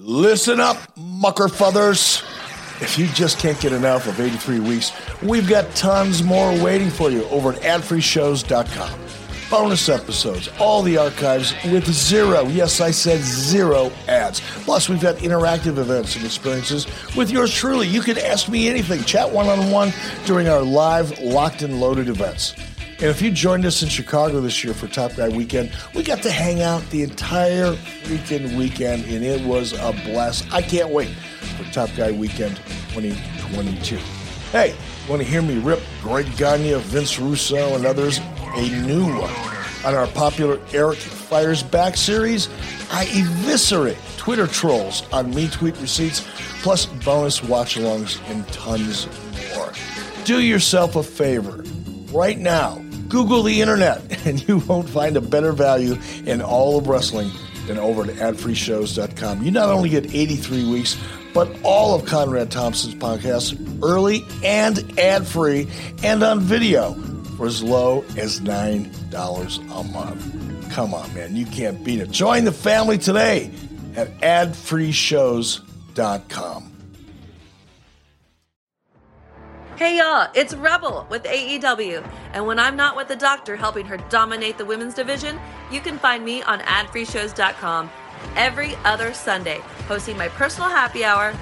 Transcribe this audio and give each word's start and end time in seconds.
Listen 0.00 0.60
up, 0.60 0.76
muckerfuthers. 0.94 2.22
If 2.80 3.00
you 3.00 3.08
just 3.08 3.40
can't 3.40 3.58
get 3.58 3.72
enough 3.72 4.06
of 4.06 4.20
83 4.20 4.60
weeks, 4.60 4.92
we've 5.24 5.48
got 5.48 5.68
tons 5.74 6.22
more 6.22 6.52
waiting 6.62 6.88
for 6.88 7.10
you 7.10 7.24
over 7.30 7.52
at 7.52 7.60
adfreeshows.com. 7.62 8.96
Bonus 9.50 9.88
episodes, 9.88 10.48
all 10.60 10.82
the 10.82 10.96
archives 10.96 11.52
with 11.64 11.84
zero, 11.92 12.46
yes, 12.46 12.80
I 12.80 12.92
said 12.92 13.18
zero 13.18 13.90
ads. 14.06 14.40
Plus, 14.62 14.88
we've 14.88 15.00
got 15.00 15.16
interactive 15.16 15.78
events 15.78 16.14
and 16.14 16.24
experiences 16.24 16.86
with 17.16 17.32
yours 17.32 17.52
truly. 17.52 17.88
You 17.88 18.00
can 18.00 18.18
ask 18.18 18.48
me 18.48 18.68
anything, 18.68 19.02
chat 19.02 19.28
one 19.28 19.48
on 19.48 19.72
one 19.72 19.92
during 20.26 20.48
our 20.48 20.62
live 20.62 21.18
locked 21.18 21.62
and 21.62 21.80
loaded 21.80 22.08
events. 22.08 22.54
And 23.00 23.06
if 23.06 23.22
you 23.22 23.30
joined 23.30 23.64
us 23.64 23.80
in 23.80 23.88
Chicago 23.88 24.40
this 24.40 24.64
year 24.64 24.74
for 24.74 24.88
Top 24.88 25.14
Guy 25.14 25.28
Weekend, 25.28 25.70
we 25.94 26.02
got 26.02 26.20
to 26.22 26.32
hang 26.32 26.62
out 26.62 26.82
the 26.90 27.04
entire 27.04 27.74
freaking 28.02 28.56
weekend, 28.58 29.04
and 29.04 29.22
it 29.22 29.40
was 29.46 29.72
a 29.72 29.92
blast. 30.04 30.52
I 30.52 30.62
can't 30.62 30.90
wait 30.90 31.10
for 31.56 31.62
Top 31.72 31.90
Guy 31.96 32.10
Weekend 32.10 32.56
2022. 32.92 33.98
Hey, 34.50 34.74
want 35.08 35.22
to 35.22 35.28
hear 35.28 35.42
me 35.42 35.58
rip 35.58 35.80
Greg 36.02 36.26
Gagne, 36.36 36.74
Vince 36.80 37.20
Russo, 37.20 37.76
and 37.76 37.86
others 37.86 38.18
a 38.56 38.68
new 38.84 39.06
one? 39.16 39.32
On 39.84 39.94
our 39.94 40.08
popular 40.08 40.58
Eric 40.72 40.98
Fires 40.98 41.62
Back 41.62 41.96
series, 41.96 42.48
I 42.90 43.04
eviscerate 43.04 43.98
Twitter 44.16 44.48
trolls 44.48 45.04
on 45.12 45.32
Me 45.32 45.48
Tweet 45.48 45.80
Receipts, 45.80 46.26
plus 46.62 46.86
bonus 46.86 47.44
watch 47.44 47.76
alongs 47.76 48.20
and 48.28 48.44
tons 48.48 49.06
more. 49.54 49.72
Do 50.24 50.40
yourself 50.40 50.96
a 50.96 51.04
favor 51.04 51.62
right 52.10 52.38
now. 52.38 52.82
Google 53.08 53.42
the 53.42 53.60
internet, 53.60 54.02
and 54.26 54.46
you 54.46 54.58
won't 54.58 54.88
find 54.88 55.16
a 55.16 55.20
better 55.20 55.50
value 55.52 55.96
in 56.26 56.40
all 56.42 56.78
of 56.78 56.86
wrestling 56.86 57.30
than 57.66 57.78
over 57.78 58.02
at 58.02 58.10
adfreeshows.com. 58.10 59.42
You 59.42 59.50
not 59.50 59.70
only 59.70 59.88
get 59.90 60.14
83 60.14 60.70
weeks, 60.70 60.96
but 61.34 61.50
all 61.62 61.94
of 61.94 62.06
Conrad 62.06 62.50
Thompson's 62.50 62.94
podcasts 62.94 63.54
early 63.82 64.24
and 64.42 64.98
ad 64.98 65.26
free 65.26 65.68
and 66.02 66.22
on 66.22 66.40
video 66.40 66.94
for 67.36 67.46
as 67.46 67.62
low 67.62 68.02
as 68.16 68.40
$9 68.40 69.58
a 69.58 69.84
month. 69.92 70.70
Come 70.72 70.94
on, 70.94 71.12
man, 71.14 71.36
you 71.36 71.44
can't 71.46 71.84
beat 71.84 72.00
it. 72.00 72.10
Join 72.10 72.44
the 72.44 72.52
family 72.52 72.98
today 72.98 73.50
at 73.94 74.08
adfreeshows.com. 74.20 76.77
Hey 79.78 79.98
y'all, 79.98 80.28
it's 80.34 80.54
Rebel 80.54 81.06
with 81.08 81.22
AEW. 81.22 82.04
And 82.32 82.44
when 82.48 82.58
I'm 82.58 82.74
not 82.74 82.96
with 82.96 83.06
the 83.06 83.14
doctor 83.14 83.54
helping 83.54 83.86
her 83.86 83.96
dominate 84.08 84.58
the 84.58 84.64
women's 84.64 84.94
division, 84.94 85.38
you 85.70 85.80
can 85.80 86.00
find 86.00 86.24
me 86.24 86.42
on 86.42 86.58
adfreeshows.com 86.58 87.88
every 88.34 88.74
other 88.84 89.14
Sunday, 89.14 89.60
hosting 89.86 90.16
my 90.16 90.26
personal 90.30 90.68
happy 90.68 91.04
hour, 91.04 91.32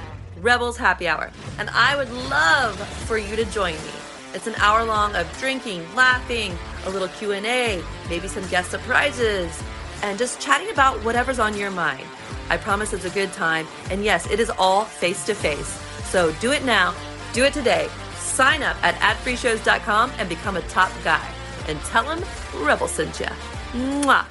Rebels 0.42 0.76
Happy 0.76 1.08
Hour. 1.08 1.30
And 1.58 1.70
I 1.70 1.96
would 1.96 2.12
love 2.28 2.78
for 3.06 3.16
you 3.16 3.36
to 3.36 3.46
join 3.46 3.72
me. 3.72 3.90
It's 4.34 4.46
an 4.46 4.54
hour 4.56 4.84
long 4.84 5.16
of 5.16 5.26
drinking, 5.38 5.86
laughing, 5.94 6.52
a 6.84 6.90
little 6.90 7.08
Q&A, 7.08 7.82
maybe 8.10 8.28
some 8.28 8.46
guest 8.48 8.70
surprises, 8.70 9.62
and 10.02 10.18
just 10.18 10.42
chatting 10.42 10.68
about 10.68 11.02
whatever's 11.06 11.38
on 11.38 11.56
your 11.56 11.70
mind. 11.70 12.06
I 12.50 12.58
promise 12.58 12.92
it's 12.92 13.06
a 13.06 13.10
good 13.10 13.32
time. 13.32 13.66
And 13.90 14.04
yes, 14.04 14.30
it 14.30 14.40
is 14.40 14.50
all 14.58 14.84
face 14.84 15.24
to 15.24 15.34
face. 15.34 15.80
So 16.04 16.32
do 16.32 16.52
it 16.52 16.66
now. 16.66 16.94
Do 17.32 17.42
it 17.42 17.54
today. 17.54 17.88
Sign 18.36 18.62
up 18.62 18.76
at 18.84 18.94
adfreeshows.com 18.96 20.12
and 20.18 20.28
become 20.28 20.58
a 20.58 20.62
top 20.62 20.92
guy. 21.02 21.26
And 21.68 21.80
tell 21.80 22.04
them 22.04 22.22
Rebel 22.62 22.86
sent 22.86 23.18
you. 23.18 23.24
Mwah. 23.72 24.26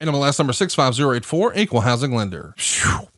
NMLS 0.00 0.38
number 0.38 0.54
65084, 0.54 1.54
equal 1.54 1.82
housing 1.82 2.14
lender. 2.14 2.54
Phew. 2.56 3.08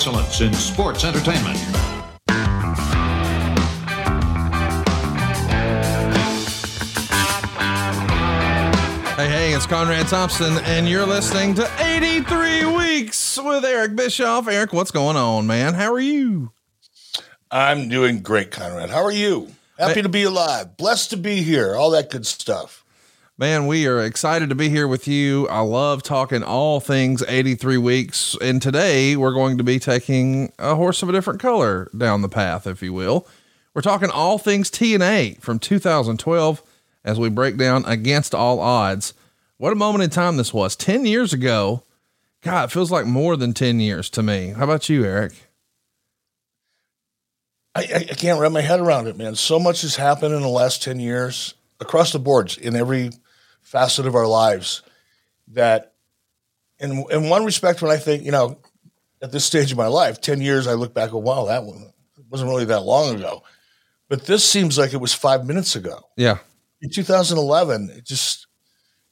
excellence 0.00 0.40
in 0.40 0.50
sports 0.54 1.04
entertainment. 1.04 1.58
Hey, 9.14 9.28
hey, 9.28 9.52
it's 9.52 9.66
Conrad 9.66 10.08
Thompson, 10.08 10.56
and 10.64 10.88
you're 10.88 11.04
listening 11.04 11.54
to 11.56 11.70
83 11.78 12.64
Weeks 12.64 13.38
with 13.44 13.62
Eric 13.62 13.94
Bischoff. 13.94 14.48
Eric, 14.48 14.72
what's 14.72 14.90
going 14.90 15.18
on, 15.18 15.46
man? 15.46 15.74
How 15.74 15.92
are 15.92 16.00
you? 16.00 16.52
I'm 17.50 17.90
doing 17.90 18.22
great, 18.22 18.50
Conrad. 18.50 18.88
How 18.88 19.04
are 19.04 19.12
you? 19.12 19.48
Happy 19.78 20.00
to 20.00 20.08
be 20.08 20.22
alive. 20.22 20.78
Blessed 20.78 21.10
to 21.10 21.18
be 21.18 21.42
here. 21.42 21.74
All 21.74 21.90
that 21.90 22.08
good 22.08 22.26
stuff. 22.26 22.79
Man, 23.40 23.66
we 23.66 23.86
are 23.86 24.04
excited 24.04 24.50
to 24.50 24.54
be 24.54 24.68
here 24.68 24.86
with 24.86 25.08
you. 25.08 25.48
I 25.48 25.60
love 25.60 26.02
talking 26.02 26.42
all 26.42 26.78
things 26.78 27.24
83 27.26 27.78
weeks. 27.78 28.36
And 28.38 28.60
today 28.60 29.16
we're 29.16 29.32
going 29.32 29.56
to 29.56 29.64
be 29.64 29.78
taking 29.78 30.52
a 30.58 30.74
horse 30.74 31.02
of 31.02 31.08
a 31.08 31.12
different 31.12 31.40
color 31.40 31.88
down 31.96 32.20
the 32.20 32.28
path, 32.28 32.66
if 32.66 32.82
you 32.82 32.92
will. 32.92 33.26
We're 33.72 33.80
talking 33.80 34.10
all 34.10 34.36
things 34.36 34.70
TNA 34.70 35.40
from 35.40 35.58
2012 35.58 36.62
as 37.02 37.18
we 37.18 37.30
break 37.30 37.56
down 37.56 37.86
against 37.86 38.34
all 38.34 38.60
odds. 38.60 39.14
What 39.56 39.72
a 39.72 39.74
moment 39.74 40.04
in 40.04 40.10
time 40.10 40.36
this 40.36 40.52
was 40.52 40.76
10 40.76 41.06
years 41.06 41.32
ago. 41.32 41.84
God, 42.42 42.68
it 42.68 42.72
feels 42.72 42.90
like 42.90 43.06
more 43.06 43.38
than 43.38 43.54
10 43.54 43.80
years 43.80 44.10
to 44.10 44.22
me. 44.22 44.48
How 44.50 44.64
about 44.64 44.90
you, 44.90 45.02
Eric? 45.02 45.32
I, 47.74 47.86
I, 48.10 48.14
can't 48.14 48.38
wrap 48.38 48.52
my 48.52 48.60
head 48.60 48.80
around 48.80 49.06
it, 49.06 49.16
man. 49.16 49.34
So 49.34 49.58
much 49.58 49.80
has 49.80 49.96
happened 49.96 50.34
in 50.34 50.42
the 50.42 50.48
last 50.48 50.82
10 50.82 51.00
years 51.00 51.54
across 51.80 52.12
the 52.12 52.18
boards 52.18 52.58
in 52.58 52.76
every 52.76 53.12
facet 53.62 54.06
of 54.06 54.14
our 54.14 54.26
lives 54.26 54.82
that, 55.48 55.94
in, 56.78 57.04
in 57.10 57.28
one 57.28 57.44
respect, 57.44 57.82
when 57.82 57.90
I 57.90 57.96
think, 57.96 58.24
you 58.24 58.32
know, 58.32 58.58
at 59.22 59.32
this 59.32 59.44
stage 59.44 59.70
of 59.70 59.78
my 59.78 59.86
life, 59.86 60.20
10 60.20 60.40
years, 60.40 60.66
I 60.66 60.74
look 60.74 60.94
back, 60.94 61.12
oh, 61.12 61.18
wow, 61.18 61.44
that 61.46 61.64
one 61.64 61.92
wasn't 62.30 62.48
really 62.48 62.64
that 62.66 62.80
long 62.82 63.14
ago. 63.16 63.42
But 64.08 64.26
this 64.26 64.44
seems 64.48 64.78
like 64.78 64.92
it 64.92 65.00
was 65.00 65.12
five 65.12 65.44
minutes 65.46 65.76
ago. 65.76 66.00
Yeah. 66.16 66.38
in 66.82 66.90
2011 66.90 67.90
it 67.90 68.04
just 68.04 68.46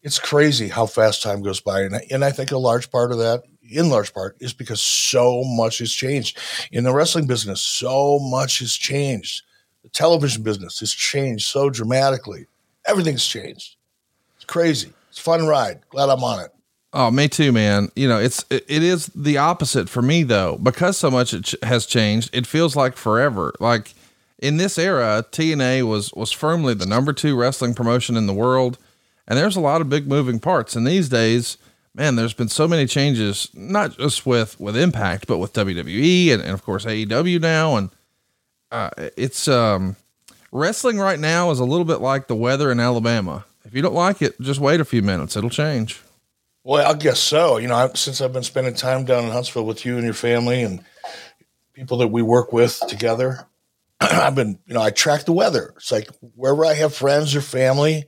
it's 0.03 0.19
crazy 0.19 0.69
how 0.69 0.87
fast 0.87 1.23
time 1.23 1.43
goes 1.43 1.61
by 1.61 1.83
and 1.83 1.97
I, 1.97 2.07
and 2.11 2.25
I 2.25 2.31
think 2.31 2.51
a 2.51 2.59
large 2.59 2.91
part 2.91 3.13
of 3.13 3.19
that 3.19 3.43
in 3.63 3.91
large 3.91 4.15
part 4.15 4.37
is 4.41 4.55
because 4.55 4.81
so 4.81 5.43
much 5.45 5.79
has 5.79 5.93
changed 5.93 6.39
in 6.73 6.85
the 6.85 6.95
wrestling 6.95 7.27
business 7.27 7.61
so 7.61 8.19
much 8.21 8.61
has 8.61 8.73
changed 8.75 9.43
the 9.83 9.91
television 9.91 10.43
business 10.43 10.81
has 10.81 10.93
changed 10.93 11.47
so 11.47 11.69
dramatically 11.69 12.47
everything's 12.87 13.27
changed 13.27 13.77
crazy 14.49 14.93
it's 15.09 15.19
fun 15.21 15.47
ride 15.47 15.81
glad 15.91 16.09
i'm 16.09 16.25
on 16.25 16.41
it 16.41 16.53
Oh, 16.93 17.11
me 17.11 17.29
too, 17.29 17.53
man. 17.53 17.91
You 17.95 18.09
know, 18.09 18.19
it's 18.19 18.47
it, 18.49 18.65
it 18.67 18.83
is 18.83 19.07
the 19.15 19.37
opposite 19.37 19.91
for 19.91 20.01
me 20.01 20.23
though, 20.23 20.57
because 20.57 20.97
so 20.97 21.11
much 21.11 21.35
it 21.35 21.45
ch- 21.45 21.55
has 21.63 21.85
changed. 21.85 22.31
It 22.33 22.47
feels 22.47 22.75
like 22.75 22.97
forever. 22.97 23.53
Like 23.61 23.93
in 24.39 24.57
this 24.57 24.79
era, 24.79 25.25
TNA 25.31 25.87
was 25.87 26.13
was 26.15 26.33
firmly 26.33 26.73
the 26.73 26.87
number 26.87 27.13
two 27.13 27.37
wrestling 27.37 27.75
promotion 27.75 28.17
in 28.17 28.27
the 28.27 28.33
world, 28.33 28.79
and 29.27 29.39
there's 29.39 29.57
a 29.57 29.61
lot 29.61 29.83
of 29.83 29.91
big 29.91 30.09
moving 30.09 30.41
parts. 30.41 30.75
And 30.75 30.87
these 30.87 31.11
days, 31.11 31.59
man, 31.95 32.17
there's 32.17 32.33
been 32.33 32.49
so 32.49 32.67
many 32.67 32.87
changes, 32.87 33.51
not 33.53 33.99
just 33.99 34.25
with 34.25 34.59
with 34.59 34.75
Impact, 34.75 35.27
but 35.27 35.39
with 35.39 35.53
WWE 35.53 36.33
and, 36.33 36.41
and 36.41 36.53
of 36.53 36.65
course 36.65 36.87
AEW 36.87 37.39
now. 37.39 37.77
And 37.77 37.91
uh, 38.73 38.91
it's 39.15 39.47
um, 39.47 39.97
wrestling 40.51 40.99
right 40.99 41.21
now 41.21 41.51
is 41.51 41.61
a 41.61 41.67
little 41.67 41.85
bit 41.85 42.01
like 42.01 42.29
the 42.29 42.35
weather 42.37 42.73
in 42.73 42.81
Alabama. 42.81 43.45
If 43.69 43.75
you 43.75 43.83
don't 43.83 43.95
like 43.95 44.23
it, 44.23 44.41
just 44.41 44.61
wait 44.61 44.81
a 44.81 44.85
few 44.85 45.03
minutes; 45.03 45.37
it'll 45.37 45.51
change. 45.51 46.01
Well, 46.65 46.91
I 46.91 46.95
guess 46.95 47.21
so. 47.21 47.59
You 47.59 47.69
know, 47.69 47.75
I, 47.75 47.89
since 47.89 48.23
I've 48.23 48.33
been 48.33 48.43
spending 48.43 48.73
time 48.73 49.05
down 49.05 49.25
in 49.25 49.31
Huntsville 49.31 49.67
with 49.67 49.85
you 49.85 49.97
and 49.97 50.05
your 50.05 50.15
family 50.15 50.63
and 50.63 50.83
people 51.75 51.99
that 51.99 52.09
we 52.09 52.23
work 52.23 52.51
with 52.51 52.81
together, 52.89 53.47
I've 54.01 54.35
been, 54.35 54.59
you 54.67 54.73
know, 54.73 54.81
I 54.81 54.89
track 54.89 55.27
the 55.27 55.35
weather. 55.35 55.75
It's 55.77 55.93
like 55.93 56.09
wherever 56.35 56.65
I 56.65 56.73
have 56.73 56.95
friends 56.95 57.37
or 57.37 57.43
family 57.43 58.05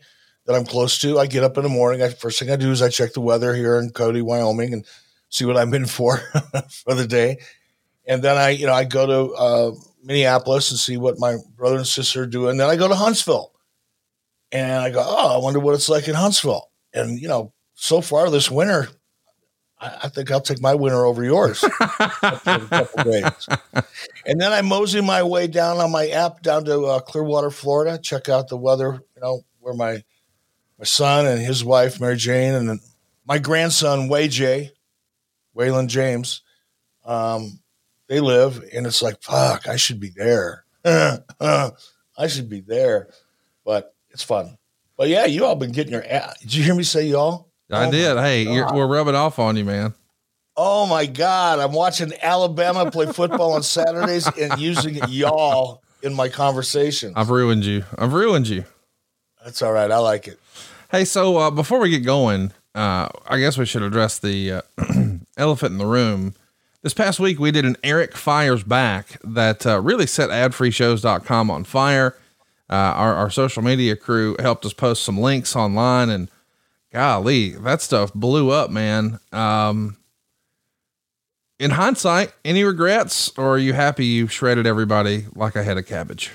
that 0.47 0.57
I'm 0.57 0.65
close 0.65 0.99
to, 1.01 1.19
I 1.19 1.27
get 1.27 1.45
up 1.45 1.59
in 1.59 1.63
the 1.63 1.69
morning. 1.69 2.03
I, 2.03 2.09
first 2.09 2.39
thing 2.39 2.51
I 2.51 2.57
do 2.57 2.71
is 2.71 2.81
I 2.81 2.89
check 2.89 3.13
the 3.13 3.21
weather 3.21 3.55
here 3.55 3.77
in 3.77 3.91
Cody, 3.91 4.23
Wyoming, 4.23 4.73
and 4.73 4.87
see 5.29 5.45
what 5.45 5.59
I'm 5.59 5.75
in 5.75 5.85
for 5.87 6.17
for 6.71 6.95
the 6.95 7.07
day. 7.07 7.37
And 8.07 8.23
then 8.23 8.39
I, 8.39 8.49
you 8.49 8.65
know, 8.65 8.73
I 8.73 8.85
go 8.85 9.07
to 9.07 9.35
uh, 9.35 9.73
Minneapolis 10.03 10.71
and 10.71 10.81
see 10.81 10.97
what 10.97 11.19
my 11.19 11.37
brother 11.55 11.77
and 11.77 11.87
sister 11.87 12.23
are 12.23 12.27
doing. 12.27 12.57
Then 12.57 12.71
I 12.71 12.77
go 12.77 12.89
to 12.89 12.95
Huntsville, 12.95 13.53
and 14.53 14.73
I 14.73 14.91
go, 14.91 15.05
oh, 15.07 15.37
I 15.37 15.43
wonder 15.43 15.61
what 15.61 15.75
it's 15.75 15.89
like 15.89 16.09
in 16.09 16.15
Huntsville. 16.15 16.71
And 16.93 17.21
you 17.21 17.29
know, 17.29 17.53
so 17.75 18.01
far 18.01 18.31
this 18.31 18.51
winter, 18.51 18.89
I, 19.79 19.99
I 20.05 20.09
think 20.09 20.31
I'll 20.31 20.41
take 20.41 20.61
my 20.61 20.75
winter 20.75 21.05
over 21.05 21.25
yours. 21.25 21.63
and 22.45 24.41
then 24.41 24.53
I 24.53 24.63
mosey 24.63 25.01
my 25.01 25.23
way 25.23 25.47
down 25.47 25.79
on 25.79 25.91
my 25.91 26.09
app 26.09 26.43
down 26.43 26.65
to 26.67 26.85
uh, 26.87 27.01
Clearwater, 27.01 27.51
Florida, 27.51 27.99
check 27.99 28.29
out 28.29 28.49
the 28.49 28.57
weather. 28.57 29.01
You 29.17 29.23
know 29.23 29.41
where 29.61 29.75
my 29.75 30.03
my 30.79 30.85
son 30.85 31.27
and 31.27 31.41
his 31.41 31.65
wife 31.65 32.01
Mary 32.01 32.17
Jane 32.17 32.55
and 32.55 32.81
my 33.27 33.39
grandson 33.39 34.09
Way 34.09 34.29
J, 34.29 34.73
Waylon 35.57 35.89
James, 35.89 36.43
um, 37.05 37.61
they 38.09 38.19
live, 38.21 38.65
and 38.75 38.87
it's 38.87 39.03
like 39.03 39.23
fuck, 39.23 39.69
I 39.69 39.77
should 39.77 40.01
be 40.01 40.11
there. 40.11 40.65
I 40.85 42.27
should 42.27 42.49
be 42.49 42.61
there, 42.61 43.09
but 43.65 43.95
it's 44.11 44.23
fun. 44.23 44.57
But 44.97 45.09
yeah, 45.09 45.25
you 45.25 45.45
all 45.45 45.57
been 45.57 45.73
getting 45.73 45.93
your 45.93 46.05
ass. 46.05 46.39
Did 46.41 46.55
you 46.55 46.63
hear 46.63 46.75
me 46.75 46.83
say 46.83 47.07
y'all? 47.07 47.49
I 47.71 47.87
Oh 47.87 47.91
did. 47.91 48.17
Hey, 48.19 48.43
you're, 48.43 48.73
we're 48.73 48.87
rubbing 48.87 49.15
off 49.15 49.39
on 49.39 49.57
you, 49.57 49.65
man. 49.65 49.95
Oh 50.57 50.87
my 50.87 51.07
God. 51.07 51.59
I'm 51.59 51.73
watching 51.73 52.13
Alabama 52.21 52.91
play 52.91 53.07
football 53.07 53.53
on 53.53 53.63
Saturdays 53.63 54.27
and 54.27 54.61
using 54.61 54.97
y'all 55.09 55.83
in 56.03 56.15
my 56.15 56.29
conversation. 56.29 57.13
I've 57.17 57.31
ruined 57.31 57.65
you. 57.65 57.85
I've 57.97 58.13
ruined 58.13 58.49
you. 58.49 58.65
That's 59.45 59.63
all 59.63 59.73
right. 59.73 59.91
I 59.91 59.99
like 59.99 60.29
it. 60.29 60.39
Hey, 60.91 61.05
so 61.05 61.39
uh, 61.39 61.51
before 61.51 61.79
we 61.79 61.89
get 61.89 62.01
going, 62.01 62.53
uh, 62.75 63.09
I 63.27 63.39
guess 63.39 63.57
we 63.57 63.65
should 63.65 63.83
address 63.83 64.19
the 64.19 64.53
uh, 64.53 64.63
elephant 65.37 65.73
in 65.73 65.79
the 65.79 65.87
room. 65.87 66.35
This 66.83 66.95
past 66.95 67.21
week, 67.21 67.39
we 67.39 67.51
did 67.51 67.65
an 67.65 67.77
Eric 67.85 68.17
Fires 68.17 68.63
Back 68.63 69.19
that 69.23 69.67
uh, 69.67 69.81
really 69.81 70.07
set 70.07 70.31
adfreeshows.com 70.31 71.51
on 71.51 71.65
fire. 71.65 72.17
Uh, 72.71 72.95
our, 72.95 73.15
our 73.17 73.31
social 73.31 73.63
media 73.63 73.97
crew 73.97 74.37
helped 74.39 74.65
us 74.65 74.73
post 74.73 75.03
some 75.03 75.19
links 75.19 75.57
online, 75.57 76.09
and 76.09 76.31
golly, 76.93 77.51
that 77.51 77.83
stuff 77.83 78.15
blew 78.15 78.51
up, 78.51 78.71
man. 78.71 79.19
Um, 79.33 79.97
in 81.59 81.73
hindsight, 81.73 82.33
any 82.45 82.63
regrets, 82.65 83.37
or 83.37 83.55
are 83.55 83.59
you 83.59 83.73
happy 83.73 84.07
you 84.07 84.29
shredded 84.29 84.67
everybody 84.67 85.27
like 85.35 85.57
a 85.57 85.63
head 85.63 85.79
of 85.79 85.87
cabbage? 85.87 86.33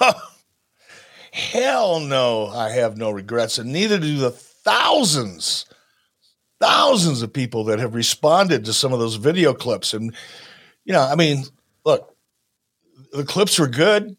Hell 1.32 1.98
no. 1.98 2.46
I 2.46 2.70
have 2.70 2.96
no 2.96 3.10
regrets, 3.10 3.58
and 3.58 3.72
neither 3.72 3.98
do 3.98 4.18
the 4.18 4.30
thousands, 4.30 5.66
thousands 6.60 7.22
of 7.22 7.32
people 7.32 7.64
that 7.64 7.80
have 7.80 7.94
responded 7.94 8.64
to 8.66 8.72
some 8.72 8.92
of 8.92 9.00
those 9.00 9.16
video 9.16 9.54
clips. 9.54 9.92
And, 9.92 10.14
you 10.84 10.92
know, 10.92 11.02
I 11.02 11.16
mean, 11.16 11.44
look, 11.84 12.14
the 13.12 13.24
clips 13.24 13.58
were 13.58 13.66
good, 13.66 14.16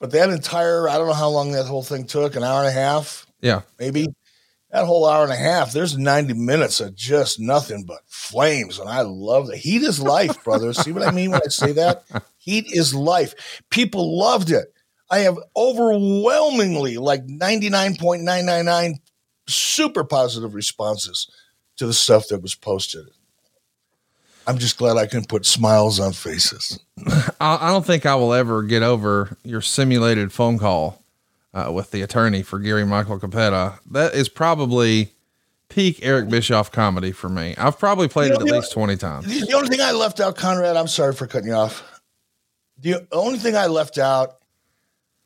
but 0.00 0.10
that 0.12 0.30
entire, 0.30 0.88
I 0.88 0.96
don't 0.96 1.08
know 1.08 1.12
how 1.12 1.28
long 1.28 1.52
that 1.52 1.66
whole 1.66 1.82
thing 1.82 2.06
took 2.06 2.36
an 2.36 2.44
hour 2.44 2.60
and 2.60 2.68
a 2.68 2.72
half. 2.72 3.26
Yeah. 3.40 3.62
maybe? 3.78 4.06
That 4.70 4.84
whole 4.84 5.06
hour 5.06 5.24
and 5.24 5.32
a 5.32 5.36
half 5.36 5.72
there's 5.72 5.96
90 5.96 6.34
minutes 6.34 6.80
of 6.80 6.94
just 6.94 7.40
nothing 7.40 7.84
but 7.86 8.00
flames 8.06 8.78
and 8.78 8.86
i 8.86 9.00
love 9.00 9.46
the 9.46 9.56
heat 9.56 9.82
is 9.82 9.98
life 9.98 10.44
brother. 10.44 10.74
See 10.74 10.92
what 10.92 11.02
i 11.02 11.10
mean 11.10 11.30
when 11.30 11.40
i 11.42 11.48
say 11.48 11.72
that? 11.72 12.04
Heat 12.36 12.66
is 12.68 12.94
life. 12.94 13.62
People 13.70 14.18
loved 14.18 14.50
it. 14.50 14.72
I 15.10 15.20
have 15.20 15.38
overwhelmingly 15.56 16.98
like 16.98 17.26
99.999 17.26 18.96
super 19.46 20.04
positive 20.04 20.54
responses 20.54 21.30
to 21.78 21.86
the 21.86 21.94
stuff 21.94 22.28
that 22.28 22.42
was 22.42 22.54
posted 22.54 23.06
i'm 24.48 24.58
just 24.58 24.76
glad 24.78 24.96
i 24.96 25.06
can 25.06 25.24
put 25.24 25.46
smiles 25.46 26.00
on 26.00 26.12
faces 26.12 26.80
I, 27.40 27.58
I 27.60 27.68
don't 27.70 27.86
think 27.86 28.04
I 28.06 28.16
will 28.16 28.34
ever 28.34 28.64
get 28.64 28.82
over 28.82 29.36
your 29.44 29.60
simulated 29.62 30.32
phone 30.32 30.58
call 30.58 31.00
uh, 31.54 31.70
with 31.72 31.92
the 31.92 32.02
attorney 32.02 32.42
for 32.42 32.58
Gary 32.58 32.84
Michael 32.84 33.20
Cappetta. 33.20 33.78
That 33.92 34.14
is 34.14 34.28
probably 34.28 35.12
peak 35.68 36.00
Eric 36.02 36.28
Bischoff 36.28 36.72
comedy 36.72 37.12
for 37.12 37.28
me. 37.28 37.54
I've 37.56 37.78
probably 37.78 38.08
played 38.08 38.32
it 38.32 38.34
at 38.34 38.40
You 38.40 38.46
know- 38.46 38.56
least 38.58 38.72
20 38.72 38.96
times. 38.96 39.26
The 39.26 39.46
the 39.46 39.52
only 39.54 39.68
thing 39.68 39.80
I 39.80 39.92
left 39.92 40.18
out, 40.18 40.34
Conrad, 40.36 40.76
I'm 40.76 40.88
sorry 40.88 41.12
for 41.14 41.28
cutting 41.28 41.48
you 41.50 41.54
off. 41.54 41.84
The 42.80 43.06
only 43.12 43.38
thing 43.38 43.54
I 43.56 43.66
left 43.66 43.96
out 43.96 44.38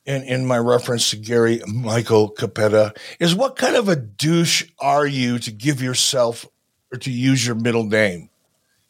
in, 0.04 0.22
in 0.24 0.44
my 0.44 0.58
reference 0.58 1.08
to 1.10 1.16
Gary 1.16 1.62
Michael 1.66 2.28
Cappetta 2.30 2.94
is 3.18 3.34
what 3.34 3.56
kind 3.56 3.76
of 3.76 3.88
a 3.88 3.96
douche 3.96 4.64
are 4.78 5.06
you 5.06 5.38
to 5.38 5.50
give 5.50 5.80
yourself 5.80 6.44
or 6.92 6.98
to 6.98 7.10
use 7.10 7.46
your 7.46 7.54
middle 7.56 7.84
name? 7.84 8.28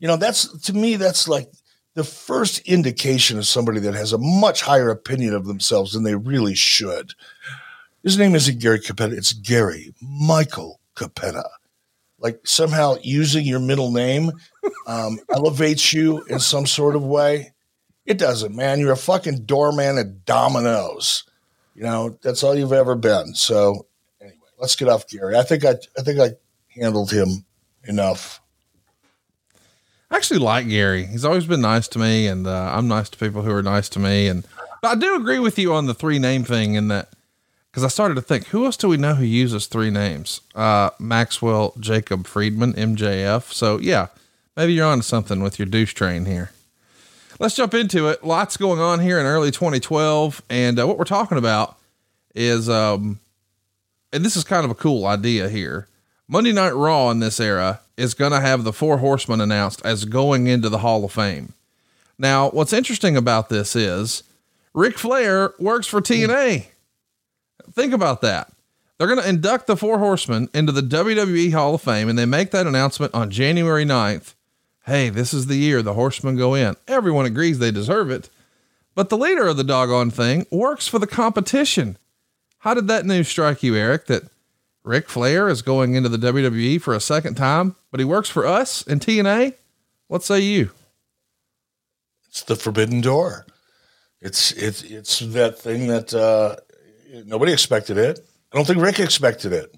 You 0.02 0.08
know, 0.08 0.16
that's 0.16 0.48
to 0.62 0.72
me, 0.72 0.96
that's 0.96 1.28
like 1.28 1.48
the 1.94 2.02
first 2.02 2.58
indication 2.66 3.38
of 3.38 3.46
somebody 3.46 3.78
that 3.78 3.94
has 3.94 4.12
a 4.12 4.18
much 4.18 4.60
higher 4.60 4.90
opinion 4.90 5.32
of 5.32 5.46
themselves 5.46 5.92
than 5.92 6.02
they 6.02 6.16
really 6.16 6.56
should. 6.56 7.12
His 8.02 8.18
name 8.18 8.34
isn't 8.34 8.58
Gary 8.58 8.80
Cappetta, 8.80 9.16
it's 9.16 9.32
Gary 9.32 9.94
Michael 10.02 10.80
Cappetta. 10.96 11.48
Like 12.18 12.40
somehow 12.42 12.96
using 13.00 13.46
your 13.46 13.60
middle 13.60 13.92
name 13.92 14.32
um, 14.88 15.20
elevates 15.32 15.92
you 15.92 16.24
in 16.24 16.40
some 16.40 16.66
sort 16.66 16.96
of 16.96 17.04
way. 17.04 17.52
It 18.04 18.18
doesn't, 18.18 18.56
man. 18.56 18.80
You're 18.80 18.90
a 18.90 18.96
fucking 18.96 19.44
doorman 19.44 19.98
at 19.98 20.24
Domino's. 20.24 21.22
You 21.76 21.84
know, 21.84 22.18
that's 22.22 22.42
all 22.42 22.56
you've 22.56 22.72
ever 22.72 22.96
been. 22.96 23.36
So 23.36 23.86
anyway, 24.20 24.36
let's 24.58 24.74
get 24.74 24.88
off 24.88 25.06
Gary. 25.06 25.36
I 25.36 25.44
think 25.44 25.64
I 25.64 25.76
I 25.96 26.02
think 26.02 26.18
I 26.18 26.30
handled 26.74 27.12
him 27.12 27.44
enough. 27.84 28.41
I 30.12 30.16
actually 30.16 30.40
like 30.40 30.68
Gary. 30.68 31.06
He's 31.06 31.24
always 31.24 31.46
been 31.46 31.62
nice 31.62 31.88
to 31.88 31.98
me, 31.98 32.26
and 32.26 32.46
uh, 32.46 32.72
I'm 32.74 32.86
nice 32.86 33.08
to 33.08 33.18
people 33.18 33.42
who 33.42 33.50
are 33.50 33.62
nice 33.62 33.88
to 33.90 33.98
me. 33.98 34.28
And 34.28 34.46
but 34.82 34.88
I 34.88 34.94
do 34.94 35.16
agree 35.16 35.38
with 35.38 35.58
you 35.58 35.72
on 35.72 35.86
the 35.86 35.94
three 35.94 36.18
name 36.18 36.44
thing 36.44 36.74
in 36.74 36.88
that 36.88 37.08
because 37.70 37.82
I 37.82 37.88
started 37.88 38.16
to 38.16 38.20
think, 38.20 38.48
who 38.48 38.66
else 38.66 38.76
do 38.76 38.88
we 38.88 38.98
know 38.98 39.14
who 39.14 39.24
uses 39.24 39.66
three 39.66 39.90
names? 39.90 40.42
Uh, 40.54 40.90
Maxwell 40.98 41.72
Jacob 41.80 42.26
Friedman, 42.26 42.74
MJF. 42.74 43.54
So 43.54 43.78
yeah, 43.78 44.08
maybe 44.54 44.74
you're 44.74 44.86
onto 44.86 45.02
something 45.02 45.42
with 45.42 45.58
your 45.58 45.64
douche 45.64 45.94
train 45.94 46.26
here. 46.26 46.50
Let's 47.38 47.56
jump 47.56 47.72
into 47.72 48.08
it. 48.08 48.22
Lots 48.22 48.58
going 48.58 48.80
on 48.80 49.00
here 49.00 49.18
in 49.18 49.24
early 49.24 49.50
2012, 49.50 50.42
and 50.50 50.78
uh, 50.78 50.86
what 50.86 50.98
we're 50.98 51.04
talking 51.04 51.38
about 51.38 51.78
is, 52.34 52.68
um, 52.68 53.18
and 54.12 54.22
this 54.22 54.36
is 54.36 54.44
kind 54.44 54.66
of 54.66 54.70
a 54.70 54.74
cool 54.74 55.06
idea 55.06 55.48
here. 55.48 55.88
Monday 56.28 56.52
Night 56.52 56.74
Raw 56.74 57.08
in 57.10 57.20
this 57.20 57.40
era 57.40 57.80
is 58.02 58.14
going 58.14 58.32
to 58.32 58.40
have 58.40 58.64
the 58.64 58.72
Four 58.72 58.98
Horsemen 58.98 59.40
announced 59.40 59.80
as 59.84 60.04
going 60.04 60.48
into 60.48 60.68
the 60.68 60.78
Hall 60.78 61.04
of 61.04 61.12
Fame. 61.12 61.54
Now, 62.18 62.50
what's 62.50 62.72
interesting 62.72 63.16
about 63.16 63.48
this 63.48 63.76
is 63.76 64.24
Ric 64.74 64.98
Flair 64.98 65.54
works 65.60 65.86
for 65.86 66.00
TNA. 66.00 66.66
Think 67.72 67.92
about 67.92 68.20
that. 68.22 68.52
They're 68.98 69.06
going 69.06 69.20
to 69.20 69.28
induct 69.28 69.68
the 69.68 69.76
Four 69.76 70.00
Horsemen 70.00 70.50
into 70.52 70.72
the 70.72 70.82
WWE 70.82 71.52
Hall 71.52 71.76
of 71.76 71.82
Fame, 71.82 72.08
and 72.08 72.18
they 72.18 72.26
make 72.26 72.50
that 72.50 72.66
announcement 72.66 73.14
on 73.14 73.30
January 73.30 73.84
9th. 73.84 74.34
Hey, 74.84 75.08
this 75.08 75.32
is 75.32 75.46
the 75.46 75.56
year 75.56 75.80
the 75.80 75.94
Horsemen 75.94 76.36
go 76.36 76.54
in. 76.54 76.74
Everyone 76.88 77.24
agrees 77.24 77.60
they 77.60 77.70
deserve 77.70 78.10
it. 78.10 78.30
But 78.96 79.10
the 79.10 79.16
leader 79.16 79.46
of 79.46 79.56
the 79.56 79.64
doggone 79.64 80.10
thing 80.10 80.46
works 80.50 80.88
for 80.88 80.98
the 80.98 81.06
competition. 81.06 81.96
How 82.58 82.74
did 82.74 82.88
that 82.88 83.06
news 83.06 83.28
strike 83.28 83.62
you, 83.62 83.76
Eric? 83.76 84.06
That 84.06 84.24
Ric 84.84 85.08
Flair 85.08 85.48
is 85.48 85.62
going 85.62 85.94
into 85.94 86.08
the 86.08 86.18
WWE 86.18 86.80
for 86.80 86.94
a 86.94 87.00
second 87.00 87.34
time, 87.34 87.76
but 87.90 88.00
he 88.00 88.04
works 88.04 88.28
for 88.28 88.46
us 88.46 88.82
in 88.82 88.98
TNA? 88.98 89.54
What 90.08 90.22
say 90.22 90.40
you? 90.40 90.70
It's 92.28 92.42
the 92.42 92.56
forbidden 92.56 93.00
door. 93.00 93.46
It's 94.20 94.52
it's 94.52 94.82
it's 94.82 95.18
that 95.20 95.58
thing 95.58 95.88
that 95.88 96.14
uh, 96.14 96.56
nobody 97.26 97.52
expected 97.52 97.98
it. 97.98 98.20
I 98.52 98.56
don't 98.56 98.66
think 98.66 98.80
Ric 98.80 99.00
expected 99.00 99.52
it. 99.52 99.74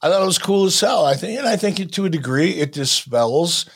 I 0.00 0.08
thought 0.08 0.22
it 0.22 0.26
was 0.26 0.38
cool 0.38 0.66
as 0.66 0.78
hell. 0.78 1.06
I 1.06 1.14
think, 1.14 1.38
and 1.38 1.48
I 1.48 1.56
think 1.56 1.80
it, 1.80 1.92
to 1.92 2.04
a 2.04 2.10
degree, 2.10 2.52
it 2.52 2.72
dispels 2.72 3.66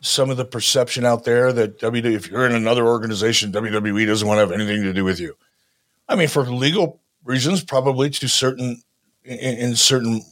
some 0.00 0.30
of 0.30 0.36
the 0.36 0.44
perception 0.44 1.04
out 1.04 1.24
there 1.24 1.52
that 1.52 1.78
WWE, 1.78 2.14
if 2.14 2.30
you're 2.30 2.46
in 2.46 2.54
another 2.54 2.86
organization, 2.86 3.52
WWE 3.52 4.06
doesn't 4.06 4.26
want 4.26 4.38
to 4.38 4.40
have 4.40 4.52
anything 4.52 4.82
to 4.82 4.92
do 4.92 5.04
with 5.04 5.20
you. 5.20 5.36
I 6.08 6.16
mean, 6.16 6.28
for 6.28 6.44
legal 6.44 7.00
reasons, 7.22 7.62
probably 7.62 8.10
to 8.10 8.28
certain 8.28 8.82
in, 9.24 9.38
in 9.38 9.76
certain 9.76 10.22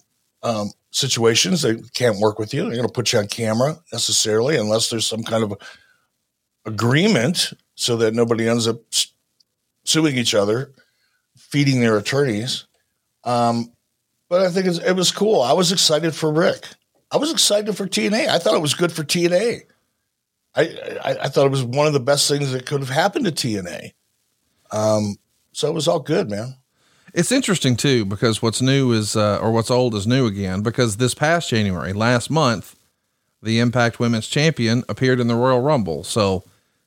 um, 0.43 0.71
situations, 0.91 1.63
they 1.63 1.77
can't 1.95 2.19
work 2.19 2.39
with 2.39 2.53
you. 2.53 2.63
They're 2.63 2.77
going 2.77 2.87
to 2.87 2.93
put 2.93 3.13
you 3.13 3.19
on 3.19 3.29
camera 3.29 3.79
necessarily, 3.93 4.57
unless 4.57 4.91
there's 4.91 5.07
some 5.07 5.23
kind 5.23 5.45
of 5.45 5.55
agreement 6.65 7.53
so 7.75 7.97
that 7.97 8.15
nobody 8.15 8.49
ends 8.49 8.69
up 8.69 8.81
suing 9.85 10.17
each 10.17 10.35
other, 10.35 10.73
feeding 11.37 11.81
their 11.81 11.97
attorneys. 11.97 12.67
Um, 13.25 13.73
but 14.29 14.43
I 14.43 14.51
think 14.51 14.67
it 14.67 14.97
was 14.97 15.13
cool. 15.13 15.43
I 15.43 15.53
was 15.53 15.73
excited 15.73 16.15
for 16.15 16.33
Ric. 16.33 16.67
I 17.11 17.19
was 17.19 17.31
excited 17.31 17.77
for 17.77 17.87
TNA. 17.87 18.29
I 18.29 18.39
thought 18.39 18.55
it 18.55 18.63
was 18.63 18.75
good 18.75 18.93
for 18.93 19.05
TNA. 19.05 19.63
I, 20.55 20.63
I, 21.05 21.17
I 21.23 21.29
thought 21.29 21.47
it 21.47 21.51
was 21.51 21.63
one 21.65 21.87
of 21.87 21.93
the 21.93 22.01
best 22.01 22.29
things 22.29 22.53
that 22.53 22.67
could 22.67 22.81
have 22.81 22.89
happened 22.89 23.27
to 23.27 23.33
TNA. 23.33 23.93
Um, 24.71 25.17
so 25.53 25.69
it 25.69 25.75
was 25.75 25.89
all 25.89 26.01
good, 26.01 26.31
man. 26.31 26.57
It's 27.15 27.33
interesting 27.33 27.77
too 27.77 28.05
because 28.05 28.41
what's 28.41 28.63
new 28.63 28.93
is 28.93 29.17
uh, 29.17 29.39
or 29.39 29.53
what's 29.53 29.71
old 29.71 29.95
is 29.95 30.07
new 30.07 30.27
again. 30.27 30.63
Because 30.63 30.97
this 30.97 31.15
past 31.15 31.51
January, 31.51 31.93
last 31.93 32.31
month, 32.31 32.77
the 33.43 33.59
Impact 33.59 34.01
Women's 34.01 34.29
Champion 34.29 34.85
appeared 34.89 35.21
in 35.21 35.27
the 35.27 35.35
Royal 35.35 35.61
Rumble. 35.61 36.05
So 36.05 36.45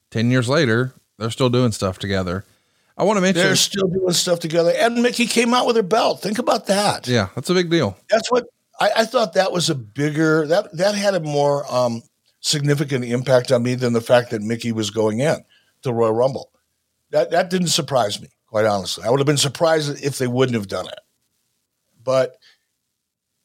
ten 0.10 0.32
years 0.32 0.50
later, 0.50 0.94
they're 1.18 1.30
still 1.30 1.50
doing 1.50 1.72
stuff 1.72 2.00
together. 2.00 2.46
I 2.98 3.04
want 3.04 3.18
to 3.18 3.22
mention 3.22 3.44
they're 3.44 3.56
still 3.56 3.88
doing 3.88 4.14
stuff 4.14 4.40
together. 4.40 4.72
And 4.72 5.04
Mickie 5.04 5.28
came 5.28 5.54
out 5.54 5.68
with 5.68 5.76
her 5.76 5.84
belt. 5.84 6.22
Think 6.22 6.40
about 6.40 6.68
that. 6.68 7.08
Yeah, 7.08 7.28
that's 7.36 7.50
a 7.50 7.54
big 7.54 7.70
deal. 7.70 7.98
That's 8.10 8.32
what 8.32 8.46
I, 8.80 8.92
I 8.98 9.06
thought. 9.06 9.34
That 9.34 9.52
was 9.52 9.70
a 9.70 9.76
bigger 9.76 10.48
that 10.48 10.76
that 10.78 10.96
had 10.96 11.14
a 11.14 11.20
more 11.20 11.72
um, 11.72 12.04
significant 12.40 13.04
impact 13.04 13.52
on 13.52 13.64
me 13.64 13.76
than 13.76 13.94
the 13.94 14.02
fact 14.02 14.32
that 14.32 14.42
Mickie 14.42 14.72
was 14.72 14.92
going 14.92 15.20
in 15.20 15.36
to 15.36 15.44
the 15.84 15.94
Royal 15.94 16.14
Rumble. 16.14 16.52
That 17.12 17.32
that 17.32 17.50
didn't 17.50 17.68
surprise 17.68 18.22
me, 18.22 18.30
quite 18.56 18.68
honestly. 18.68 19.04
I 19.04 19.10
would 19.10 19.20
have 19.20 19.28
been 19.28 19.36
surprised 19.36 20.02
if 20.02 20.18
they 20.18 20.28
wouldn't 20.28 20.56
have 20.56 20.70
done 20.70 20.88
it. 20.88 21.00
But 22.02 22.38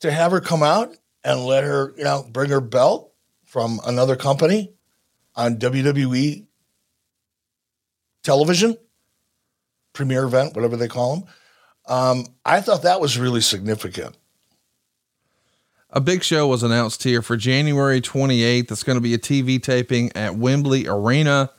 to 0.03 0.13
have 0.13 0.31
her 0.31 0.41
come 0.41 0.63
out 0.63 0.95
and 1.25 1.47
let 1.47 1.65
her, 1.65 1.93
you 1.97 2.05
know, 2.05 2.25
bring 2.31 2.51
her 2.51 2.61
belt 2.61 3.13
from 3.45 3.81
another 3.85 4.15
company 4.15 4.73
on 5.35 5.57
WWE 5.57 6.47
television 8.23 8.79
premiere 9.95 10.27
event, 10.27 10.55
whatever 10.55 10.77
they 10.77 10.87
call 10.87 11.17
them. 11.17 11.25
Um, 11.89 12.27
I 12.45 12.61
thought 12.61 12.85
that 12.85 13.01
was 13.01 13.19
really 13.19 13.41
significant. 13.41 14.17
A 15.91 16.01
big 16.01 16.23
show 16.23 16.47
was 16.47 16.63
announced 16.63 17.03
here 17.03 17.21
for 17.21 17.37
January 17.37 18.01
28th. 18.01 18.71
It's 18.71 18.85
going 18.85 18.97
to 18.97 19.03
be 19.03 19.15
a 19.15 19.19
TV 19.19 19.61
taping 19.61 20.13
at 20.15 20.37
Wembley 20.37 20.87
Arena. 20.87 21.51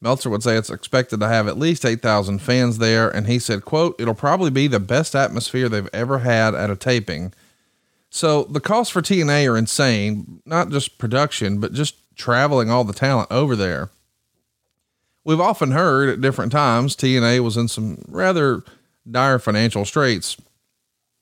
Meltzer 0.00 0.30
would 0.30 0.42
say 0.42 0.56
it's 0.56 0.70
expected 0.70 1.20
to 1.20 1.28
have 1.28 1.48
at 1.48 1.58
least 1.58 1.84
8,000 1.84 2.38
fans 2.40 2.78
there. 2.78 3.08
And 3.08 3.26
he 3.26 3.38
said, 3.38 3.64
quote, 3.64 4.00
it'll 4.00 4.14
probably 4.14 4.50
be 4.50 4.68
the 4.68 4.80
best 4.80 5.14
atmosphere 5.16 5.68
they've 5.68 5.88
ever 5.92 6.18
had 6.18 6.54
at 6.54 6.70
a 6.70 6.76
taping. 6.76 7.32
So 8.10 8.44
the 8.44 8.60
costs 8.60 8.92
for 8.92 9.02
TNA 9.02 9.50
are 9.50 9.58
insane, 9.58 10.40
not 10.46 10.70
just 10.70 10.98
production, 10.98 11.60
but 11.60 11.72
just 11.72 11.96
traveling 12.16 12.70
all 12.70 12.84
the 12.84 12.92
talent 12.92 13.30
over 13.30 13.56
there. 13.56 13.90
We've 15.24 15.40
often 15.40 15.72
heard 15.72 16.08
at 16.08 16.20
different 16.20 16.52
times 16.52 16.96
TNA 16.96 17.40
was 17.40 17.56
in 17.56 17.68
some 17.68 18.02
rather 18.08 18.62
dire 19.10 19.38
financial 19.38 19.84
straits. 19.84 20.36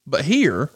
But 0.06 0.26
here 0.26 0.70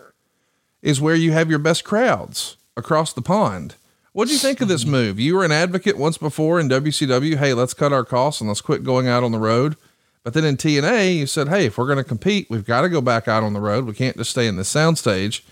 is 0.82 1.00
where 1.00 1.14
you 1.14 1.32
have 1.32 1.50
your 1.50 1.58
best 1.58 1.84
crowds 1.84 2.56
across 2.76 3.12
the 3.12 3.22
pond. 3.22 3.76
What 4.12 4.26
do 4.26 4.32
you 4.32 4.40
think 4.40 4.60
of 4.60 4.66
this 4.66 4.84
move? 4.84 5.20
You 5.20 5.36
were 5.36 5.44
an 5.44 5.52
advocate 5.52 5.96
once 5.96 6.18
before 6.18 6.58
in 6.58 6.68
WCW. 6.68 7.36
Hey, 7.36 7.54
let's 7.54 7.74
cut 7.74 7.92
our 7.92 8.04
costs 8.04 8.40
and 8.40 8.48
let's 8.48 8.60
quit 8.60 8.82
going 8.82 9.06
out 9.06 9.22
on 9.22 9.30
the 9.30 9.38
road. 9.38 9.76
But 10.24 10.34
then 10.34 10.44
in 10.44 10.56
TNA, 10.56 11.16
you 11.16 11.26
said, 11.26 11.48
hey, 11.48 11.66
if 11.66 11.78
we're 11.78 11.86
going 11.86 11.98
to 11.98 12.04
compete, 12.04 12.48
we've 12.50 12.66
got 12.66 12.82
to 12.82 12.88
go 12.88 13.00
back 13.00 13.28
out 13.28 13.44
on 13.44 13.52
the 13.52 13.60
road. 13.60 13.86
We 13.86 13.94
can't 13.94 14.16
just 14.16 14.32
stay 14.32 14.48
in 14.48 14.56
the 14.56 14.62
soundstage. 14.62 15.42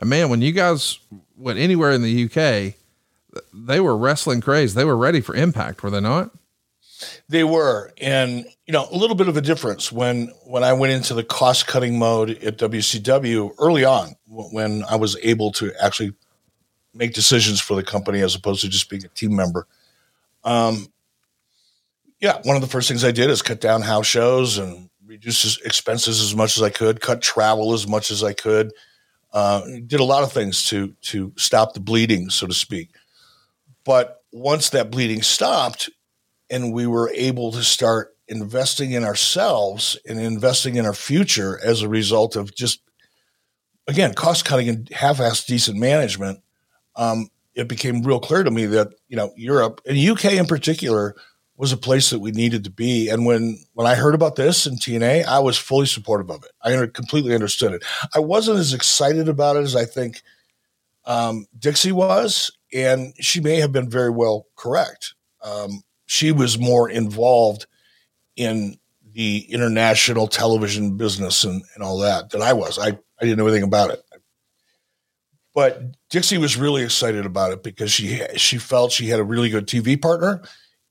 And 0.00 0.10
man, 0.10 0.28
when 0.30 0.42
you 0.42 0.50
guys 0.50 0.98
went 1.36 1.60
anywhere 1.60 1.92
in 1.92 2.02
the 2.02 2.24
UK, 2.24 2.74
they 3.54 3.78
were 3.78 3.96
wrestling 3.96 4.40
crazy. 4.40 4.74
They 4.74 4.84
were 4.84 4.96
ready 4.96 5.20
for 5.20 5.36
impact, 5.36 5.82
were 5.84 5.90
they 5.90 6.00
not? 6.00 6.30
They 7.28 7.44
were, 7.44 7.92
and 7.98 8.44
you 8.66 8.72
know, 8.72 8.88
a 8.90 8.96
little 8.96 9.14
bit 9.14 9.28
of 9.28 9.36
a 9.36 9.40
difference 9.40 9.92
when 9.92 10.32
when 10.44 10.64
I 10.64 10.72
went 10.72 10.92
into 10.92 11.14
the 11.14 11.22
cost 11.22 11.68
cutting 11.68 11.96
mode 11.96 12.30
at 12.42 12.58
WCW 12.58 13.52
early 13.60 13.84
on, 13.84 14.16
when 14.26 14.82
I 14.84 14.96
was 14.96 15.16
able 15.22 15.52
to 15.52 15.72
actually 15.80 16.14
make 16.98 17.14
decisions 17.14 17.60
for 17.60 17.74
the 17.76 17.82
company 17.82 18.20
as 18.20 18.34
opposed 18.34 18.60
to 18.60 18.68
just 18.68 18.90
being 18.90 19.04
a 19.04 19.08
team 19.08 19.34
member. 19.34 19.66
Um, 20.44 20.88
yeah, 22.20 22.40
one 22.42 22.56
of 22.56 22.62
the 22.62 22.68
first 22.68 22.88
things 22.88 23.04
I 23.04 23.12
did 23.12 23.30
is 23.30 23.40
cut 23.40 23.60
down 23.60 23.82
house 23.82 24.06
shows 24.06 24.58
and 24.58 24.90
reduce 25.06 25.58
expenses 25.62 26.20
as 26.20 26.34
much 26.34 26.56
as 26.56 26.62
I 26.62 26.70
could, 26.70 27.00
cut 27.00 27.22
travel 27.22 27.72
as 27.72 27.86
much 27.86 28.10
as 28.10 28.24
I 28.24 28.32
could. 28.32 28.72
Uh, 29.32 29.62
did 29.86 30.00
a 30.00 30.04
lot 30.04 30.24
of 30.24 30.32
things 30.32 30.64
to 30.68 30.94
to 31.02 31.32
stop 31.36 31.74
the 31.74 31.80
bleeding, 31.80 32.30
so 32.30 32.46
to 32.46 32.54
speak. 32.54 32.90
But 33.84 34.22
once 34.32 34.70
that 34.70 34.90
bleeding 34.90 35.22
stopped, 35.22 35.90
and 36.50 36.72
we 36.72 36.86
were 36.86 37.10
able 37.14 37.52
to 37.52 37.62
start 37.62 38.16
investing 38.26 38.92
in 38.92 39.04
ourselves 39.04 39.98
and 40.06 40.20
investing 40.20 40.76
in 40.76 40.86
our 40.86 40.94
future 40.94 41.58
as 41.62 41.82
a 41.82 41.88
result 41.88 42.36
of 42.36 42.54
just 42.54 42.80
again 43.86 44.14
cost 44.14 44.44
cutting 44.44 44.68
and 44.68 44.88
half-assed 44.90 45.46
decent 45.46 45.78
management 45.78 46.40
um, 46.98 47.28
it 47.54 47.66
became 47.66 48.02
real 48.02 48.20
clear 48.20 48.42
to 48.42 48.50
me 48.50 48.66
that 48.66 48.88
you 49.08 49.16
know 49.16 49.32
europe 49.36 49.80
and 49.86 49.98
uk 50.10 50.24
in 50.24 50.46
particular 50.46 51.14
was 51.56 51.72
a 51.72 51.76
place 51.76 52.10
that 52.10 52.20
we 52.20 52.30
needed 52.30 52.62
to 52.64 52.70
be 52.70 53.08
and 53.08 53.24
when 53.24 53.58
when 53.72 53.86
i 53.86 53.94
heard 53.94 54.14
about 54.14 54.36
this 54.36 54.66
in 54.66 54.74
tna 54.74 55.24
i 55.24 55.38
was 55.38 55.56
fully 55.56 55.86
supportive 55.86 56.30
of 56.30 56.44
it 56.44 56.52
i 56.62 56.86
completely 56.92 57.34
understood 57.34 57.72
it 57.72 57.82
i 58.14 58.18
wasn't 58.18 58.58
as 58.58 58.74
excited 58.74 59.28
about 59.28 59.56
it 59.56 59.62
as 59.62 59.74
i 59.74 59.84
think 59.84 60.20
um, 61.06 61.46
dixie 61.58 61.90
was 61.90 62.50
and 62.74 63.14
she 63.18 63.40
may 63.40 63.56
have 63.56 63.72
been 63.72 63.88
very 63.88 64.10
well 64.10 64.46
correct 64.56 65.14
um, 65.42 65.82
she 66.04 66.32
was 66.32 66.58
more 66.58 66.90
involved 66.90 67.66
in 68.36 68.78
the 69.12 69.40
international 69.50 70.28
television 70.28 70.96
business 70.96 71.44
and, 71.44 71.62
and 71.74 71.82
all 71.82 71.98
that 71.98 72.30
than 72.30 72.40
I 72.40 72.52
was. 72.52 72.78
I, 72.78 72.88
I 72.88 73.24
didn't 73.24 73.36
know 73.36 73.46
anything 73.46 73.64
about 73.64 73.90
it. 73.90 74.02
But 75.54 75.82
Dixie 76.10 76.38
was 76.38 76.56
really 76.56 76.82
excited 76.82 77.26
about 77.26 77.52
it 77.52 77.62
because 77.62 77.90
she 77.90 78.20
she 78.36 78.58
felt 78.58 78.92
she 78.92 79.08
had 79.08 79.20
a 79.20 79.24
really 79.24 79.50
good 79.50 79.66
TV 79.66 80.00
partner 80.00 80.42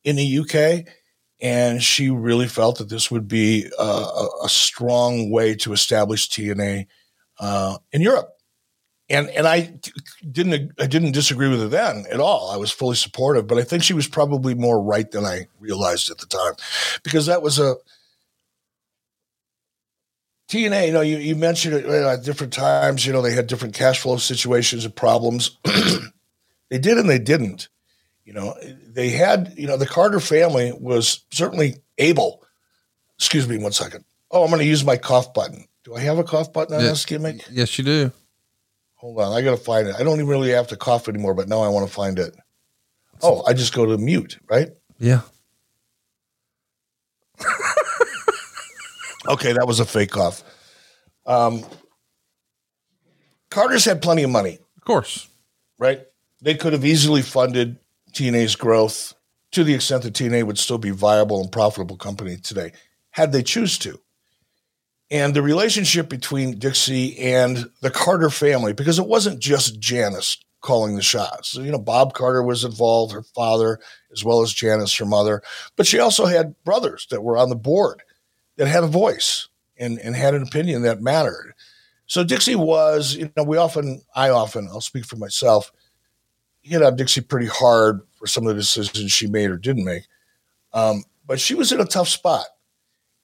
in 0.04 0.16
the 0.16 0.40
UK, 0.40 0.94
and 1.42 1.82
she 1.82 2.10
really 2.10 2.48
felt 2.48 2.78
that 2.80 2.90
this 2.90 3.10
would 3.10 3.28
be 3.28 3.70
a, 3.80 4.28
a 4.44 4.50
strong 4.50 5.32
way 5.32 5.56
to 5.56 5.74
establish 5.74 6.30
TNA 6.30 6.88
uh, 7.40 7.78
in 7.92 8.02
Europe 8.02 8.38
and 9.10 9.30
and 9.30 9.48
I 9.48 9.74
didn't 10.30 10.74
I 10.80 10.88
didn't 10.88 11.14
disagree 11.14 11.48
with 11.48 11.62
her 11.62 11.68
then 11.68 12.06
at 12.12 12.20
all. 12.20 12.52
I 12.52 12.58
was 12.58 12.72
fully 12.72 12.96
supportive, 12.96 13.48
but 13.48 13.58
I 13.58 13.64
think 13.64 13.84
she 13.84 13.94
was 13.94 14.08
probably 14.08 14.54
more 14.54 14.82
right 14.82 15.10
than 15.10 15.26
I 15.26 15.48
realized 15.60 16.10
at 16.12 16.18
the 16.18 16.26
time, 16.26 16.54
because 17.04 17.26
that 17.26 17.42
was 17.42 17.60
a 17.60 17.76
TNA. 20.50 20.88
You 20.88 20.94
know, 20.94 21.02
you, 21.02 21.18
you 21.18 21.36
mentioned 21.36 21.76
it 21.76 21.86
at 21.86 22.24
different 22.24 22.54
times. 22.54 23.06
You 23.06 23.14
know, 23.14 23.22
they 23.22 23.34
had 23.34 23.48
different 23.48 23.76
cash 23.76 24.00
flow 24.00 24.18
situations 24.18 24.86
and 24.86 24.96
problems. 24.96 25.58
they 26.70 26.80
did 26.80 26.98
and 26.98 27.10
they 27.10 27.20
didn't. 27.20 27.70
You 28.24 28.34
know, 28.34 28.56
they 28.88 29.10
had. 29.10 29.54
You 29.58 29.68
know, 29.68 29.78
the 29.78 29.88
Carter 29.88 30.20
family 30.20 30.74
was 30.78 31.26
certainly 31.32 31.76
able. 31.98 32.44
Excuse 33.18 33.48
me 33.48 33.58
one 33.58 33.72
second. 33.72 34.04
Oh, 34.32 34.44
I'm 34.44 34.50
going 34.50 34.60
to 34.60 34.66
use 34.66 34.84
my 34.84 34.98
cough 34.98 35.34
button. 35.34 35.66
Do 35.84 35.96
I 35.96 36.02
have 36.02 36.18
a 36.18 36.24
cough 36.24 36.52
button 36.52 36.76
on 36.76 36.82
this 36.82 37.06
gimmick? 37.06 37.46
Yes, 37.50 37.78
you 37.78 37.86
do. 37.86 38.12
Hold 38.96 39.20
on, 39.22 39.32
I 39.32 39.42
gotta 39.42 39.58
find 39.58 39.88
it. 39.88 39.96
I 39.98 40.04
don't 40.04 40.16
even 40.16 40.28
really 40.28 40.50
have 40.50 40.68
to 40.68 40.76
cough 40.76 41.08
anymore, 41.08 41.36
but 41.36 41.48
now 41.48 41.62
I 41.62 41.70
want 41.70 41.88
to 41.88 41.94
find 41.94 42.18
it. 42.18 42.36
Oh, 43.22 43.44
I 43.46 43.54
just 43.54 43.74
go 43.74 43.86
to 43.86 43.98
mute, 43.98 44.40
right? 44.50 44.72
Yeah. 45.00 45.22
okay, 49.28 49.54
that 49.54 49.68
was 49.68 49.80
a 49.80 49.86
fake 49.86 50.12
cough. 50.12 50.44
Um, 51.26 51.64
Carter's 53.50 53.86
had 53.86 54.02
plenty 54.02 54.24
of 54.24 54.30
money, 54.30 54.60
of 54.78 54.84
course, 54.84 55.28
right? 55.78 56.02
They 56.42 56.56
could 56.56 56.74
have 56.74 56.86
easily 56.86 57.22
funded 57.22 57.78
TNA's 58.14 58.56
growth 58.56 59.14
to 59.52 59.64
the 59.64 59.74
extent 59.74 60.04
that 60.04 60.14
TNA 60.14 60.44
would 60.44 60.58
still 60.58 60.78
be 60.78 60.92
viable 60.92 61.42
and 61.42 61.52
profitable 61.52 61.98
company 61.98 62.38
today, 62.38 62.74
had 63.12 63.32
they 63.32 63.44
choose 63.44 63.78
to 63.80 64.00
and 65.10 65.34
the 65.34 65.42
relationship 65.42 66.10
between 66.10 66.60
Dixie 66.60 67.18
and 67.18 67.70
the 67.82 67.92
Carter 67.92 68.30
family, 68.30 68.74
because 68.74 69.00
it 69.00 69.08
wasn't 69.08 69.40
just 69.40 69.80
Janice 69.80 70.38
calling 70.62 70.96
the 70.96 71.02
shots. 71.02 71.56
You 71.56 71.72
know, 71.72 71.80
Bob 71.80 72.14
Carter 72.14 72.44
was 72.44 72.66
involved, 72.66 73.14
her 73.14 73.24
father, 73.24 73.80
as 74.12 74.24
well 74.24 74.42
as 74.42 74.54
Janice, 74.54 74.96
her 74.98 75.06
mother, 75.06 75.42
but 75.76 75.88
she 75.88 76.00
also 76.00 76.26
had 76.26 76.62
brothers 76.64 77.08
that 77.10 77.24
were 77.24 77.38
on 77.38 77.50
the 77.50 77.56
board 77.56 78.04
that 78.58 78.68
had 78.68 78.84
a 78.84 78.88
voice 78.88 79.48
and, 79.78 80.00
and 80.00 80.16
had 80.16 80.34
an 80.34 80.44
opinion 80.44 80.82
that 80.84 81.02
mattered. 81.02 81.54
So 82.06 82.24
Dixie 82.24 82.56
was, 82.56 83.16
you 83.16 83.32
know, 83.36 83.44
we 83.44 83.58
often, 83.58 84.02
I 84.16 84.30
often, 84.30 84.68
I'll 84.68 84.82
speak 84.82 85.06
for 85.06 85.18
myself, 85.18 85.72
hit 86.62 86.82
on 86.82 86.96
Dixie 86.96 87.22
pretty 87.22 87.48
hard 87.48 88.02
for 88.16 88.28
some 88.28 88.48
of 88.48 88.56
the 88.56 88.62
decisions 88.62 89.12
she 89.12 89.28
made 89.28 89.50
or 89.50 89.58
didn't 89.58 89.86
make. 89.86 90.04
Um, 90.74 91.04
but 91.26 91.40
she 91.40 91.54
was 91.54 91.72
in 91.72 91.80
a 91.80 91.86
tough 91.86 92.08
spot. 92.08 92.46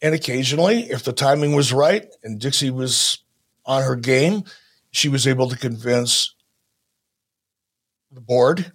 And 0.01 0.13
occasionally, 0.13 0.89
if 0.91 1.03
the 1.03 1.13
timing 1.13 1.55
was 1.55 1.71
right 1.71 2.05
and 2.23 2.39
Dixie 2.39 2.71
was 2.71 3.19
on 3.65 3.83
her 3.83 3.95
game, 3.95 4.43
she 4.91 5.07
was 5.07 5.25
able 5.25 5.49
to 5.49 5.57
convince 5.57 6.35
the 8.11 8.21
board, 8.21 8.71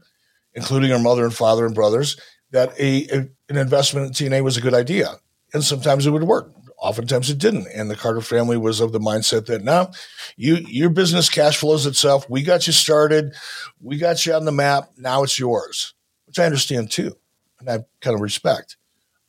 including 0.54 0.90
her 0.90 0.98
mother 0.98 1.24
and 1.24 1.34
father 1.34 1.66
and 1.66 1.74
brothers, 1.74 2.18
that 2.50 2.72
a, 2.78 3.06
a 3.08 3.28
an 3.50 3.56
investment 3.56 4.06
in 4.06 4.30
TNA 4.30 4.42
was 4.42 4.56
a 4.56 4.60
good 4.60 4.74
idea. 4.74 5.14
And 5.52 5.64
sometimes 5.64 6.06
it 6.06 6.10
would 6.10 6.24
work. 6.24 6.52
Oftentimes 6.80 7.30
it 7.30 7.38
didn't. 7.38 7.66
And 7.74 7.90
the 7.90 7.96
Carter 7.96 8.20
family 8.20 8.56
was 8.56 8.80
of 8.80 8.92
the 8.92 9.00
mindset 9.00 9.46
that 9.46 9.64
now 9.64 9.90
you 10.36 10.56
your 10.56 10.90
business 10.90 11.28
cash 11.28 11.56
flows 11.56 11.86
itself. 11.86 12.28
We 12.30 12.42
got 12.42 12.66
you 12.66 12.72
started. 12.72 13.34
We 13.80 13.98
got 13.98 14.24
you 14.24 14.34
on 14.34 14.44
the 14.44 14.52
map. 14.52 14.90
Now 14.96 15.24
it's 15.24 15.38
yours, 15.38 15.94
which 16.26 16.38
I 16.38 16.44
understand 16.44 16.90
too. 16.90 17.16
And 17.58 17.68
I 17.68 17.78
kind 18.00 18.14
of 18.14 18.20
respect. 18.20 18.76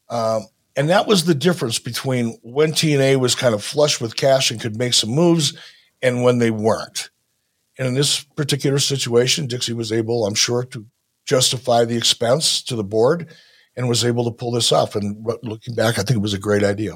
Um, 0.09 0.45
and 0.75 0.89
that 0.89 1.07
was 1.07 1.25
the 1.25 1.35
difference 1.35 1.79
between 1.79 2.37
when 2.43 2.71
TNA 2.71 3.19
was 3.19 3.35
kind 3.35 3.55
of 3.55 3.63
flush 3.63 3.99
with 3.99 4.15
cash 4.15 4.51
and 4.51 4.61
could 4.61 4.77
make 4.77 4.93
some 4.93 5.09
moves 5.09 5.57
and 6.01 6.23
when 6.23 6.37
they 6.37 6.51
weren't. 6.51 7.09
And 7.77 7.87
in 7.87 7.93
this 7.95 8.23
particular 8.23 8.79
situation, 8.79 9.47
Dixie 9.47 9.73
was 9.73 9.91
able, 9.91 10.25
I'm 10.25 10.35
sure, 10.35 10.63
to 10.65 10.85
justify 11.25 11.85
the 11.85 11.97
expense 11.97 12.61
to 12.63 12.75
the 12.75 12.83
board 12.83 13.33
and 13.79 13.87
was 13.87 14.03
able 14.03 14.25
to 14.25 14.31
pull 14.31 14.51
this 14.51 14.73
off. 14.73 14.93
And 14.93 15.25
looking 15.41 15.73
back, 15.73 15.97
I 15.97 16.03
think 16.03 16.17
it 16.17 16.21
was 16.21 16.33
a 16.33 16.37
great 16.39 16.65
idea. 16.65 16.95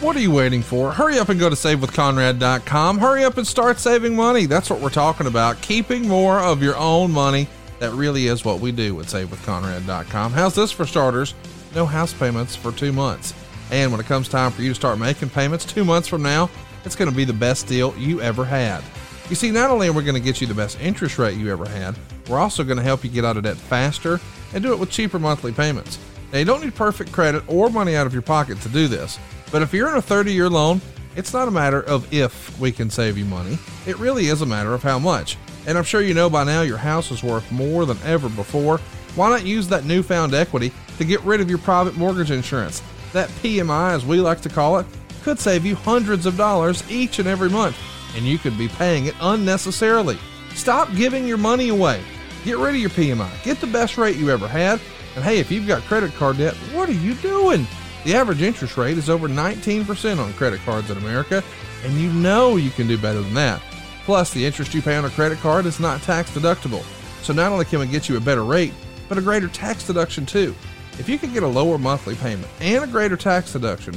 What 0.00 0.16
are 0.16 0.20
you 0.20 0.30
waiting 0.30 0.62
for? 0.62 0.92
Hurry 0.92 1.18
up 1.18 1.28
and 1.28 1.38
go 1.38 1.50
to 1.50 1.54
savewithconrad.com. 1.54 2.98
Hurry 2.98 3.22
up 3.22 3.36
and 3.36 3.46
start 3.46 3.78
saving 3.78 4.16
money. 4.16 4.46
That's 4.46 4.70
what 4.70 4.80
we're 4.80 4.88
talking 4.88 5.26
about. 5.26 5.60
Keeping 5.60 6.08
more 6.08 6.40
of 6.40 6.62
your 6.62 6.74
own 6.78 7.10
money. 7.10 7.48
That 7.80 7.92
really 7.92 8.26
is 8.28 8.42
what 8.42 8.60
we 8.60 8.72
do 8.72 8.98
at 9.00 9.06
savewithconrad.com. 9.06 10.32
How's 10.32 10.54
this 10.54 10.72
for 10.72 10.86
starters? 10.86 11.34
No 11.74 11.84
house 11.84 12.14
payments 12.14 12.56
for 12.56 12.72
two 12.72 12.92
months. 12.92 13.34
And 13.70 13.92
when 13.92 14.00
it 14.00 14.06
comes 14.06 14.30
time 14.30 14.52
for 14.52 14.62
you 14.62 14.70
to 14.70 14.74
start 14.74 14.98
making 14.98 15.28
payments 15.28 15.66
two 15.66 15.84
months 15.84 16.08
from 16.08 16.22
now, 16.22 16.48
it's 16.86 16.96
going 16.96 17.10
to 17.10 17.16
be 17.16 17.24
the 17.24 17.34
best 17.34 17.66
deal 17.66 17.94
you 17.98 18.22
ever 18.22 18.46
had. 18.46 18.82
You 19.28 19.36
see, 19.36 19.50
not 19.50 19.70
only 19.70 19.88
are 19.88 19.92
we 19.92 20.02
going 20.02 20.14
to 20.14 20.20
get 20.20 20.40
you 20.40 20.46
the 20.46 20.54
best 20.54 20.80
interest 20.80 21.18
rate 21.18 21.36
you 21.36 21.52
ever 21.52 21.68
had, 21.68 21.94
we're 22.26 22.38
also 22.38 22.64
going 22.64 22.78
to 22.78 22.82
help 22.82 23.04
you 23.04 23.10
get 23.10 23.26
out 23.26 23.36
of 23.36 23.42
debt 23.42 23.58
faster 23.58 24.18
and 24.54 24.62
do 24.62 24.72
it 24.72 24.78
with 24.78 24.90
cheaper 24.90 25.18
monthly 25.18 25.52
payments. 25.52 25.98
Now, 26.32 26.38
you 26.38 26.46
don't 26.46 26.62
need 26.62 26.74
perfect 26.74 27.12
credit 27.12 27.42
or 27.48 27.68
money 27.68 27.96
out 27.96 28.06
of 28.06 28.14
your 28.14 28.22
pocket 28.22 28.58
to 28.62 28.70
do 28.70 28.88
this. 28.88 29.18
But 29.50 29.62
if 29.62 29.72
you're 29.74 29.88
in 29.90 29.96
a 29.96 30.02
30 30.02 30.32
year 30.32 30.48
loan, 30.48 30.80
it's 31.16 31.32
not 31.32 31.48
a 31.48 31.50
matter 31.50 31.82
of 31.82 32.12
if 32.12 32.58
we 32.60 32.70
can 32.70 32.88
save 32.88 33.18
you 33.18 33.24
money. 33.24 33.58
It 33.86 33.98
really 33.98 34.26
is 34.26 34.42
a 34.42 34.46
matter 34.46 34.74
of 34.74 34.82
how 34.82 34.98
much. 34.98 35.36
And 35.66 35.76
I'm 35.76 35.84
sure 35.84 36.00
you 36.00 36.14
know 36.14 36.30
by 36.30 36.44
now 36.44 36.62
your 36.62 36.78
house 36.78 37.10
is 37.10 37.22
worth 37.22 37.50
more 37.50 37.84
than 37.84 37.98
ever 38.04 38.28
before. 38.28 38.78
Why 39.16 39.28
not 39.28 39.44
use 39.44 39.68
that 39.68 39.84
newfound 39.84 40.34
equity 40.34 40.72
to 40.98 41.04
get 41.04 41.20
rid 41.22 41.40
of 41.40 41.50
your 41.50 41.58
private 41.58 41.96
mortgage 41.96 42.30
insurance? 42.30 42.82
That 43.12 43.28
PMI, 43.42 43.92
as 43.92 44.06
we 44.06 44.20
like 44.20 44.40
to 44.42 44.48
call 44.48 44.78
it, 44.78 44.86
could 45.22 45.38
save 45.38 45.66
you 45.66 45.74
hundreds 45.74 46.26
of 46.26 46.36
dollars 46.36 46.88
each 46.90 47.18
and 47.18 47.28
every 47.28 47.50
month, 47.50 47.76
and 48.16 48.24
you 48.24 48.38
could 48.38 48.56
be 48.56 48.68
paying 48.68 49.06
it 49.06 49.14
unnecessarily. 49.20 50.18
Stop 50.54 50.94
giving 50.94 51.26
your 51.26 51.38
money 51.38 51.68
away. 51.68 52.00
Get 52.44 52.56
rid 52.56 52.74
of 52.74 52.80
your 52.80 52.90
PMI. 52.90 53.30
Get 53.42 53.60
the 53.60 53.66
best 53.66 53.98
rate 53.98 54.16
you 54.16 54.30
ever 54.30 54.48
had. 54.48 54.80
And 55.16 55.24
hey, 55.24 55.40
if 55.40 55.50
you've 55.50 55.66
got 55.66 55.82
credit 55.82 56.14
card 56.14 56.38
debt, 56.38 56.54
what 56.72 56.88
are 56.88 56.92
you 56.92 57.14
doing? 57.14 57.66
The 58.04 58.14
average 58.14 58.42
interest 58.42 58.76
rate 58.76 58.96
is 58.96 59.10
over 59.10 59.28
19% 59.28 60.18
on 60.18 60.32
credit 60.34 60.60
cards 60.60 60.90
in 60.90 60.96
America, 60.98 61.44
and 61.84 61.92
you 61.94 62.10
know 62.12 62.56
you 62.56 62.70
can 62.70 62.86
do 62.86 62.96
better 62.96 63.20
than 63.20 63.34
that. 63.34 63.60
Plus, 64.04 64.32
the 64.32 64.44
interest 64.44 64.72
you 64.72 64.80
pay 64.82 64.96
on 64.96 65.04
a 65.04 65.10
credit 65.10 65.38
card 65.38 65.66
is 65.66 65.78
not 65.78 66.00
tax 66.02 66.30
deductible. 66.30 66.82
So 67.22 67.32
not 67.32 67.52
only 67.52 67.66
can 67.66 67.78
we 67.78 67.86
get 67.86 68.08
you 68.08 68.16
a 68.16 68.20
better 68.20 68.44
rate, 68.44 68.72
but 69.08 69.18
a 69.18 69.22
greater 69.22 69.48
tax 69.48 69.86
deduction 69.86 70.24
too. 70.24 70.54
If 70.98 71.08
you 71.08 71.18
can 71.18 71.32
get 71.32 71.42
a 71.42 71.48
lower 71.48 71.78
monthly 71.78 72.14
payment 72.16 72.48
and 72.60 72.84
a 72.84 72.86
greater 72.86 73.16
tax 73.16 73.52
deduction 73.52 73.94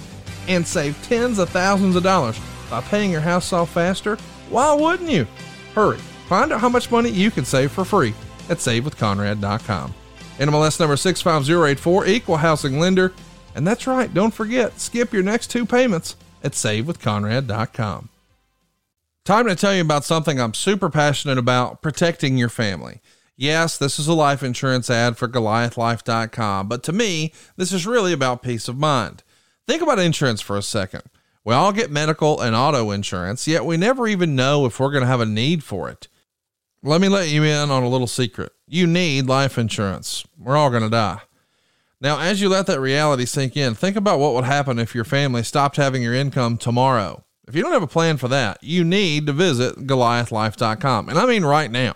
and 0.47 0.65
save 0.67 1.01
tens 1.03 1.39
of 1.39 1.49
thousands 1.49 1.95
of 1.95 2.03
dollars 2.03 2.39
by 2.69 2.81
paying 2.81 3.11
your 3.11 3.21
house 3.21 3.53
off 3.53 3.69
faster, 3.69 4.17
why 4.49 4.73
wouldn't 4.73 5.09
you? 5.09 5.25
Hurry, 5.73 5.97
find 6.27 6.51
out 6.51 6.61
how 6.61 6.69
much 6.69 6.91
money 6.91 7.09
you 7.09 7.31
can 7.31 7.45
save 7.45 7.71
for 7.71 7.85
free 7.85 8.13
at 8.49 8.57
savewithconrad.com. 8.57 9.93
NMLS 10.37 10.79
number 10.79 10.97
65084, 10.97 12.05
equal 12.07 12.37
housing 12.37 12.79
lender. 12.79 13.13
And 13.55 13.67
that's 13.67 13.87
right, 13.87 14.13
don't 14.13 14.33
forget, 14.33 14.79
skip 14.79 15.13
your 15.13 15.23
next 15.23 15.47
two 15.47 15.65
payments 15.65 16.15
at 16.43 16.53
savewithconrad.com. 16.53 18.09
Time 19.25 19.47
to 19.47 19.55
tell 19.55 19.73
you 19.73 19.81
about 19.81 20.03
something 20.03 20.39
I'm 20.39 20.53
super 20.53 20.89
passionate 20.89 21.37
about 21.37 21.81
protecting 21.81 22.37
your 22.37 22.49
family. 22.49 22.99
Yes, 23.35 23.77
this 23.77 23.97
is 23.97 24.07
a 24.07 24.13
life 24.13 24.43
insurance 24.43 24.89
ad 24.89 25.17
for 25.17 25.27
GoliathLife.com, 25.27 26.67
but 26.67 26.83
to 26.83 26.91
me, 26.91 27.33
this 27.55 27.71
is 27.71 27.87
really 27.87 28.13
about 28.13 28.43
peace 28.43 28.67
of 28.67 28.77
mind. 28.77 29.23
Think 29.65 29.81
about 29.81 29.99
insurance 29.99 30.41
for 30.41 30.57
a 30.57 30.61
second. 30.61 31.03
We 31.45 31.53
all 31.53 31.71
get 31.71 31.91
medical 31.91 32.39
and 32.41 32.55
auto 32.55 32.91
insurance, 32.91 33.47
yet 33.47 33.65
we 33.65 33.77
never 33.77 34.07
even 34.07 34.35
know 34.35 34.65
if 34.65 34.79
we're 34.79 34.91
going 34.91 35.03
to 35.03 35.07
have 35.07 35.21
a 35.21 35.25
need 35.25 35.63
for 35.63 35.89
it. 35.89 36.07
Let 36.83 37.01
me 37.01 37.07
let 37.07 37.29
you 37.29 37.43
in 37.43 37.71
on 37.71 37.81
a 37.81 37.89
little 37.89 38.07
secret. 38.07 38.51
You 38.67 38.87
need 38.87 39.27
life 39.27 39.57
insurance. 39.57 40.25
We're 40.37 40.57
all 40.57 40.69
going 40.69 40.83
to 40.83 40.89
die. 40.89 41.21
Now, 42.03 42.19
as 42.19 42.41
you 42.41 42.49
let 42.49 42.67
that 42.67 42.81
reality 42.81 43.23
sink 43.23 43.55
in, 43.55 43.75
think 43.75 43.95
about 43.95 44.19
what 44.19 44.33
would 44.33 44.43
happen 44.43 44.77
if 44.77 44.93
your 44.93 45.05
family 45.05 45.41
stopped 45.41 45.77
having 45.77 46.03
your 46.03 46.13
income 46.13 46.57
tomorrow. 46.57 47.23
If 47.47 47.55
you 47.55 47.63
don't 47.63 47.71
have 47.71 47.81
a 47.81 47.87
plan 47.87 48.17
for 48.17 48.27
that, 48.27 48.61
you 48.61 48.83
need 48.83 49.25
to 49.27 49.31
visit 49.31 49.87
goliathlife.com. 49.87 51.07
And 51.07 51.17
I 51.17 51.25
mean 51.25 51.45
right 51.45 51.71
now. 51.71 51.95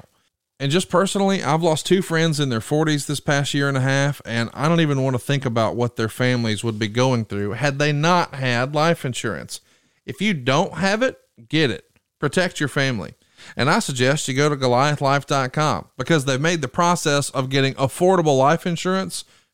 And 0.62 0.72
just 0.72 0.90
personally, 0.90 1.44
I've 1.44 1.62
lost 1.62 1.86
two 1.86 2.02
friends 2.02 2.40
in 2.40 2.48
their 2.48 2.62
40s 2.62 3.06
this 3.06 3.20
past 3.20 3.54
year 3.54 3.68
and 3.68 3.76
a 3.78 3.82
half, 3.82 4.22
and 4.26 4.50
I 4.54 4.70
don't 4.70 4.80
even 4.80 5.04
want 5.04 5.16
to 5.16 5.20
think 5.20 5.46
about 5.46 5.76
what 5.76 5.98
their 5.98 6.10
families 6.10 6.64
would 6.64 6.80
be 6.80 6.88
going 6.88 7.26
through 7.26 7.52
had 7.52 7.78
they 7.78 7.92
not 7.92 8.34
had 8.34 8.74
life 8.74 9.04
insurance. 9.04 9.60
If 10.06 10.22
you 10.22 10.34
don't 10.34 10.76
have 10.76 11.04
it, 11.04 11.20
get 11.50 11.70
it. 11.70 11.84
Protect 12.18 12.62
your 12.62 12.70
family. 12.70 13.16
And 13.58 13.70
I 13.70 13.80
suggest 13.80 14.28
you 14.28 14.34
go 14.34 14.48
to 14.48 14.56
goliathlife.com 14.56 15.90
because 15.98 16.26
they've 16.26 16.42
made 16.42 16.62
the 16.62 16.68
process 16.70 17.30
of 17.30 17.50
getting 17.50 17.74
affordable 17.76 18.38
life 18.38 18.66
insurance 18.66 19.26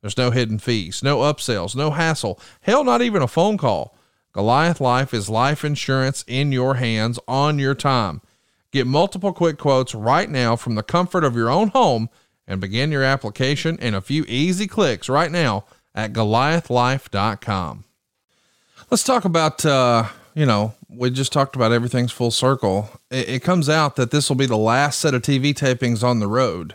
there's 0.00 0.16
no 0.16 0.30
hidden 0.30 0.58
fees, 0.58 1.02
no 1.02 1.18
upsells, 1.18 1.74
no 1.74 1.90
hassle, 1.90 2.40
hell, 2.60 2.84
not 2.84 3.02
even 3.02 3.22
a 3.22 3.28
phone 3.28 3.56
call. 3.56 3.96
Goliath 4.32 4.80
Life 4.80 5.14
is 5.14 5.30
life 5.30 5.64
insurance 5.64 6.24
in 6.28 6.52
your 6.52 6.74
hands 6.74 7.18
on 7.26 7.58
your 7.58 7.74
time. 7.74 8.20
Get 8.70 8.86
multiple 8.86 9.32
quick 9.32 9.56
quotes 9.56 9.94
right 9.94 10.28
now 10.28 10.56
from 10.56 10.74
the 10.74 10.82
comfort 10.82 11.24
of 11.24 11.34
your 11.34 11.48
own 11.48 11.68
home 11.68 12.10
and 12.46 12.60
begin 12.60 12.92
your 12.92 13.02
application 13.02 13.78
in 13.78 13.94
a 13.94 14.00
few 14.00 14.24
easy 14.28 14.66
clicks 14.66 15.08
right 15.08 15.32
now 15.32 15.64
at 15.94 16.12
goliathlife.com. 16.12 17.84
Let's 18.90 19.02
talk 19.02 19.24
about, 19.24 19.64
uh, 19.64 20.08
you 20.34 20.46
know, 20.46 20.74
we 20.88 21.10
just 21.10 21.32
talked 21.32 21.56
about 21.56 21.72
everything's 21.72 22.12
full 22.12 22.30
circle. 22.30 22.90
It, 23.10 23.28
it 23.28 23.42
comes 23.42 23.68
out 23.68 23.96
that 23.96 24.10
this 24.10 24.28
will 24.28 24.36
be 24.36 24.46
the 24.46 24.56
last 24.56 25.00
set 25.00 25.14
of 25.14 25.22
TV 25.22 25.54
tapings 25.54 26.04
on 26.04 26.20
the 26.20 26.28
road. 26.28 26.74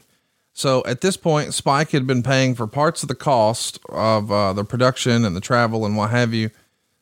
So 0.53 0.83
at 0.85 1.01
this 1.01 1.17
point, 1.17 1.53
Spike 1.53 1.91
had 1.91 2.05
been 2.05 2.23
paying 2.23 2.55
for 2.55 2.67
parts 2.67 3.03
of 3.03 3.09
the 3.09 3.15
cost 3.15 3.79
of 3.89 4.31
uh, 4.31 4.53
the 4.53 4.65
production 4.65 5.23
and 5.25 5.35
the 5.35 5.41
travel 5.41 5.85
and 5.85 5.95
what 5.95 6.11
have 6.11 6.33
you, 6.33 6.49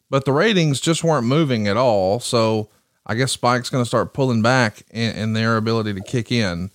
but 0.10 0.26
the 0.26 0.32
ratings 0.32 0.80
just 0.80 1.04
weren't 1.04 1.26
moving 1.26 1.68
at 1.68 1.78
all. 1.78 2.20
So 2.20 2.70
I 3.06 3.16
guess 3.16 3.32
Spike's 3.32 3.70
going 3.70 3.84
to 3.84 3.88
start 3.88 4.14
pulling 4.14 4.42
back 4.42 4.84
in, 4.92 5.16
in 5.16 5.34
their 5.34 5.58
ability 5.58 5.94
to 5.96 6.02
kick 6.02 6.32
in. 6.32 6.70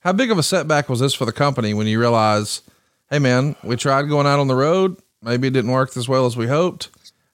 How 0.00 0.12
big 0.12 0.30
of 0.30 0.38
a 0.38 0.42
setback 0.42 0.88
was 0.88 1.00
this 1.00 1.14
for 1.14 1.24
the 1.24 1.32
company 1.32 1.74
when 1.74 1.86
you 1.86 1.98
realize, 1.98 2.62
hey 3.10 3.18
man, 3.18 3.56
we 3.64 3.76
tried 3.76 4.08
going 4.08 4.26
out 4.26 4.38
on 4.38 4.48
the 4.48 4.54
road, 4.54 4.96
maybe 5.22 5.48
it 5.48 5.52
didn't 5.54 5.70
work 5.70 5.96
as 5.96 6.08
well 6.08 6.26
as 6.26 6.36
we 6.36 6.46
hoped, 6.46 6.90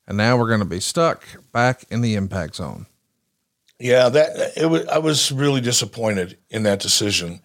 and 0.07 0.17
now 0.17 0.37
we're 0.37 0.49
going 0.49 0.61
to 0.61 0.65
be 0.65 0.81
stuck 0.81 1.25
back 1.53 1.85
in 1.91 2.01
the 2.01 2.15
impact 2.15 2.57
zone. 2.57 2.87
Yeah, 3.79 4.09
that 4.09 4.57
it 4.57 4.67
was. 4.67 4.87
I 4.87 4.99
was 4.99 5.33
really 5.33 5.61
disappointed 5.61 6.39
in 6.49 6.63
that 6.63 6.81
decision. 6.81 7.41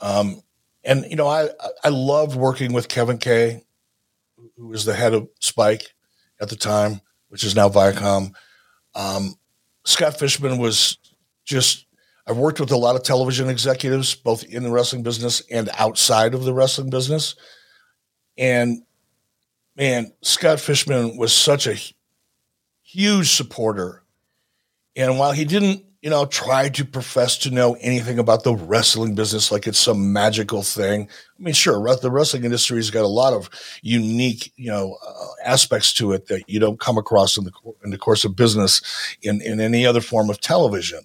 Um, 0.00 0.42
and 0.88 1.04
you 1.08 1.16
know, 1.16 1.28
I 1.28 1.50
I 1.84 1.90
loved 1.90 2.34
working 2.34 2.72
with 2.72 2.88
Kevin 2.88 3.18
Kay, 3.18 3.62
who 4.56 4.68
was 4.68 4.86
the 4.86 4.94
head 4.94 5.12
of 5.12 5.28
Spike 5.38 5.94
at 6.40 6.48
the 6.48 6.56
time, 6.56 7.02
which 7.28 7.44
is 7.44 7.54
now 7.54 7.68
Viacom. 7.68 8.32
Um, 8.94 9.34
Scott 9.84 10.18
Fishman 10.18 10.58
was 10.58 10.98
just. 11.44 11.84
I've 12.26 12.36
worked 12.36 12.60
with 12.60 12.72
a 12.72 12.76
lot 12.76 12.94
of 12.94 13.02
television 13.02 13.48
executives, 13.48 14.14
both 14.14 14.44
in 14.44 14.62
the 14.62 14.70
wrestling 14.70 15.02
business 15.02 15.40
and 15.50 15.70
outside 15.78 16.34
of 16.34 16.44
the 16.44 16.52
wrestling 16.52 16.90
business. 16.90 17.34
And 18.36 18.82
man, 19.76 20.12
Scott 20.20 20.60
Fishman 20.60 21.16
was 21.16 21.32
such 21.32 21.66
a 21.66 21.76
huge 22.82 23.34
supporter. 23.34 24.02
And 24.94 25.18
while 25.18 25.32
he 25.32 25.46
didn't, 25.46 25.86
you 26.02 26.10
know, 26.10 26.26
try 26.26 26.68
to 26.68 26.84
profess 26.84 27.36
to 27.38 27.50
know 27.50 27.76
anything 27.80 28.18
about 28.18 28.44
the 28.44 28.54
wrestling 28.54 29.14
business 29.16 29.50
like 29.50 29.66
it's 29.66 29.78
some 29.78 30.12
magical 30.12 30.62
thing, 30.62 31.08
I 31.38 31.42
mean, 31.42 31.54
sure, 31.54 31.74
the 31.96 32.10
wrestling 32.10 32.44
industry 32.44 32.76
has 32.78 32.90
got 32.90 33.04
a 33.04 33.08
lot 33.08 33.32
of 33.32 33.50
unique, 33.82 34.52
you 34.56 34.70
know, 34.70 34.96
uh, 35.06 35.26
aspects 35.44 35.92
to 35.94 36.12
it 36.12 36.28
that 36.28 36.48
you 36.48 36.60
don't 36.60 36.78
come 36.78 36.98
across 36.98 37.36
in 37.36 37.44
the 37.44 37.52
in 37.84 37.90
the 37.90 37.98
course 37.98 38.24
of 38.24 38.36
business 38.36 38.80
in 39.22 39.40
in 39.42 39.60
any 39.60 39.84
other 39.84 40.00
form 40.00 40.30
of 40.30 40.40
television. 40.40 41.00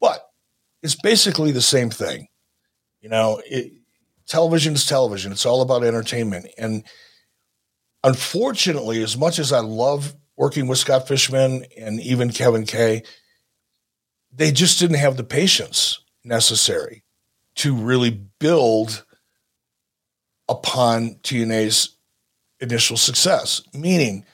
But 0.00 0.26
it's 0.82 0.94
basically 0.94 1.52
the 1.52 1.62
same 1.62 1.90
thing. 1.90 2.28
You 3.00 3.10
know, 3.10 3.42
it, 3.44 3.72
television 4.26 4.74
is 4.74 4.86
television. 4.86 5.30
It's 5.30 5.46
all 5.46 5.60
about 5.60 5.84
entertainment. 5.84 6.46
And 6.56 6.84
unfortunately, 8.02 9.02
as 9.02 9.16
much 9.16 9.38
as 9.38 9.52
I 9.52 9.60
love 9.60 10.14
working 10.36 10.68
with 10.68 10.78
Scott 10.78 11.06
Fishman 11.06 11.64
and 11.78 12.00
even 12.00 12.30
Kevin 12.30 12.64
Kay, 12.64 13.02
they 14.36 14.52
just 14.52 14.78
didn't 14.78 14.98
have 14.98 15.16
the 15.16 15.24
patience 15.24 16.00
necessary 16.22 17.02
to 17.56 17.74
really 17.74 18.10
build 18.10 19.04
upon 20.48 21.16
TNA's 21.22 21.96
initial 22.60 22.96
success. 22.96 23.62
Meaning, 23.72 24.24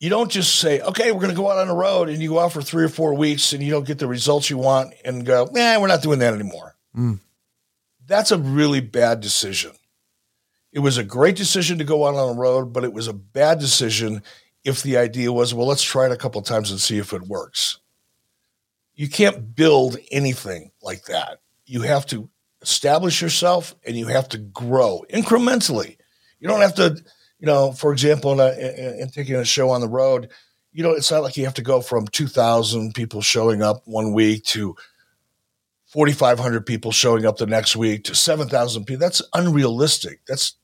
you 0.00 0.10
don't 0.10 0.30
just 0.30 0.56
say, 0.56 0.80
okay, 0.80 1.12
we're 1.12 1.20
going 1.20 1.30
to 1.30 1.36
go 1.36 1.50
out 1.50 1.58
on 1.58 1.68
the 1.68 1.74
road 1.74 2.10
and 2.10 2.22
you 2.22 2.28
go 2.28 2.38
out 2.38 2.52
for 2.52 2.60
three 2.60 2.84
or 2.84 2.88
four 2.88 3.14
weeks 3.14 3.52
and 3.52 3.62
you 3.62 3.70
don't 3.70 3.86
get 3.86 3.98
the 3.98 4.06
results 4.06 4.50
you 4.50 4.58
want 4.58 4.92
and 5.04 5.24
go, 5.24 5.48
nah, 5.50 5.80
we're 5.80 5.88
not 5.88 6.02
doing 6.02 6.18
that 6.18 6.34
anymore. 6.34 6.76
Mm. 6.94 7.20
That's 8.06 8.30
a 8.30 8.38
really 8.38 8.80
bad 8.80 9.20
decision. 9.20 9.72
It 10.72 10.80
was 10.80 10.98
a 10.98 11.04
great 11.04 11.36
decision 11.36 11.78
to 11.78 11.84
go 11.84 12.06
out 12.06 12.16
on 12.16 12.34
the 12.34 12.40
road, 12.40 12.72
but 12.72 12.84
it 12.84 12.92
was 12.92 13.08
a 13.08 13.14
bad 13.14 13.60
decision 13.60 14.22
if 14.62 14.82
the 14.82 14.98
idea 14.98 15.32
was, 15.32 15.54
well, 15.54 15.66
let's 15.66 15.82
try 15.82 16.06
it 16.06 16.12
a 16.12 16.16
couple 16.16 16.42
times 16.42 16.70
and 16.70 16.80
see 16.80 16.98
if 16.98 17.12
it 17.12 17.22
works. 17.22 17.78
You 18.94 19.08
can't 19.08 19.54
build 19.54 19.96
anything 20.10 20.70
like 20.82 21.04
that. 21.06 21.40
You 21.66 21.82
have 21.82 22.06
to 22.06 22.28
establish 22.62 23.20
yourself 23.20 23.74
and 23.86 23.96
you 23.96 24.06
have 24.06 24.28
to 24.30 24.38
grow 24.38 25.04
incrementally. 25.10 25.96
You 26.38 26.48
don't 26.48 26.60
have 26.60 26.74
to, 26.76 27.02
you 27.38 27.46
know, 27.46 27.72
for 27.72 27.92
example, 27.92 28.32
in, 28.32 28.40
a, 28.40 29.00
in 29.00 29.10
taking 29.10 29.36
a 29.36 29.44
show 29.44 29.70
on 29.70 29.80
the 29.80 29.88
road, 29.88 30.30
you 30.72 30.82
know, 30.82 30.92
it's 30.92 31.10
not 31.10 31.22
like 31.22 31.36
you 31.36 31.44
have 31.44 31.54
to 31.54 31.62
go 31.62 31.80
from 31.80 32.06
2,000 32.06 32.94
people 32.94 33.22
showing 33.22 33.62
up 33.62 33.82
one 33.84 34.12
week 34.12 34.44
to 34.44 34.76
4,500 35.86 36.66
people 36.66 36.90
showing 36.90 37.24
up 37.24 37.36
the 37.36 37.46
next 37.46 37.76
week 37.76 38.04
to 38.04 38.14
7,000 38.14 38.84
people. 38.84 39.00
That's 39.00 39.22
unrealistic. 39.32 40.20
That's 40.26 40.56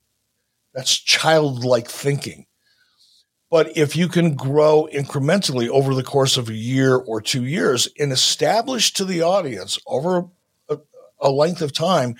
that's 0.73 0.97
childlike 0.97 1.87
thinking. 1.87 2.45
But 3.51 3.77
if 3.77 3.97
you 3.97 4.07
can 4.07 4.35
grow 4.35 4.87
incrementally 4.93 5.67
over 5.67 5.93
the 5.93 6.03
course 6.03 6.37
of 6.37 6.49
a 6.49 6.53
year 6.53 6.95
or 6.95 7.21
two 7.21 7.43
years 7.43 7.89
and 7.99 8.13
establish 8.13 8.93
to 8.93 9.03
the 9.03 9.21
audience 9.23 9.77
over 9.85 10.29
a, 10.69 10.77
a 11.19 11.29
length 11.29 11.61
of 11.61 11.73
time 11.73 12.15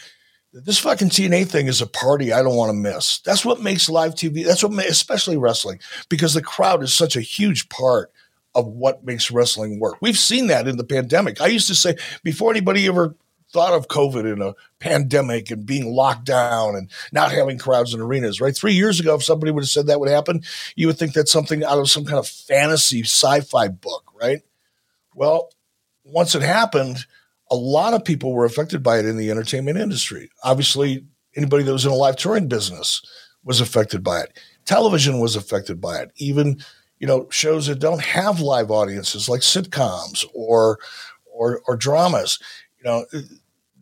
that 0.52 0.66
this 0.66 0.80
fucking 0.80 1.08
TNA 1.08 1.48
thing 1.48 1.68
is 1.68 1.82
a 1.82 1.88
party 1.88 2.34
I 2.34 2.44
don't 2.44 2.58
want 2.58 2.70
to 2.70 2.74
miss. 2.74 3.22
That's 3.22 3.46
what 3.46 3.62
makes 3.62 3.90
live 3.90 4.14
TV. 4.14 4.46
That's 4.46 4.62
what, 4.62 4.74
especially 4.86 5.38
wrestling, 5.38 5.80
because 6.10 6.34
the 6.34 6.42
crowd 6.42 6.84
is 6.84 6.94
such 6.94 7.16
a 7.16 7.22
huge 7.22 7.70
part 7.70 8.12
of 8.54 8.68
what 8.68 9.06
makes 9.06 9.32
wrestling 9.32 9.80
work. 9.80 9.96
We've 10.02 10.18
seen 10.18 10.48
that 10.48 10.68
in 10.68 10.76
the 10.76 10.84
pandemic. 10.84 11.40
I 11.40 11.48
used 11.48 11.68
to 11.68 11.76
say 11.76 11.96
before 12.26 12.52
anybody 12.52 12.86
ever 12.88 13.16
thought 13.52 13.74
of 13.74 13.88
COVID 13.88 14.32
and 14.32 14.42
a 14.42 14.56
pandemic 14.80 15.52
and 15.52 15.66
being 15.66 15.94
locked 15.94 16.26
down 16.26 16.76
and 16.76 16.90
not 17.12 17.32
having 17.32 17.58
crowds 17.58 17.94
in 17.94 18.02
arenas, 18.02 18.40
right? 18.40 18.56
Three 18.56 18.74
years 18.74 19.00
ago, 19.00 19.16
if 19.16 19.24
somebody 19.24 19.52
would 19.52 19.64
have 19.64 19.70
said 19.70 19.88
that 19.88 20.00
would 20.00 20.10
happen, 20.10 20.42
you 20.76 20.88
would 20.88 20.98
think 20.98 21.14
that's 21.14 21.32
something 21.32 21.64
out 21.64 21.80
of 21.80 21.90
some 21.90 22.06
kind 22.06 22.20
of 22.20 22.28
fantasy 22.28 23.02
sci 23.02 23.42
fi 23.42 23.68
book, 23.68 24.12
right? 24.20 24.42
Well, 25.14 25.52
once 26.04 26.36
it 26.36 26.42
happened, 26.42 27.06
a 27.50 27.56
lot 27.56 27.94
of 27.94 28.06
people 28.06 28.34
were 28.34 28.46
affected 28.46 28.82
by 28.82 29.00
it 29.00 29.06
in 29.06 29.18
the 29.18 29.30
entertainment 29.30 29.78
industry. 29.78 30.30
Obviously, 30.44 31.06
anybody 31.36 31.64
that 31.64 31.74
was 31.74 31.86
in 31.86 31.92
a 31.92 31.96
live 31.96 32.16
touring 32.16 32.48
business 32.48 33.02
was 33.44 33.60
affected 33.60 34.04
by 34.04 34.22
it. 34.22 34.38
Television 34.66 35.20
was 35.20 35.36
affected 35.36 35.82
by 35.82 36.00
it. 36.00 36.12
Even, 36.16 36.62
you 37.00 37.08
know, 37.08 37.28
shows 37.30 37.68
that 37.68 37.80
don't 37.80 38.02
have 38.02 38.40
live 38.40 38.72
audiences 38.72 39.28
like 39.28 39.42
sitcoms 39.42 40.26
or 40.34 40.80
or, 41.34 41.62
or 41.68 41.76
dramas. 41.76 42.40
You 42.78 42.84
know, 42.90 43.06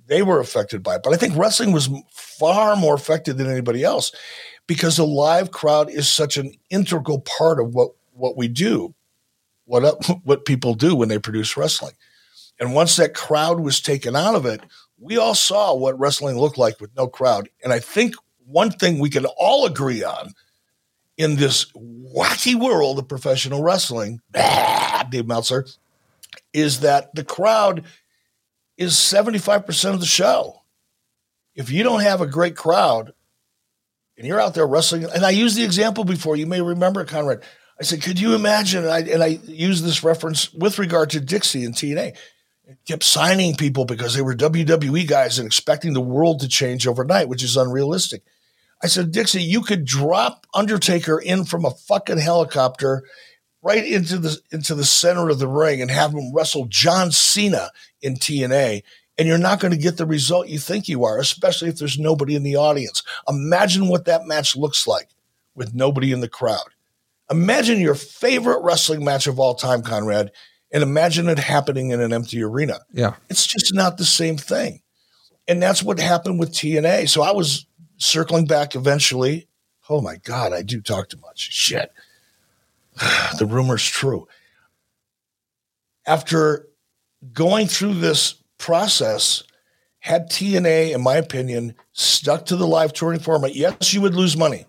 they 0.09 0.23
were 0.23 0.39
affected 0.39 0.83
by 0.83 0.95
it. 0.95 1.03
But 1.03 1.13
I 1.13 1.17
think 1.17 1.37
wrestling 1.37 1.71
was 1.71 1.89
far 2.11 2.75
more 2.75 2.95
affected 2.95 3.37
than 3.37 3.49
anybody 3.49 3.83
else 3.83 4.11
because 4.67 4.97
the 4.97 5.05
live 5.05 5.51
crowd 5.51 5.89
is 5.89 6.09
such 6.09 6.35
an 6.35 6.51
integral 6.69 7.21
part 7.21 7.59
of 7.59 7.73
what, 7.73 7.91
what 8.13 8.35
we 8.35 8.47
do, 8.47 8.93
what, 9.65 10.03
what 10.23 10.45
people 10.45 10.73
do 10.73 10.95
when 10.95 11.09
they 11.09 11.19
produce 11.19 11.55
wrestling. 11.55 11.93
And 12.59 12.73
once 12.73 12.97
that 12.97 13.13
crowd 13.13 13.61
was 13.61 13.79
taken 13.79 14.15
out 14.15 14.35
of 14.35 14.45
it, 14.45 14.61
we 14.99 15.15
all 15.15 15.35
saw 15.35 15.73
what 15.75 15.97
wrestling 15.97 16.37
looked 16.37 16.57
like 16.57 16.81
with 16.81 16.93
no 16.97 17.07
crowd. 17.07 17.47
And 17.63 17.71
I 17.71 17.79
think 17.79 18.15
one 18.45 18.71
thing 18.71 18.99
we 18.99 19.09
can 19.09 19.25
all 19.37 19.65
agree 19.65 20.03
on 20.03 20.33
in 21.17 21.35
this 21.35 21.71
wacky 21.73 22.55
world 22.55 22.97
of 22.99 23.07
professional 23.07 23.61
wrestling, 23.61 24.21
Dave 25.09 25.27
Meltzer, 25.27 25.67
is 26.51 26.79
that 26.79 27.13
the 27.13 27.23
crowd– 27.23 27.85
is 28.79 28.93
75% 28.93 29.93
of 29.93 29.99
the 29.99 30.05
show. 30.05 30.61
If 31.53 31.69
you 31.69 31.83
don't 31.83 31.99
have 31.99 32.21
a 32.21 32.27
great 32.27 32.55
crowd 32.55 33.11
and 34.17 34.25
you're 34.25 34.39
out 34.39 34.53
there 34.53 34.65
wrestling, 34.65 35.03
and 35.03 35.25
I 35.25 35.31
used 35.31 35.57
the 35.57 35.65
example 35.65 36.05
before, 36.05 36.37
you 36.37 36.47
may 36.47 36.61
remember, 36.61 37.03
Conrad. 37.03 37.43
I 37.79 37.83
said, 37.83 38.01
could 38.01 38.19
you 38.19 38.35
imagine? 38.35 38.83
And 38.83 38.91
I, 38.91 38.99
and 38.99 39.23
I 39.23 39.39
used 39.45 39.83
this 39.83 40.03
reference 40.03 40.53
with 40.53 40.79
regard 40.79 41.09
to 41.11 41.19
Dixie 41.19 41.65
and 41.65 41.75
TNA. 41.75 42.17
Kept 42.87 43.03
signing 43.03 43.55
people 43.55 43.83
because 43.83 44.13
they 44.13 44.21
were 44.21 44.35
WWE 44.35 45.07
guys 45.07 45.39
and 45.39 45.45
expecting 45.45 45.93
the 45.93 46.01
world 46.01 46.39
to 46.39 46.47
change 46.47 46.87
overnight, 46.87 47.27
which 47.27 47.43
is 47.43 47.57
unrealistic. 47.57 48.23
I 48.81 48.87
said, 48.87 49.11
Dixie, 49.11 49.43
you 49.43 49.61
could 49.61 49.85
drop 49.85 50.45
Undertaker 50.53 51.19
in 51.19 51.43
from 51.43 51.65
a 51.65 51.71
fucking 51.71 52.19
helicopter 52.19 53.03
right 53.61 53.85
into 53.85 54.17
the 54.17 54.37
into 54.51 54.75
the 54.75 54.85
center 54.85 55.29
of 55.29 55.39
the 55.39 55.47
ring 55.47 55.81
and 55.81 55.91
have 55.91 56.13
him 56.13 56.33
wrestle 56.33 56.65
John 56.65 57.11
Cena 57.11 57.71
in 58.01 58.15
TNA 58.15 58.83
and 59.19 59.27
you're 59.27 59.37
not 59.37 59.59
going 59.59 59.71
to 59.71 59.77
get 59.77 59.97
the 59.97 60.05
result 60.05 60.47
you 60.47 60.57
think 60.57 60.87
you 60.87 61.03
are, 61.03 61.19
especially 61.19 61.67
if 61.67 61.77
there's 61.77 61.99
nobody 61.99 62.35
in 62.35 62.43
the 62.43 62.55
audience. 62.55 63.03
Imagine 63.27 63.89
what 63.89 64.05
that 64.05 64.25
match 64.25 64.55
looks 64.55 64.87
like 64.87 65.09
with 65.55 65.75
nobody 65.75 66.13
in 66.13 66.21
the 66.21 66.29
crowd. 66.29 66.69
Imagine 67.29 67.81
your 67.81 67.95
favorite 67.95 68.63
wrestling 68.63 69.03
match 69.03 69.27
of 69.27 69.37
all 69.37 69.55
time, 69.55 69.81
Conrad, 69.81 70.31
and 70.71 70.81
imagine 70.81 71.27
it 71.27 71.37
happening 71.37 71.89
in 71.89 71.99
an 71.99 72.13
empty 72.13 72.41
arena. 72.41 72.79
Yeah. 72.93 73.15
It's 73.29 73.45
just 73.45 73.73
not 73.73 73.97
the 73.97 74.05
same 74.05 74.37
thing. 74.37 74.81
And 75.49 75.61
that's 75.61 75.83
what 75.83 75.99
happened 75.99 76.39
with 76.39 76.53
TNA. 76.53 77.09
So 77.09 77.21
I 77.21 77.31
was 77.31 77.65
circling 77.97 78.45
back 78.45 78.73
eventually. 78.73 79.47
Oh 79.89 79.99
my 79.99 80.15
God, 80.15 80.53
I 80.53 80.61
do 80.61 80.79
talk 80.79 81.09
too 81.09 81.19
much. 81.19 81.39
Shit. 81.51 81.91
the 83.39 83.45
rumor's 83.45 83.85
true. 83.85 84.27
After 86.05 86.67
going 87.33 87.67
through 87.67 87.95
this 87.95 88.35
process, 88.57 89.43
had 89.99 90.29
TNA, 90.29 90.93
in 90.95 91.01
my 91.01 91.15
opinion, 91.15 91.75
stuck 91.91 92.45
to 92.47 92.55
the 92.55 92.67
live 92.67 92.93
touring 92.93 93.19
format, 93.19 93.55
yes, 93.55 93.93
you 93.93 94.01
would 94.01 94.15
lose 94.15 94.37
money. 94.37 94.65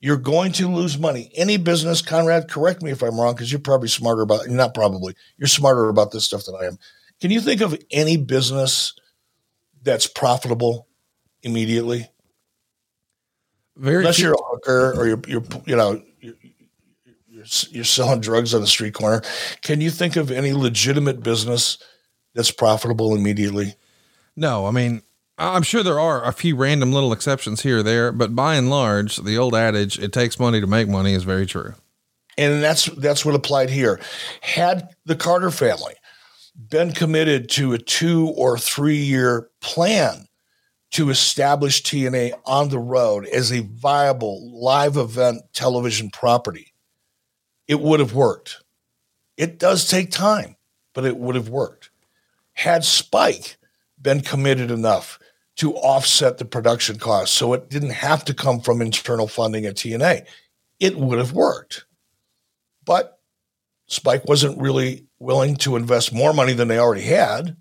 You're 0.00 0.16
going 0.16 0.52
to 0.52 0.68
lose 0.68 0.98
money. 0.98 1.30
Any 1.34 1.56
business, 1.56 2.02
Conrad, 2.02 2.48
correct 2.48 2.82
me 2.82 2.90
if 2.90 3.02
I'm 3.02 3.18
wrong, 3.18 3.34
because 3.34 3.50
you're 3.50 3.60
probably 3.60 3.88
smarter 3.88 4.22
about 4.22 4.48
not 4.48 4.74
probably, 4.74 5.14
you're 5.38 5.48
smarter 5.48 5.88
about 5.88 6.12
this 6.12 6.24
stuff 6.24 6.44
than 6.44 6.54
I 6.54 6.66
am. 6.66 6.78
Can 7.20 7.30
you 7.30 7.40
think 7.40 7.60
of 7.60 7.76
any 7.90 8.16
business 8.16 8.94
that's 9.82 10.06
profitable 10.06 10.86
immediately? 11.42 12.08
Very 13.76 13.98
Unless 13.98 14.20
you're 14.20 14.34
a 14.34 14.44
hooker 14.50 14.92
or 14.96 15.08
you're, 15.08 15.22
you're 15.26 15.44
you 15.66 15.74
know, 15.74 16.02
you're, 17.70 17.84
selling 17.84 18.20
drugs 18.20 18.54
on 18.54 18.60
the 18.60 18.66
street 18.66 18.94
corner. 18.94 19.22
Can 19.62 19.80
you 19.80 19.90
think 19.90 20.16
of 20.16 20.30
any 20.30 20.52
legitimate 20.52 21.22
business 21.22 21.78
that's 22.34 22.50
profitable 22.50 23.14
immediately? 23.14 23.74
No, 24.36 24.66
I 24.66 24.70
mean, 24.70 25.02
I'm 25.38 25.62
sure 25.62 25.82
there 25.82 26.00
are 26.00 26.24
a 26.24 26.32
few 26.32 26.56
random 26.56 26.92
little 26.92 27.12
exceptions 27.12 27.62
here 27.62 27.78
or 27.78 27.82
there, 27.82 28.12
but 28.12 28.34
by 28.34 28.56
and 28.56 28.70
large, 28.70 29.16
the 29.16 29.38
old 29.38 29.54
adage, 29.54 29.98
it 29.98 30.12
takes 30.12 30.38
money 30.38 30.60
to 30.60 30.66
make 30.66 30.88
money 30.88 31.14
is 31.14 31.24
very 31.24 31.46
true. 31.46 31.74
And 32.36 32.62
that's 32.62 32.86
that's 32.86 33.24
what 33.24 33.34
applied 33.34 33.70
here. 33.70 34.00
Had 34.40 34.94
the 35.04 35.16
Carter 35.16 35.50
family 35.50 35.94
been 36.70 36.92
committed 36.92 37.48
to 37.50 37.72
a 37.72 37.78
two 37.78 38.28
or 38.36 38.58
three 38.58 38.96
year 38.96 39.48
plan 39.60 40.26
to 40.90 41.10
establish 41.10 41.82
TNA 41.82 42.32
on 42.46 42.68
the 42.68 42.78
road 42.78 43.26
as 43.26 43.52
a 43.52 43.60
viable 43.60 44.60
live 44.62 44.96
event 44.96 45.42
television 45.52 46.10
property, 46.10 46.67
it 47.68 47.80
would 47.80 48.00
have 48.00 48.14
worked. 48.14 48.62
It 49.36 49.58
does 49.58 49.88
take 49.88 50.10
time, 50.10 50.56
but 50.94 51.04
it 51.04 51.16
would 51.16 51.36
have 51.36 51.48
worked. 51.48 51.90
Had 52.54 52.84
Spike 52.84 53.58
been 54.00 54.20
committed 54.20 54.70
enough 54.70 55.18
to 55.56 55.74
offset 55.74 56.38
the 56.38 56.44
production 56.44 56.98
costs 56.98 57.36
so 57.36 57.52
it 57.52 57.68
didn't 57.68 57.90
have 57.90 58.24
to 58.24 58.34
come 58.34 58.60
from 58.60 58.80
internal 58.80 59.28
funding 59.28 59.66
at 59.66 59.74
TNA, 59.74 60.24
it 60.80 60.96
would 60.96 61.18
have 61.18 61.32
worked. 61.32 61.84
But 62.84 63.18
Spike 63.86 64.24
wasn't 64.26 64.60
really 64.60 65.06
willing 65.18 65.56
to 65.56 65.76
invest 65.76 66.12
more 66.12 66.32
money 66.32 66.52
than 66.52 66.68
they 66.68 66.78
already 66.78 67.02
had 67.02 67.56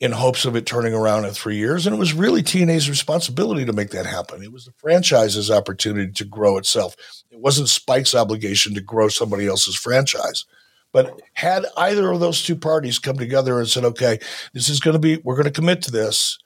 in 0.00 0.12
hopes 0.12 0.44
of 0.44 0.56
it 0.56 0.66
turning 0.66 0.92
around 0.92 1.24
in 1.24 1.32
three 1.32 1.56
years. 1.56 1.86
And 1.86 1.94
it 1.94 1.98
was 1.98 2.12
really 2.12 2.42
TNA's 2.42 2.90
responsibility 2.90 3.64
to 3.64 3.72
make 3.72 3.90
that 3.90 4.06
happen. 4.06 4.42
It 4.42 4.52
was 4.52 4.64
the 4.64 4.72
franchise's 4.72 5.50
opportunity 5.50 6.12
to 6.12 6.24
grow 6.24 6.58
itself. 6.58 6.96
It 7.30 7.40
wasn't 7.40 7.68
Spike's 7.68 8.14
obligation 8.14 8.74
to 8.74 8.80
grow 8.80 9.08
somebody 9.08 9.46
else's 9.46 9.76
franchise. 9.76 10.44
But 10.92 11.20
had 11.32 11.66
either 11.76 12.10
of 12.10 12.20
those 12.20 12.42
two 12.42 12.54
parties 12.54 12.98
come 12.98 13.16
together 13.16 13.58
and 13.58 13.68
said, 13.68 13.84
okay, 13.84 14.18
this 14.52 14.68
is 14.68 14.80
going 14.80 14.92
to 14.92 15.00
be, 15.00 15.20
we're 15.24 15.34
going 15.34 15.44
to 15.44 15.50
commit 15.50 15.82
to 15.82 15.90
this, 15.90 16.38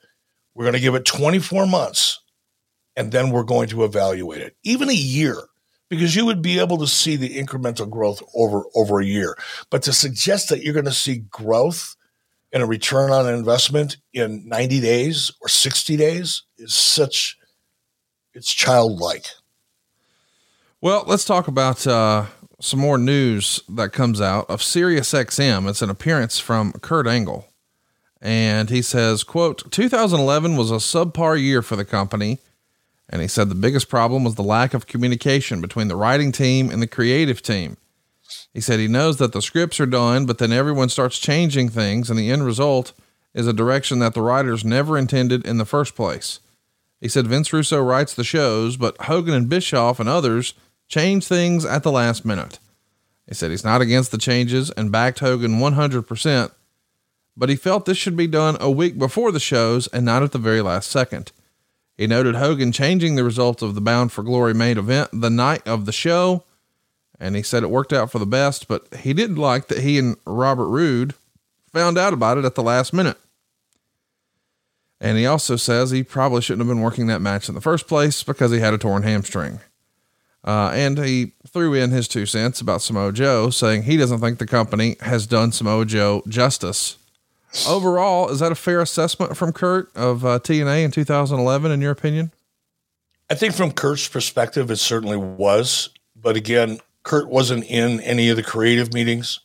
we're 0.55 0.65
going 0.65 0.73
to 0.73 0.79
give 0.79 0.95
it 0.95 1.05
24 1.05 1.67
months, 1.67 2.19
and 2.95 3.11
then 3.11 3.29
we're 3.29 3.43
going 3.43 3.69
to 3.69 3.83
evaluate 3.83 4.41
it, 4.41 4.55
even 4.63 4.89
a 4.89 4.93
year, 4.93 5.37
because 5.87 6.15
you 6.15 6.25
would 6.25 6.41
be 6.41 6.59
able 6.59 6.79
to 6.79 6.87
see 6.87 7.15
the 7.15 7.37
incremental 7.37 7.87
growth 7.87 8.23
over, 8.33 8.63
over 8.73 8.99
a 8.99 9.05
year. 9.05 9.37
But 9.69 9.83
to 9.83 9.93
suggest 9.93 10.49
that 10.49 10.63
you're 10.63 10.73
going 10.73 10.85
to 10.85 10.91
see 10.91 11.17
growth 11.29 11.95
and 12.51 12.63
a 12.63 12.65
return 12.65 13.11
on 13.11 13.31
investment 13.31 13.97
in 14.13 14.47
90 14.47 14.81
days 14.81 15.31
or 15.41 15.47
60 15.47 15.97
days 15.97 16.43
is 16.57 16.73
such 16.73 17.37
it's 18.33 18.53
childlike 18.53 19.25
well 20.81 21.03
let's 21.07 21.25
talk 21.25 21.47
about 21.47 21.85
uh, 21.85 22.25
some 22.59 22.79
more 22.79 22.97
news 22.97 23.61
that 23.69 23.93
comes 23.93 24.19
out 24.19 24.49
of 24.49 24.61
SiriusXM. 24.61 25.69
It's 25.69 25.81
an 25.81 25.89
appearance 25.89 26.39
from 26.39 26.73
Kurt 26.73 27.07
Angle. 27.07 27.47
And 28.21 28.69
he 28.69 28.81
says, 28.81 29.23
quote, 29.23 29.71
2011 29.71 30.57
was 30.57 30.71
a 30.71 30.75
subpar 30.75 31.41
year 31.41 31.61
for 31.61 31.77
the 31.77 31.85
company. 31.85 32.39
And 33.09 33.21
he 33.21 33.27
said 33.27 33.49
the 33.49 33.55
biggest 33.55 33.89
problem 33.89 34.23
was 34.23 34.35
the 34.35 34.43
lack 34.43 34.73
of 34.73 34.87
communication 34.87 35.61
between 35.61 35.87
the 35.87 35.95
writing 35.95 36.31
team 36.31 36.69
and 36.69 36.81
the 36.81 36.87
creative 36.87 37.41
team. 37.41 37.77
He 38.53 38.61
said 38.61 38.79
he 38.79 38.87
knows 38.87 39.17
that 39.17 39.33
the 39.33 39.41
scripts 39.41 39.79
are 39.79 39.85
done, 39.85 40.25
but 40.25 40.37
then 40.37 40.51
everyone 40.51 40.89
starts 40.89 41.19
changing 41.19 41.69
things, 41.69 42.09
and 42.09 42.17
the 42.17 42.31
end 42.31 42.45
result 42.45 42.93
is 43.33 43.47
a 43.47 43.53
direction 43.53 43.99
that 43.99 44.13
the 44.13 44.21
writers 44.21 44.65
never 44.65 44.97
intended 44.97 45.45
in 45.45 45.57
the 45.57 45.65
first 45.65 45.95
place. 45.95 46.39
He 46.99 47.07
said 47.07 47.27
Vince 47.27 47.53
Russo 47.53 47.81
writes 47.81 48.13
the 48.13 48.23
shows, 48.23 48.75
but 48.75 49.01
Hogan 49.03 49.33
and 49.33 49.49
Bischoff 49.49 49.99
and 49.99 50.09
others 50.09 50.53
change 50.87 51.25
things 51.25 51.63
at 51.65 51.83
the 51.83 51.91
last 51.91 52.25
minute. 52.25 52.59
He 53.27 53.35
said 53.35 53.51
he's 53.51 53.63
not 53.63 53.81
against 53.81 54.11
the 54.11 54.17
changes 54.17 54.71
and 54.71 54.91
backed 54.91 55.19
Hogan 55.19 55.59
100%, 55.59 56.51
but 57.37 57.49
he 57.49 57.55
felt 57.55 57.85
this 57.85 57.97
should 57.97 58.17
be 58.17 58.27
done 58.27 58.57
a 58.59 58.71
week 58.71 58.97
before 58.97 59.31
the 59.31 59.39
shows 59.39 59.87
and 59.87 60.03
not 60.03 60.23
at 60.23 60.31
the 60.31 60.39
very 60.39 60.61
last 60.61 60.89
second. 60.89 61.31
He 61.95 62.07
noted 62.07 62.35
Hogan 62.35 62.71
changing 62.71 63.15
the 63.15 63.23
results 63.23 63.61
of 63.61 63.75
the 63.75 63.81
Bound 63.81 64.11
for 64.11 64.23
Glory 64.23 64.53
main 64.53 64.77
event 64.77 65.09
the 65.13 65.29
night 65.29 65.65
of 65.67 65.85
the 65.85 65.91
show 65.91 66.43
and 67.19 67.35
he 67.35 67.43
said 67.43 67.63
it 67.63 67.69
worked 67.69 67.93
out 67.93 68.11
for 68.11 68.19
the 68.19 68.25
best, 68.25 68.67
but 68.67 68.87
he 68.99 69.13
didn't 69.13 69.35
like 69.35 69.67
that 69.67 69.79
he 69.79 69.99
and 69.99 70.17
Robert 70.25 70.67
Roode 70.67 71.13
found 71.71 71.97
out 71.97 72.13
about 72.13 72.37
it 72.37 72.45
at 72.45 72.55
the 72.55 72.63
last 72.63 72.93
minute. 72.93 73.17
And 75.01 75.17
he 75.17 75.25
also 75.25 75.55
says 75.55 75.91
he 75.91 76.03
probably 76.03 76.41
shouldn't 76.41 76.67
have 76.67 76.75
been 76.75 76.83
working 76.83 77.07
that 77.07 77.21
match 77.21 77.47
in 77.47 77.55
the 77.55 77.61
first 77.61 77.87
place 77.87 78.23
because 78.23 78.51
he 78.51 78.59
had 78.59 78.73
a 78.73 78.77
torn 78.77 79.03
hamstring. 79.03 79.59
Uh, 80.43 80.71
and 80.73 80.97
he 80.97 81.33
threw 81.47 81.73
in 81.73 81.91
his 81.91 82.07
two 82.07 82.25
cents 82.25 82.61
about 82.61 82.81
Samoa 82.81 83.11
Joe, 83.11 83.49
saying 83.49 83.83
he 83.83 83.97
doesn't 83.97 84.19
think 84.19 84.39
the 84.39 84.47
company 84.47 84.95
has 85.01 85.27
done 85.27 85.51
Samoa 85.51 85.85
Joe 85.85 86.23
justice. 86.27 86.97
Overall, 87.67 88.29
is 88.29 88.39
that 88.39 88.51
a 88.51 88.55
fair 88.55 88.79
assessment 88.79 89.35
from 89.35 89.53
Kurt 89.53 89.93
of 89.95 90.23
uh, 90.23 90.39
TNA 90.39 90.83
in 90.83 90.91
2011, 90.91 91.71
in 91.71 91.81
your 91.81 91.91
opinion? 91.91 92.31
I 93.29 93.35
think 93.35 93.53
from 93.53 93.71
Kurt's 93.71 94.07
perspective, 94.07 94.71
it 94.71 94.77
certainly 94.77 95.17
was. 95.17 95.89
But 96.15 96.35
again, 96.35 96.79
Kurt 97.03 97.29
wasn't 97.29 97.65
in 97.65 97.99
any 98.01 98.29
of 98.29 98.35
the 98.35 98.43
creative 98.43 98.93
meetings. 98.93 99.39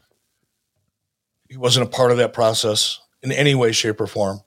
He 1.48 1.56
wasn't 1.56 1.86
a 1.86 1.90
part 1.90 2.10
of 2.10 2.16
that 2.18 2.32
process 2.32 3.00
in 3.22 3.32
any 3.32 3.54
way, 3.54 3.72
shape, 3.72 4.00
or 4.00 4.06
form. 4.06 4.40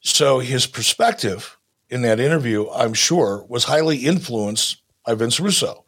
So 0.00 0.38
his 0.38 0.66
perspective 0.66 1.58
in 1.90 2.02
that 2.02 2.20
interview, 2.20 2.68
I'm 2.70 2.94
sure, 2.94 3.44
was 3.48 3.64
highly 3.64 3.98
influenced 3.98 4.82
by 5.04 5.14
Vince 5.14 5.40
Russo, 5.40 5.84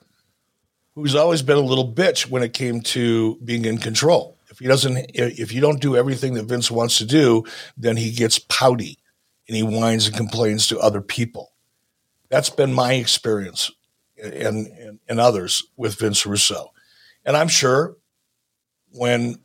who's 0.95 1.15
always 1.15 1.43
been 1.43 1.57
a 1.57 1.61
little 1.61 1.93
bitch 1.93 2.29
when 2.29 2.43
it 2.43 2.53
came 2.53 2.81
to 2.81 3.38
being 3.45 3.65
in 3.65 3.79
control. 3.79 4.37
If 4.51 4.59
he 4.59 4.67
doesn't, 4.67 5.12
if 5.15 5.53
you 5.53 5.61
don't 5.61 5.81
do 5.81 5.97
everything 5.97 6.35
that 6.35 6.45
Vince 6.45 6.71
wants 6.71 6.99
to 6.99 7.07
do, 7.07 7.45
then 7.77 7.97
he 7.97 8.11
gets 8.11 8.38
pouty 8.38 8.99
and 9.49 9.57
he 9.57 9.62
whines 9.62 10.07
and 10.07 10.17
complains 10.17 10.67
to 10.69 10.79
other 10.79 11.01
people. 11.01 11.53
That's 12.29 12.51
been 12.51 12.73
my 12.73 12.95
experience 12.95 13.71
and, 14.22 14.66
and, 14.66 14.98
and 15.08 15.20
others 15.20 15.64
with 15.76 15.98
Vince 15.98 16.24
Russo. 16.24 16.72
And 17.24 17.37
I'm 17.37 17.48
sure 17.48 17.96
when 18.92 19.40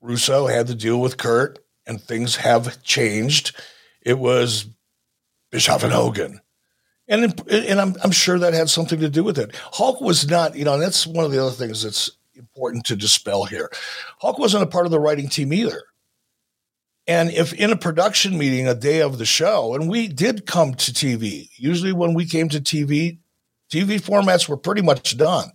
Russo 0.00 0.46
had 0.46 0.68
to 0.68 0.74
deal 0.74 1.00
with 1.00 1.16
Kurt 1.16 1.58
and 1.86 2.00
things 2.00 2.36
have 2.36 2.82
changed, 2.82 3.56
it 4.00 4.18
was 4.18 4.66
Bischoff 5.50 5.82
and 5.82 5.92
Hogan. 5.92 6.40
And, 7.08 7.40
and 7.48 7.80
I'm, 7.80 7.94
I'm 8.02 8.10
sure 8.10 8.38
that 8.38 8.52
had 8.52 8.68
something 8.68 9.00
to 9.00 9.08
do 9.08 9.22
with 9.22 9.38
it. 9.38 9.54
Hulk 9.72 10.00
was 10.00 10.28
not, 10.28 10.56
you 10.56 10.64
know, 10.64 10.74
and 10.74 10.82
that's 10.82 11.06
one 11.06 11.24
of 11.24 11.30
the 11.30 11.40
other 11.40 11.52
things 11.52 11.82
that's 11.82 12.10
important 12.34 12.84
to 12.86 12.96
dispel 12.96 13.44
here. 13.44 13.70
Hulk 14.18 14.38
wasn't 14.38 14.64
a 14.64 14.66
part 14.66 14.86
of 14.86 14.92
the 14.92 15.00
writing 15.00 15.28
team 15.28 15.52
either. 15.52 15.82
And 17.06 17.30
if 17.30 17.52
in 17.52 17.70
a 17.70 17.76
production 17.76 18.36
meeting 18.36 18.66
a 18.66 18.74
day 18.74 19.00
of 19.00 19.18
the 19.18 19.24
show, 19.24 19.74
and 19.74 19.88
we 19.88 20.08
did 20.08 20.46
come 20.46 20.74
to 20.74 20.92
TV, 20.92 21.48
usually 21.54 21.92
when 21.92 22.14
we 22.14 22.26
came 22.26 22.48
to 22.48 22.60
TV, 22.60 23.18
TV 23.70 24.00
formats 24.00 24.48
were 24.48 24.56
pretty 24.56 24.82
much 24.82 25.16
done. 25.16 25.50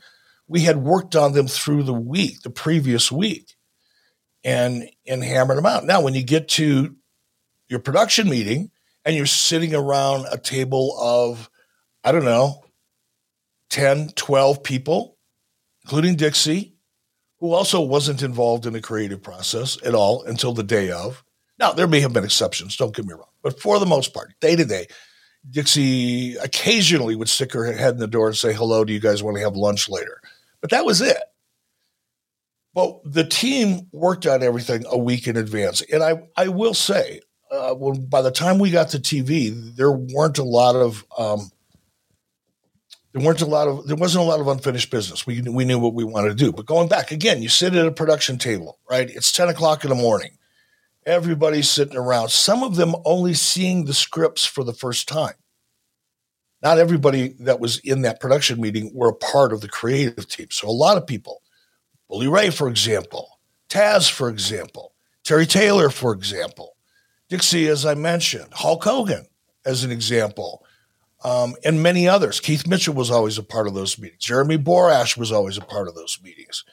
We 0.47 0.62
had 0.62 0.78
worked 0.78 1.15
on 1.15 1.34
them 1.34 1.47
through 1.47 1.84
the 1.84 1.93
week, 1.93 2.41
the 2.41 2.50
previous 2.50 3.12
week, 3.12 3.56
and 4.43 4.89
and 5.08 5.24
hammered 5.24 5.58
them 5.58 5.65
out. 5.65 5.86
Now, 5.86 6.02
when 6.02 6.13
you 6.13 6.24
get 6.24 6.50
to 6.50 6.95
your 7.69 7.80
production 7.80 8.30
meeting 8.30 8.71
and 9.06 9.15
you're 9.15 9.26
sitting 9.26 9.74
around 9.74 10.26
a 10.32 10.38
table 10.38 10.95
of, 11.00 11.50
I 12.04 12.12
don't 12.12 12.26
know, 12.26 12.63
10, 13.69 14.10
12 14.15 14.62
people, 14.62 15.17
including 15.84 16.15
Dixie, 16.15 16.76
who 17.39 17.54
also 17.54 17.82
wasn't 17.82 18.21
involved 18.21 18.65
in 18.65 18.74
the 18.74 18.82
creative 18.82 19.24
process 19.24 19.78
at 19.86 19.95
all 19.95 20.24
until 20.24 20.54
the 20.54 20.63
day 20.63 20.91
of. 20.91 21.24
Now, 21.58 21.71
there 21.71 21.88
may 21.88 22.02
have 22.02 22.13
been 22.13 22.24
exceptions, 22.24 22.76
don't 22.76 22.95
get 22.95 23.06
me 23.06 23.13
wrong, 23.13 23.30
but 23.41 23.60
for 23.60 23.80
the 23.80 23.86
most 23.86 24.13
part, 24.13 24.34
day 24.41 24.56
to 24.56 24.65
day, 24.65 24.88
Dixie 25.50 26.36
occasionally 26.36 27.16
would 27.16 27.30
stick 27.30 27.54
her 27.54 27.72
head 27.74 27.96
in 27.96 28.00
the 28.00 28.08
door 28.08 28.28
and 28.28 28.38
say, 28.38 28.54
Hello, 28.54 28.86
do 28.86 28.94
you 28.94 29.00
guys 29.00 29.24
want 29.24 29.38
to 29.38 29.44
have 29.44 29.56
lunch 29.56 29.90
later? 29.90 30.22
But 30.62 30.70
that 30.70 30.86
was 30.86 31.02
it. 31.02 31.18
But 32.74 33.00
the 33.04 33.26
team 33.26 33.88
worked 33.92 34.26
on 34.26 34.44
everything 34.44 34.86
a 34.88 34.98
week 34.98 35.28
in 35.28 35.36
advance. 35.36 35.82
And 35.82 36.02
I, 36.04 36.22
I 36.38 36.48
will 36.48 36.74
say, 36.74 37.22
uh, 37.52 37.74
when, 37.74 38.06
by 38.06 38.22
the 38.22 38.32
time 38.32 38.60
we 38.60 38.72
got 38.72 38.90
to 38.90 39.00
TV, 39.00 39.76
there 39.76 39.92
weren't 39.92 40.38
a 40.38 40.44
lot 40.44 40.76
of 40.76 41.06
um, 41.18 41.52
there 43.14 43.22
weren't 43.22 43.42
a 43.42 43.46
lot 43.46 43.68
of 43.68 43.88
there 43.88 43.98
wasn't 43.98 44.24
a 44.24 44.28
lot 44.28 44.40
of 44.40 44.48
unfinished 44.48 44.90
business. 44.90 45.28
We 45.28 45.42
we 45.42 45.66
knew 45.66 45.80
what 45.80 45.94
we 45.94 46.06
wanted 46.06 46.30
to 46.30 46.36
do. 46.36 46.54
But 46.54 46.66
going 46.66 46.88
back 46.88 47.12
again, 47.12 47.42
you 47.42 47.50
sit 47.50 47.76
at 47.76 47.86
a 47.86 47.92
production 47.92 48.38
table, 48.38 48.80
right? 48.90 49.10
It's 49.10 49.34
ten 49.34 49.50
o'clock 49.50 49.84
in 49.84 49.90
the 49.90 49.96
morning. 49.96 50.38
Everybody's 51.06 51.70
sitting 51.70 51.98
around, 51.98 52.30
some 52.30 52.64
of 52.64 52.76
them 52.76 52.96
only 53.06 53.34
seeing 53.34 53.86
the 53.86 53.94
scripts 53.94 54.46
for 54.46 54.64
the 54.64 54.74
first 54.74 55.08
time. 55.08 55.34
Not 56.62 56.78
everybody 56.78 57.36
that 57.40 57.60
was 57.60 57.80
in 57.80 58.04
that 58.04 58.20
production 58.20 58.62
meeting 58.62 58.92
were 58.94 59.10
a 59.10 59.16
part 59.16 59.52
of 59.52 59.62
the 59.62 59.68
creative 59.68 60.28
team. 60.28 60.48
So 60.52 60.68
a 60.68 60.70
lot 60.70 60.98
of 60.98 61.08
people, 61.08 61.42
Bully 62.08 62.28
Ray, 62.28 62.52
for 62.52 62.68
example, 62.68 63.40
Taz, 63.68 64.12
for 64.12 64.30
example, 64.30 64.94
Terry 65.24 65.48
Taylor, 65.48 65.90
for 65.90 66.14
example, 66.14 66.76
Dixie, 67.30 67.68
as 67.68 67.86
I 67.86 67.96
mentioned, 67.96 68.50
Hulk 68.52 68.84
Hogan, 68.84 69.26
as 69.66 69.84
an 69.84 69.92
example, 69.92 70.64
um, 71.24 71.56
and 71.64 71.82
many 71.82 72.08
others. 72.08 72.40
Keith 72.40 72.68
Mitchell 72.68 72.94
was 72.94 73.10
always 73.10 73.38
a 73.38 73.44
part 73.44 73.68
of 73.68 73.74
those 73.74 73.98
meetings. 73.98 74.24
Jeremy 74.24 74.58
Borash 74.58 75.18
was 75.18 75.32
always 75.32 75.58
a 75.58 75.62
part 75.62 75.88
of 75.88 75.96
those 75.96 76.20
meetings. 76.24 76.64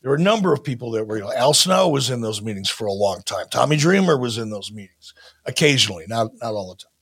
There 0.00 0.10
were 0.10 0.16
a 0.16 0.20
number 0.20 0.52
of 0.52 0.62
people 0.62 0.92
that 0.92 1.04
were, 1.04 1.16
you 1.16 1.24
know, 1.24 1.32
Al 1.32 1.54
Snow 1.54 1.88
was 1.88 2.08
in 2.08 2.20
those 2.20 2.40
meetings 2.40 2.70
for 2.70 2.86
a 2.86 2.92
long 2.92 3.22
time. 3.22 3.46
Tommy 3.50 3.76
Dreamer 3.76 4.16
was 4.16 4.38
in 4.38 4.50
those 4.50 4.70
meetings 4.70 5.12
occasionally, 5.44 6.04
not, 6.06 6.30
not 6.40 6.54
all 6.54 6.70
the 6.70 6.76
time. 6.76 6.92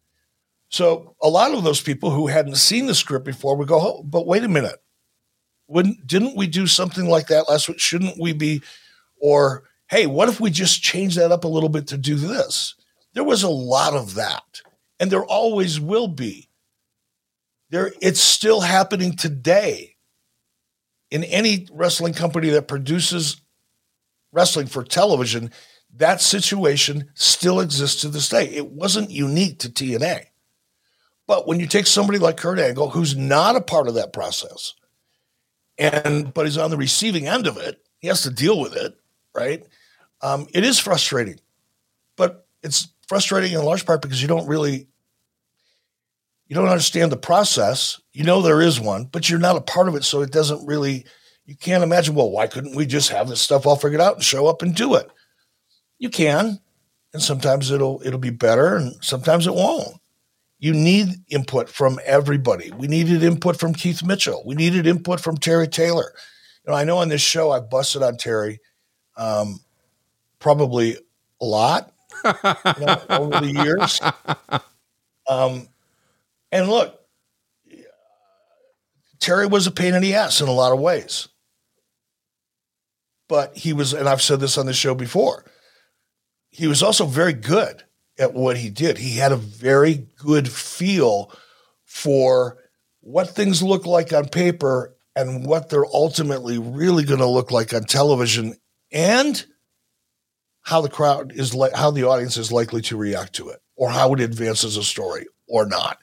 So 0.68 1.14
a 1.22 1.28
lot 1.28 1.52
of 1.52 1.62
those 1.62 1.80
people 1.80 2.10
who 2.10 2.26
hadn't 2.26 2.56
seen 2.56 2.86
the 2.86 2.94
script 2.94 3.24
before 3.24 3.56
would 3.56 3.68
go, 3.68 3.80
oh, 3.80 4.02
but 4.02 4.26
wait 4.26 4.44
a 4.44 4.48
minute. 4.48 4.76
Wouldn't, 5.68 6.06
didn't 6.06 6.36
we 6.36 6.46
do 6.46 6.66
something 6.66 7.06
like 7.08 7.26
that 7.26 7.48
last 7.48 7.68
week? 7.68 7.78
Shouldn't 7.78 8.18
we 8.18 8.32
be, 8.32 8.62
or, 9.20 9.64
hey, 9.88 10.06
what 10.06 10.28
if 10.28 10.40
we 10.40 10.50
just 10.50 10.82
change 10.82 11.16
that 11.16 11.32
up 11.32 11.44
a 11.44 11.48
little 11.48 11.68
bit 11.68 11.88
to 11.88 11.98
do 11.98 12.14
this? 12.14 12.74
There 13.12 13.24
was 13.24 13.42
a 13.42 13.48
lot 13.48 13.94
of 13.94 14.14
that. 14.14 14.62
And 14.98 15.10
there 15.10 15.24
always 15.24 15.78
will 15.78 16.08
be. 16.08 16.48
There, 17.70 17.92
it's 18.00 18.20
still 18.20 18.60
happening 18.60 19.16
today 19.16 19.95
in 21.10 21.24
any 21.24 21.66
wrestling 21.72 22.14
company 22.14 22.50
that 22.50 22.68
produces 22.68 23.40
wrestling 24.32 24.66
for 24.66 24.82
television, 24.82 25.50
that 25.94 26.20
situation 26.20 27.10
still 27.14 27.60
exists 27.60 28.00
to 28.02 28.08
this 28.08 28.28
day. 28.28 28.44
It 28.44 28.70
wasn't 28.70 29.10
unique 29.10 29.58
to 29.60 29.68
TNA. 29.68 30.26
But 31.26 31.46
when 31.46 31.58
you 31.58 31.66
take 31.66 31.86
somebody 31.86 32.18
like 32.18 32.36
Kurt 32.36 32.58
Angle, 32.58 32.90
who's 32.90 33.16
not 33.16 33.56
a 33.56 33.60
part 33.60 33.88
of 33.88 33.94
that 33.94 34.12
process, 34.12 34.74
and 35.78 36.32
but 36.32 36.46
he's 36.46 36.58
on 36.58 36.70
the 36.70 36.76
receiving 36.76 37.26
end 37.26 37.46
of 37.46 37.56
it, 37.56 37.80
he 37.98 38.08
has 38.08 38.22
to 38.22 38.30
deal 38.30 38.60
with 38.60 38.76
it, 38.76 38.96
right? 39.34 39.64
Um, 40.22 40.46
it 40.54 40.64
is 40.64 40.78
frustrating, 40.78 41.40
but 42.16 42.46
it's 42.62 42.88
frustrating 43.08 43.52
in 43.52 43.64
large 43.64 43.84
part 43.86 44.02
because 44.02 44.22
you 44.22 44.28
don't 44.28 44.46
really 44.46 44.88
you 46.48 46.54
don't 46.54 46.68
understand 46.68 47.10
the 47.10 47.16
process. 47.16 48.00
You 48.12 48.24
know 48.24 48.40
there 48.40 48.62
is 48.62 48.80
one, 48.80 49.04
but 49.04 49.28
you're 49.28 49.38
not 49.38 49.56
a 49.56 49.60
part 49.60 49.88
of 49.88 49.94
it, 49.96 50.04
so 50.04 50.22
it 50.22 50.32
doesn't 50.32 50.66
really. 50.66 51.04
You 51.44 51.56
can't 51.56 51.84
imagine. 51.84 52.14
Well, 52.14 52.30
why 52.30 52.46
couldn't 52.46 52.76
we 52.76 52.86
just 52.86 53.10
have 53.10 53.28
this 53.28 53.40
stuff 53.40 53.66
all 53.66 53.76
figured 53.76 54.00
out 54.00 54.14
and 54.14 54.24
show 54.24 54.46
up 54.46 54.62
and 54.62 54.74
do 54.74 54.94
it? 54.94 55.08
You 55.98 56.10
can, 56.10 56.60
and 57.12 57.22
sometimes 57.22 57.70
it'll 57.70 58.00
it'll 58.04 58.18
be 58.18 58.30
better, 58.30 58.76
and 58.76 58.94
sometimes 59.02 59.46
it 59.46 59.54
won't. 59.54 60.00
You 60.58 60.72
need 60.72 61.08
input 61.28 61.68
from 61.68 62.00
everybody. 62.04 62.72
We 62.72 62.88
needed 62.88 63.22
input 63.22 63.58
from 63.58 63.74
Keith 63.74 64.02
Mitchell. 64.02 64.42
We 64.46 64.54
needed 64.54 64.86
input 64.86 65.20
from 65.20 65.36
Terry 65.36 65.68
Taylor. 65.68 66.12
You 66.64 66.72
know, 66.72 66.76
I 66.76 66.84
know 66.84 66.98
on 66.98 67.08
this 67.08 67.20
show 67.20 67.50
I've 67.50 67.70
busted 67.70 68.02
on 68.02 68.16
Terry, 68.16 68.60
um, 69.16 69.60
probably 70.38 70.96
a 71.40 71.44
lot 71.44 71.92
you 72.24 72.32
know, 72.86 73.02
over 73.10 73.40
the 73.40 73.52
years. 73.64 74.00
Um, 75.28 75.66
and 76.56 76.70
look, 76.70 76.98
Terry 79.20 79.46
was 79.46 79.66
a 79.66 79.70
pain 79.70 79.94
in 79.94 80.00
the 80.00 80.14
ass 80.14 80.40
in 80.40 80.48
a 80.48 80.52
lot 80.52 80.72
of 80.72 80.80
ways. 80.80 81.28
But 83.28 83.56
he 83.56 83.74
was, 83.74 83.92
and 83.92 84.08
I've 84.08 84.22
said 84.22 84.40
this 84.40 84.56
on 84.56 84.64
the 84.64 84.72
show 84.72 84.94
before, 84.94 85.44
he 86.48 86.66
was 86.66 86.82
also 86.82 87.04
very 87.04 87.34
good 87.34 87.82
at 88.18 88.32
what 88.32 88.56
he 88.56 88.70
did. 88.70 88.96
He 88.96 89.18
had 89.18 89.32
a 89.32 89.36
very 89.36 90.06
good 90.16 90.50
feel 90.50 91.30
for 91.84 92.56
what 93.00 93.28
things 93.28 93.62
look 93.62 93.84
like 93.84 94.14
on 94.14 94.28
paper 94.28 94.96
and 95.14 95.44
what 95.44 95.68
they're 95.68 95.84
ultimately 95.84 96.58
really 96.58 97.04
going 97.04 97.20
to 97.20 97.26
look 97.26 97.50
like 97.50 97.74
on 97.74 97.84
television 97.84 98.54
and 98.90 99.44
how 100.62 100.80
the 100.80 100.88
crowd 100.88 101.32
is 101.32 101.54
like 101.54 101.74
how 101.74 101.90
the 101.90 102.04
audience 102.04 102.38
is 102.38 102.50
likely 102.50 102.80
to 102.82 102.96
react 102.96 103.34
to 103.34 103.50
it 103.50 103.60
or 103.74 103.90
how 103.90 104.14
it 104.14 104.20
advances 104.20 104.78
a 104.78 104.82
story 104.82 105.26
or 105.46 105.66
not. 105.66 105.98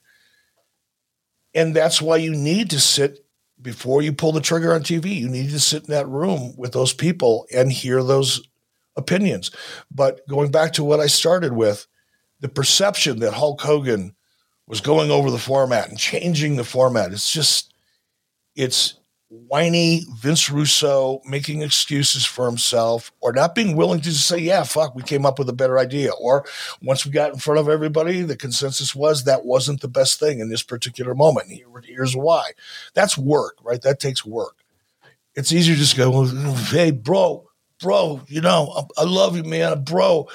And 1.56 1.76
that's 1.76 2.02
why 2.02 2.18
you 2.18 2.34
need 2.34 2.70
to 2.72 2.80
sit 2.80 3.26
before 3.62 4.02
you 4.02 4.12
pull 4.12 4.32
the 4.32 4.42
trigger 4.42 4.74
on 4.74 4.82
TV. 4.82 5.16
You 5.16 5.30
need 5.30 5.50
to 5.52 5.60
sit 5.60 5.84
in 5.84 5.92
that 5.92 6.08
room 6.08 6.54
with 6.58 6.74
those 6.74 6.94
people 6.94 7.46
and 7.54 7.72
hear 7.72 8.04
those 8.04 8.48
opinions. 8.96 9.52
But 9.90 10.28
going 10.28 10.52
back 10.52 10.74
to 10.74 10.84
what 10.84 11.00
I 11.00 11.08
started 11.08 11.54
with, 11.54 11.88
the 12.40 12.50
perception 12.50 13.20
that 13.20 13.34
Hulk 13.34 13.62
Hogan 13.62 14.16
was 14.68 14.82
going 14.82 15.12
over 15.12 15.32
the 15.32 15.38
format 15.38 15.90
and 15.90 15.98
changing 15.98 16.56
the 16.56 16.64
format, 16.64 17.12
it's 17.12 17.32
just, 17.32 17.74
it's 18.56 18.96
whiny 19.48 20.06
Vince 20.18 20.50
Russo 20.50 21.22
making 21.26 21.62
excuses 21.62 22.26
for 22.26 22.46
himself 22.46 23.12
or 23.22 23.34
not 23.34 23.56
being 23.56 23.76
willing 23.76 24.00
to 24.00 24.10
just 24.10 24.28
say, 24.28 24.38
yeah, 24.38 24.64
fuck, 24.64 24.96
we 24.96 25.04
came 25.04 25.26
up 25.26 25.40
with 25.40 25.50
a 25.50 25.54
better 25.54 25.80
idea. 25.80 26.12
Or 26.14 26.46
once 26.82 27.06
we 27.06 27.12
got 27.12 27.34
in 27.34 27.40
front 27.40 27.60
of 27.60 27.70
everybody, 27.70 28.22
the 28.22 28.38
consensus 28.38 28.96
was 28.96 29.24
that 29.24 29.46
wasn't 29.46 29.82
the 29.82 29.88
best 29.88 30.20
thing 30.20 30.40
in 30.40 30.50
this 30.50 30.64
particular 30.64 31.16
moment. 31.16 31.52
Here's 31.84 32.16
why. 32.16 32.52
That's 32.94 33.18
work, 33.18 33.58
right? 33.64 33.82
That 33.82 34.00
takes 34.00 34.26
work. 34.26 34.58
It's 35.36 35.52
easier 35.52 35.76
to 35.76 35.82
just 35.82 35.98
go, 35.98 36.26
hey, 36.70 36.92
bro, 36.92 37.50
bro, 37.82 38.22
you 38.28 38.42
know, 38.42 38.88
I, 38.98 39.02
I 39.02 39.06
love 39.06 39.36
you, 39.36 39.44
man. 39.44 39.84
Bro, 39.84 40.28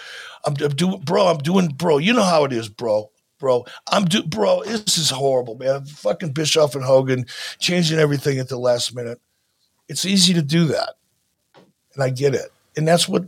I'm, 0.44 0.54
I'm 0.60 0.70
doing, 0.70 1.00
bro, 1.00 1.28
I'm 1.28 1.38
doing, 1.38 1.68
bro. 1.68 1.98
You 1.98 2.12
know 2.12 2.24
how 2.24 2.44
it 2.44 2.52
is, 2.52 2.68
bro 2.68 3.10
bro. 3.38 3.64
I'm 3.90 4.04
do, 4.04 4.22
bro. 4.22 4.62
This 4.64 4.98
is 4.98 5.10
horrible, 5.10 5.56
man. 5.56 5.84
Fucking 5.84 6.32
Bischoff 6.32 6.74
and 6.74 6.84
Hogan 6.84 7.26
changing 7.58 7.98
everything 7.98 8.38
at 8.38 8.48
the 8.48 8.58
last 8.58 8.94
minute. 8.94 9.20
It's 9.88 10.04
easy 10.04 10.34
to 10.34 10.42
do 10.42 10.66
that, 10.66 10.94
and 11.94 12.02
I 12.02 12.10
get 12.10 12.34
it, 12.34 12.52
and 12.76 12.86
that's 12.86 13.08
what 13.08 13.24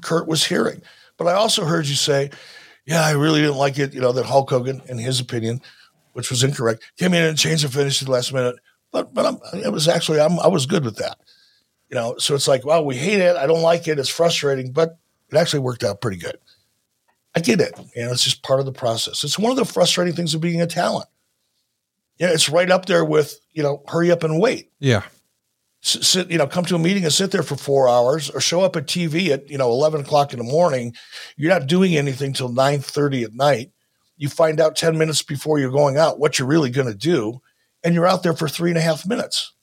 Kurt 0.00 0.26
was 0.26 0.44
hearing. 0.44 0.82
But 1.16 1.26
I 1.26 1.34
also 1.34 1.64
heard 1.64 1.86
you 1.86 1.94
say, 1.94 2.30
"Yeah, 2.86 3.04
I 3.04 3.12
really 3.12 3.40
didn't 3.40 3.56
like 3.56 3.78
it." 3.78 3.92
You 3.92 4.00
know 4.00 4.12
that 4.12 4.24
Hulk 4.24 4.50
Hogan, 4.50 4.80
in 4.88 4.98
his 4.98 5.20
opinion, 5.20 5.60
which 6.14 6.30
was 6.30 6.42
incorrect, 6.42 6.82
came 6.96 7.14
in 7.14 7.24
and 7.24 7.36
changed 7.36 7.64
the 7.64 7.68
finish 7.68 8.00
at 8.00 8.06
the 8.06 8.12
last 8.12 8.32
minute. 8.32 8.56
But 8.90 9.12
but 9.12 9.26
I'm, 9.26 9.38
it 9.60 9.72
was 9.72 9.88
actually 9.88 10.20
I'm, 10.20 10.38
I 10.40 10.48
was 10.48 10.66
good 10.66 10.84
with 10.84 10.96
that. 10.96 11.18
You 11.90 11.94
know, 11.94 12.16
so 12.18 12.34
it's 12.34 12.48
like, 12.48 12.66
well, 12.66 12.84
we 12.84 12.96
hate 12.96 13.20
it. 13.20 13.36
I 13.36 13.46
don't 13.46 13.62
like 13.62 13.88
it. 13.88 13.98
It's 13.98 14.10
frustrating, 14.10 14.72
but 14.72 14.98
it 15.30 15.36
actually 15.36 15.60
worked 15.60 15.84
out 15.84 16.00
pretty 16.00 16.18
good. 16.18 16.38
I 17.38 17.40
get 17.40 17.60
it. 17.60 17.78
You 17.94 18.04
know, 18.04 18.10
it's 18.10 18.24
just 18.24 18.42
part 18.42 18.58
of 18.58 18.66
the 18.66 18.72
process. 18.72 19.22
It's 19.22 19.38
one 19.38 19.52
of 19.52 19.56
the 19.56 19.64
frustrating 19.64 20.14
things 20.14 20.34
of 20.34 20.40
being 20.40 20.60
a 20.60 20.66
talent. 20.66 21.08
Yeah, 22.18 22.30
it's 22.32 22.48
right 22.48 22.68
up 22.68 22.86
there 22.86 23.04
with, 23.04 23.38
you 23.52 23.62
know, 23.62 23.84
hurry 23.86 24.10
up 24.10 24.24
and 24.24 24.40
wait. 24.40 24.72
Yeah. 24.80 25.02
S- 25.84 26.04
sit, 26.04 26.32
you 26.32 26.38
know, 26.38 26.48
come 26.48 26.64
to 26.64 26.74
a 26.74 26.80
meeting 26.80 27.04
and 27.04 27.12
sit 27.12 27.30
there 27.30 27.44
for 27.44 27.54
four 27.54 27.88
hours 27.88 28.28
or 28.28 28.40
show 28.40 28.62
up 28.62 28.74
at 28.74 28.86
TV 28.86 29.28
at, 29.28 29.48
you 29.48 29.56
know, 29.56 29.70
11 29.70 30.00
o'clock 30.00 30.32
in 30.32 30.40
the 30.40 30.44
morning. 30.44 30.96
You're 31.36 31.52
not 31.52 31.68
doing 31.68 31.96
anything 31.96 32.32
till 32.32 32.48
9 32.48 32.80
30 32.80 33.22
at 33.22 33.34
night. 33.34 33.70
You 34.16 34.28
find 34.28 34.60
out 34.60 34.74
10 34.74 34.98
minutes 34.98 35.22
before 35.22 35.60
you're 35.60 35.70
going 35.70 35.96
out 35.96 36.18
what 36.18 36.40
you're 36.40 36.48
really 36.48 36.70
going 36.70 36.88
to 36.88 36.94
do. 36.94 37.40
And 37.84 37.94
you're 37.94 38.08
out 38.08 38.24
there 38.24 38.34
for 38.34 38.48
three 38.48 38.70
and 38.70 38.78
a 38.78 38.82
half 38.82 39.06
minutes. 39.06 39.54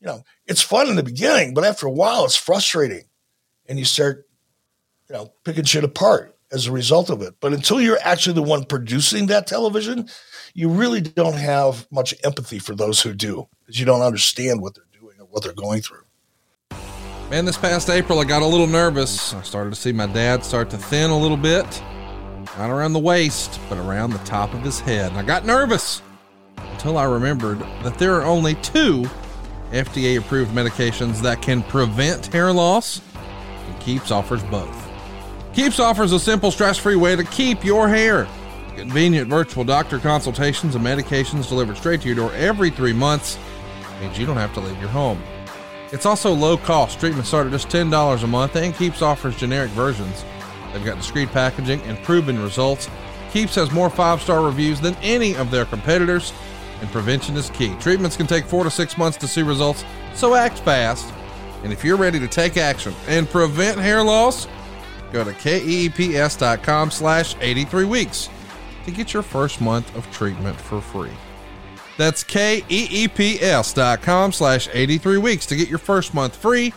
You 0.00 0.06
know, 0.06 0.22
it's 0.46 0.62
fun 0.62 0.88
in 0.88 0.94
the 0.94 1.02
beginning, 1.02 1.52
but 1.52 1.64
after 1.64 1.88
a 1.88 1.90
while, 1.90 2.24
it's 2.24 2.36
frustrating. 2.36 3.06
And 3.68 3.76
you 3.76 3.84
start, 3.84 4.28
you 5.08 5.16
know, 5.16 5.32
picking 5.42 5.64
shit 5.64 5.82
apart 5.82 6.35
as 6.56 6.66
a 6.66 6.72
result 6.72 7.10
of 7.10 7.22
it. 7.22 7.34
But 7.40 7.52
until 7.52 7.80
you're 7.80 7.98
actually 8.02 8.34
the 8.34 8.42
one 8.42 8.64
producing 8.64 9.26
that 9.26 9.46
television, 9.46 10.08
you 10.54 10.68
really 10.68 11.00
don't 11.00 11.36
have 11.36 11.86
much 11.92 12.14
empathy 12.24 12.58
for 12.58 12.74
those 12.74 13.02
who 13.02 13.14
do 13.14 13.46
because 13.60 13.78
you 13.78 13.86
don't 13.86 14.02
understand 14.02 14.60
what 14.60 14.74
they're 14.74 14.84
doing 14.98 15.20
or 15.20 15.26
what 15.26 15.44
they're 15.44 15.52
going 15.52 15.82
through. 15.82 16.02
Man, 17.30 17.44
this 17.44 17.58
past 17.58 17.90
April, 17.90 18.20
I 18.20 18.24
got 18.24 18.42
a 18.42 18.46
little 18.46 18.66
nervous. 18.66 19.34
I 19.34 19.42
started 19.42 19.70
to 19.70 19.76
see 19.76 19.92
my 19.92 20.06
dad 20.06 20.44
start 20.44 20.70
to 20.70 20.78
thin 20.78 21.10
a 21.10 21.18
little 21.18 21.36
bit. 21.36 21.66
Not 22.56 22.70
around 22.70 22.94
the 22.94 23.00
waist, 23.00 23.60
but 23.68 23.78
around 23.78 24.10
the 24.10 24.18
top 24.18 24.54
of 24.54 24.62
his 24.62 24.80
head. 24.80 25.10
And 25.10 25.18
I 25.18 25.22
got 25.22 25.44
nervous 25.44 26.00
until 26.72 26.96
I 26.96 27.04
remembered 27.04 27.58
that 27.82 27.98
there 27.98 28.14
are 28.14 28.22
only 28.22 28.54
two 28.56 29.04
FDA 29.72 30.18
approved 30.18 30.52
medications 30.52 31.20
that 31.22 31.42
can 31.42 31.62
prevent 31.64 32.26
hair 32.26 32.52
loss, 32.52 33.02
and 33.66 33.80
Keeps 33.80 34.10
offers 34.10 34.42
both. 34.44 34.85
Keeps 35.56 35.80
offers 35.80 36.12
a 36.12 36.20
simple, 36.20 36.50
stress 36.50 36.76
free 36.76 36.96
way 36.96 37.16
to 37.16 37.24
keep 37.24 37.64
your 37.64 37.88
hair. 37.88 38.28
Convenient 38.76 39.26
virtual 39.26 39.64
doctor 39.64 39.98
consultations 39.98 40.74
and 40.74 40.84
medications 40.84 41.48
delivered 41.48 41.78
straight 41.78 42.02
to 42.02 42.08
your 42.08 42.14
door 42.14 42.30
every 42.34 42.68
three 42.68 42.92
months 42.92 43.38
means 43.98 44.18
you 44.18 44.26
don't 44.26 44.36
have 44.36 44.52
to 44.52 44.60
leave 44.60 44.78
your 44.78 44.90
home. 44.90 45.18
It's 45.92 46.04
also 46.04 46.30
low 46.30 46.58
cost. 46.58 47.00
Treatments 47.00 47.28
start 47.28 47.46
at 47.46 47.52
just 47.52 47.70
$10 47.70 48.22
a 48.22 48.26
month 48.26 48.54
and 48.54 48.74
Keeps 48.74 49.00
offers 49.00 49.34
generic 49.34 49.70
versions. 49.70 50.26
They've 50.74 50.84
got 50.84 50.98
discreet 50.98 51.30
packaging 51.30 51.80
and 51.84 51.96
proven 52.02 52.38
results. 52.38 52.90
Keeps 53.32 53.54
has 53.54 53.72
more 53.72 53.88
five 53.88 54.20
star 54.20 54.42
reviews 54.42 54.78
than 54.78 54.94
any 54.96 55.34
of 55.36 55.50
their 55.50 55.64
competitors, 55.64 56.34
and 56.82 56.90
prevention 56.90 57.34
is 57.34 57.48
key. 57.48 57.74
Treatments 57.80 58.18
can 58.18 58.26
take 58.26 58.44
four 58.44 58.62
to 58.64 58.70
six 58.70 58.98
months 58.98 59.16
to 59.16 59.26
see 59.26 59.40
results, 59.40 59.86
so 60.12 60.34
act 60.34 60.58
fast. 60.58 61.10
And 61.64 61.72
if 61.72 61.82
you're 61.82 61.96
ready 61.96 62.20
to 62.20 62.28
take 62.28 62.58
action 62.58 62.94
and 63.08 63.26
prevent 63.26 63.78
hair 63.78 64.02
loss, 64.02 64.46
Go 65.12 65.24
to 65.24 65.32
keeps.com 65.32 66.90
slash 66.90 67.34
83 67.40 67.84
weeks 67.84 68.28
to 68.84 68.90
get 68.90 69.12
your 69.12 69.22
first 69.22 69.60
month 69.60 69.94
of 69.96 70.10
treatment 70.12 70.60
for 70.60 70.80
free. 70.80 71.12
That's 71.96 72.22
keeps.com 72.22 74.32
slash 74.32 74.68
83 74.72 75.18
weeks 75.18 75.46
to 75.46 75.56
get 75.56 75.68
your 75.68 75.78
first 75.78 76.14
month 76.14 76.36
free. 76.36 76.72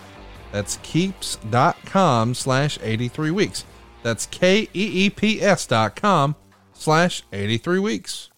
That's 0.51 0.77
keeps.com 0.81 2.33
slash 2.33 2.79
83 2.81 3.31
weeks. 3.31 3.65
That's 4.01 4.25
keeps.com 4.25 6.35
slash 6.73 7.23
83 7.33 7.79
weeks. 7.79 8.29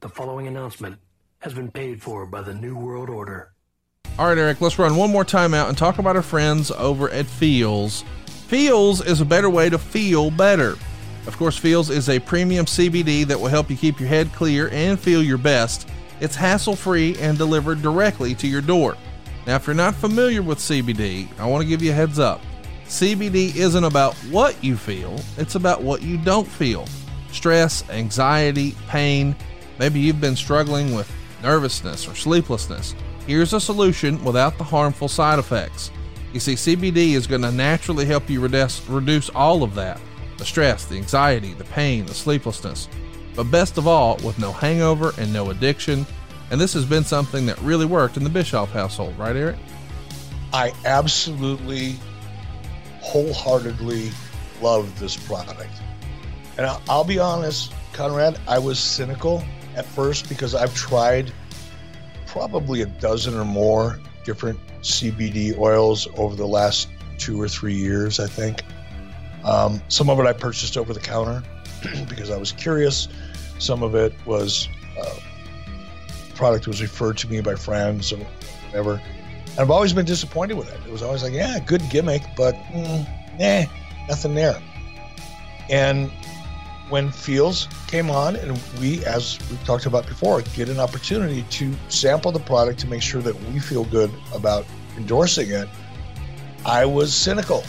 The 0.00 0.08
following 0.08 0.46
announcement 0.46 0.98
has 1.40 1.52
been 1.52 1.70
paid 1.70 2.02
for 2.02 2.26
by 2.26 2.42
the 2.42 2.54
New 2.54 2.76
World 2.76 3.10
Order. 3.10 3.52
All 4.18 4.26
right, 4.26 4.38
Eric, 4.38 4.60
let's 4.60 4.78
run 4.78 4.96
one 4.96 5.10
more 5.10 5.24
time 5.24 5.54
out 5.54 5.68
and 5.68 5.76
talk 5.76 5.98
about 5.98 6.16
our 6.16 6.22
friends 6.22 6.70
over 6.70 7.10
at 7.10 7.26
Feals. 7.26 8.04
Feals 8.50 9.00
is 9.00 9.20
a 9.20 9.24
better 9.24 9.48
way 9.48 9.70
to 9.70 9.78
feel 9.78 10.28
better. 10.28 10.76
Of 11.28 11.36
course, 11.36 11.56
Feals 11.56 11.88
is 11.88 12.08
a 12.08 12.18
premium 12.18 12.66
CBD 12.66 13.24
that 13.26 13.38
will 13.38 13.46
help 13.46 13.70
you 13.70 13.76
keep 13.76 14.00
your 14.00 14.08
head 14.08 14.32
clear 14.32 14.68
and 14.72 14.98
feel 14.98 15.22
your 15.22 15.38
best. 15.38 15.88
It's 16.18 16.34
hassle 16.34 16.74
free 16.74 17.16
and 17.20 17.38
delivered 17.38 17.80
directly 17.80 18.34
to 18.34 18.48
your 18.48 18.60
door. 18.60 18.96
Now, 19.46 19.54
if 19.54 19.68
you're 19.68 19.76
not 19.76 19.94
familiar 19.94 20.42
with 20.42 20.58
CBD, 20.58 21.28
I 21.38 21.46
want 21.46 21.62
to 21.62 21.68
give 21.68 21.80
you 21.80 21.92
a 21.92 21.94
heads 21.94 22.18
up. 22.18 22.40
CBD 22.86 23.54
isn't 23.54 23.84
about 23.84 24.16
what 24.32 24.64
you 24.64 24.76
feel, 24.76 25.20
it's 25.36 25.54
about 25.54 25.84
what 25.84 26.02
you 26.02 26.18
don't 26.18 26.48
feel. 26.48 26.88
Stress, 27.30 27.88
anxiety, 27.88 28.74
pain. 28.88 29.36
Maybe 29.78 30.00
you've 30.00 30.20
been 30.20 30.34
struggling 30.34 30.92
with 30.92 31.08
nervousness 31.40 32.08
or 32.08 32.16
sleeplessness. 32.16 32.96
Here's 33.28 33.52
a 33.52 33.60
solution 33.60 34.24
without 34.24 34.58
the 34.58 34.64
harmful 34.64 35.06
side 35.06 35.38
effects. 35.38 35.92
You 36.32 36.40
see, 36.40 36.54
CBD 36.54 37.12
is 37.14 37.26
going 37.26 37.42
to 37.42 37.50
naturally 37.50 38.04
help 38.04 38.30
you 38.30 38.40
reduce, 38.40 38.86
reduce 38.88 39.30
all 39.30 39.62
of 39.62 39.74
that 39.74 40.00
the 40.38 40.46
stress, 40.46 40.86
the 40.86 40.96
anxiety, 40.96 41.52
the 41.52 41.64
pain, 41.64 42.06
the 42.06 42.14
sleeplessness. 42.14 42.88
But 43.36 43.50
best 43.50 43.76
of 43.76 43.86
all, 43.86 44.16
with 44.24 44.38
no 44.38 44.52
hangover 44.52 45.12
and 45.18 45.30
no 45.30 45.50
addiction. 45.50 46.06
And 46.50 46.58
this 46.58 46.72
has 46.72 46.86
been 46.86 47.04
something 47.04 47.44
that 47.44 47.58
really 47.60 47.84
worked 47.84 48.16
in 48.16 48.24
the 48.24 48.30
Bischoff 48.30 48.72
household, 48.72 49.16
right, 49.18 49.36
Eric? 49.36 49.56
I 50.54 50.72
absolutely, 50.86 51.96
wholeheartedly 53.00 54.10
love 54.62 54.98
this 54.98 55.14
product. 55.14 55.70
And 56.56 56.66
I'll, 56.88 57.04
be 57.04 57.18
honest, 57.18 57.72
Conrad, 57.92 58.40
I 58.48 58.58
was 58.58 58.78
cynical 58.78 59.44
at 59.76 59.84
first 59.84 60.28
because 60.28 60.54
I've 60.54 60.74
tried 60.74 61.32
probably 62.26 62.80
a 62.80 62.86
dozen 62.86 63.36
or 63.36 63.44
more 63.44 64.00
different 64.24 64.58
CBD 64.82 65.56
oils 65.58 66.08
over 66.16 66.34
the 66.34 66.46
last 66.46 66.88
two 67.18 67.40
or 67.40 67.48
three 67.48 67.74
years, 67.74 68.20
I 68.20 68.26
think. 68.26 68.62
Um, 69.44 69.80
some 69.88 70.10
of 70.10 70.18
it 70.18 70.26
I 70.26 70.32
purchased 70.32 70.76
over 70.76 70.92
the 70.92 71.00
counter 71.00 71.42
because 72.08 72.30
I 72.30 72.36
was 72.36 72.52
curious. 72.52 73.08
Some 73.58 73.82
of 73.82 73.94
it 73.94 74.12
was 74.26 74.68
uh, 74.98 75.18
product 76.34 76.66
was 76.66 76.80
referred 76.80 77.18
to 77.18 77.28
me 77.28 77.40
by 77.40 77.54
friends 77.54 78.12
or 78.12 78.16
whatever. 78.66 79.00
And 79.50 79.58
I've 79.58 79.70
always 79.70 79.92
been 79.92 80.06
disappointed 80.06 80.56
with 80.56 80.72
it. 80.72 80.80
It 80.86 80.92
was 80.92 81.02
always 81.02 81.22
like, 81.22 81.32
yeah, 81.32 81.58
good 81.58 81.82
gimmick, 81.90 82.22
but 82.36 82.54
mm, 82.72 83.06
nah, 83.38 83.70
nothing 84.08 84.34
there. 84.34 84.60
And 85.68 86.10
when 86.90 87.10
Feals 87.10 87.68
came 87.86 88.10
on, 88.10 88.36
and 88.36 88.60
we, 88.78 89.04
as 89.04 89.38
we 89.50 89.56
talked 89.58 89.86
about 89.86 90.06
before, 90.06 90.42
get 90.54 90.68
an 90.68 90.80
opportunity 90.80 91.42
to 91.50 91.72
sample 91.88 92.32
the 92.32 92.40
product 92.40 92.80
to 92.80 92.86
make 92.86 93.02
sure 93.02 93.22
that 93.22 93.34
we 93.52 93.60
feel 93.60 93.84
good 93.84 94.10
about 94.34 94.66
endorsing 94.96 95.50
it, 95.50 95.68
I 96.66 96.84
was 96.84 97.14
cynical. 97.14 97.64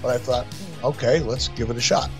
But 0.00 0.16
I 0.16 0.18
thought, 0.18 0.46
okay, 0.82 1.20
let's 1.20 1.48
give 1.48 1.70
it 1.70 1.76
a 1.76 1.80
shot. 1.80 2.10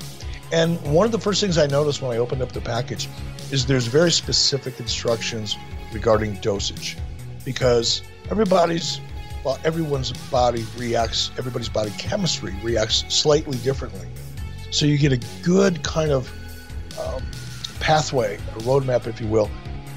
And 0.52 0.80
one 0.92 1.06
of 1.06 1.12
the 1.12 1.18
first 1.18 1.40
things 1.40 1.56
I 1.56 1.66
noticed 1.66 2.02
when 2.02 2.12
I 2.12 2.18
opened 2.18 2.42
up 2.42 2.52
the 2.52 2.60
package 2.60 3.08
is 3.50 3.66
there's 3.66 3.86
very 3.86 4.12
specific 4.12 4.78
instructions 4.78 5.56
regarding 5.92 6.34
dosage 6.36 6.96
because 7.44 8.02
everybody's 8.30 9.00
well, 9.44 9.58
everyone's 9.64 10.12
body 10.30 10.64
reacts, 10.76 11.32
everybody's 11.36 11.68
body 11.68 11.90
chemistry 11.98 12.54
reacts 12.62 13.04
slightly 13.08 13.58
differently. 13.58 14.06
So 14.70 14.86
you 14.86 14.96
get 14.98 15.12
a 15.12 15.20
good 15.42 15.82
kind 15.82 16.12
of 16.12 16.32
um, 16.98 17.22
pathway, 17.80 18.36
a 18.36 18.58
roadmap, 18.60 19.06
if 19.06 19.20
you 19.20 19.26
will, 19.26 19.50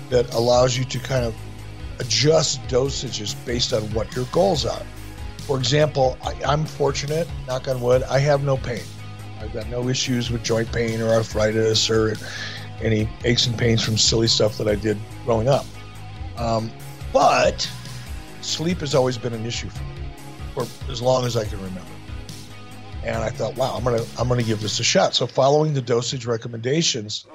that 0.10 0.32
allows 0.34 0.78
you 0.78 0.84
to 0.86 1.00
kind 1.00 1.26
of 1.26 1.36
adjust 2.00 2.62
dosages 2.68 3.36
based 3.46 3.74
on 3.74 3.82
what 3.94 4.16
your 4.16 4.26
goals 4.26 4.66
are. 4.66 4.82
For 5.40 5.58
example, 5.58 6.18
I, 6.24 6.34
I'm 6.46 6.66
fortunate, 6.66 7.28
knock 7.48 7.68
on 7.68 7.82
wood, 7.82 8.04
I 8.04 8.20
have 8.20 8.44
no 8.44 8.58
pain. 8.58 8.84
I've 9.40 9.54
got 9.54 9.68
no 9.70 9.88
issues 9.90 10.32
with 10.32 10.44
joint 10.44 10.72
pain 10.72 11.02
or 11.02 11.10
arthritis 11.10 11.90
or 11.90 12.16
any 12.82 13.08
aches 13.24 13.48
and 13.48 13.58
pains 13.58 13.84
from 13.84 13.98
silly 13.98 14.28
stuff 14.28 14.58
that 14.58 14.68
I 14.68 14.76
did 14.76 14.98
growing 15.24 15.48
up. 15.48 15.66
Um, 16.38 16.72
but 17.14 17.70
sleep 18.42 18.80
has 18.80 18.96
always 18.96 19.18
been 19.18 19.34
an 19.34 19.46
issue 19.46 19.70
for 19.70 19.84
me 19.84 19.96
for 20.54 20.92
as 20.92 21.02
long 21.02 21.26
as 21.26 21.38
I 21.38 21.46
can 21.46 21.58
remember. 21.58 21.95
And 23.06 23.18
I 23.18 23.30
thought, 23.30 23.56
wow, 23.56 23.76
I'm 23.76 23.84
gonna 23.84 24.04
I'm 24.18 24.28
gonna 24.28 24.44
give 24.44 24.62
this 24.62 24.80
a 24.80 24.84
shot. 24.84 25.14
So 25.14 25.28
following 25.28 25.74
the 25.74 25.82
dosage 25.82 26.26
recommendations 26.26 27.26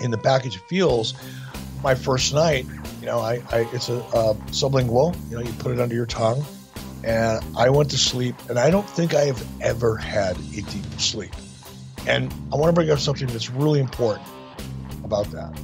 in 0.00 0.10
the 0.10 0.18
package 0.18 0.56
of 0.56 0.62
Feals, 0.62 1.14
my 1.82 1.94
first 1.94 2.34
night, 2.34 2.66
you 3.00 3.06
know, 3.06 3.20
I, 3.20 3.40
I 3.52 3.68
it's 3.72 3.88
a 3.88 3.98
uh, 4.06 4.34
sublingual. 4.48 5.14
You 5.30 5.36
know, 5.36 5.42
you 5.42 5.52
put 5.54 5.70
it 5.70 5.78
under 5.78 5.94
your 5.94 6.06
tongue, 6.06 6.44
and 7.04 7.44
I 7.56 7.70
went 7.70 7.90
to 7.92 7.98
sleep. 7.98 8.34
And 8.48 8.58
I 8.58 8.70
don't 8.70 8.88
think 8.88 9.14
I 9.14 9.26
have 9.26 9.46
ever 9.60 9.96
had 9.96 10.36
a 10.36 10.62
deep 10.62 11.00
sleep. 11.00 11.32
And 12.06 12.34
I 12.52 12.56
want 12.56 12.68
to 12.68 12.72
bring 12.72 12.90
up 12.90 12.98
something 12.98 13.28
that's 13.28 13.50
really 13.50 13.80
important 13.80 14.26
about 15.04 15.30
that. 15.30 15.56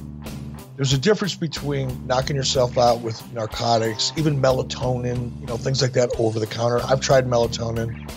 There's 0.77 0.93
a 0.93 0.97
difference 0.97 1.35
between 1.35 2.07
knocking 2.07 2.35
yourself 2.35 2.77
out 2.77 3.01
with 3.01 3.21
narcotics, 3.33 4.13
even 4.15 4.41
melatonin, 4.41 5.39
you 5.39 5.45
know, 5.45 5.57
things 5.57 5.81
like 5.81 5.93
that 5.93 6.09
over 6.17 6.39
the 6.39 6.47
counter. 6.47 6.79
I've 6.85 7.01
tried 7.01 7.27
melatonin 7.27 8.09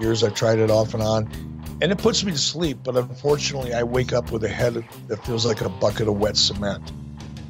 years. 0.00 0.24
I've 0.24 0.34
tried 0.34 0.58
it 0.58 0.70
off 0.70 0.94
and 0.94 1.02
on, 1.02 1.30
and 1.80 1.92
it 1.92 1.98
puts 1.98 2.24
me 2.24 2.32
to 2.32 2.38
sleep. 2.38 2.78
But 2.82 2.96
unfortunately, 2.96 3.74
I 3.74 3.82
wake 3.82 4.12
up 4.12 4.32
with 4.32 4.44
a 4.44 4.48
head 4.48 4.84
that 5.08 5.24
feels 5.24 5.46
like 5.46 5.60
a 5.60 5.68
bucket 5.68 6.08
of 6.08 6.18
wet 6.18 6.36
cement, 6.36 6.90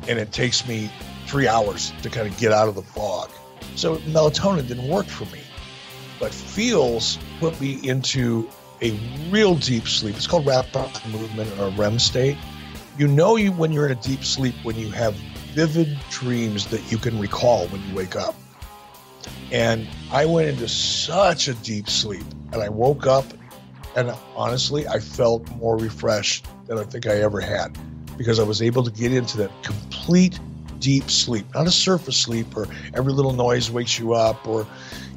and 0.09 0.19
it 0.19 0.33
takes 0.33 0.67
me 0.67 0.91
three 1.27 1.47
hours 1.47 1.93
to 2.03 2.11
kind 2.11 2.27
of 2.27 2.37
get 2.39 2.53
out 2.53 2.69
of 2.69 2.75
the 2.75 2.83
fog. 2.83 3.31
So 3.77 3.97
melatonin 3.99 4.67
didn't 4.67 4.89
work 4.89 5.07
for 5.07 5.25
me, 5.27 5.41
but 6.19 6.33
Feals 6.35 7.19
put 7.39 7.59
me 7.61 7.87
into 7.89 8.49
a 8.83 8.99
real 9.31 9.55
deep 9.55 9.87
sleep. 9.87 10.17
It's 10.17 10.27
called 10.27 10.47
rapid 10.47 10.91
movement 11.11 11.51
or 11.59 11.71
REM 11.71 11.99
state. 11.99 12.37
You 12.99 13.07
know 13.07 13.37
you 13.37 13.53
when 13.53 13.73
you're 13.73 13.87
in 13.87 13.93
a 13.93 14.03
deep 14.03 14.25
sleep 14.25 14.55
when 14.63 14.77
you 14.77 14.91
have 14.91 15.15
vivid 15.55 15.99
dreams 16.11 16.67
that 16.67 16.91
you 16.91 16.99
can 16.99 17.19
recall 17.19 17.67
when 17.69 17.87
you 17.89 17.95
wake 17.95 18.17
up. 18.17 18.35
And 19.51 19.89
I 20.13 20.27
went 20.27 20.49
into 20.49 20.69
such 20.69 21.49
a 21.49 21.55
deep 21.55 21.89
sleep 21.89 22.25
and 22.53 22.63
I 22.63 22.69
woke 22.69 23.07
up 23.07 23.25
and 23.97 24.13
honestly, 24.37 24.87
I 24.87 25.01
felt 25.01 25.49
more 25.57 25.77
refreshed 25.77 26.47
than 26.67 26.79
I 26.79 26.85
think 26.85 27.07
I 27.07 27.21
ever 27.23 27.41
had 27.41 27.77
because 28.17 28.39
I 28.39 28.45
was 28.45 28.63
able 28.63 28.85
to 28.85 28.91
get 28.91 29.13
into 29.13 29.37
that 29.39 29.51
complete 29.63 30.39
deep 30.79 31.11
sleep, 31.11 31.47
not 31.55 31.67
a 31.67 31.71
surface 31.71 32.17
sleep 32.17 32.57
or 32.57 32.67
every 32.95 33.13
little 33.13 33.33
noise 33.33 33.71
wakes 33.71 33.99
you 33.99 34.15
up 34.15 34.47
or, 34.47 34.67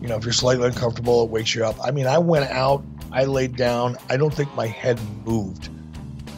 you 0.01 0.07
know, 0.07 0.15
if 0.17 0.23
you're 0.23 0.33
slightly 0.33 0.67
uncomfortable, 0.67 1.23
it 1.23 1.29
wakes 1.29 1.53
you 1.53 1.65
up. 1.65 1.75
I 1.83 1.91
mean, 1.91 2.07
I 2.07 2.17
went 2.17 2.49
out, 2.49 2.83
I 3.11 3.25
laid 3.25 3.55
down, 3.55 3.97
I 4.09 4.17
don't 4.17 4.33
think 4.33 4.53
my 4.55 4.67
head 4.67 4.99
moved 5.25 5.69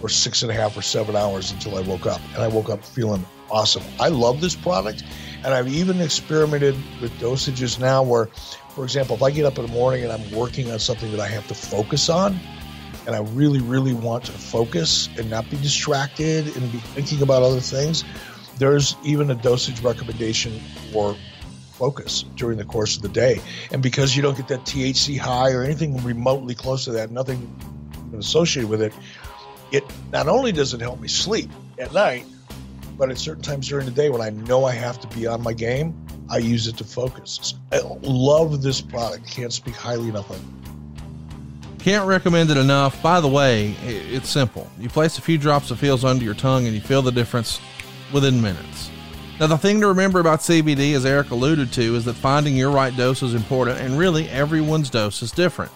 for 0.02 0.10
six 0.10 0.44
and 0.44 0.52
a 0.52 0.54
half 0.54 0.78
or 0.78 0.82
seven 0.82 1.16
hours 1.16 1.52
until 1.52 1.78
I 1.78 1.82
woke 1.82 2.06
up. 2.06 2.22
And 2.34 2.44
I 2.44 2.48
woke 2.48 2.70
up 2.70 2.84
feeling 2.84 3.26
awesome. 3.50 3.84
I 4.00 4.10
love 4.10 4.42
this 4.42 4.56
product. 4.56 5.04
And 5.46 5.54
I've 5.54 5.68
even 5.68 6.02
experimented 6.02 6.76
with 7.00 7.12
dosages 7.20 7.80
now 7.80 8.02
where, 8.02 8.26
for 8.74 8.84
example, 8.84 9.16
if 9.16 9.22
I 9.22 9.30
get 9.30 9.46
up 9.46 9.60
in 9.60 9.68
the 9.68 9.72
morning 9.72 10.04
and 10.04 10.12
I'm 10.12 10.32
working 10.32 10.72
on 10.72 10.80
something 10.80 11.12
that 11.12 11.20
I 11.20 11.28
have 11.28 11.48
to 11.50 11.54
focus 11.54 12.10
on, 12.10 12.40
and 13.06 13.16
I 13.16 13.20
really, 13.20 13.60
really 13.60 13.94
want 13.94 14.26
to 14.26 14.32
focus 14.32 15.08
and 15.20 15.30
not 15.30 15.48
be 15.52 15.58
distracted 15.58 16.48
and 16.58 16.72
be 16.72 16.80
thinking 16.80 17.22
about 17.22 17.44
other 17.44 17.60
things, 17.60 18.04
there's 18.58 18.96
even 19.04 19.30
a 19.30 19.36
dosage 19.36 19.82
recommendation 19.82 20.60
for 20.92 21.16
focus 21.74 22.24
during 22.36 22.58
the 22.58 22.66
course 22.66 22.96
of 22.96 23.04
the 23.04 23.10
day. 23.10 23.40
And 23.72 23.84
because 23.84 24.16
you 24.16 24.24
don't 24.24 24.36
get 24.36 24.48
that 24.48 24.62
THC 24.62 25.20
high 25.20 25.52
or 25.52 25.62
anything 25.62 26.04
remotely 26.04 26.56
close 26.56 26.86
to 26.86 26.92
that, 26.94 27.12
nothing 27.12 27.56
associated 28.18 28.68
with 28.68 28.82
it, 28.82 28.94
it 29.72 29.84
not 30.12 30.28
only 30.28 30.52
does 30.52 30.74
it 30.74 30.82
help 30.82 31.00
me 31.00 31.08
sleep 31.08 31.52
at 31.78 31.94
night, 31.94 32.26
but 32.98 33.10
at 33.10 33.18
certain 33.18 33.44
times 33.44 33.68
during 33.68 33.86
the 33.86 33.92
day 33.92 34.10
when 34.10 34.22
I 34.22 34.30
know 34.30 34.66
I 34.66 34.74
have 34.74 35.00
to 35.02 35.08
be 35.16 35.28
on 35.28 35.42
my 35.42 35.54
game, 35.54 35.96
I 36.30 36.38
use 36.38 36.68
it 36.68 36.78
to 36.78 36.84
focus. 36.84 37.56
I 37.72 37.82
love 38.02 38.62
this 38.62 38.82
product. 38.82 39.28
Can't 39.28 39.54
speak 39.54 39.76
highly 39.76 40.10
enough 40.10 40.30
of 40.30 40.38
it. 40.38 41.80
Can't 41.80 42.08
recommend 42.08 42.50
it 42.50 42.58
enough. 42.58 43.00
By 43.04 43.22
the 43.22 43.28
way, 43.28 43.76
it's 43.84 44.30
simple. 44.30 44.70
You 44.80 44.90
place 44.90 45.20
a 45.20 45.22
few 45.22 45.38
drops 45.38 45.70
of 45.70 45.80
Feals 45.80 46.04
under 46.04 46.24
your 46.24 46.34
tongue 46.34 46.66
and 46.66 46.74
you 46.74 46.82
feel 46.82 47.04
the 47.04 47.12
difference 47.12 47.62
within 48.12 48.42
minutes. 48.42 48.90
Now, 49.40 49.48
the 49.48 49.58
thing 49.58 49.82
to 49.82 49.88
remember 49.88 50.20
about 50.20 50.40
CBD, 50.40 50.96
as 50.96 51.06
Eric 51.06 51.32
alluded 51.32 51.74
to, 51.74 51.96
is 51.96 52.06
that 52.06 52.14
finding 52.14 52.56
your 52.56 52.72
right 52.72 52.96
dose 52.96 53.22
is 53.22 53.34
important, 53.34 53.82
and 53.82 54.00
really 54.00 54.30
everyone's 54.30 54.90
dose 54.90 55.22
is 55.22 55.32
different. 55.32 55.72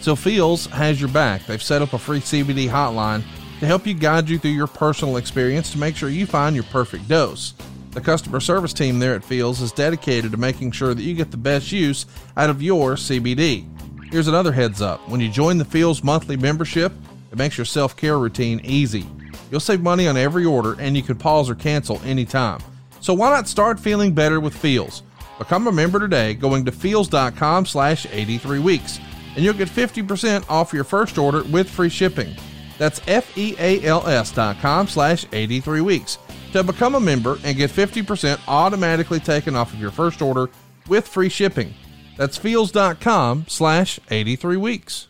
So, 0.00 0.16
Feals 0.16 0.66
has 0.66 1.00
your 1.00 1.08
back. 1.10 1.46
They've 1.46 1.62
set 1.62 1.80
up 1.80 1.92
a 1.92 1.98
free 1.98 2.18
CBD 2.18 2.68
hotline 2.68 3.22
to 3.60 3.66
help 3.66 3.86
you 3.86 3.94
guide 3.94 4.28
you 4.28 4.38
through 4.38 4.50
your 4.50 4.66
personal 4.66 5.16
experience 5.16 5.72
to 5.72 5.78
make 5.78 5.96
sure 5.96 6.08
you 6.08 6.26
find 6.26 6.54
your 6.54 6.64
perfect 6.64 7.08
dose. 7.08 7.54
The 7.92 8.00
customer 8.00 8.40
service 8.40 8.72
team 8.72 8.98
there 8.98 9.14
at 9.14 9.24
Feals 9.24 9.60
is 9.60 9.70
dedicated 9.70 10.32
to 10.32 10.36
making 10.36 10.72
sure 10.72 10.94
that 10.94 11.02
you 11.02 11.14
get 11.14 11.30
the 11.30 11.36
best 11.36 11.70
use 11.70 12.06
out 12.36 12.50
of 12.50 12.60
your 12.60 12.94
CBD. 12.96 13.64
Here's 14.10 14.26
another 14.26 14.52
heads 14.52 14.82
up 14.82 15.08
when 15.08 15.20
you 15.20 15.30
join 15.30 15.58
the 15.58 15.64
Feals 15.64 16.02
monthly 16.02 16.36
membership, 16.36 16.92
it 17.30 17.38
makes 17.38 17.56
your 17.56 17.64
self 17.64 17.96
care 17.96 18.18
routine 18.18 18.60
easy. 18.64 19.06
You'll 19.50 19.60
save 19.60 19.80
money 19.80 20.08
on 20.08 20.16
every 20.16 20.44
order 20.44 20.76
and 20.80 20.96
you 20.96 21.02
can 21.02 21.16
pause 21.16 21.48
or 21.48 21.54
cancel 21.54 22.00
anytime. 22.02 22.60
So 23.00 23.14
why 23.14 23.30
not 23.30 23.46
start 23.46 23.78
feeling 23.78 24.12
better 24.12 24.40
with 24.40 24.56
Feals? 24.56 25.02
Become 25.38 25.66
a 25.66 25.72
member 25.72 26.00
today 26.00 26.34
going 26.34 26.64
to 26.64 26.72
feals.com 26.72 27.66
slash 27.66 28.06
83 28.10 28.58
weeks 28.58 28.98
and 29.36 29.44
you'll 29.44 29.54
get 29.54 29.68
50% 29.68 30.48
off 30.48 30.72
your 30.72 30.84
first 30.84 31.18
order 31.18 31.42
with 31.44 31.68
free 31.68 31.88
shipping. 31.88 32.34
That's 32.78 33.00
F-E-A-L-S 33.06 34.32
dot 34.32 34.58
com 34.60 34.88
slash 34.88 35.26
83 35.32 35.80
weeks 35.80 36.18
to 36.52 36.62
become 36.62 36.94
a 36.94 37.00
member 37.00 37.38
and 37.44 37.56
get 37.56 37.70
50% 37.70 38.40
automatically 38.46 39.20
taken 39.20 39.56
off 39.56 39.72
of 39.72 39.80
your 39.80 39.90
first 39.90 40.22
order 40.22 40.48
with 40.88 41.08
free 41.08 41.28
shipping. 41.28 41.74
That's 42.16 42.36
feals.com 42.36 43.46
slash 43.48 43.98
83 44.10 44.56
weeks. 44.56 45.08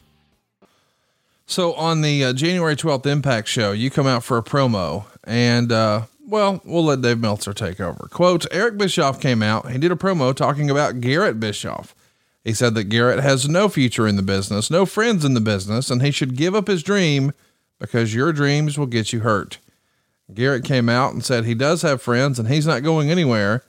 So 1.47 1.75
on 1.75 2.01
the 2.01 2.25
uh, 2.25 2.33
January 2.33 2.77
12th 2.77 3.05
Impact 3.05 3.47
show, 3.49 3.73
you 3.73 3.91
come 3.91 4.07
out 4.07 4.25
for 4.25 4.39
a 4.39 4.43
promo 4.43 5.05
and, 5.25 5.71
uh, 5.71 6.03
well, 6.27 6.63
we'll 6.65 6.85
let 6.85 7.03
Dave 7.03 7.19
Meltzer 7.19 7.53
take 7.53 7.81
over. 7.81 8.09
Quote, 8.11 8.47
Eric 8.51 8.79
Bischoff 8.79 9.21
came 9.21 9.43
out. 9.43 9.71
He 9.71 9.77
did 9.77 9.93
a 9.93 9.97
promo 9.97 10.35
talking 10.35 10.71
about 10.71 11.03
Garett 11.03 11.39
Bischoff. 11.39 11.95
He 12.43 12.55
said 12.55 12.75
that 12.75 12.85
Garett 12.85 13.21
has 13.21 13.49
no 13.49 13.69
future 13.69 14.07
in 14.07 14.17
the 14.17 14.23
business, 14.23 14.71
no 14.71 14.87
friends 14.87 15.25
in 15.25 15.35
the 15.35 15.41
business, 15.41 15.91
and 15.91 16.01
he 16.01 16.11
should 16.11 16.37
give 16.37 16.55
up 16.55 16.67
his 16.67 16.83
dream 16.83 17.33
because 17.79 18.15
your 18.15 18.33
dreams 18.33 18.79
will 18.79 18.87
get 18.87 19.13
you 19.13 19.21
hurt. 19.21 19.59
Garett 20.33 20.65
came 20.65 20.89
out 20.89 21.13
and 21.13 21.25
said 21.25 21.45
he 21.45 21.55
does 21.55 21.83
have 21.83 22.01
friends 22.01 22.39
and 22.39 22.49
he's 22.49 22.67
not 22.67 22.83
going 22.83 23.11
anywhere. 23.11 23.63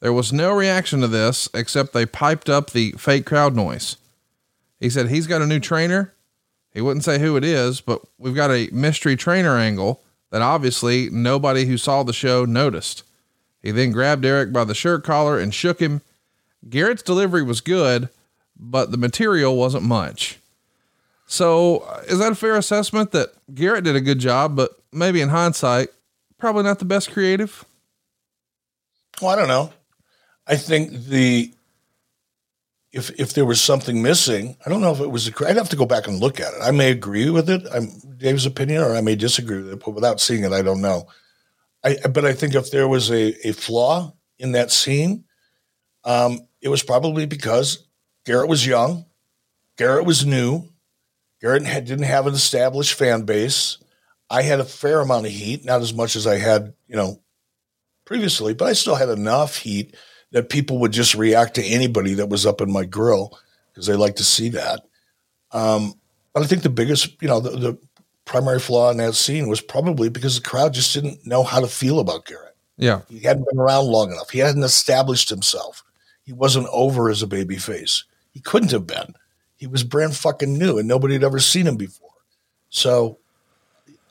There 0.00 0.12
was 0.12 0.32
no 0.32 0.52
reaction 0.52 1.00
to 1.00 1.08
this 1.08 1.48
except 1.54 1.92
they 1.92 2.04
piped 2.04 2.50
up 2.50 2.70
the 2.70 2.92
fake 2.92 3.24
crowd 3.24 3.56
noise. 3.56 3.96
He 4.78 4.90
said 4.90 5.08
he's 5.08 5.26
got 5.26 5.40
a 5.40 5.46
new 5.46 5.60
trainer. 5.60 6.12
He 6.72 6.80
wouldn't 6.80 7.04
say 7.04 7.18
who 7.18 7.36
it 7.36 7.44
is, 7.44 7.80
but 7.80 8.02
we've 8.18 8.34
got 8.34 8.50
a 8.50 8.68
mystery 8.72 9.16
trainer 9.16 9.56
angle 9.56 10.02
that 10.30 10.42
obviously 10.42 11.08
nobody 11.10 11.64
who 11.64 11.78
saw 11.78 12.02
the 12.02 12.12
show 12.12 12.44
noticed. 12.44 13.04
He 13.62 13.70
then 13.70 13.92
grabbed 13.92 14.26
Eric 14.26 14.52
by 14.52 14.64
the 14.64 14.74
shirt 14.74 15.04
collar 15.04 15.38
and 15.38 15.54
shook 15.54 15.80
him. 15.80 16.02
Garett's 16.68 17.02
delivery 17.02 17.42
was 17.42 17.60
good, 17.60 18.10
but 18.56 18.90
the 18.90 18.98
material 18.98 19.56
wasn't 19.56 19.84
much. 19.84 20.38
So, 21.26 21.78
uh, 21.78 22.02
is 22.06 22.18
that 22.18 22.32
a 22.32 22.34
fair 22.34 22.56
assessment 22.56 23.12
that 23.12 23.30
Garett 23.54 23.84
did 23.84 23.96
a 23.96 24.00
good 24.00 24.18
job, 24.18 24.56
but 24.56 24.70
maybe 24.92 25.20
in 25.20 25.30
hindsight, 25.30 25.88
probably 26.38 26.62
not 26.62 26.78
the 26.78 26.84
best 26.84 27.12
creative? 27.12 27.64
Well, 29.20 29.30
I 29.30 29.36
don't 29.36 29.48
know. 29.48 29.72
I 30.46 30.56
think 30.56 31.06
the 31.06 31.52
if 32.92 33.10
if 33.18 33.32
there 33.32 33.44
was 33.44 33.60
something 33.60 34.02
missing, 34.02 34.56
I 34.64 34.68
don't 34.70 34.80
know 34.80 34.92
if 34.92 35.00
it 35.00 35.10
was. 35.10 35.28
A, 35.28 35.48
I'd 35.48 35.56
have 35.56 35.70
to 35.70 35.76
go 35.76 35.86
back 35.86 36.06
and 36.06 36.20
look 36.20 36.40
at 36.40 36.52
it. 36.54 36.60
I 36.62 36.70
may 36.70 36.90
agree 36.90 37.30
with 37.30 37.48
it. 37.50 37.62
I'm 37.72 37.88
Dave's 38.18 38.46
opinion, 38.46 38.82
or 38.82 38.94
I 38.94 39.00
may 39.00 39.16
disagree 39.16 39.62
with 39.62 39.72
it. 39.72 39.84
But 39.84 39.94
without 39.94 40.20
seeing 40.20 40.44
it, 40.44 40.52
I 40.52 40.62
don't 40.62 40.80
know. 40.80 41.08
I 41.82 41.96
but 42.08 42.24
I 42.24 42.32
think 42.32 42.54
if 42.54 42.70
there 42.70 42.86
was 42.86 43.10
a 43.10 43.48
a 43.48 43.52
flaw 43.52 44.14
in 44.38 44.52
that 44.52 44.70
scene, 44.70 45.24
um, 46.04 46.46
it 46.60 46.68
was 46.68 46.82
probably 46.82 47.26
because 47.26 47.86
Garett 48.24 48.48
was 48.48 48.66
young, 48.66 49.06
Garett 49.76 50.06
was 50.06 50.24
new, 50.24 50.68
Garett 51.44 51.66
had, 51.66 51.84
didn't 51.84 52.06
have 52.06 52.26
an 52.26 52.32
established 52.32 52.94
fan 52.94 53.24
base. 53.24 53.76
I 54.30 54.40
had 54.40 54.60
a 54.60 54.64
fair 54.64 55.00
amount 55.00 55.26
of 55.26 55.32
heat, 55.32 55.62
not 55.62 55.82
as 55.82 55.92
much 55.92 56.16
as 56.16 56.26
I 56.26 56.38
had, 56.38 56.72
you 56.88 56.96
know, 56.96 57.20
previously, 58.06 58.54
but 58.54 58.64
I 58.64 58.72
still 58.72 58.94
had 58.94 59.10
enough 59.10 59.58
heat 59.58 59.94
that 60.30 60.48
people 60.48 60.78
would 60.78 60.92
just 60.92 61.14
react 61.14 61.56
to 61.56 61.62
anybody 61.62 62.14
that 62.14 62.30
was 62.30 62.46
up 62.46 62.62
in 62.62 62.72
my 62.72 62.86
grill 62.86 63.38
because 63.70 63.86
they 63.86 63.94
like 63.94 64.16
to 64.16 64.24
see 64.24 64.48
that. 64.48 64.84
Um, 65.52 65.92
but 66.32 66.42
I 66.42 66.46
think 66.46 66.62
the 66.62 66.70
biggest, 66.70 67.20
you 67.20 67.28
know, 67.28 67.40
the, 67.40 67.50
the, 67.50 67.78
primary 68.24 68.58
flaw 68.58 68.90
in 68.90 68.96
that 68.96 69.14
scene 69.14 69.46
was 69.46 69.60
probably 69.60 70.08
because 70.08 70.36
the 70.36 70.48
crowd 70.48 70.72
just 70.72 70.94
didn't 70.94 71.26
know 71.26 71.42
how 71.42 71.60
to 71.60 71.66
feel 71.66 72.00
about 72.00 72.24
Garett. 72.24 72.56
Yeah. 72.78 73.02
He 73.10 73.20
hadn't 73.20 73.46
been 73.46 73.58
around 73.58 73.84
long 73.84 74.10
enough. 74.10 74.30
He 74.30 74.38
hadn't 74.38 74.62
established 74.62 75.28
himself. 75.28 75.84
He 76.22 76.32
wasn't 76.32 76.68
over 76.72 77.10
as 77.10 77.20
a 77.20 77.26
baby 77.26 77.58
face. 77.58 78.02
He 78.30 78.40
couldn't 78.40 78.70
have 78.70 78.86
been. 78.86 79.14
He 79.64 79.68
was 79.68 79.82
brand 79.82 80.14
fucking 80.14 80.58
new 80.58 80.76
and 80.76 80.86
nobody 80.86 81.14
had 81.14 81.24
ever 81.24 81.40
seen 81.40 81.66
him 81.66 81.76
before. 81.76 82.10
So 82.68 83.16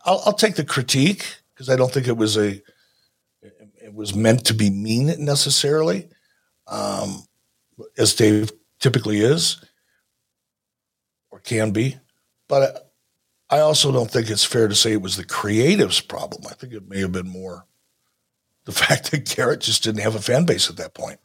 I'll, 0.03 0.19
I'll 0.25 0.33
take 0.33 0.55
the 0.55 0.65
critique 0.65 1.27
because 1.53 1.69
I 1.69 1.75
don't 1.75 1.91
think 1.91 2.07
it 2.07 2.17
was 2.17 2.37
a, 2.37 2.59
it 3.43 3.93
was 3.93 4.15
meant 4.15 4.45
to 4.45 4.55
be 4.55 4.71
mean 4.71 5.13
necessarily, 5.23 6.09
um, 6.65 7.27
as 7.99 8.15
Dave 8.15 8.51
typically 8.79 9.19
is 9.19 9.63
or 11.29 11.37
can 11.37 11.69
be. 11.69 11.97
But 12.47 12.91
I 13.51 13.59
also 13.59 13.91
don't 13.91 14.09
think 14.09 14.31
it's 14.31 14.43
fair 14.43 14.67
to 14.67 14.73
say 14.73 14.93
it 14.93 15.03
was 15.03 15.17
the 15.17 15.23
creative's 15.23 16.01
problem. 16.01 16.47
I 16.49 16.55
think 16.55 16.73
it 16.73 16.89
may 16.89 17.01
have 17.01 17.11
been 17.11 17.29
more 17.29 17.67
the 18.65 18.71
fact 18.71 19.11
that 19.11 19.25
Garett 19.35 19.61
just 19.61 19.83
didn't 19.83 20.01
have 20.01 20.15
a 20.15 20.19
fan 20.19 20.45
base 20.45 20.71
at 20.71 20.77
that 20.77 20.95
point. 20.95 21.19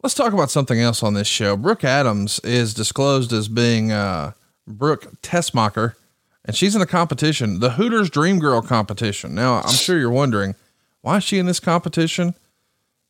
Let's 0.00 0.14
talk 0.14 0.32
about 0.32 0.50
something 0.50 0.78
else 0.78 1.02
on 1.02 1.14
this 1.14 1.26
show. 1.26 1.56
Brooke 1.56 1.82
Adams 1.82 2.38
is 2.44 2.72
disclosed 2.72 3.32
as 3.32 3.48
being 3.48 3.90
uh, 3.90 4.32
Brooke 4.64 5.20
Tessmacher, 5.22 5.94
and 6.44 6.54
she's 6.54 6.76
in 6.76 6.82
a 6.82 6.86
competition, 6.86 7.58
the 7.58 7.70
Hooters 7.70 8.08
Dream 8.08 8.38
Girl 8.38 8.62
competition. 8.62 9.34
Now, 9.34 9.60
I'm 9.60 9.74
sure 9.74 9.98
you're 9.98 10.10
wondering, 10.10 10.54
why 11.00 11.16
is 11.16 11.24
she 11.24 11.38
in 11.38 11.46
this 11.46 11.58
competition? 11.58 12.36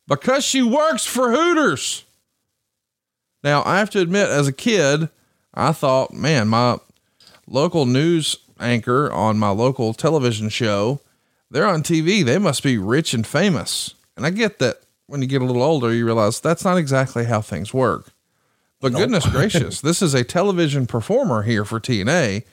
Because 0.07 0.43
she 0.43 0.63
works 0.63 1.05
for 1.05 1.31
Hooters. 1.31 2.05
Now, 3.43 3.61
I 3.65 3.77
have 3.77 3.91
to 3.91 4.01
admit, 4.01 4.27
as 4.27 4.47
a 4.47 4.53
kid, 4.53 5.09
I 5.53 5.73
thought, 5.73 6.11
man, 6.11 6.47
my 6.47 6.79
local 7.45 7.85
news 7.85 8.35
anchor 8.59 9.11
on 9.11 9.37
my 9.37 9.49
local 9.49 9.93
television 9.93 10.49
show, 10.49 11.01
they're 11.51 11.67
on 11.67 11.83
TV. 11.83 12.25
They 12.25 12.39
must 12.39 12.63
be 12.63 12.79
rich 12.79 13.13
and 13.13 13.27
famous. 13.27 13.93
And 14.17 14.25
I 14.25 14.31
get 14.31 14.57
that 14.57 14.81
when 15.09 15.21
you 15.21 15.27
get 15.27 15.41
a 15.41 15.45
little 15.45 15.63
older, 15.63 15.93
you 15.93 16.05
realize 16.05 16.39
that's 16.39 16.63
not 16.63 16.77
exactly 16.77 17.25
how 17.25 17.41
things 17.41 17.73
work. 17.73 18.11
But 18.79 18.91
nope. 18.91 19.01
goodness 19.01 19.25
gracious, 19.25 19.81
this 19.81 20.01
is 20.01 20.13
a 20.13 20.23
television 20.23 20.87
performer 20.87 21.41
here 21.41 21.65
for 21.65 21.79
TNA, 21.79 22.43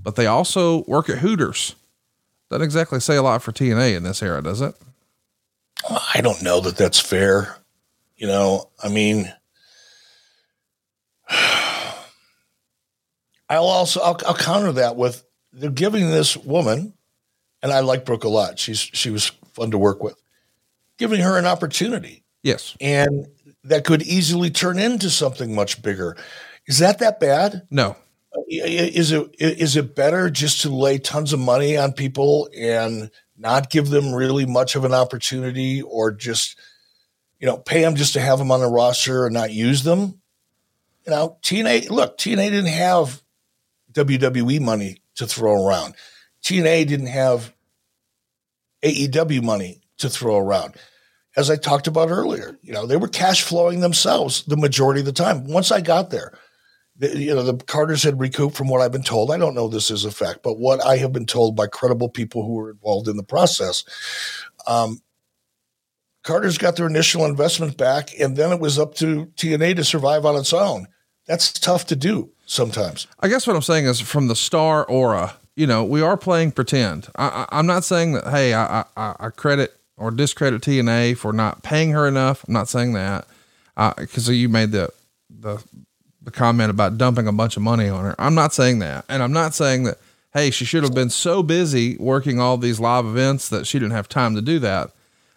but 0.00 0.16
they 0.16 0.26
also 0.26 0.84
work 0.84 1.10
at 1.10 1.18
Hooters. 1.18 1.74
Doesn't 2.48 2.62
exactly 2.62 3.00
say 3.00 3.16
a 3.16 3.22
lot 3.22 3.42
for 3.42 3.52
TNA 3.52 3.96
in 3.96 4.04
this 4.04 4.22
era, 4.22 4.40
does 4.40 4.60
it? 4.60 4.74
I 6.14 6.20
don't 6.20 6.42
know 6.42 6.60
that 6.60 6.76
that's 6.76 7.00
fair. 7.00 7.56
You 8.16 8.28
know, 8.28 8.70
I 8.82 8.88
mean, 8.88 9.32
I'll 13.48 13.64
also 13.64 14.00
I'll, 14.00 14.18
I'll, 14.26 14.34
counter 14.34 14.72
that 14.72 14.96
with 14.96 15.24
they're 15.52 15.70
giving 15.70 16.10
this 16.10 16.36
woman, 16.36 16.94
and 17.62 17.72
I 17.72 17.80
like 17.80 18.04
Brooke 18.04 18.24
a 18.24 18.28
lot. 18.28 18.58
She's 18.58 18.78
she 18.78 19.10
was 19.10 19.26
fun 19.52 19.72
to 19.72 19.78
work 19.78 20.02
with, 20.02 20.20
giving 20.98 21.20
her 21.20 21.38
an 21.38 21.46
opportunity. 21.46 22.24
Yes, 22.42 22.76
and 22.80 23.26
that 23.64 23.84
could 23.84 24.02
easily 24.02 24.50
turn 24.50 24.78
into 24.78 25.10
something 25.10 25.54
much 25.54 25.82
bigger. 25.82 26.16
Is 26.66 26.78
that 26.78 26.98
that 27.00 27.20
bad? 27.20 27.66
No. 27.70 27.96
Uh, 28.36 28.42
is 28.48 29.12
it 29.12 29.34
is 29.38 29.76
it 29.76 29.94
better 29.94 30.30
just 30.30 30.62
to 30.62 30.68
lay 30.68 30.98
tons 30.98 31.32
of 31.32 31.40
money 31.40 31.76
on 31.76 31.92
people 31.92 32.48
and 32.56 33.10
not 33.36 33.70
give 33.70 33.88
them 33.88 34.14
really 34.14 34.46
much 34.46 34.76
of 34.76 34.84
an 34.84 34.94
opportunity, 34.94 35.82
or 35.82 36.12
just 36.12 36.58
you 37.40 37.46
know 37.46 37.56
pay 37.56 37.82
them 37.82 37.96
just 37.96 38.12
to 38.14 38.20
have 38.20 38.38
them 38.38 38.50
on 38.50 38.60
the 38.60 38.68
roster 38.68 39.26
and 39.26 39.34
not 39.34 39.52
use 39.52 39.82
them? 39.82 40.20
You 41.06 41.12
know, 41.12 41.38
TNA. 41.42 41.90
Look, 41.90 42.18
TNA 42.18 42.50
didn't 42.50 42.66
have 42.66 43.22
WWE 43.92 44.60
money 44.60 44.98
to 45.16 45.26
throw 45.26 45.66
around. 45.66 45.94
TNA 46.42 46.86
didn't 46.86 47.06
have 47.06 47.52
AEW 48.82 49.42
money 49.42 49.82
to 49.98 50.08
throw 50.08 50.36
around. 50.36 50.74
As 51.36 51.50
I 51.50 51.56
talked 51.56 51.86
about 51.86 52.10
earlier, 52.10 52.58
you 52.62 52.72
know, 52.72 52.86
they 52.86 52.96
were 52.96 53.08
cash 53.08 53.42
flowing 53.42 53.80
themselves 53.80 54.44
the 54.44 54.56
majority 54.56 55.00
of 55.00 55.06
the 55.06 55.12
time. 55.12 55.44
Once 55.44 55.70
I 55.70 55.80
got 55.80 56.10
there, 56.10 56.32
the, 56.98 57.18
you 57.18 57.34
know, 57.34 57.42
the 57.42 57.56
Carters 57.64 58.02
had 58.02 58.18
recouped 58.18 58.56
from 58.56 58.68
what 58.68 58.80
I've 58.80 58.92
been 58.92 59.02
told. 59.02 59.30
I 59.30 59.36
don't 59.36 59.54
know 59.54 59.68
this 59.68 59.90
is 59.90 60.04
a 60.04 60.10
fact, 60.10 60.40
but 60.42 60.58
what 60.58 60.84
I 60.84 60.96
have 60.96 61.12
been 61.12 61.26
told 61.26 61.54
by 61.54 61.66
credible 61.66 62.08
people 62.08 62.42
who 62.42 62.54
were 62.54 62.70
involved 62.70 63.08
in 63.08 63.16
the 63.16 63.22
process, 63.22 63.84
um, 64.66 65.00
Carter's 66.22 66.58
got 66.58 66.76
their 66.76 66.86
initial 66.86 67.24
investment 67.24 67.76
back, 67.76 68.10
and 68.18 68.36
then 68.36 68.50
it 68.50 68.60
was 68.60 68.78
up 68.78 68.94
to 68.96 69.26
TNA 69.36 69.76
to 69.76 69.84
survive 69.84 70.24
on 70.24 70.36
its 70.36 70.52
own. 70.52 70.86
That's 71.26 71.52
tough 71.52 71.86
to 71.86 71.96
do 71.96 72.30
sometimes. 72.46 73.06
I 73.20 73.28
guess 73.28 73.46
what 73.46 73.54
I'm 73.54 73.62
saying 73.62 73.86
is 73.86 74.00
from 74.00 74.28
the 74.28 74.36
star 74.36 74.84
aura, 74.84 75.36
you 75.54 75.66
know, 75.66 75.84
we 75.84 76.02
are 76.02 76.16
playing 76.16 76.52
pretend. 76.52 77.08
I, 77.16 77.46
am 77.52 77.66
not 77.66 77.84
saying 77.84 78.12
that, 78.12 78.28
hey, 78.28 78.54
I, 78.54 78.84
I, 78.96 79.14
I, 79.18 79.30
credit 79.30 79.75
or 79.96 80.10
discredit 80.10 80.62
TNA 80.62 81.16
for 81.16 81.32
not 81.32 81.62
paying 81.62 81.90
her 81.90 82.06
enough. 82.06 82.44
I'm 82.46 82.54
not 82.54 82.68
saying 82.68 82.92
that 82.94 83.26
because 83.96 84.28
uh, 84.28 84.32
you 84.32 84.48
made 84.48 84.72
the, 84.72 84.90
the, 85.30 85.62
the 86.22 86.30
comment 86.30 86.70
about 86.70 86.98
dumping 86.98 87.26
a 87.26 87.32
bunch 87.32 87.56
of 87.56 87.62
money 87.62 87.88
on 87.88 88.04
her. 88.04 88.14
I'm 88.18 88.34
not 88.34 88.52
saying 88.52 88.78
that. 88.80 89.04
And 89.08 89.22
I'm 89.22 89.32
not 89.32 89.54
saying 89.54 89.84
that, 89.84 89.98
hey, 90.32 90.50
she 90.50 90.64
should 90.64 90.82
have 90.82 90.94
been 90.94 91.10
so 91.10 91.42
busy 91.42 91.96
working 91.98 92.40
all 92.40 92.56
these 92.56 92.80
live 92.80 93.06
events 93.06 93.48
that 93.48 93.66
she 93.66 93.78
didn't 93.78 93.92
have 93.92 94.08
time 94.08 94.34
to 94.34 94.42
do 94.42 94.58
that. 94.58 94.90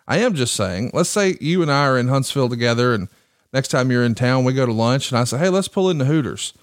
I 0.07 0.17
am 0.17 0.33
just 0.33 0.55
saying, 0.55 0.91
let's 0.93 1.09
say 1.09 1.37
you 1.39 1.61
and 1.61 1.71
I 1.71 1.85
are 1.85 1.97
in 1.97 2.07
Huntsville 2.07 2.49
together 2.49 2.93
and 2.93 3.07
next 3.53 3.67
time 3.69 3.91
you're 3.91 4.03
in 4.03 4.15
town, 4.15 4.43
we 4.43 4.53
go 4.53 4.65
to 4.65 4.73
lunch 4.73 5.11
and 5.11 5.19
I 5.19 5.23
say, 5.23 5.37
Hey, 5.37 5.49
let's 5.49 5.67
pull 5.67 5.89
into 5.89 6.05
Hooters 6.05 6.53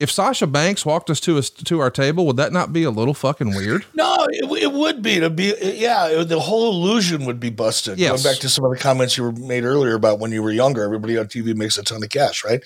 if 0.00 0.10
Sasha 0.10 0.46
Banks 0.46 0.84
walked 0.84 1.08
us 1.08 1.20
to 1.20 1.38
us 1.38 1.50
to 1.50 1.78
our 1.78 1.90
table, 1.90 2.26
would 2.26 2.36
that 2.36 2.52
not 2.52 2.72
be 2.72 2.82
a 2.82 2.90
little 2.90 3.14
fucking 3.14 3.54
weird? 3.54 3.86
No, 3.94 4.26
it, 4.28 4.62
it 4.62 4.72
would 4.72 5.02
be 5.02 5.20
to 5.20 5.30
be 5.30 5.54
yeah. 5.60 6.08
It, 6.08 6.24
the 6.28 6.40
whole 6.40 6.72
illusion 6.72 7.26
would 7.26 7.38
be 7.38 7.50
busted. 7.50 7.98
Yes. 7.98 8.10
Going 8.10 8.34
back 8.34 8.40
to 8.40 8.48
some 8.48 8.64
of 8.64 8.72
the 8.72 8.78
comments 8.78 9.16
you 9.16 9.22
were 9.22 9.32
made 9.32 9.62
earlier 9.64 9.94
about 9.94 10.18
when 10.18 10.32
you 10.32 10.42
were 10.42 10.50
younger, 10.50 10.82
everybody 10.82 11.16
on 11.16 11.26
TV 11.26 11.54
makes 11.54 11.78
a 11.78 11.84
ton 11.84 12.02
of 12.02 12.08
cash, 12.08 12.44
right? 12.44 12.62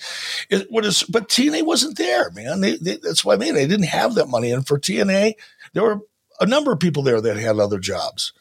It, 0.49 0.71
what 0.71 0.85
is, 0.85 1.03
but 1.03 1.29
TNA 1.29 1.65
wasn't 1.65 1.97
there, 1.97 2.31
man. 2.31 2.61
They, 2.61 2.77
they, 2.77 2.97
that's 2.97 3.23
what 3.23 3.35
I 3.35 3.37
mean. 3.37 3.53
They 3.53 3.67
didn't 3.67 3.87
have 3.87 4.15
that 4.15 4.27
money, 4.27 4.51
and 4.51 4.65
for 4.65 4.79
TNA, 4.79 5.33
there 5.73 5.83
were 5.83 5.99
a 6.39 6.47
number 6.47 6.71
of 6.71 6.79
people 6.79 7.03
there 7.03 7.21
that 7.21 7.37
had 7.37 7.59
other 7.59 7.79
jobs. 7.79 8.33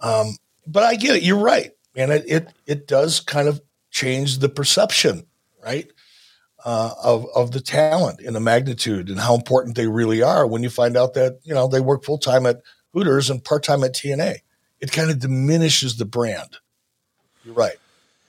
Um, 0.00 0.38
but 0.66 0.82
I 0.82 0.96
get 0.96 1.16
it. 1.16 1.22
You're 1.22 1.38
right, 1.38 1.72
and 1.94 2.10
it 2.10 2.24
it 2.26 2.48
it 2.66 2.86
does 2.86 3.20
kind 3.20 3.48
of 3.48 3.60
change 3.90 4.38
the 4.38 4.48
perception, 4.48 5.26
right? 5.62 5.90
Uh, 6.64 6.94
of 7.02 7.26
of 7.34 7.50
the 7.52 7.60
talent 7.60 8.20
and 8.20 8.34
the 8.34 8.40
magnitude 8.40 9.08
and 9.08 9.20
how 9.20 9.34
important 9.34 9.76
they 9.76 9.86
really 9.86 10.22
are 10.22 10.46
when 10.46 10.62
you 10.62 10.70
find 10.70 10.96
out 10.96 11.14
that 11.14 11.38
you 11.44 11.54
know 11.54 11.68
they 11.68 11.80
work 11.80 12.04
full 12.04 12.18
time 12.18 12.46
at 12.46 12.62
Hooters 12.92 13.28
and 13.30 13.44
part 13.44 13.62
time 13.62 13.84
at 13.84 13.94
TNA. 13.94 14.38
It 14.80 14.92
kind 14.92 15.10
of 15.10 15.18
diminishes 15.18 15.96
the 15.96 16.04
brand. 16.04 16.56
You're 17.44 17.54
right. 17.54 17.76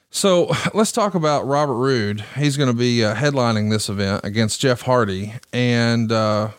So 0.10 0.52
let's 0.74 0.92
talk 0.92 1.14
about 1.16 1.46
Robert 1.46 1.76
Roode. 1.76 2.22
He's 2.38 2.58
going 2.58 2.70
to 2.70 2.78
be 2.78 3.04
uh, 3.04 3.16
headlining 3.16 3.70
this 3.70 3.90
event 3.90 4.24
against 4.24 4.62
Jeff 4.62 4.82
Hardy. 4.82 5.34
And 5.54 6.12
uh, 6.12 6.50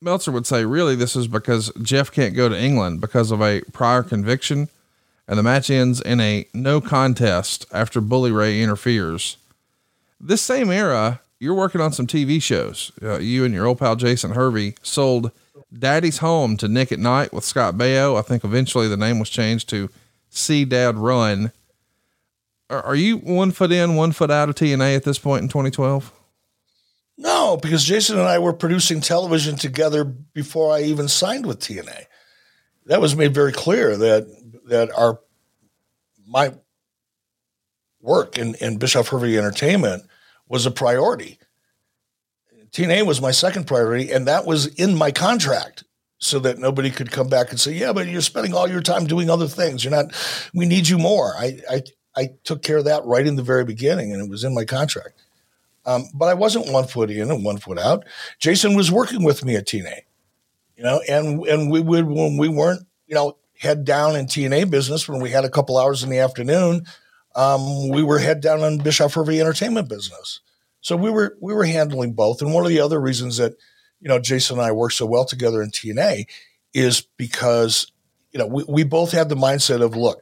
Meltzer 0.00 0.32
would 0.32 0.46
say, 0.46 0.64
really, 0.64 0.94
this 0.94 1.16
is 1.16 1.28
because 1.28 1.72
Jeff 1.82 2.12
can't 2.12 2.34
go 2.34 2.48
to 2.48 2.58
England 2.58 3.00
because 3.00 3.30
of 3.30 3.40
a 3.40 3.62
prior 3.72 4.02
conviction. 4.02 4.68
And 5.26 5.38
the 5.38 5.42
match 5.42 5.70
ends 5.70 6.00
in 6.00 6.20
a 6.20 6.46
no 6.52 6.80
contest 6.80 7.64
after 7.72 8.00
Bully 8.00 8.32
Ray 8.32 8.60
interferes. 8.60 9.36
This 10.24 10.40
same 10.40 10.70
era, 10.70 11.20
you're 11.40 11.52
working 11.52 11.80
on 11.80 11.92
some 11.92 12.06
TV 12.06 12.40
shows. 12.40 12.92
Uh, 13.02 13.18
you 13.18 13.44
and 13.44 13.52
your 13.52 13.66
old 13.66 13.80
pal 13.80 13.96
Jason 13.96 14.30
Hervey 14.30 14.76
sold 14.80 15.32
Daddy's 15.76 16.18
Home 16.18 16.56
to 16.58 16.68
Nick 16.68 16.92
at 16.92 17.00
Nite 17.00 17.32
with 17.32 17.44
Scott 17.44 17.74
Baio. 17.74 18.16
I 18.16 18.22
think 18.22 18.44
eventually 18.44 18.86
the 18.86 18.96
name 18.96 19.18
was 19.18 19.28
changed 19.28 19.68
to 19.70 19.90
See 20.30 20.64
Dad 20.64 20.96
Run. 20.96 21.50
Are, 22.70 22.82
are 22.82 22.94
you 22.94 23.16
one 23.16 23.50
foot 23.50 23.72
in, 23.72 23.96
one 23.96 24.12
foot 24.12 24.30
out 24.30 24.48
of 24.48 24.54
TNA 24.54 24.94
at 24.94 25.02
this 25.02 25.18
point 25.18 25.42
in 25.42 25.48
2012? 25.48 26.12
No, 27.18 27.56
because 27.56 27.84
Jason 27.84 28.16
and 28.16 28.28
I 28.28 28.38
were 28.38 28.52
producing 28.52 29.00
television 29.00 29.56
together 29.56 30.04
before 30.04 30.72
I 30.72 30.82
even 30.82 31.08
signed 31.08 31.46
with 31.46 31.58
TNA. 31.58 32.04
That 32.86 33.00
was 33.00 33.16
made 33.16 33.34
very 33.34 33.52
clear 33.52 33.96
that 33.96 34.26
that 34.68 34.96
our 34.96 35.18
my 36.26 36.54
work 38.00 38.38
in, 38.38 38.54
in 38.56 38.78
Bischoff 38.78 39.08
Hervey 39.08 39.36
Entertainment 39.36 40.04
was 40.52 40.66
a 40.66 40.70
priority. 40.70 41.38
TNA 42.72 43.06
was 43.06 43.22
my 43.22 43.30
second 43.30 43.66
priority, 43.66 44.12
and 44.12 44.28
that 44.28 44.44
was 44.44 44.66
in 44.66 44.94
my 44.94 45.10
contract 45.10 45.82
so 46.18 46.38
that 46.40 46.58
nobody 46.58 46.90
could 46.90 47.10
come 47.10 47.28
back 47.28 47.50
and 47.50 47.58
say, 47.58 47.72
"Yeah, 47.72 47.94
but 47.94 48.06
you're 48.06 48.20
spending 48.20 48.52
all 48.54 48.68
your 48.68 48.82
time 48.82 49.06
doing 49.06 49.30
other 49.30 49.48
things. 49.48 49.82
You're 49.82 49.90
not. 49.90 50.14
We 50.54 50.66
need 50.66 50.88
you 50.88 50.98
more." 50.98 51.34
I 51.38 51.58
I, 51.70 51.82
I 52.14 52.30
took 52.44 52.62
care 52.62 52.76
of 52.76 52.84
that 52.84 53.04
right 53.06 53.26
in 53.26 53.36
the 53.36 53.42
very 53.42 53.64
beginning, 53.64 54.12
and 54.12 54.22
it 54.22 54.30
was 54.30 54.44
in 54.44 54.54
my 54.54 54.66
contract. 54.66 55.22
Um, 55.86 56.04
but 56.14 56.26
I 56.26 56.34
wasn't 56.34 56.70
one 56.70 56.86
foot 56.86 57.10
in 57.10 57.30
and 57.30 57.44
one 57.44 57.56
foot 57.56 57.78
out. 57.78 58.04
Jason 58.38 58.76
was 58.76 58.92
working 58.92 59.24
with 59.24 59.44
me 59.44 59.56
at 59.56 59.66
TNA, 59.66 60.00
you 60.76 60.84
know, 60.84 61.00
and 61.08 61.42
and 61.46 61.70
we 61.70 61.80
would 61.80 62.06
when 62.06 62.36
we 62.36 62.48
weren't, 62.48 62.86
you 63.06 63.14
know, 63.14 63.38
head 63.58 63.86
down 63.86 64.16
in 64.16 64.26
TNA 64.26 64.70
business 64.70 65.08
when 65.08 65.22
we 65.22 65.30
had 65.30 65.46
a 65.46 65.50
couple 65.50 65.78
hours 65.78 66.02
in 66.02 66.10
the 66.10 66.18
afternoon 66.18 66.84
um, 67.34 67.88
we 67.88 68.02
were 68.02 68.18
head 68.18 68.40
down 68.40 68.62
on 68.62 68.78
Bischoff 68.78 69.14
Hervey 69.14 69.40
Entertainment 69.40 69.88
business. 69.88 70.40
So 70.80 70.96
we 70.96 71.10
were 71.10 71.36
we 71.40 71.54
were 71.54 71.64
handling 71.64 72.12
both. 72.12 72.42
And 72.42 72.52
one 72.52 72.64
of 72.64 72.70
the 72.70 72.80
other 72.80 73.00
reasons 73.00 73.38
that 73.38 73.54
you 74.00 74.08
know 74.08 74.18
Jason 74.18 74.58
and 74.58 74.66
I 74.66 74.72
work 74.72 74.92
so 74.92 75.06
well 75.06 75.24
together 75.24 75.62
in 75.62 75.70
TNA 75.70 76.26
is 76.74 77.06
because 77.16 77.90
you 78.32 78.38
know 78.38 78.46
we, 78.46 78.64
we 78.68 78.84
both 78.84 79.12
had 79.12 79.28
the 79.28 79.36
mindset 79.36 79.80
of 79.80 79.96
look, 79.96 80.20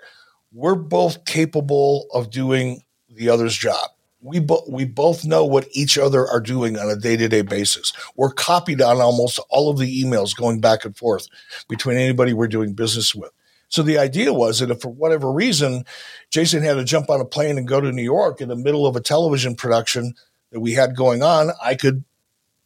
we're 0.53 0.75
both 0.75 1.25
capable 1.25 2.07
of 2.13 2.31
doing 2.31 2.83
the 3.09 3.29
other's 3.29 3.57
job. 3.57 3.91
We 4.23 4.39
both 4.39 4.69
we 4.69 4.85
both 4.85 5.25
know 5.25 5.47
what 5.47 5.67
each 5.73 5.97
other 5.97 6.29
are 6.29 6.41
doing 6.41 6.79
on 6.79 6.91
a 6.91 6.97
day 6.97 7.17
to 7.17 7.27
day 7.27 7.43
basis. 7.43 7.93
We're 8.17 8.33
copied 8.33 8.83
on 8.83 9.01
almost 9.01 9.41
all 9.49 9.71
of 9.71 9.79
the 9.79 10.05
emails 10.05 10.37
going 10.37 10.61
back 10.61 10.85
and 10.85 10.97
forth 10.97 11.27
between 11.69 11.97
anybody 11.97 12.35
we're 12.35 12.49
doing 12.49 12.75
business 12.75 13.15
with. 13.15 13.31
So 13.71 13.83
the 13.83 13.99
idea 13.99 14.35
was 14.35 14.59
that 14.59 14.71
if 14.71 14.83
for 14.83 14.89
whatever 14.89 15.33
reason 15.33 15.85
Jason 16.31 16.63
had 16.63 16.75
to 16.75 16.85
jump 16.85 17.09
on 17.09 17.21
a 17.21 17.25
plane 17.25 17.57
and 17.57 17.67
go 17.67 17.81
to 17.81 17.93
New 17.93 18.03
York 18.03 18.41
in 18.41 18.49
the 18.49 18.57
middle 18.57 18.87
of 18.87 18.97
a 18.97 19.01
television 19.01 19.55
production 19.55 20.15
that 20.51 20.61
we 20.61 20.73
had 20.73 20.97
going 20.97 21.23
on, 21.23 21.51
I 21.63 21.77
could 21.77 22.05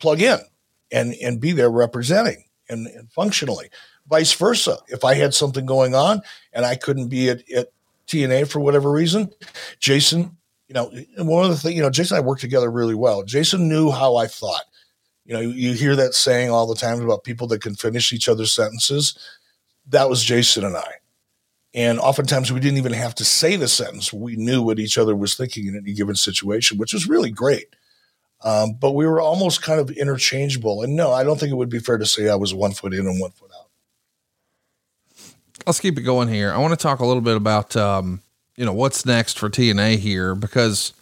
plug 0.01 0.21
in 0.23 0.39
and 0.91 1.15
and 1.23 1.41
be 1.41 1.53
there 1.53 1.71
representing 1.71 2.45
and, 2.69 2.87
and 2.89 3.13
functionally. 3.13 3.69
Vice 4.09 4.33
versa, 4.33 4.79
if 4.89 5.05
I 5.05 5.15
had 5.15 5.35
something 5.35 5.67
going 5.67 5.95
on 5.95 6.21
and 6.53 6.67
I 6.67 6.75
couldn't 6.75 7.09
be 7.09 7.31
at, 7.31 7.49
at 7.51 7.69
TNA 8.07 8.49
for 8.49 8.61
whatever 8.61 8.91
reason, 8.91 9.31
Jason, 9.79 10.37
you 10.69 10.75
know, 10.75 10.91
one 11.19 11.45
of 11.45 11.51
the 11.51 11.57
things, 11.57 11.77
you 11.77 11.83
know, 11.83 11.91
Jason 11.91 12.17
and 12.17 12.25
I 12.25 12.27
worked 12.27 12.41
together 12.41 12.71
really 12.71 12.95
well. 12.95 13.23
Jason 13.23 13.69
knew 13.69 13.91
how 13.91 14.17
I 14.17 14.27
thought. 14.27 14.65
You 15.27 15.35
know, 15.35 15.41
you 15.41 15.73
hear 15.73 15.97
that 15.97 16.15
saying 16.15 16.51
all 16.51 16.67
the 16.67 16.75
time 16.75 17.01
about 17.01 17.25
people 17.25 17.47
that 17.49 17.63
can 17.63 17.75
finish 17.75 18.13
each 18.13 18.29
other's 18.29 18.53
sentences 18.53 19.19
that 19.89 20.09
was 20.09 20.23
Jason 20.23 20.65
and 20.65 20.77
I. 20.77 20.93
And 21.75 21.99
oftentimes 21.99 22.53
we 22.53 22.61
didn't 22.61 22.79
even 22.79 22.93
have 22.93 23.17
to 23.17 23.25
say 23.25 23.57
the 23.57 23.67
sentence. 23.67 24.13
We 24.13 24.37
knew 24.37 24.63
what 24.63 24.79
each 24.79 24.97
other 24.97 25.17
was 25.17 25.35
thinking 25.35 25.67
in 25.67 25.77
any 25.77 25.93
given 25.93 26.15
situation, 26.15 26.79
which 26.79 26.93
was 26.93 27.09
really 27.09 27.31
great. 27.31 27.75
Um, 28.45 28.75
but 28.79 28.93
we 28.93 29.07
were 29.07 29.21
almost 29.21 29.63
kind 29.63 29.81
of 29.81 29.91
interchangeable. 29.91 30.83
And 30.83 30.95
no, 30.95 31.11
I 31.11 31.25
don't 31.25 31.41
think 31.41 31.51
it 31.51 31.57
would 31.57 31.71
be 31.71 31.81
fair 31.81 31.99
to 31.99 32.07
say 32.07 32.29
I 32.29 32.37
was 32.37 32.55
one 32.55 32.73
foot 32.73 32.95
in 32.95 33.07
and 33.07 33.21
one 33.21 33.33
foot 33.33 33.51
out. 33.59 33.67
Let's 35.67 35.81
keep 35.81 35.99
it 35.99 36.03
going 36.03 36.29
here. 36.29 36.53
I 36.53 36.59
want 36.59 36.73
to 36.73 36.83
talk 36.83 37.01
a 37.01 37.07
little 37.07 37.23
bit 37.23 37.37
about, 37.37 37.75
um, 37.75 38.21
you 38.57 38.65
know, 38.67 38.75
what's 38.75 39.07
next 39.07 39.39
for 39.39 39.49
TNA 39.49 39.99
here 39.99 40.35
because 40.35 40.93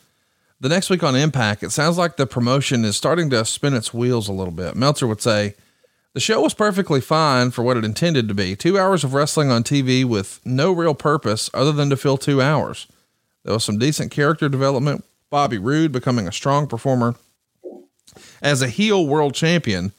the 0.60 0.68
next 0.68 0.88
week 0.88 1.02
on 1.02 1.16
Impact, 1.16 1.64
it 1.64 1.72
sounds 1.72 1.98
like 1.98 2.16
the 2.16 2.26
promotion 2.26 2.84
is 2.84 2.96
starting 2.96 3.28
to 3.30 3.44
spin 3.44 3.74
its 3.74 3.92
wheels 3.92 4.28
a 4.28 4.32
little 4.32 4.52
bit. 4.52 4.76
Meltzer 4.76 5.08
would 5.08 5.20
say, 5.20 5.54
the 6.14 6.20
show 6.20 6.42
was 6.42 6.54
perfectly 6.54 7.00
fine 7.00 7.50
for 7.50 7.62
what 7.62 7.76
it 7.76 7.84
intended 7.84 8.28
to 8.28 8.34
be 8.34 8.54
two 8.54 8.78
hours 8.78 9.04
of 9.04 9.14
wrestling 9.14 9.50
on 9.50 9.64
TV 9.64 10.04
with 10.04 10.40
no 10.44 10.72
real 10.72 10.94
purpose 10.94 11.48
other 11.54 11.72
than 11.72 11.90
to 11.90 11.96
fill 11.96 12.18
two 12.18 12.42
hours. 12.42 12.86
There 13.44 13.54
was 13.54 13.64
some 13.64 13.78
decent 13.78 14.10
character 14.10 14.48
development, 14.48 15.04
Bobby 15.30 15.58
Roode 15.58 15.92
becoming 15.92 16.28
a 16.28 16.32
strong 16.32 16.66
performer 16.66 17.14
as 18.42 18.60
a 18.60 18.68
heel 18.68 19.06
world 19.06 19.34
champion, 19.34 19.92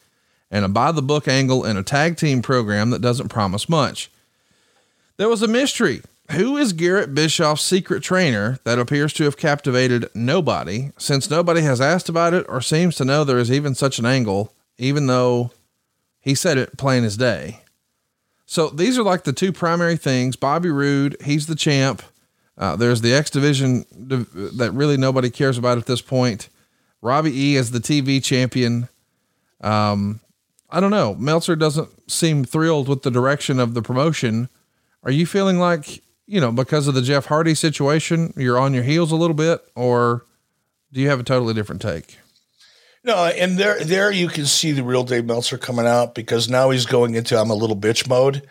and 0.51 0.63
a 0.63 0.69
by 0.69 0.91
the 0.91 1.01
book 1.01 1.27
angle 1.27 1.65
in 1.65 1.77
a 1.77 1.83
tag 1.83 2.15
team 2.15 2.41
program 2.41 2.91
that 2.91 3.01
doesn't 3.01 3.29
promise 3.29 3.67
much. 3.67 4.11
There 5.17 5.29
was 5.29 5.41
a 5.41 5.47
mystery. 5.47 6.01
Who 6.31 6.57
is 6.57 6.73
Garett 6.73 7.13
Bischoff's 7.13 7.61
secret 7.61 8.01
trainer 8.01 8.59
that 8.63 8.79
appears 8.79 9.13
to 9.13 9.25
have 9.25 9.35
captivated 9.35 10.09
nobody, 10.15 10.91
since 10.97 11.29
nobody 11.29 11.61
has 11.61 11.81
asked 11.81 12.07
about 12.07 12.33
it 12.33 12.45
or 12.47 12.61
seems 12.61 12.95
to 12.95 13.05
know 13.05 13.23
there 13.23 13.37
is 13.37 13.51
even 13.51 13.75
such 13.75 13.99
an 13.99 14.05
angle, 14.05 14.53
even 14.77 15.07
though 15.07 15.51
he 16.23 16.33
said 16.33 16.57
it 16.57 16.77
plain 16.77 17.03
as 17.03 17.17
day. 17.17 17.59
So 18.45 18.69
these 18.69 18.97
are 18.97 19.03
like 19.03 19.25
the 19.25 19.33
two 19.33 19.51
primary 19.51 19.97
things. 19.97 20.35
Bobby 20.35 20.69
Roode, 20.69 21.17
he's 21.23 21.47
the 21.47 21.55
champ. 21.55 22.01
Uh, 22.57 22.75
there's 22.75 23.01
the 23.01 23.13
X 23.13 23.29
division 23.29 23.85
that 23.91 24.71
really 24.73 24.95
nobody 24.95 25.29
cares 25.29 25.57
about 25.57 25.77
at 25.77 25.85
this 25.85 26.01
point. 26.01 26.49
Robbie 27.01 27.37
E 27.37 27.55
is 27.55 27.71
the 27.71 27.79
TV 27.79 28.23
champion. 28.23 28.87
Um, 29.61 30.21
I 30.69 30.79
don't 30.79 30.91
know. 30.91 31.15
Meltzer 31.15 31.55
doesn't 31.55 32.09
seem 32.09 32.45
thrilled 32.45 32.87
with 32.87 33.01
the 33.01 33.11
direction 33.11 33.59
of 33.59 33.73
the 33.73 33.81
promotion. 33.81 34.49
Are 35.03 35.11
you 35.11 35.25
feeling 35.25 35.59
like, 35.59 36.01
you 36.25 36.39
know, 36.39 36.51
because 36.51 36.87
of 36.87 36.93
the 36.93 37.01
Jeff 37.01 37.25
Hardy 37.25 37.55
situation, 37.55 38.33
you're 38.37 38.57
on 38.57 38.73
your 38.73 38.83
heels 38.83 39.11
a 39.11 39.15
little 39.15 39.35
bit, 39.35 39.61
or 39.75 40.25
do 40.93 41.01
you 41.01 41.09
have 41.09 41.19
a 41.19 41.23
totally 41.23 41.53
different 41.53 41.81
take? 41.81 42.19
No, 43.03 43.25
and 43.25 43.57
there 43.57 43.83
there 43.83 44.11
you 44.11 44.29
can 44.29 44.45
see 44.45 44.71
the 44.71 44.83
real 44.83 45.03
Dave 45.03 45.25
Meltzer 45.25 45.57
coming 45.57 45.85
out 45.85 46.15
because 46.15 46.49
now 46.49 46.69
he's 46.69 46.85
going 46.85 47.15
into 47.15 47.37
I'm 47.37 47.49
a 47.49 47.55
little 47.55 47.75
bitch 47.75 48.07
mode, 48.07 48.47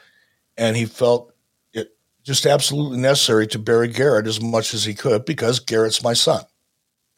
and 0.58 0.76
he 0.76 0.84
felt 0.84 1.32
it 1.72 1.96
just 2.22 2.44
absolutely 2.44 2.98
necessary 2.98 3.46
to 3.48 3.58
bury 3.58 3.88
Garett 3.88 4.26
as 4.26 4.42
much 4.42 4.74
as 4.74 4.84
he 4.84 4.94
could 4.94 5.24
because 5.24 5.58
Garett's 5.58 6.02
my 6.02 6.12
son, 6.12 6.44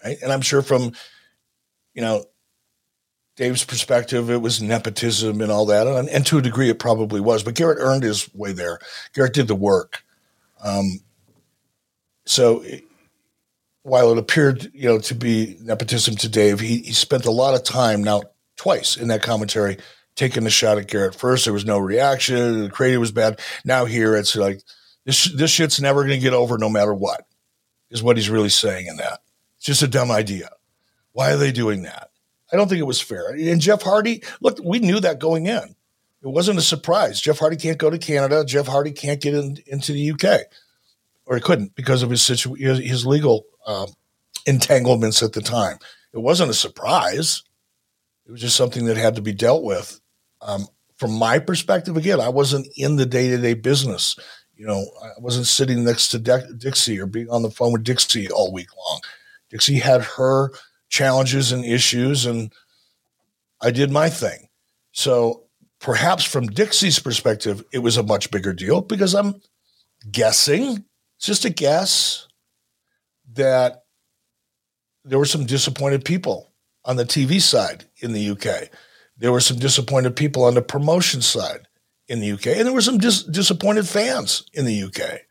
right? 0.05 0.16
And 0.22 0.32
I'm 0.32 0.43
sure 0.43 0.62
from, 0.62 0.93
you 1.93 2.03
know, 2.03 2.24
Dave's 3.37 3.64
perspective, 3.64 4.30
it 4.30 4.41
was 4.41 4.62
nepotism 4.62 5.41
and 5.41 5.51
all 5.51 5.66
that, 5.66 5.89
and, 5.89 6.09
and 6.09 6.24
to 6.26 6.39
a 6.39 6.43
degree, 6.43 6.70
it 6.70 6.78
probably 6.78 7.20
was. 7.20 7.43
But 7.43 7.55
Garett 7.55 7.78
earned 7.80 8.05
his 8.05 8.32
way 8.32 8.53
there. 8.53 8.78
Garett 9.12 9.35
did 9.35 9.49
the 9.49 9.57
work. 9.57 10.05
Um, 10.62 11.01
so 12.26 12.64
while 13.85 14.11
it 14.11 14.18
appeared, 14.18 14.70
you 14.74 14.89
know, 14.89 14.99
to 14.99 15.14
be 15.14 15.57
nepotism 15.61 16.16
to 16.16 16.28
Dave, 16.28 16.59
he, 16.59 16.78
he 16.78 16.93
spent 16.93 17.26
a 17.26 17.30
lot 17.30 17.55
of 17.55 17.62
time 17.62 18.03
now 18.03 18.22
twice 18.57 18.97
in 18.97 19.09
that 19.09 19.22
commentary 19.22 19.76
taking 20.16 20.47
a 20.47 20.51
shot 20.51 20.78
at 20.78 20.89
Garett. 20.89 21.14
First, 21.14 21.45
there 21.45 21.53
was 21.53 21.66
no 21.66 21.78
reaction. 21.78 22.64
The 22.64 22.70
creative 22.70 23.01
was 23.01 23.12
bad. 23.12 23.41
Now 23.64 23.85
here, 23.85 24.16
it's 24.16 24.35
like 24.35 24.62
this 25.05 25.24
this 25.35 25.51
shit's 25.51 25.80
never 25.80 26.01
going 26.01 26.18
to 26.18 26.24
get 26.24 26.32
over, 26.32 26.57
no 26.57 26.70
matter 26.70 26.95
what. 26.95 27.26
Is 27.91 28.03
what 28.03 28.16
he's 28.16 28.30
really 28.30 28.49
saying 28.49 28.87
in 28.87 28.97
that. 28.97 29.20
It's 29.59 29.66
just 29.66 29.82
a 29.82 29.89
dumb 29.89 30.11
idea. 30.11 30.49
Why 31.12 31.32
are 31.32 31.37
they 31.37 31.53
doing 31.53 31.82
that? 31.82 32.11
I 32.53 32.57
don't 32.57 32.68
think 32.68 32.80
it 32.80 32.87
was 32.87 33.01
fair. 33.01 33.28
And 33.28 33.61
Jeff 33.61 33.82
Hardy, 33.82 34.22
look, 34.41 34.59
we 34.64 34.78
knew 34.78 34.99
that 35.01 35.18
going 35.18 35.47
in. 35.47 35.76
It 36.22 36.28
wasn't 36.28 36.59
a 36.59 36.62
surprise. 36.62 37.20
Jeff 37.20 37.39
Hardy 37.39 37.57
can't 37.57 37.78
go 37.78 37.91
to 37.91 37.99
Canada. 37.99 38.45
Jeff 38.45 38.66
Hardy 38.66 38.93
can't 38.93 39.20
get 39.20 39.35
in, 39.35 39.59
into 39.66 39.93
the 39.93 40.12
UK, 40.12 40.47
or 41.26 41.36
he 41.36 41.42
couldn't 41.42 41.74
because 41.74 42.02
of 42.02 42.10
his 42.10 42.22
situ- 42.22 42.54
his 42.54 43.06
legal 43.06 43.44
um, 43.66 43.88
entanglements 44.46 45.22
at 45.22 45.32
the 45.32 45.40
time. 45.40 45.78
It 46.12 46.18
wasn't 46.18 46.50
a 46.50 46.54
surprise. 46.54 47.42
It 48.26 48.32
was 48.32 48.40
just 48.40 48.56
something 48.56 48.86
that 48.86 48.96
had 48.96 49.16
to 49.16 49.22
be 49.22 49.32
dealt 49.32 49.64
with. 49.64 50.00
Um, 50.40 50.66
from 50.96 51.12
my 51.12 51.38
perspective, 51.38 51.96
again, 51.96 52.20
I 52.20 52.28
wasn't 52.28 52.68
in 52.76 52.96
the 52.96 53.06
day 53.06 53.28
to 53.30 53.38
day 53.38 53.54
business. 53.54 54.16
You 54.56 54.66
know, 54.66 54.84
I 55.02 55.08
wasn't 55.18 55.46
sitting 55.46 55.84
next 55.84 56.08
to 56.08 56.18
De- 56.18 56.54
Dixie 56.54 57.00
or 57.00 57.06
being 57.06 57.28
on 57.28 57.42
the 57.42 57.50
phone 57.50 57.72
with 57.72 57.84
Dixie 57.84 58.30
all 58.30 58.52
week 58.52 58.68
long. 58.76 59.00
Dixie 59.50 59.78
had 59.78 60.02
her 60.02 60.52
challenges 60.88 61.50
and 61.50 61.64
issues, 61.64 62.24
and 62.24 62.52
I 63.60 63.70
did 63.72 63.90
my 63.90 64.08
thing. 64.08 64.48
So 64.92 65.44
perhaps 65.80 66.24
from 66.24 66.46
Dixie's 66.46 67.00
perspective, 67.00 67.64
it 67.72 67.80
was 67.80 67.96
a 67.96 68.02
much 68.02 68.30
bigger 68.30 68.52
deal 68.52 68.80
because 68.80 69.14
I'm 69.14 69.40
guessing, 70.10 70.84
it's 71.24 71.40
just 71.40 71.46
a 71.46 71.50
guess, 71.50 72.28
that 73.32 73.84
there 75.06 75.18
were 75.18 75.24
some 75.24 75.46
disappointed 75.46 76.04
people 76.04 76.52
on 76.84 76.96
the 76.96 77.06
TV 77.06 77.40
side 77.40 77.86
in 78.02 78.12
the 78.12 78.28
UK. 78.28 78.68
There 79.16 79.32
were 79.32 79.40
some 79.40 79.58
disappointed 79.58 80.16
people 80.16 80.44
on 80.44 80.52
the 80.52 80.60
promotion 80.60 81.22
side 81.22 81.66
in 82.08 82.20
the 82.20 82.32
UK, 82.32 82.48
and 82.48 82.66
there 82.66 82.74
were 82.74 82.82
some 82.82 82.98
dis- 82.98 83.22
disappointed 83.22 83.88
fans 83.88 84.44
in 84.52 84.66
the 84.66 84.82
UK. 84.82 85.22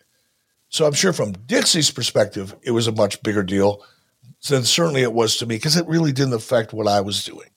So 0.69 0.87
I'm 0.87 0.93
sure 0.93 1.13
from 1.13 1.33
Dixie's 1.33 1.91
perspective, 1.91 2.55
it 2.63 2.71
was 2.71 2.87
a 2.87 2.91
much 2.91 3.21
bigger 3.21 3.43
deal 3.43 3.85
than 4.49 4.63
certainly 4.63 5.03
it 5.03 5.13
was 5.13 5.37
to 5.37 5.45
me 5.45 5.57
because 5.57 5.77
it 5.77 5.85
really 5.85 6.11
didn't 6.11 6.33
affect 6.33 6.73
what 6.73 6.87
I 6.87 7.01
was 7.01 7.23
doing. 7.23 7.49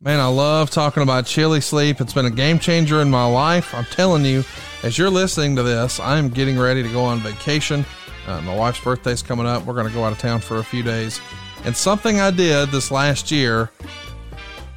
Man, 0.00 0.20
I 0.20 0.26
love 0.26 0.70
talking 0.70 1.02
about 1.02 1.24
chili 1.24 1.60
sleep. 1.60 2.00
It's 2.00 2.12
been 2.12 2.26
a 2.26 2.30
game 2.30 2.58
changer 2.58 3.00
in 3.00 3.10
my 3.10 3.24
life. 3.24 3.72
I'm 3.74 3.84
telling 3.86 4.24
you, 4.24 4.44
as 4.82 4.98
you're 4.98 5.08
listening 5.08 5.56
to 5.56 5.62
this, 5.62 6.00
I'm 6.00 6.28
getting 6.28 6.58
ready 6.58 6.82
to 6.82 6.88
go 6.90 7.04
on 7.04 7.20
vacation. 7.20 7.86
Uh, 8.26 8.40
my 8.42 8.54
wife's 8.54 8.80
birthday's 8.80 9.22
coming 9.22 9.46
up. 9.46 9.64
We're 9.64 9.74
going 9.74 9.86
to 9.86 9.94
go 9.94 10.04
out 10.04 10.12
of 10.12 10.18
town 10.18 10.40
for 10.40 10.58
a 10.58 10.64
few 10.64 10.82
days. 10.82 11.20
And 11.64 11.76
something 11.76 12.20
I 12.20 12.32
did 12.32 12.70
this 12.70 12.90
last 12.90 13.30
year 13.30 13.70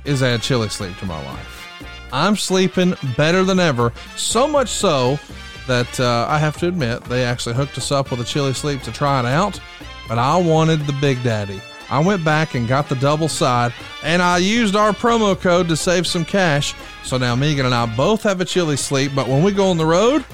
is 0.06 0.22
add 0.22 0.44
chili 0.44 0.70
sleep 0.70 0.96
to 1.00 1.06
my 1.06 1.22
life. 1.26 1.68
I'm 2.14 2.38
sleeping 2.38 2.96
better 3.18 3.44
than 3.44 3.60
ever, 3.60 3.92
so 4.16 4.48
much 4.48 4.70
so 4.70 5.20
that 5.68 6.00
uh, 6.00 6.28
I 6.30 6.38
have 6.38 6.58
to 6.60 6.68
admit 6.68 7.04
they 7.06 7.26
actually 7.26 7.56
hooked 7.56 7.78
us 7.78 7.92
up 7.92 8.12
with 8.12 8.22
a 8.22 8.24
chili 8.24 8.54
sleep 8.54 8.82
to 8.84 8.94
try 8.94 9.20
it 9.20 9.26
out, 9.26 9.60
but 10.08 10.18
I 10.20 10.38
wanted 10.38 10.82
the 10.82 10.94
Big 11.02 11.22
Daddy. 11.24 11.60
I 11.90 12.00
went 12.00 12.24
back 12.24 12.56
and 12.56 12.68
got 12.68 12.90
the 12.90 12.96
double 12.96 13.28
side, 13.28 13.74
and 14.04 14.22
I 14.22 14.40
used 14.40 14.76
our 14.76 14.92
promo 14.92 15.40
code 15.40 15.68
to 15.70 15.78
save 15.78 16.06
some 16.06 16.26
cash. 16.26 16.76
So 17.04 17.18
now 17.18 17.36
Megan 17.36 17.66
and 17.66 17.76
I 17.76 17.86
both 17.96 18.24
have 18.24 18.42
a 18.42 18.46
chili 18.46 18.78
sleep, 18.78 19.14
but 19.16 19.28
when 19.28 19.44
we 19.44 19.52
go 19.52 19.70
on 19.70 19.78
the 19.78 19.86
road, 19.86 20.26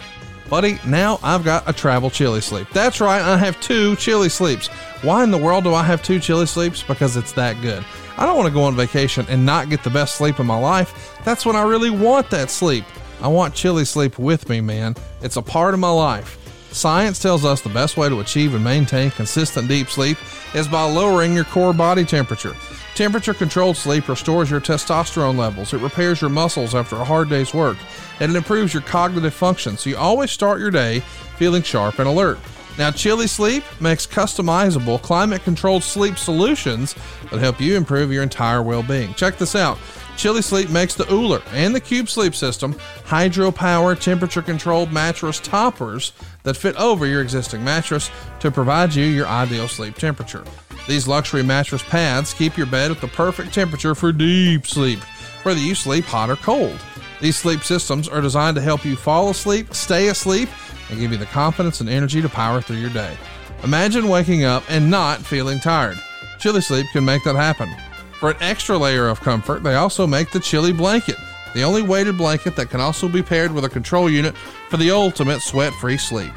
buddy, 0.49 0.79
now 0.85 1.19
I've 1.21 1.43
got 1.43 1.67
a 1.69 1.73
travel 1.73 2.09
chili 2.09 2.41
sleep. 2.41 2.67
That's 2.73 2.99
right, 2.99 3.21
I 3.21 3.37
have 3.37 3.59
two 3.61 3.95
chili 3.97 4.29
sleeps. 4.29 4.67
Why 5.03 5.23
in 5.23 5.31
the 5.31 5.37
world 5.37 5.63
do 5.63 5.73
I 5.73 5.83
have 5.83 6.01
two 6.01 6.19
chili 6.19 6.45
sleeps? 6.45 6.81
Because 6.81 7.17
it's 7.17 7.33
that 7.33 7.61
good. 7.61 7.85
I 8.17 8.25
don't 8.25 8.37
want 8.37 8.47
to 8.47 8.53
go 8.53 8.63
on 8.63 8.75
vacation 8.75 9.25
and 9.29 9.45
not 9.45 9.69
get 9.69 9.83
the 9.83 9.89
best 9.89 10.15
sleep 10.15 10.39
of 10.39 10.45
my 10.45 10.59
life. 10.59 11.17
That's 11.23 11.45
when 11.45 11.55
I 11.55 11.63
really 11.63 11.89
want 11.89 12.29
that 12.29 12.49
sleep. 12.49 12.85
I 13.21 13.27
want 13.27 13.55
chili 13.55 13.85
sleep 13.85 14.19
with 14.19 14.49
me, 14.49 14.61
man. 14.61 14.95
It's 15.21 15.37
a 15.37 15.41
part 15.41 15.73
of 15.73 15.79
my 15.79 15.89
life. 15.89 16.39
Science 16.73 17.19
tells 17.19 17.45
us 17.45 17.61
the 17.61 17.69
best 17.69 17.97
way 17.97 18.09
to 18.09 18.19
achieve 18.19 18.55
and 18.55 18.63
maintain 18.63 19.11
consistent 19.11 19.67
deep 19.67 19.89
sleep 19.89 20.17
is 20.55 20.67
by 20.67 20.83
lowering 20.83 21.33
your 21.33 21.43
core 21.43 21.71
body 21.71 22.03
temperature. 22.03 22.55
Temperature 22.95 23.35
controlled 23.35 23.77
sleep 23.77 24.07
restores 24.07 24.49
your 24.49 24.59
testosterone 24.59 25.37
levels, 25.37 25.73
it 25.73 25.81
repairs 25.81 26.19
your 26.19 26.31
muscles 26.31 26.73
after 26.73 26.95
a 26.95 27.05
hard 27.05 27.29
day's 27.29 27.53
work, 27.53 27.77
and 28.19 28.31
it 28.31 28.35
improves 28.35 28.73
your 28.73 28.81
cognitive 28.83 29.33
function 29.35 29.77
so 29.77 29.89
you 29.89 29.97
always 29.97 30.31
start 30.31 30.59
your 30.59 30.71
day 30.71 30.99
feeling 31.37 31.61
sharp 31.61 31.99
and 31.99 32.07
alert. 32.07 32.39
Now, 32.77 32.89
Chili 32.89 33.27
Sleep 33.27 33.63
makes 33.79 34.07
customizable, 34.07 34.99
climate 34.99 35.43
controlled 35.43 35.83
sleep 35.83 36.17
solutions 36.17 36.95
that 37.29 37.39
help 37.39 37.61
you 37.61 37.77
improve 37.77 38.11
your 38.11 38.23
entire 38.23 38.63
well 38.63 38.81
being. 38.81 39.13
Check 39.13 39.37
this 39.37 39.55
out. 39.55 39.77
Chili 40.15 40.41
Sleep 40.41 40.69
makes 40.69 40.95
the 40.95 41.11
OOLER 41.11 41.41
and 41.51 41.75
the 41.75 41.79
Cube 41.79 42.07
Sleep 42.07 42.35
System 42.35 42.75
hydro-power, 43.05 43.95
temperature-controlled 43.95 44.91
mattress 44.91 45.39
toppers 45.39 46.13
that 46.43 46.55
fit 46.55 46.75
over 46.77 47.05
your 47.05 47.21
existing 47.21 47.63
mattress 47.63 48.09
to 48.39 48.51
provide 48.51 48.95
you 48.95 49.05
your 49.05 49.27
ideal 49.27 49.67
sleep 49.67 49.95
temperature. 49.95 50.43
These 50.87 51.07
luxury 51.07 51.43
mattress 51.43 51.83
pads 51.83 52.33
keep 52.33 52.57
your 52.57 52.67
bed 52.67 52.91
at 52.91 53.01
the 53.01 53.07
perfect 53.07 53.53
temperature 53.53 53.95
for 53.95 54.11
deep 54.11 54.67
sleep, 54.67 54.99
whether 55.43 55.59
you 55.59 55.75
sleep 55.75 56.05
hot 56.05 56.29
or 56.29 56.35
cold. 56.35 56.79
These 57.21 57.37
sleep 57.37 57.63
systems 57.63 58.07
are 58.07 58.21
designed 58.21 58.55
to 58.55 58.61
help 58.61 58.85
you 58.85 58.95
fall 58.95 59.29
asleep, 59.29 59.73
stay 59.73 60.09
asleep, 60.09 60.49
and 60.89 60.99
give 60.99 61.11
you 61.11 61.17
the 61.17 61.25
confidence 61.27 61.79
and 61.79 61.89
energy 61.89 62.21
to 62.21 62.29
power 62.29 62.61
through 62.61 62.77
your 62.77 62.89
day. 62.89 63.15
Imagine 63.63 64.09
waking 64.09 64.43
up 64.43 64.63
and 64.69 64.91
not 64.91 65.19
feeling 65.19 65.59
tired. 65.59 65.97
Chili 66.39 66.59
Sleep 66.59 66.85
can 66.91 67.05
make 67.05 67.23
that 67.23 67.35
happen. 67.35 67.73
For 68.23 68.31
an 68.31 68.37
extra 68.39 68.77
layer 68.77 69.09
of 69.09 69.19
comfort, 69.19 69.63
they 69.63 69.75
also 69.75 70.07
make 70.07 70.31
the 70.31 70.39
Chili 70.39 70.71
Blanket, 70.71 71.17
the 71.53 71.63
only 71.63 71.81
weighted 71.81 72.17
blanket 72.17 72.55
that 72.55 72.69
can 72.69 72.79
also 72.79 73.09
be 73.09 73.21
paired 73.21 73.51
with 73.51 73.65
a 73.65 73.69
control 73.69 74.09
unit 74.09 74.33
for 74.69 74.77
the 74.77 74.91
ultimate 74.91 75.41
sweat 75.41 75.73
free 75.73 75.97
sleep. 75.97 76.31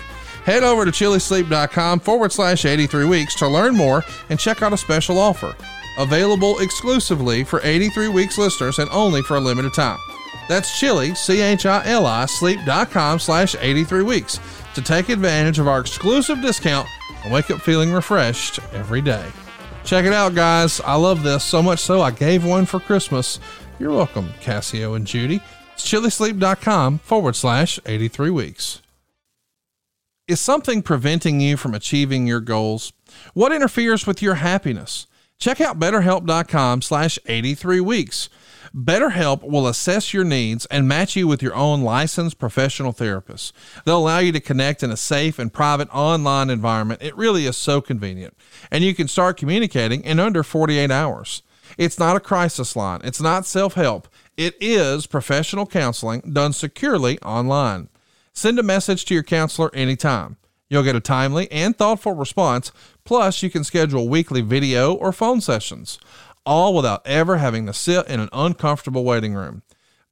Head 0.44 0.64
over 0.64 0.84
to 0.84 0.90
chilisleep.com 0.90 2.00
forward 2.00 2.32
slash 2.32 2.64
83 2.64 3.04
weeks 3.04 3.36
to 3.36 3.46
learn 3.46 3.76
more 3.76 4.02
and 4.30 4.36
check 4.36 4.62
out 4.62 4.72
a 4.72 4.76
special 4.76 5.16
offer. 5.16 5.54
Available 5.96 6.58
exclusively 6.58 7.44
for 7.44 7.60
83 7.62 8.08
weeks 8.08 8.36
listeners 8.36 8.80
and 8.80 8.90
only 8.90 9.22
for 9.22 9.36
a 9.36 9.40
limited 9.40 9.72
time. 9.72 10.00
That's 10.48 10.80
chili, 10.80 11.14
C-H-I-L-I, 11.14 12.26
sleep.com 12.26 13.20
slash 13.20 13.54
83 13.60 14.02
weeks 14.02 14.40
to 14.74 14.82
take 14.82 15.08
advantage 15.08 15.60
of 15.60 15.68
our 15.68 15.78
exclusive 15.78 16.42
discount 16.42 16.88
and 17.22 17.32
wake 17.32 17.48
up 17.52 17.60
feeling 17.60 17.92
refreshed 17.92 18.58
every 18.72 19.02
day. 19.02 19.30
Check 19.86 20.04
it 20.04 20.12
out, 20.12 20.34
guys. 20.34 20.80
I 20.80 20.96
love 20.96 21.22
this 21.22 21.44
so 21.44 21.62
much 21.62 21.78
so 21.78 22.02
I 22.02 22.10
gave 22.10 22.44
one 22.44 22.66
for 22.66 22.80
Christmas. 22.80 23.38
You're 23.78 23.92
welcome, 23.92 24.30
Cassio 24.40 24.94
and 24.94 25.06
Judy. 25.06 25.40
It's 25.74 25.88
chilisleep.com 25.88 26.98
forward 26.98 27.36
slash 27.36 27.78
83 27.86 28.30
weeks. 28.30 28.82
Is 30.26 30.40
something 30.40 30.82
preventing 30.82 31.40
you 31.40 31.56
from 31.56 31.72
achieving 31.72 32.26
your 32.26 32.40
goals? 32.40 32.92
What 33.32 33.52
interferes 33.52 34.08
with 34.08 34.20
your 34.20 34.34
happiness? 34.34 35.06
Check 35.38 35.60
out 35.60 35.78
betterhelp.com 35.78 36.82
slash 36.82 37.16
83 37.26 37.78
weeks. 37.78 38.28
BetterHelp 38.76 39.42
will 39.42 39.66
assess 39.66 40.12
your 40.12 40.22
needs 40.22 40.66
and 40.66 40.86
match 40.86 41.16
you 41.16 41.26
with 41.26 41.40
your 41.40 41.54
own 41.54 41.80
licensed 41.80 42.38
professional 42.38 42.92
therapist. 42.92 43.54
They'll 43.86 43.96
allow 43.96 44.18
you 44.18 44.32
to 44.32 44.40
connect 44.40 44.82
in 44.82 44.90
a 44.90 44.98
safe 44.98 45.38
and 45.38 45.50
private 45.50 45.88
online 45.94 46.50
environment. 46.50 47.00
It 47.02 47.16
really 47.16 47.46
is 47.46 47.56
so 47.56 47.80
convenient. 47.80 48.36
And 48.70 48.84
you 48.84 48.94
can 48.94 49.08
start 49.08 49.38
communicating 49.38 50.04
in 50.04 50.20
under 50.20 50.42
48 50.42 50.90
hours. 50.90 51.42
It's 51.78 51.98
not 51.98 52.16
a 52.16 52.20
crisis 52.20 52.76
line, 52.76 53.00
it's 53.02 53.20
not 53.20 53.46
self 53.46 53.74
help. 53.74 54.08
It 54.36 54.54
is 54.60 55.06
professional 55.06 55.64
counseling 55.64 56.20
done 56.34 56.52
securely 56.52 57.18
online. 57.20 57.88
Send 58.34 58.58
a 58.58 58.62
message 58.62 59.06
to 59.06 59.14
your 59.14 59.22
counselor 59.22 59.74
anytime. 59.74 60.36
You'll 60.68 60.82
get 60.82 60.96
a 60.96 61.00
timely 61.00 61.50
and 61.50 61.78
thoughtful 61.78 62.12
response. 62.12 62.72
Plus, 63.04 63.42
you 63.42 63.48
can 63.50 63.64
schedule 63.64 64.08
weekly 64.08 64.42
video 64.42 64.92
or 64.92 65.12
phone 65.12 65.40
sessions 65.40 65.98
all 66.46 66.74
without 66.74 67.06
ever 67.06 67.36
having 67.36 67.66
to 67.66 67.72
sit 67.72 68.06
in 68.06 68.20
an 68.20 68.30
uncomfortable 68.32 69.04
waiting 69.04 69.34
room. 69.34 69.62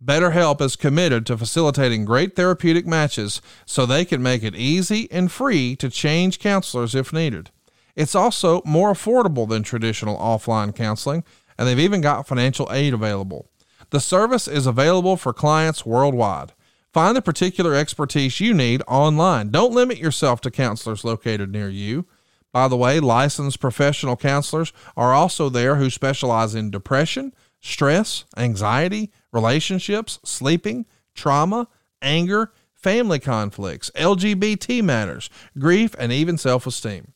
BetterHelp 0.05 0.61
is 0.61 0.77
committed 0.77 1.25
to 1.27 1.39
facilitating 1.39 2.05
great 2.05 2.37
therapeutic 2.37 2.87
matches 2.87 3.41
so 3.65 3.87
they 3.87 4.05
can 4.05 4.23
make 4.23 4.43
it 4.43 4.55
easy 4.55 5.11
and 5.11 5.33
free 5.33 5.75
to 5.77 5.89
change 5.89 6.39
counselors 6.39 6.95
if 6.95 7.13
needed. 7.13 7.51
It's 7.97 8.15
also 8.15 8.61
more 8.65 8.93
affordable 8.93 9.49
than 9.49 9.63
traditional 9.63 10.19
offline 10.19 10.75
counseling, 10.75 11.25
and 11.57 11.67
they've 11.67 11.79
even 11.79 12.01
got 12.01 12.27
financial 12.27 12.69
aid 12.71 12.93
available. 12.93 13.49
The 13.91 14.01
service 14.01 14.49
is 14.49 14.67
available 14.67 15.17
for 15.17 15.33
clients 15.33 15.87
worldwide. 15.87 16.53
Find 16.93 17.17
the 17.17 17.23
particular 17.23 17.75
expertise 17.75 18.41
you 18.41 18.53
need 18.53 18.83
online. 18.87 19.51
Don't 19.51 19.73
limit 19.73 19.99
yourself 19.99 20.41
to 20.43 20.51
counselors 20.51 21.05
located 21.05 21.51
near 21.51 21.69
you. 21.69 22.07
By 22.55 22.69
the 22.69 22.77
way, 22.77 23.01
licensed 23.01 23.59
professional 23.59 24.15
counselors 24.17 24.73
are 24.97 25.13
also 25.13 25.49
there 25.49 25.75
who 25.75 25.91
specialize 25.91 26.55
in 26.55 26.71
depression, 26.71 27.35
stress, 27.61 28.27
anxiety, 28.37 29.11
relationships, 29.33 30.21
sleeping, 30.25 30.87
trauma, 31.17 31.67
anger, 32.01 32.53
family 32.73 33.19
conflicts, 33.19 33.91
LGBT 33.97 34.85
matters, 34.85 35.31
grief, 35.59 35.97
and 35.99 36.13
even 36.13 36.39
self 36.39 36.65
esteem. 36.65 37.13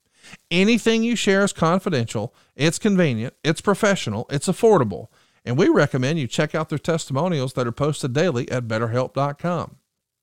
Anything 0.51 1.05
you 1.05 1.14
share 1.14 1.45
is 1.45 1.53
confidential, 1.53 2.34
it's 2.57 2.80
convenient, 2.80 3.34
it's 3.45 3.61
professional, 3.61 4.26
it's 4.30 4.49
affordable, 4.49 5.07
and 5.45 5.57
we 5.57 5.68
recommend 5.68 6.18
you 6.18 6.26
check 6.26 6.53
out 6.53 6.68
their 6.68 6.80
testimonials 6.80 7.53
that 7.53 7.64
are 7.64 7.72
posted 7.72 8.12
daily 8.12 8.51
at 8.51 8.66
betterhelp.com. 8.66 9.76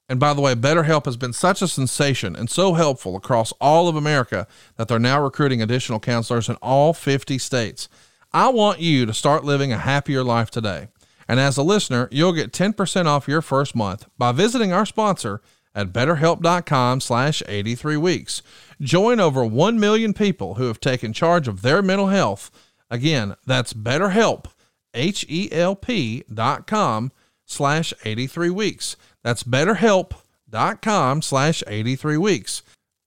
And 0.08 0.20
by 0.20 0.34
the 0.34 0.41
way, 0.41 0.53
BetterHelp 0.53 1.06
has 1.06 1.18
been 1.18 1.34
such 1.34 1.62
a 1.62 1.68
sensation 1.68 2.36
and 2.36 2.49
so 2.49 2.74
helpful 2.74 3.16
across 3.16 3.51
all 3.60 3.88
of 3.88 3.95
America 3.95 4.47
that 4.78 4.88
they're 4.88 4.99
now 4.99 5.22
recruiting 5.22 5.62
additional 5.62 5.99
counselors 5.99 6.47
in 6.47 6.56
all 6.62 6.93
50 6.93 7.38
states. 7.39 7.89
I 8.32 8.49
want 8.49 8.80
you 8.80 9.06
to 9.06 9.14
start 9.14 9.43
living 9.43 9.72
a 9.72 9.78
happier 9.78 10.24
life 10.24 10.51
today. 10.51 10.89
And 11.28 11.39
as 11.39 11.58
a 11.58 11.64
listener, 11.64 12.08
you'll 12.12 12.34
get 12.34 12.51
10% 12.51 13.06
off 13.08 13.28
your 13.28 13.41
first 13.41 13.76
month 13.76 14.06
by 14.18 14.32
visiting 14.32 14.72
our 14.72 14.86
sponsor 14.86 15.41
at 15.74 15.91
betterhelp.com 15.91 17.01
slash 17.01 17.41
83 17.47 17.97
weeks. 17.97 18.41
Join 18.80 19.20
over 19.20 19.43
1 19.43 19.80
million 19.80 20.14
people 20.14 20.56
who 20.56 20.66
have 20.66 20.80
taken 20.80 21.14
charge 21.14 21.47
of 21.47 21.62
their 21.62 21.82
mental 21.82 22.08
health. 22.08 22.51
Again, 22.89 23.36
that's 23.45 23.74
betterhelp, 23.74 24.45
H-E-L-P 24.93 26.24
dot 26.32 26.68
com 26.68 27.12
slash 27.45 27.93
83 28.03 28.49
weeks. 28.51 28.95
That's 29.26 29.41
betterhelp.com 29.41 31.23
slash 31.23 31.63
83 31.65 32.17
weeks. 32.17 32.61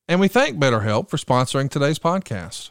And 0.08 0.18
we 0.18 0.26
thank 0.26 0.58
BetterHelp 0.58 1.08
for 1.08 1.16
sponsoring 1.16 1.70
today's 1.70 2.00
podcast. 2.00 2.70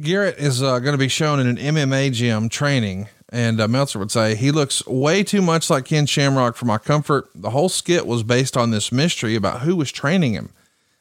Garett 0.00 0.38
is 0.38 0.62
uh, 0.62 0.78
going 0.78 0.92
to 0.92 0.98
be 0.98 1.08
shown 1.08 1.40
in 1.40 1.48
an 1.48 1.56
MMA 1.56 2.12
gym 2.12 2.48
training, 2.48 3.08
and 3.28 3.60
uh, 3.60 3.66
Meltzer 3.66 3.98
would 3.98 4.12
say 4.12 4.36
he 4.36 4.52
looks 4.52 4.86
way 4.86 5.24
too 5.24 5.42
much 5.42 5.68
like 5.68 5.86
Ken 5.86 6.06
Shamrock 6.06 6.54
for 6.54 6.66
my 6.66 6.78
comfort. 6.78 7.28
The 7.34 7.50
whole 7.50 7.68
skit 7.68 8.06
was 8.06 8.22
based 8.22 8.56
on 8.56 8.70
this 8.70 8.92
mystery 8.92 9.34
about 9.34 9.62
who 9.62 9.74
was 9.74 9.90
training 9.90 10.34
him. 10.34 10.50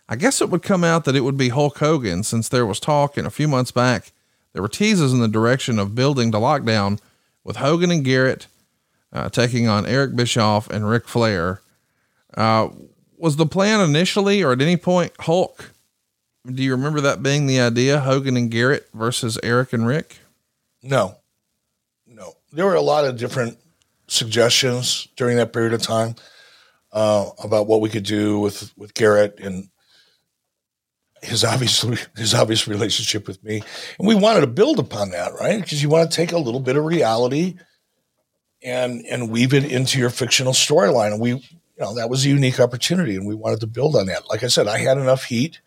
I 0.09 0.15
guess 0.15 0.41
it 0.41 0.49
would 0.49 0.63
come 0.63 0.83
out 0.83 1.05
that 1.05 1.15
it 1.15 1.21
would 1.21 1.37
be 1.37 1.49
Hulk 1.49 1.77
Hogan, 1.77 2.23
since 2.23 2.49
there 2.49 2.65
was 2.65 2.79
talk 2.79 3.15
in 3.15 3.27
a 3.27 3.29
few 3.29 3.47
months 3.47 3.69
back. 3.69 4.11
There 4.53 4.63
were 4.63 4.69
teases 4.69 5.13
in 5.13 5.19
the 5.19 5.27
direction 5.27 5.77
of 5.77 5.93
building 5.93 6.31
to 6.31 6.39
lockdown 6.39 6.99
with 7.43 7.57
Hogan 7.57 7.91
and 7.91 8.03
Garett 8.03 8.47
uh, 9.13 9.29
taking 9.29 9.67
on 9.67 9.85
Eric 9.85 10.15
Bischoff 10.15 10.69
and 10.69 10.89
Ric 10.89 11.07
Flair. 11.07 11.61
Uh, 12.35 12.69
was 13.17 13.35
the 13.35 13.45
plan 13.45 13.81
initially, 13.81 14.43
or 14.43 14.53
at 14.53 14.61
any 14.61 14.77
point, 14.77 15.11
Hulk? 15.19 15.71
Do 16.45 16.63
you 16.63 16.71
remember 16.71 17.01
that 17.01 17.21
being 17.21 17.47
the 17.47 17.59
idea, 17.59 17.99
Hogan 17.99 18.37
and 18.37 18.49
Garett 18.49 18.87
versus 18.93 19.37
Eric 19.43 19.73
and 19.73 19.85
Ric? 19.85 20.19
No, 20.81 21.17
no. 22.07 22.33
There 22.53 22.65
were 22.65 22.75
a 22.75 22.81
lot 22.81 23.05
of 23.05 23.17
different 23.17 23.57
suggestions 24.07 25.07
during 25.15 25.37
that 25.37 25.53
period 25.53 25.73
of 25.73 25.81
time 25.81 26.15
uh, 26.91 27.29
about 27.43 27.67
what 27.67 27.81
we 27.81 27.89
could 27.89 28.03
do 28.03 28.39
with 28.39 28.71
with 28.77 28.93
Garett 28.93 29.39
and 29.39 29.69
his 31.21 31.43
obvious 31.43 31.81
his 32.15 32.33
obvious 32.33 32.67
relationship 32.67 33.27
with 33.27 33.43
me, 33.43 33.61
and 33.97 34.07
we 34.07 34.15
wanted 34.15 34.41
to 34.41 34.47
build 34.47 34.79
upon 34.79 35.11
that, 35.11 35.33
right? 35.33 35.61
Because 35.61 35.83
you 35.83 35.89
want 35.89 36.09
to 36.09 36.15
take 36.15 36.31
a 36.31 36.37
little 36.37 36.61
bit 36.61 36.77
of 36.77 36.85
reality 36.85 37.57
and 38.63 39.05
and 39.05 39.29
weave 39.29 39.53
it 39.53 39.71
into 39.71 39.99
your 39.99 40.09
fictional 40.09 40.53
storyline, 40.53 41.13
and 41.13 41.21
we, 41.21 41.31
you 41.31 41.41
know, 41.79 41.95
that 41.95 42.09
was 42.09 42.25
a 42.25 42.29
unique 42.29 42.59
opportunity, 42.59 43.15
and 43.15 43.27
we 43.27 43.35
wanted 43.35 43.61
to 43.61 43.67
build 43.67 43.95
on 43.95 44.07
that. 44.07 44.27
Like 44.29 44.43
I 44.43 44.47
said, 44.47 44.67
I 44.67 44.79
had 44.79 44.97
enough 44.97 45.23
heat 45.23 45.61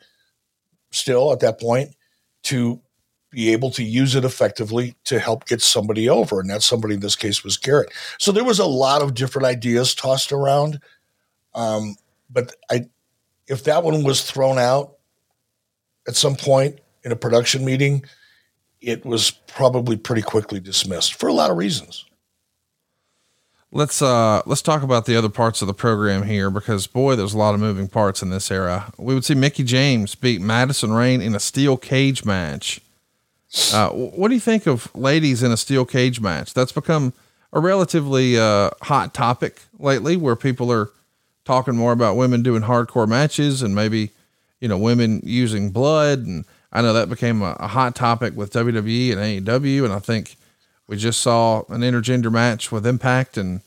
still 0.91 1.33
at 1.33 1.41
that 1.41 1.61
point 1.61 1.97
to 2.45 2.81
be 3.31 3.51
able 3.51 3.71
to 3.71 3.83
use 3.83 4.15
it 4.15 4.25
effectively 4.25 4.95
to 5.05 5.19
help 5.19 5.47
get 5.47 5.63
somebody 5.63 6.09
over. 6.09 6.39
And 6.39 6.51
that 6.51 6.63
somebody 6.63 6.95
in 6.95 7.01
this 7.01 7.17
case 7.17 7.43
was 7.43 7.57
Garett. 7.57 7.91
So 8.19 8.31
there 8.31 8.45
was 8.45 8.59
a 8.59 8.67
lot 8.67 9.03
of 9.03 9.15
different 9.15 9.47
ideas 9.47 9.95
tossed 9.95 10.33
around. 10.33 10.81
Um, 11.55 11.97
but 12.31 12.55
I, 12.71 12.89
if 13.49 13.65
that 13.65 13.83
one 13.83 14.05
was 14.05 14.23
thrown 14.23 14.59
out 14.59 14.99
at 16.07 16.15
some 16.15 16.37
point 16.37 16.81
in 17.05 17.13
a 17.13 17.17
production 17.17 17.65
meeting, 17.65 18.05
it 18.83 19.05
was 19.07 19.31
probably 19.31 19.97
pretty 19.97 20.23
quickly 20.23 20.61
dismissed 20.61 21.15
for 21.15 21.29
a 21.29 21.33
lot 21.33 21.51
of 21.51 21.57
reasons. 21.57 22.05
Let's 23.75 24.03
uh 24.03 24.43
let's 24.45 24.61
talk 24.61 24.83
about 24.83 25.07
the 25.07 25.17
other 25.17 25.31
parts 25.31 25.63
of 25.63 25.67
the 25.67 25.73
program 25.73 26.25
here 26.25 26.51
because 26.51 26.87
boy, 26.87 27.17
there's 27.17 27.33
a 27.33 27.39
lot 27.39 27.55
of 27.55 27.61
moving 27.61 27.89
parts 27.89 28.21
in 28.21 28.29
this 28.29 28.51
era. 28.51 28.93
We 28.99 29.15
would 29.15 29.25
see 29.25 29.35
Mickie 29.35 29.65
James 29.65 30.15
beat 30.15 30.43
Madison 30.43 30.93
Rayne 30.93 31.23
in 31.23 31.35
a 31.35 31.41
steel 31.41 31.79
cage 31.79 32.23
match. 32.23 32.83
Uh, 33.73 33.89
what 33.89 34.29
do 34.29 34.35
you 34.35 34.41
think 34.41 34.67
of 34.67 34.95
ladies 34.95 35.43
in 35.43 35.53
a 35.53 35.57
steel 35.57 35.87
cage 35.87 36.21
match? 36.21 36.53
That's 36.53 36.73
become 36.73 37.15
a 37.51 37.61
relatively 37.61 38.39
uh, 38.39 38.71
hot 38.83 39.15
topic 39.15 39.63
lately, 39.79 40.19
where 40.19 40.37
people 40.37 40.71
are 40.71 40.91
talking 41.47 41.75
more 41.75 41.93
about 41.93 42.17
women 42.17 42.43
doing 42.43 42.63
hardcore 42.63 43.09
matches 43.09 43.63
and 43.63 43.75
maybe 43.75 44.11
you 44.61 44.69
know 44.69 44.77
women 44.77 45.23
using 45.25 45.71
blood. 45.71 46.27
And 46.27 46.45
I 46.75 46.83
know 46.83 46.93
that 46.93 47.09
became 47.09 47.41
a, 47.41 47.57
a 47.59 47.69
hot 47.69 47.95
topic 47.95 48.37
with 48.37 48.53
WWE 48.53 49.13
and 49.13 49.47
AEW, 49.47 49.85
and 49.85 49.95
I 49.95 49.99
think 49.99 50.37
we 50.89 50.97
just 50.97 51.21
saw 51.21 51.63
an 51.69 51.81
intergender 51.81 52.31
match 52.31 52.73
with 52.73 52.87
Impact, 52.87 53.37
and 53.37 53.61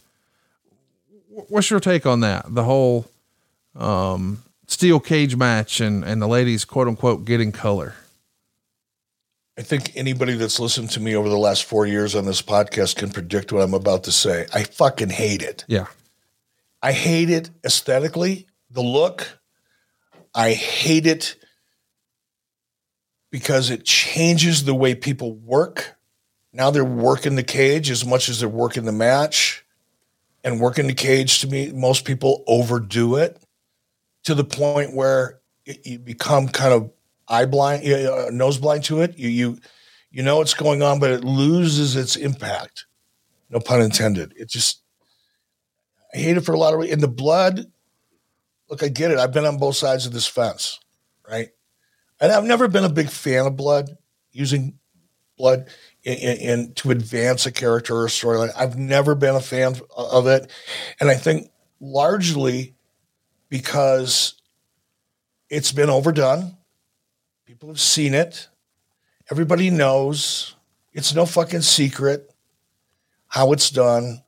what's 1.30 1.70
your 1.70 1.80
take 1.80 2.06
on 2.06 2.20
that? 2.22 2.46
The 2.54 2.64
whole 2.64 3.10
um, 3.76 4.44
steel 4.68 5.00
cage 5.00 5.36
match 5.36 5.80
and 5.80 6.04
and 6.04 6.22
the 6.22 6.28
ladies 6.28 6.66
quote 6.66 6.88
unquote 6.88 7.26
getting 7.26 7.52
color. 7.52 7.96
I 9.58 9.62
think 9.62 9.94
anybody 9.96 10.36
that's 10.36 10.60
listened 10.60 10.90
to 10.92 11.00
me 11.00 11.16
over 11.16 11.30
the 11.30 11.38
last 11.38 11.64
four 11.64 11.86
years 11.86 12.14
on 12.14 12.26
this 12.26 12.42
podcast 12.42 12.98
can 12.98 13.10
predict 13.10 13.54
what 13.54 13.62
I'm 13.62 13.74
about 13.74 14.04
to 14.04 14.12
say. 14.12 14.48
I 14.54 14.64
fucking 14.64 15.10
hate 15.10 15.42
it. 15.42 15.64
Yeah, 15.68 15.88
I 16.82 16.92
hate 16.92 17.30
it 17.30 17.50
aesthetically, 17.64 18.48
the 18.70 18.82
look. 18.82 19.40
I 20.34 20.52
hate 20.52 21.08
it 21.08 21.38
because 23.32 23.70
it 23.70 23.86
changes 23.86 24.66
the 24.66 24.76
way 24.76 24.96
people 24.96 25.34
work 25.34 25.95
now 26.56 26.72
they're 26.72 26.86
working 26.86 27.36
the 27.36 27.44
cage 27.44 27.92
as 27.92 28.06
much 28.06 28.30
as 28.30 28.40
they're 28.40 28.48
working 28.48 28.86
the 28.86 28.94
match. 28.94 29.64
And 30.44 30.62
working 30.62 30.88
the 30.88 30.94
cage 30.94 31.42
to 31.42 31.48
me, 31.48 31.72
most 31.72 32.06
people 32.06 32.44
overdo 32.46 33.16
it 33.16 33.42
to 34.24 34.36
the 34.36 34.44
point 34.44 34.96
where 34.96 35.40
you 35.84 35.98
become 35.98 36.48
kind 36.48 36.72
of 36.72 36.92
eye 37.28 37.46
blind, 37.46 37.86
uh, 37.86 38.30
nose 38.30 38.60
blind 38.60 38.84
to 38.86 39.02
it. 39.02 39.18
You 39.18 39.30
you 39.30 39.58
you 40.12 40.22
know 40.22 40.38
what's 40.38 40.54
going 40.54 40.84
on, 40.84 41.00
but 41.00 41.10
it 41.10 41.24
loses 41.24 41.96
its 41.96 42.16
impact. 42.16 42.86
No 43.50 43.60
pun 43.60 43.82
intended. 43.82 44.34
It 44.38 44.48
just 44.48 44.82
I 46.14 46.20
hate 46.20 46.38
it 46.38 46.46
for 46.46 46.54
a 46.54 46.60
lot 46.60 46.74
of 46.74 46.80
reasons. 46.80 46.94
In 46.94 47.02
the 47.02 47.08
blood, 47.08 47.66
look, 48.70 48.84
I 48.84 48.88
get 48.90 49.10
it. 49.10 49.18
I've 49.18 49.34
been 49.34 49.46
on 49.46 49.58
both 49.58 49.76
sides 49.76 50.06
of 50.06 50.14
this 50.14 50.28
fence, 50.28 50.80
right? 51.28 51.50
And 52.20 52.32
I've 52.32 52.46
never 52.46 52.68
been 52.68 52.86
a 52.86 52.90
big 52.90 53.10
fan 53.10 53.48
of 53.48 53.56
blood, 53.56 53.90
using 54.32 54.78
blood 55.38 55.70
in, 56.06 56.74
to 56.74 56.92
advance 56.92 57.46
a 57.46 57.52
character 57.52 57.96
or 57.96 58.08
storyline. 58.08 58.52
I've 58.56 58.78
never 58.78 59.16
been 59.16 59.36
a 59.36 59.42
fan 59.42 59.76
of 59.96 60.28
it, 60.28 60.52
and 61.00 61.10
I 61.10 61.16
think 61.16 61.50
largely 61.80 62.76
because 63.50 64.36
it's 65.50 65.72
been 65.72 65.90
overdone. 65.90 66.58
People 67.46 67.70
have 67.70 67.80
seen 67.80 68.14
it. 68.14 68.48
Everybody 69.32 69.70
knows. 69.70 70.56
It's 70.94 71.14
no 71.14 71.26
fucking 71.26 71.62
secret 71.62 72.32
how 73.28 73.52
it's 73.52 73.70
done. 73.70 74.24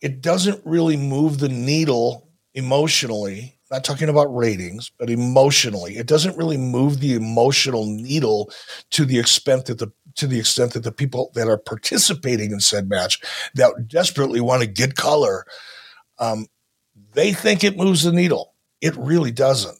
It 0.00 0.20
doesn't 0.20 0.60
really 0.64 0.96
move 0.96 1.38
the 1.38 1.48
needle 1.48 2.28
emotionally. 2.54 3.58
Not 3.70 3.84
talking 3.84 4.10
about 4.10 4.34
ratings, 4.36 4.90
but 4.98 5.08
emotionally, 5.08 5.96
it 5.96 6.06
doesn't 6.06 6.36
really 6.36 6.58
move 6.58 7.00
the 7.00 7.14
emotional 7.14 7.86
needle 7.86 8.50
to 8.90 9.06
the 9.06 9.18
extent 9.18 9.64
that 9.66 9.78
the 9.78 9.90
to 10.16 10.26
the 10.26 10.38
extent 10.38 10.72
that 10.72 10.84
the 10.84 10.92
people 10.92 11.30
that 11.34 11.48
are 11.48 11.58
participating 11.58 12.52
in 12.52 12.60
said 12.60 12.88
match 12.88 13.20
that 13.54 13.88
desperately 13.88 14.40
want 14.40 14.62
to 14.62 14.68
get 14.68 14.96
color, 14.96 15.44
um, 16.18 16.46
they 17.14 17.32
think 17.32 17.64
it 17.64 17.76
moves 17.76 18.02
the 18.02 18.12
needle. 18.12 18.54
It 18.80 18.96
really 18.96 19.30
doesn't, 19.30 19.78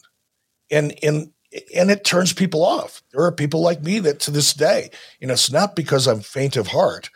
and 0.71 0.93
and 1.03 1.31
and 1.75 1.91
it 1.91 2.03
turns 2.03 2.33
people 2.33 2.63
off. 2.65 3.01
There 3.11 3.23
are 3.23 3.31
people 3.31 3.61
like 3.61 3.83
me 3.83 3.99
that 3.99 4.19
to 4.21 4.31
this 4.31 4.53
day, 4.53 4.89
you 5.19 5.27
know, 5.27 5.33
it's 5.33 5.51
not 5.51 5.75
because 5.75 6.07
I'm 6.07 6.21
faint 6.21 6.57
of 6.57 6.67
heart, 6.67 7.09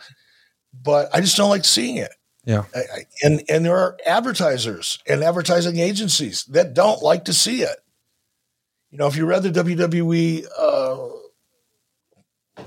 but 0.73 1.09
I 1.13 1.21
just 1.21 1.37
don't 1.37 1.49
like 1.49 1.65
seeing 1.65 1.97
it. 1.97 2.11
Yeah. 2.45 2.63
I, 2.73 2.79
I, 2.79 3.05
and 3.23 3.43
and 3.49 3.65
there 3.65 3.75
are 3.75 3.97
advertisers 4.05 4.99
and 5.07 5.23
advertising 5.23 5.79
agencies 5.79 6.45
that 6.45 6.73
don't 6.73 7.01
like 7.01 7.25
to 7.25 7.33
see 7.33 7.61
it. 7.61 7.77
You 8.91 8.97
know, 8.97 9.07
if 9.07 9.17
you 9.17 9.25
read 9.25 9.43
the 9.43 9.49
WWE 9.49 10.45
uh, 10.57 11.16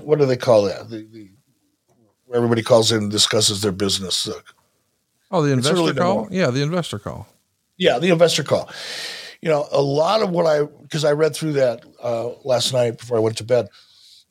what 0.01 0.19
do 0.19 0.25
they 0.25 0.37
call 0.37 0.63
that? 0.63 0.89
The, 0.89 1.07
the 1.11 1.29
where 2.25 2.37
everybody 2.37 2.63
calls 2.63 2.91
in 2.91 3.03
and 3.03 3.11
discusses 3.11 3.61
their 3.61 3.73
business. 3.73 4.29
Oh, 5.31 5.41
the 5.41 5.51
investor 5.51 5.75
really 5.75 5.93
call. 5.93 6.27
Yeah, 6.31 6.49
the 6.49 6.61
investor 6.61 6.97
call. 6.97 7.27
Yeah, 7.77 7.99
the 7.99 8.09
investor 8.09 8.43
call. 8.43 8.69
You 9.41 9.49
know, 9.49 9.67
a 9.71 9.81
lot 9.81 10.21
of 10.21 10.29
what 10.29 10.45
I 10.45 10.63
because 10.63 11.03
I 11.03 11.11
read 11.11 11.35
through 11.35 11.53
that 11.53 11.83
uh, 12.01 12.29
last 12.43 12.73
night 12.73 12.99
before 12.99 13.17
I 13.17 13.21
went 13.21 13.37
to 13.37 13.43
bed, 13.43 13.67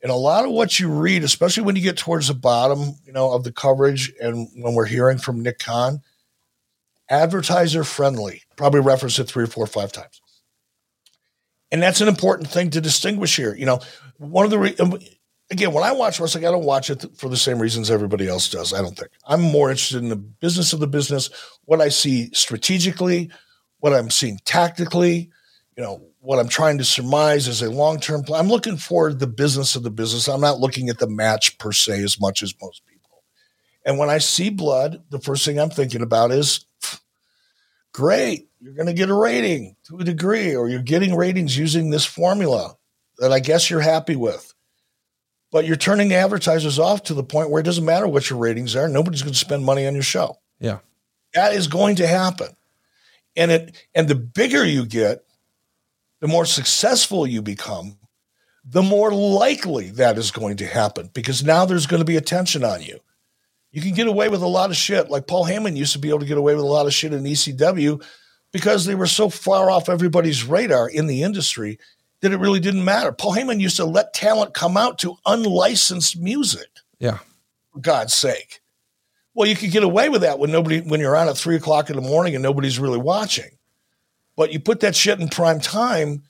and 0.01 0.11
a 0.11 0.15
lot 0.15 0.45
of 0.45 0.51
what 0.51 0.79
you 0.79 0.89
read, 0.89 1.23
especially 1.23 1.63
when 1.63 1.75
you 1.75 1.81
get 1.81 1.97
towards 1.97 2.27
the 2.27 2.33
bottom, 2.33 2.95
you 3.05 3.13
know, 3.13 3.31
of 3.31 3.43
the 3.43 3.51
coverage, 3.51 4.11
and 4.19 4.47
when 4.55 4.73
we're 4.73 4.85
hearing 4.85 5.17
from 5.17 5.43
Nick 5.43 5.59
Khan, 5.59 6.01
advertiser 7.09 7.83
friendly. 7.83 8.43
Probably 8.55 8.79
reference 8.79 9.19
it 9.19 9.25
three 9.25 9.43
or 9.43 9.47
four 9.47 9.65
or 9.65 9.67
five 9.67 9.91
times. 9.91 10.21
And 11.71 11.81
that's 11.81 12.01
an 12.01 12.07
important 12.07 12.49
thing 12.49 12.71
to 12.71 12.81
distinguish 12.81 13.35
here. 13.35 13.53
You 13.53 13.65
know, 13.65 13.79
one 14.17 14.45
of 14.45 14.51
the 14.51 14.59
re- 14.59 14.75
again, 15.51 15.73
when 15.73 15.83
I 15.83 15.91
watch 15.91 16.19
wrestling, 16.19 16.45
I 16.45 16.51
don't 16.51 16.65
watch 16.65 16.89
it 16.89 17.05
for 17.15 17.29
the 17.29 17.37
same 17.37 17.59
reasons 17.59 17.91
everybody 17.91 18.27
else 18.27 18.49
does. 18.49 18.73
I 18.73 18.81
don't 18.81 18.97
think 18.97 19.11
I'm 19.27 19.41
more 19.41 19.69
interested 19.69 20.01
in 20.01 20.09
the 20.09 20.15
business 20.15 20.73
of 20.73 20.79
the 20.79 20.87
business, 20.87 21.29
what 21.65 21.81
I 21.81 21.89
see 21.89 22.29
strategically, 22.33 23.29
what 23.79 23.93
I'm 23.93 24.09
seeing 24.09 24.39
tactically, 24.45 25.29
you 25.75 25.83
know, 25.83 26.01
what 26.19 26.39
I'm 26.39 26.49
trying 26.49 26.77
to 26.77 26.85
surmise 26.85 27.47
is 27.47 27.61
a 27.61 27.69
long 27.69 27.99
term 27.99 28.23
plan. 28.23 28.39
I'm 28.39 28.49
looking 28.49 28.77
for 28.77 29.13
the 29.13 29.27
business 29.27 29.75
of 29.75 29.83
the 29.83 29.91
business. 29.91 30.27
I'm 30.27 30.41
not 30.41 30.59
looking 30.59 30.89
at 30.89 30.99
the 30.99 31.09
match 31.09 31.57
per 31.57 31.71
se 31.71 32.03
as 32.03 32.19
much 32.19 32.43
as 32.43 32.53
most 32.61 32.85
people. 32.85 33.23
And 33.85 33.97
when 33.97 34.09
I 34.09 34.19
see 34.19 34.49
blood, 34.49 35.03
the 35.09 35.19
first 35.19 35.43
thing 35.43 35.59
I'm 35.59 35.71
thinking 35.71 36.01
about 36.01 36.31
is 36.31 36.65
great, 37.93 38.47
you're 38.59 38.75
going 38.75 38.87
to 38.87 38.93
get 38.93 39.09
a 39.09 39.13
rating 39.15 39.75
to 39.85 39.97
a 39.97 40.03
degree, 40.03 40.55
or 40.55 40.69
you're 40.69 40.83
getting 40.83 41.15
ratings 41.15 41.57
using 41.57 41.89
this 41.89 42.05
formula 42.05 42.75
that 43.17 43.31
I 43.31 43.39
guess 43.39 43.69
you're 43.69 43.81
happy 43.81 44.15
with. 44.15 44.50
But 45.51 45.65
you're 45.65 45.75
turning 45.75 46.13
advertisers 46.13 46.79
off 46.79 47.03
to 47.03 47.13
the 47.13 47.23
point 47.23 47.49
where 47.49 47.59
it 47.59 47.65
doesn't 47.65 47.83
matter 47.83 48.07
what 48.07 48.29
your 48.29 48.39
ratings 48.39 48.75
are. 48.75 48.87
Nobody's 48.87 49.21
going 49.21 49.33
to 49.33 49.39
spend 49.39 49.65
money 49.65 49.85
on 49.85 49.93
your 49.93 50.03
show. 50.03 50.37
Yeah. 50.59 50.79
That 51.33 51.53
is 51.53 51.67
going 51.67 51.97
to 51.97 52.07
happen. 52.07 52.49
And 53.35 53.51
it 53.51 53.87
and 53.93 54.07
the 54.07 54.15
bigger 54.15 54.63
you 54.65 54.85
get, 54.85 55.23
the 56.19 56.27
more 56.27 56.45
successful 56.45 57.25
you 57.25 57.41
become, 57.41 57.97
the 58.63 58.81
more 58.81 59.11
likely 59.11 59.89
that 59.91 60.17
is 60.17 60.31
going 60.31 60.57
to 60.57 60.65
happen 60.65 61.09
because 61.13 61.43
now 61.43 61.65
there's 61.65 61.87
going 61.87 62.01
to 62.01 62.05
be 62.05 62.17
attention 62.17 62.63
on 62.63 62.81
you. 62.81 62.99
You 63.71 63.81
can 63.81 63.93
get 63.93 64.07
away 64.07 64.29
with 64.29 64.41
a 64.41 64.47
lot 64.47 64.69
of 64.69 64.75
shit. 64.75 65.09
Like 65.09 65.27
Paul 65.27 65.45
Heyman 65.45 65.77
used 65.77 65.93
to 65.93 65.99
be 65.99 66.09
able 66.09 66.19
to 66.19 66.25
get 66.25 66.37
away 66.37 66.55
with 66.55 66.63
a 66.63 66.67
lot 66.67 66.85
of 66.85 66.93
shit 66.93 67.13
in 67.13 67.23
ECW 67.23 68.03
because 68.51 68.85
they 68.85 68.95
were 68.95 69.07
so 69.07 69.29
far 69.29 69.71
off 69.71 69.89
everybody's 69.89 70.43
radar 70.43 70.89
in 70.89 71.07
the 71.07 71.23
industry 71.23 71.79
that 72.21 72.31
it 72.31 72.37
really 72.37 72.59
didn't 72.59 72.85
matter. 72.85 73.11
Paul 73.11 73.35
Heyman 73.35 73.59
used 73.59 73.77
to 73.77 73.85
let 73.85 74.13
talent 74.13 74.53
come 74.53 74.77
out 74.77 74.99
to 74.99 75.17
unlicensed 75.25 76.19
music. 76.19 76.69
Yeah. 76.99 77.19
For 77.73 77.79
God's 77.79 78.13
sake. 78.13 78.61
Well, 79.33 79.47
you 79.47 79.55
could 79.55 79.71
get 79.71 79.83
away 79.83 80.09
with 80.09 80.21
that 80.21 80.39
when 80.39 80.51
nobody 80.51 80.81
when 80.81 80.99
you're 80.99 81.15
on 81.15 81.29
at 81.29 81.37
three 81.37 81.55
o'clock 81.55 81.89
in 81.89 81.95
the 81.95 82.01
morning 82.01 82.35
and 82.35 82.43
nobody's 82.43 82.79
really 82.79 82.99
watching. 82.99 83.49
But 84.35 84.51
you 84.51 84.59
put 84.59 84.81
that 84.81 84.95
shit 84.95 85.19
in 85.19 85.29
prime 85.29 85.59
time 85.59 86.23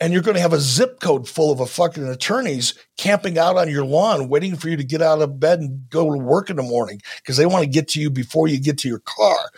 and 0.00 0.12
you're 0.12 0.22
going 0.22 0.36
to 0.36 0.40
have 0.40 0.52
a 0.52 0.60
zip 0.60 1.00
code 1.00 1.28
full 1.28 1.52
of 1.52 1.60
a 1.60 1.66
fucking 1.66 2.06
attorneys 2.06 2.74
camping 2.96 3.38
out 3.38 3.56
on 3.56 3.70
your 3.70 3.84
lawn 3.84 4.28
waiting 4.28 4.56
for 4.56 4.68
you 4.68 4.76
to 4.76 4.84
get 4.84 5.02
out 5.02 5.22
of 5.22 5.40
bed 5.40 5.60
and 5.60 5.88
go 5.88 6.10
to 6.12 6.18
work 6.18 6.50
in 6.50 6.56
the 6.56 6.62
morning 6.62 7.00
because 7.22 7.36
they 7.36 7.46
want 7.46 7.64
to 7.64 7.70
get 7.70 7.88
to 7.88 8.00
you 8.00 8.10
before 8.10 8.48
you 8.48 8.60
get 8.60 8.78
to 8.78 8.88
your 8.88 9.00
car. 9.00 9.50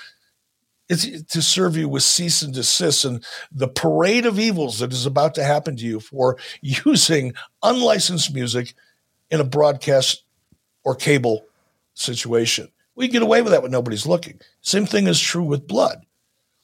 It's 0.89 1.22
to 1.22 1.43
serve 1.43 1.76
you 1.76 1.89
with 1.89 2.05
cease 2.05 2.43
and 2.43 2.55
desist 2.55 3.05
and 3.05 3.24
the 3.51 3.68
parade 3.68 4.24
of 4.24 4.39
evils 4.39 4.78
that 4.78 4.93
is 4.93 5.05
about 5.05 5.34
to 5.34 5.45
happen 5.45 5.76
to 5.76 5.84
you 5.84 6.01
for 6.01 6.39
using 6.61 7.34
unlicensed 7.62 8.32
music 8.32 8.74
in 9.30 9.41
a 9.41 9.45
broadcast 9.45 10.22
or 10.84 10.95
cable 10.95 11.45
situation. 11.95 12.70
We 12.95 13.09
get 13.09 13.22
away 13.22 13.43
with 13.43 13.53
that 13.53 13.62
when 13.62 13.72
nobody's 13.72 14.07
looking. 14.07 14.41
Same 14.61 14.87
thing 14.87 15.07
is 15.07 15.20
true 15.20 15.43
with 15.43 15.66
blood. 15.66 16.07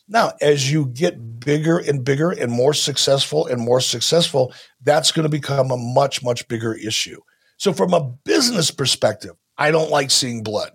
Now, 0.09 0.33
as 0.41 0.71
you 0.71 0.87
get 0.87 1.41
bigger 1.41 1.79
and 1.79 2.05
bigger 2.05 2.31
and 2.31 2.51
more 2.51 2.75
successful 2.75 3.47
and 3.47 3.61
more 3.61 3.81
successful, 3.81 4.53
that's 4.83 5.13
going 5.13 5.25
to 5.25 5.29
become 5.29 5.71
a 5.71 5.77
much, 5.77 6.23
much 6.23 6.47
bigger 6.49 6.75
issue. 6.75 7.21
So, 7.57 7.73
from 7.73 7.95
a 7.95 8.01
business 8.25 8.71
perspective, 8.71 9.33
I 9.57 9.71
don't 9.71 9.91
like 9.91 10.11
seeing 10.11 10.43
blood 10.43 10.73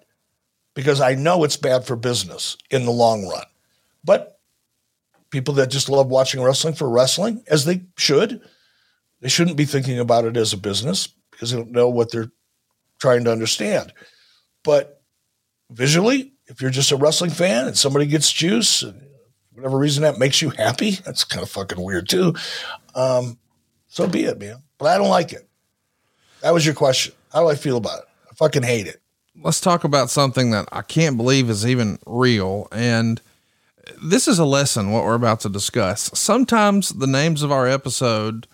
because 0.78 1.02
I 1.02 1.16
know 1.16 1.44
it's 1.44 1.58
bad 1.58 1.86
for 1.86 1.96
business 1.96 2.56
in 2.70 2.86
the 2.86 2.92
long 2.92 3.28
run. 3.28 3.46
But 4.04 4.40
people 5.32 5.56
that 5.56 5.72
just 5.72 5.90
love 5.90 6.06
watching 6.06 6.40
wrestling 6.40 6.76
for 6.76 6.88
wrestling, 6.88 7.44
as 7.48 7.66
they 7.66 7.82
should, 7.98 8.42
they 9.20 9.28
shouldn't 9.28 9.58
be 9.58 9.66
thinking 9.66 9.98
about 9.98 10.26
it 10.26 10.38
as 10.38 10.54
a 10.54 10.58
business 10.58 11.08
because 11.32 11.50
they 11.50 11.58
don't 11.58 11.72
know 11.72 11.90
what 11.90 12.12
they're 12.12 12.30
trying 13.00 13.24
to 13.24 13.32
understand. 13.32 13.92
But 14.64 15.02
visually, 15.72 16.34
if 16.46 16.62
you're 16.62 16.70
just 16.70 16.92
a 16.92 16.96
wrestling 16.96 17.32
fan 17.32 17.66
and 17.66 17.76
somebody 17.76 18.06
gets 18.06 18.32
juice, 18.32 18.84
and 18.84 19.02
whatever 19.54 19.80
reason 19.80 20.04
that 20.04 20.20
makes 20.20 20.44
you 20.44 20.52
happy, 20.52 20.92
that's 21.06 21.24
kind 21.24 21.42
of 21.42 21.50
fucking 21.50 21.82
weird 21.82 22.08
too. 22.08 22.36
Um, 22.94 23.40
so 23.88 24.06
be 24.06 24.26
it, 24.26 24.38
man. 24.38 24.62
But 24.78 24.90
I 24.90 25.00
don't 25.00 25.10
like 25.10 25.34
it. 25.34 25.50
That 26.42 26.54
was 26.54 26.68
your 26.68 26.76
question. 26.76 27.16
How 27.34 27.42
do 27.42 27.50
I 27.50 27.56
feel 27.56 27.78
about 27.78 28.04
it? 28.04 28.06
I 28.30 28.36
fucking 28.36 28.62
hate 28.62 28.86
it. 28.86 29.02
Let's 29.44 29.62
talk 29.62 29.84
about 29.84 30.10
something 30.10 30.52
that 30.52 30.68
I 30.72 30.82
can't 30.82 31.18
believe 31.18 31.50
is 31.50 31.66
even 31.66 32.00
real. 32.06 32.68
And 32.72 33.22
this 34.02 34.28
is 34.28 34.40
a 34.40 34.46
lesson, 34.46 34.92
what 34.92 35.04
we're 35.04 35.14
about 35.14 35.42
to 35.42 35.50
discuss. 35.50 36.10
Sometimes 36.14 36.90
the 36.90 37.08
names 37.08 37.44
of 37.44 37.52
our 37.52 37.68
episode 37.68 38.48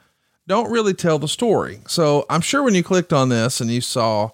don't 0.48 0.72
really 0.72 0.94
tell 0.94 1.20
the 1.20 1.28
story. 1.28 1.80
So 1.88 2.26
I'm 2.30 2.42
sure 2.42 2.64
when 2.64 2.76
you 2.76 2.84
clicked 2.84 3.14
on 3.14 3.30
this 3.30 3.62
and 3.62 3.72
you 3.72 3.82
saw, 3.82 4.32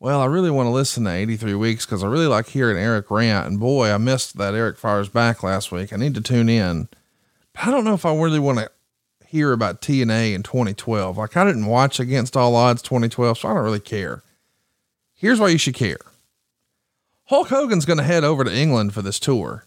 well, 0.00 0.20
I 0.20 0.26
really 0.26 0.50
want 0.50 0.66
to 0.66 0.72
listen 0.72 1.04
to 1.04 1.10
83 1.10 1.54
weeks 1.54 1.86
because 1.86 2.02
I 2.02 2.08
really 2.08 2.26
like 2.26 2.48
hearing 2.48 2.76
Eric 2.76 3.10
rant. 3.10 3.46
And 3.46 3.60
boy, 3.60 3.92
I 3.92 3.98
missed 3.98 4.36
that 4.38 4.54
Eric 4.54 4.78
fires 4.78 5.08
back 5.08 5.42
last 5.42 5.70
week. 5.70 5.92
I 5.92 5.96
need 5.96 6.14
to 6.14 6.20
tune 6.20 6.48
in. 6.48 6.88
But 7.52 7.68
I 7.68 7.70
don't 7.70 7.84
know 7.84 7.94
if 7.94 8.04
I 8.04 8.14
really 8.14 8.38
want 8.38 8.58
to 8.58 8.70
hear 9.26 9.52
about 9.52 9.80
TNA 9.80 10.34
in 10.34 10.42
2012. 10.42 11.18
Like 11.18 11.36
I 11.36 11.44
didn't 11.44 11.66
watch 11.66 12.00
Against 12.00 12.36
All 12.36 12.56
Odds 12.56 12.82
2012, 12.82 13.38
so 13.38 13.48
I 13.48 13.54
don't 13.54 13.64
really 13.64 13.80
care. 13.80 14.22
Here's 15.18 15.40
why 15.40 15.48
you 15.48 15.58
should 15.58 15.74
care. 15.74 15.98
Hulk 17.24 17.48
Hogan's 17.48 17.84
going 17.84 17.98
to 17.98 18.04
head 18.04 18.22
over 18.22 18.44
to 18.44 18.54
England 18.54 18.94
for 18.94 19.02
this 19.02 19.18
tour. 19.18 19.64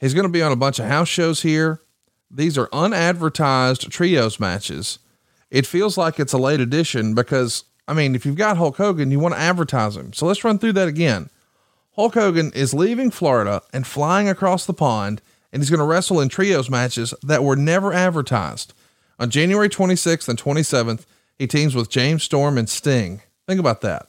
He's 0.00 0.14
going 0.14 0.24
to 0.26 0.32
be 0.32 0.40
on 0.40 0.52
a 0.52 0.56
bunch 0.56 0.78
of 0.78 0.86
house 0.86 1.08
shows 1.08 1.42
here. 1.42 1.82
These 2.30 2.56
are 2.56 2.70
unadvertised 2.72 3.90
trios 3.92 4.40
matches. 4.40 4.98
It 5.50 5.66
feels 5.66 5.98
like 5.98 6.18
it's 6.18 6.32
a 6.32 6.38
late 6.38 6.60
edition 6.60 7.14
because, 7.14 7.64
I 7.86 7.92
mean, 7.92 8.14
if 8.14 8.24
you've 8.24 8.36
got 8.36 8.56
Hulk 8.56 8.78
Hogan, 8.78 9.10
you 9.10 9.20
want 9.20 9.34
to 9.34 9.40
advertise 9.40 9.98
him. 9.98 10.14
So 10.14 10.24
let's 10.24 10.42
run 10.42 10.58
through 10.58 10.72
that 10.72 10.88
again. 10.88 11.28
Hulk 11.94 12.14
Hogan 12.14 12.50
is 12.54 12.72
leaving 12.72 13.10
Florida 13.10 13.60
and 13.74 13.86
flying 13.86 14.30
across 14.30 14.64
the 14.64 14.72
pond, 14.72 15.20
and 15.52 15.62
he's 15.62 15.70
going 15.70 15.80
to 15.80 15.86
wrestle 15.86 16.20
in 16.20 16.30
trios 16.30 16.70
matches 16.70 17.12
that 17.22 17.44
were 17.44 17.54
never 17.54 17.92
advertised. 17.92 18.72
On 19.18 19.28
January 19.28 19.68
26th 19.68 20.28
and 20.28 20.38
27th, 20.38 21.04
he 21.38 21.46
teams 21.46 21.74
with 21.74 21.90
James 21.90 22.22
Storm 22.22 22.56
and 22.56 22.68
Sting. 22.68 23.20
Think 23.46 23.60
about 23.60 23.82
that. 23.82 24.08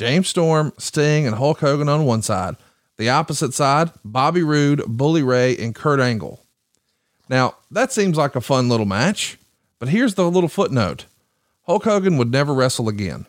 James 0.00 0.28
Storm, 0.28 0.72
Sting, 0.78 1.26
and 1.26 1.36
Hulk 1.36 1.60
Hogan 1.60 1.90
on 1.90 2.06
one 2.06 2.22
side. 2.22 2.56
The 2.96 3.10
opposite 3.10 3.52
side, 3.52 3.90
Bobby 4.02 4.42
Roode, 4.42 4.82
Bully 4.86 5.22
Ray, 5.22 5.54
and 5.58 5.74
Kurt 5.74 6.00
Angle. 6.00 6.40
Now, 7.28 7.56
that 7.70 7.92
seems 7.92 8.16
like 8.16 8.34
a 8.34 8.40
fun 8.40 8.70
little 8.70 8.86
match, 8.86 9.36
but 9.78 9.90
here's 9.90 10.14
the 10.14 10.30
little 10.30 10.48
footnote 10.48 11.04
Hulk 11.66 11.84
Hogan 11.84 12.16
would 12.16 12.32
never 12.32 12.54
wrestle 12.54 12.88
again. 12.88 13.26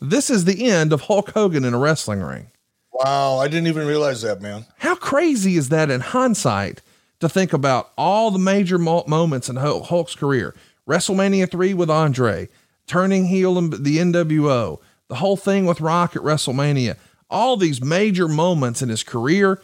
This 0.00 0.28
is 0.28 0.44
the 0.44 0.68
end 0.68 0.92
of 0.92 1.02
Hulk 1.02 1.30
Hogan 1.30 1.64
in 1.64 1.72
a 1.72 1.78
wrestling 1.78 2.20
ring. 2.20 2.50
Wow, 2.90 3.38
I 3.38 3.46
didn't 3.46 3.68
even 3.68 3.86
realize 3.86 4.22
that, 4.22 4.42
man. 4.42 4.66
How 4.78 4.96
crazy 4.96 5.56
is 5.56 5.68
that 5.68 5.88
in 5.88 6.00
hindsight 6.00 6.82
to 7.20 7.28
think 7.28 7.52
about 7.52 7.92
all 7.96 8.32
the 8.32 8.40
major 8.40 8.76
moments 8.76 9.48
in 9.48 9.54
Hulk's 9.54 10.16
career? 10.16 10.52
WrestleMania 10.88 11.48
3 11.48 11.74
with 11.74 11.90
Andre, 11.90 12.48
turning 12.88 13.26
heel 13.26 13.56
in 13.56 13.70
the 13.70 13.98
NWO, 13.98 14.80
the 15.08 15.16
whole 15.16 15.36
thing 15.36 15.66
with 15.66 15.80
Rock 15.80 16.16
at 16.16 16.22
WrestleMania, 16.22 16.96
all 17.30 17.56
these 17.56 17.82
major 17.82 18.28
moments 18.28 18.82
in 18.82 18.88
his 18.88 19.02
career, 19.02 19.60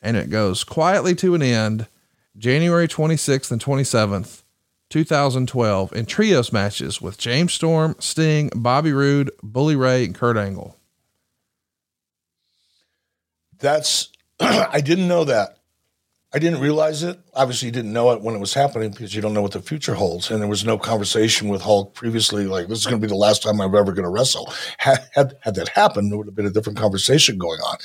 and 0.00 0.16
it 0.16 0.30
goes 0.30 0.64
quietly 0.64 1.14
to 1.16 1.34
an 1.34 1.42
end 1.42 1.86
January 2.36 2.88
26th 2.88 3.50
and 3.50 3.62
27th, 3.62 4.42
2012, 4.90 5.92
in 5.92 6.06
trios 6.06 6.52
matches 6.52 7.00
with 7.00 7.18
James 7.18 7.52
Storm, 7.52 7.96
Sting, 7.98 8.50
Bobby 8.54 8.92
Roode, 8.92 9.30
Bully 9.42 9.76
Ray, 9.76 10.04
and 10.04 10.14
Kurt 10.14 10.36
Angle. 10.36 10.76
That's, 13.58 14.10
I 14.40 14.80
didn't 14.80 15.08
know 15.08 15.24
that. 15.24 15.58
I 16.34 16.40
didn't 16.40 16.60
realize 16.60 17.04
it. 17.04 17.16
Obviously, 17.34 17.66
you 17.66 17.72
didn't 17.72 17.92
know 17.92 18.10
it 18.10 18.20
when 18.20 18.34
it 18.34 18.40
was 18.40 18.52
happening 18.52 18.90
because 18.90 19.14
you 19.14 19.22
don't 19.22 19.34
know 19.34 19.42
what 19.42 19.52
the 19.52 19.62
future 19.62 19.94
holds. 19.94 20.32
And 20.32 20.40
there 20.40 20.48
was 20.48 20.64
no 20.64 20.76
conversation 20.76 21.48
with 21.48 21.62
Hulk 21.62 21.94
previously, 21.94 22.46
like, 22.46 22.66
this 22.66 22.80
is 22.80 22.86
going 22.86 23.00
to 23.00 23.06
be 23.06 23.08
the 23.08 23.14
last 23.14 23.44
time 23.44 23.60
I'm 23.60 23.72
ever 23.72 23.92
going 23.92 24.02
to 24.02 24.10
wrestle. 24.10 24.52
Had, 24.78 24.98
had, 25.14 25.34
had 25.42 25.54
that 25.54 25.68
happened, 25.68 26.10
there 26.10 26.18
would 26.18 26.26
have 26.26 26.34
been 26.34 26.44
a 26.46 26.50
different 26.50 26.76
conversation 26.76 27.38
going 27.38 27.60
on. 27.60 27.76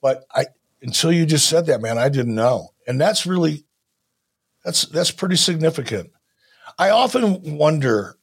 But 0.00 0.24
I, 0.32 0.46
until 0.82 1.10
you 1.10 1.26
just 1.26 1.48
said 1.48 1.66
that, 1.66 1.82
man, 1.82 1.98
I 1.98 2.08
didn't 2.08 2.36
know. 2.36 2.68
And 2.86 3.00
that's 3.00 3.26
really, 3.26 3.64
that's, 4.64 4.82
that's 4.82 5.10
pretty 5.10 5.36
significant. 5.36 6.12
I 6.78 6.90
often 6.90 7.56
wonder, 7.56 8.16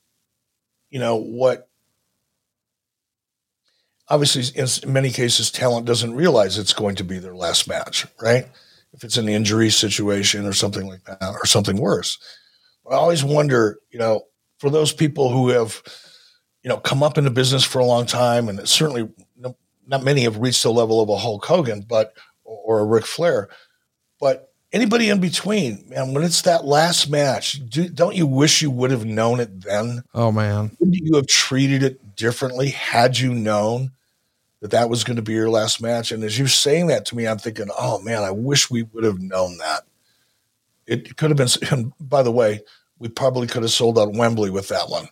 you 0.90 1.00
know, 1.00 1.18
what, 1.18 1.68
obviously, 4.08 4.44
in 4.56 4.94
many 4.94 5.10
cases, 5.10 5.52
talent 5.52 5.86
doesn't 5.86 6.14
realize 6.14 6.58
it's 6.58 6.74
going 6.74 6.96
to 6.96 7.04
be 7.04 7.20
their 7.20 7.36
last 7.36 7.68
match, 7.68 8.08
right? 8.22 8.46
If 8.94 9.04
it's 9.04 9.18
an 9.18 9.30
injury 9.30 9.70
situation 9.70 10.46
or 10.46 10.54
something 10.54 10.88
like 10.88 11.04
that, 11.06 11.22
or 11.22 11.46
something 11.46 11.78
worse. 11.78 12.18
I 12.90 12.96
always 12.96 13.24
wonder, 13.24 13.80
you 13.92 14.00
know, 14.00 14.24
for 14.58 14.70
those 14.70 14.92
people 14.92 15.30
who 15.30 15.50
have, 15.50 15.82
you 16.64 16.70
know, 16.70 16.78
come 16.78 17.04
up 17.04 17.18
in 17.18 17.24
the 17.24 17.30
business 17.30 17.64
for 17.64 17.80
a 17.80 17.86
long 17.86 18.06
time, 18.06 18.50
and 18.50 18.68
certainly 18.68 19.10
not 19.88 20.04
many 20.04 20.22
have 20.22 20.38
reached 20.38 20.64
the 20.64 20.72
level 20.72 21.02
of 21.02 21.10
a 21.10 21.18
Hulk 21.18 21.46
Hogan, 21.46 21.86
but 21.88 22.14
or 22.44 22.80
a 22.80 22.86
Ric 22.86 23.06
Flair, 23.06 23.50
but 24.20 24.54
anybody 24.72 25.10
in 25.10 25.20
between, 25.20 25.84
man, 25.88 26.14
when 26.14 26.24
it's 26.24 26.44
that 26.44 26.66
last 26.66 27.10
match, 27.10 27.62
do, 27.68 27.90
don't 27.90 28.16
you 28.16 28.26
wish 28.26 28.62
you 28.62 28.72
would 28.72 28.92
have 28.92 29.06
known 29.06 29.40
it 29.40 29.62
then? 29.62 30.04
Oh 30.14 30.32
man, 30.32 30.76
would 30.80 30.96
you 30.96 31.16
have 31.16 31.28
treated 31.28 31.84
it 31.84 32.16
differently 32.16 32.70
had 32.70 33.18
you 33.18 33.34
known? 33.34 33.92
That 34.62 34.72
that 34.72 34.90
was 34.90 35.04
going 35.04 35.18
to 35.18 35.22
be 35.22 35.34
your 35.34 35.50
last 35.50 35.82
match. 35.82 36.12
And 36.12 36.24
as 36.24 36.38
you're 36.38 36.48
saying 36.48 36.88
that 36.88 37.06
to 37.08 37.16
me, 37.16 37.28
I'm 37.28 37.40
thinking, 37.40 37.68
oh 37.78 38.00
man, 38.02 38.24
I 38.24 38.32
wish 38.32 38.70
we 38.70 38.84
would 38.84 39.04
have 39.04 39.20
known 39.20 39.58
that. 39.58 39.82
It 40.88 41.18
could 41.18 41.32
have 41.32 41.38
been. 41.38 41.50
And 41.72 41.94
by 42.00 42.24
the 42.24 42.32
way, 42.32 42.62
we 43.00 43.10
probably 43.10 43.48
could 43.48 43.64
have 43.64 43.72
sold 43.72 43.98
out 43.98 44.14
Wembley 44.14 44.50
with 44.50 44.68
that 44.70 44.90
one 44.90 45.08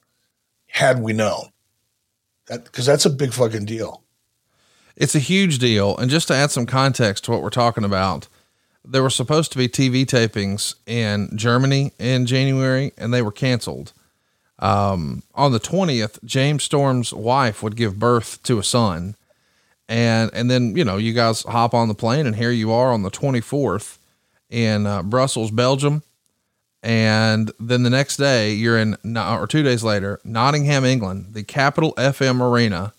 had 0.68 1.02
we 1.02 1.14
known. 1.14 1.50
That 2.48 2.64
because 2.64 2.86
that's 2.86 3.06
a 3.06 3.10
big 3.10 3.34
fucking 3.34 3.66
deal. 3.66 4.04
It's 4.96 5.16
a 5.16 5.20
huge 5.20 5.60
deal. 5.60 5.98
And 5.98 6.10
just 6.10 6.28
to 6.28 6.36
add 6.36 6.52
some 6.52 6.66
context 6.66 7.24
to 7.24 7.32
what 7.32 7.42
we're 7.42 7.50
talking 7.50 7.84
about, 7.84 8.28
there 8.84 9.02
were 9.02 9.10
supposed 9.10 9.52
to 9.54 9.58
be 9.58 9.68
TV 9.68 10.06
tapings 10.06 10.76
in 10.86 11.36
Germany 11.36 11.94
in 11.98 12.26
January 12.26 12.92
and 12.98 13.14
they 13.14 13.22
were 13.22 13.32
canceled. 13.32 13.94
Um, 14.60 15.24
on 15.34 15.54
the 15.54 15.60
20th, 15.60 16.24
James 16.26 16.64
Storm's 16.64 17.14
wife 17.14 17.64
would 17.64 17.78
give 17.78 17.98
birth 17.98 18.44
to 18.44 18.60
a 18.60 18.64
son. 18.64 19.16
And, 19.90 20.30
and 20.34 20.52
then, 20.52 20.78
you 20.78 20.86
know, 20.86 20.98
you 20.98 21.14
guys 21.14 21.42
hop 21.42 21.74
on 21.74 21.88
the 21.88 21.96
plane 21.96 22.28
and 22.28 22.36
here 22.36 22.52
you 22.52 22.72
are 22.72 22.92
on 22.94 23.02
the 23.02 23.10
24th 23.10 23.98
in 24.50 24.86
uh, 24.86 25.02
Brussels, 25.02 25.50
Belgium. 25.50 26.04
And 26.84 27.52
then 27.60 27.82
the 27.82 27.90
next 27.90 28.18
day 28.18 28.54
you're 28.54 28.78
in, 28.78 28.96
or 29.18 29.48
two 29.48 29.64
days 29.64 29.84
later, 29.84 30.22
Nottingham, 30.24 30.86
England, 30.86 31.34
the 31.34 31.44
Capital 31.44 31.94
FM 31.98 32.40
Arena. 32.40 32.94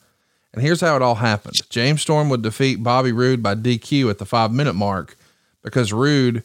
And 0.52 0.62
here's 0.62 0.80
how 0.80 0.96
it 0.96 1.02
all 1.02 1.14
happened. 1.14 1.60
James 1.70 2.02
Storm 2.02 2.28
would 2.28 2.42
defeat 2.42 2.82
Bobby 2.82 3.12
Roode 3.12 3.42
by 3.42 3.54
DQ 3.54 4.10
at 4.10 4.18
the 4.18 4.26
five 4.26 4.52
minute 4.52 4.74
mark 4.74 5.16
because 5.62 5.92
Roode 5.92 6.42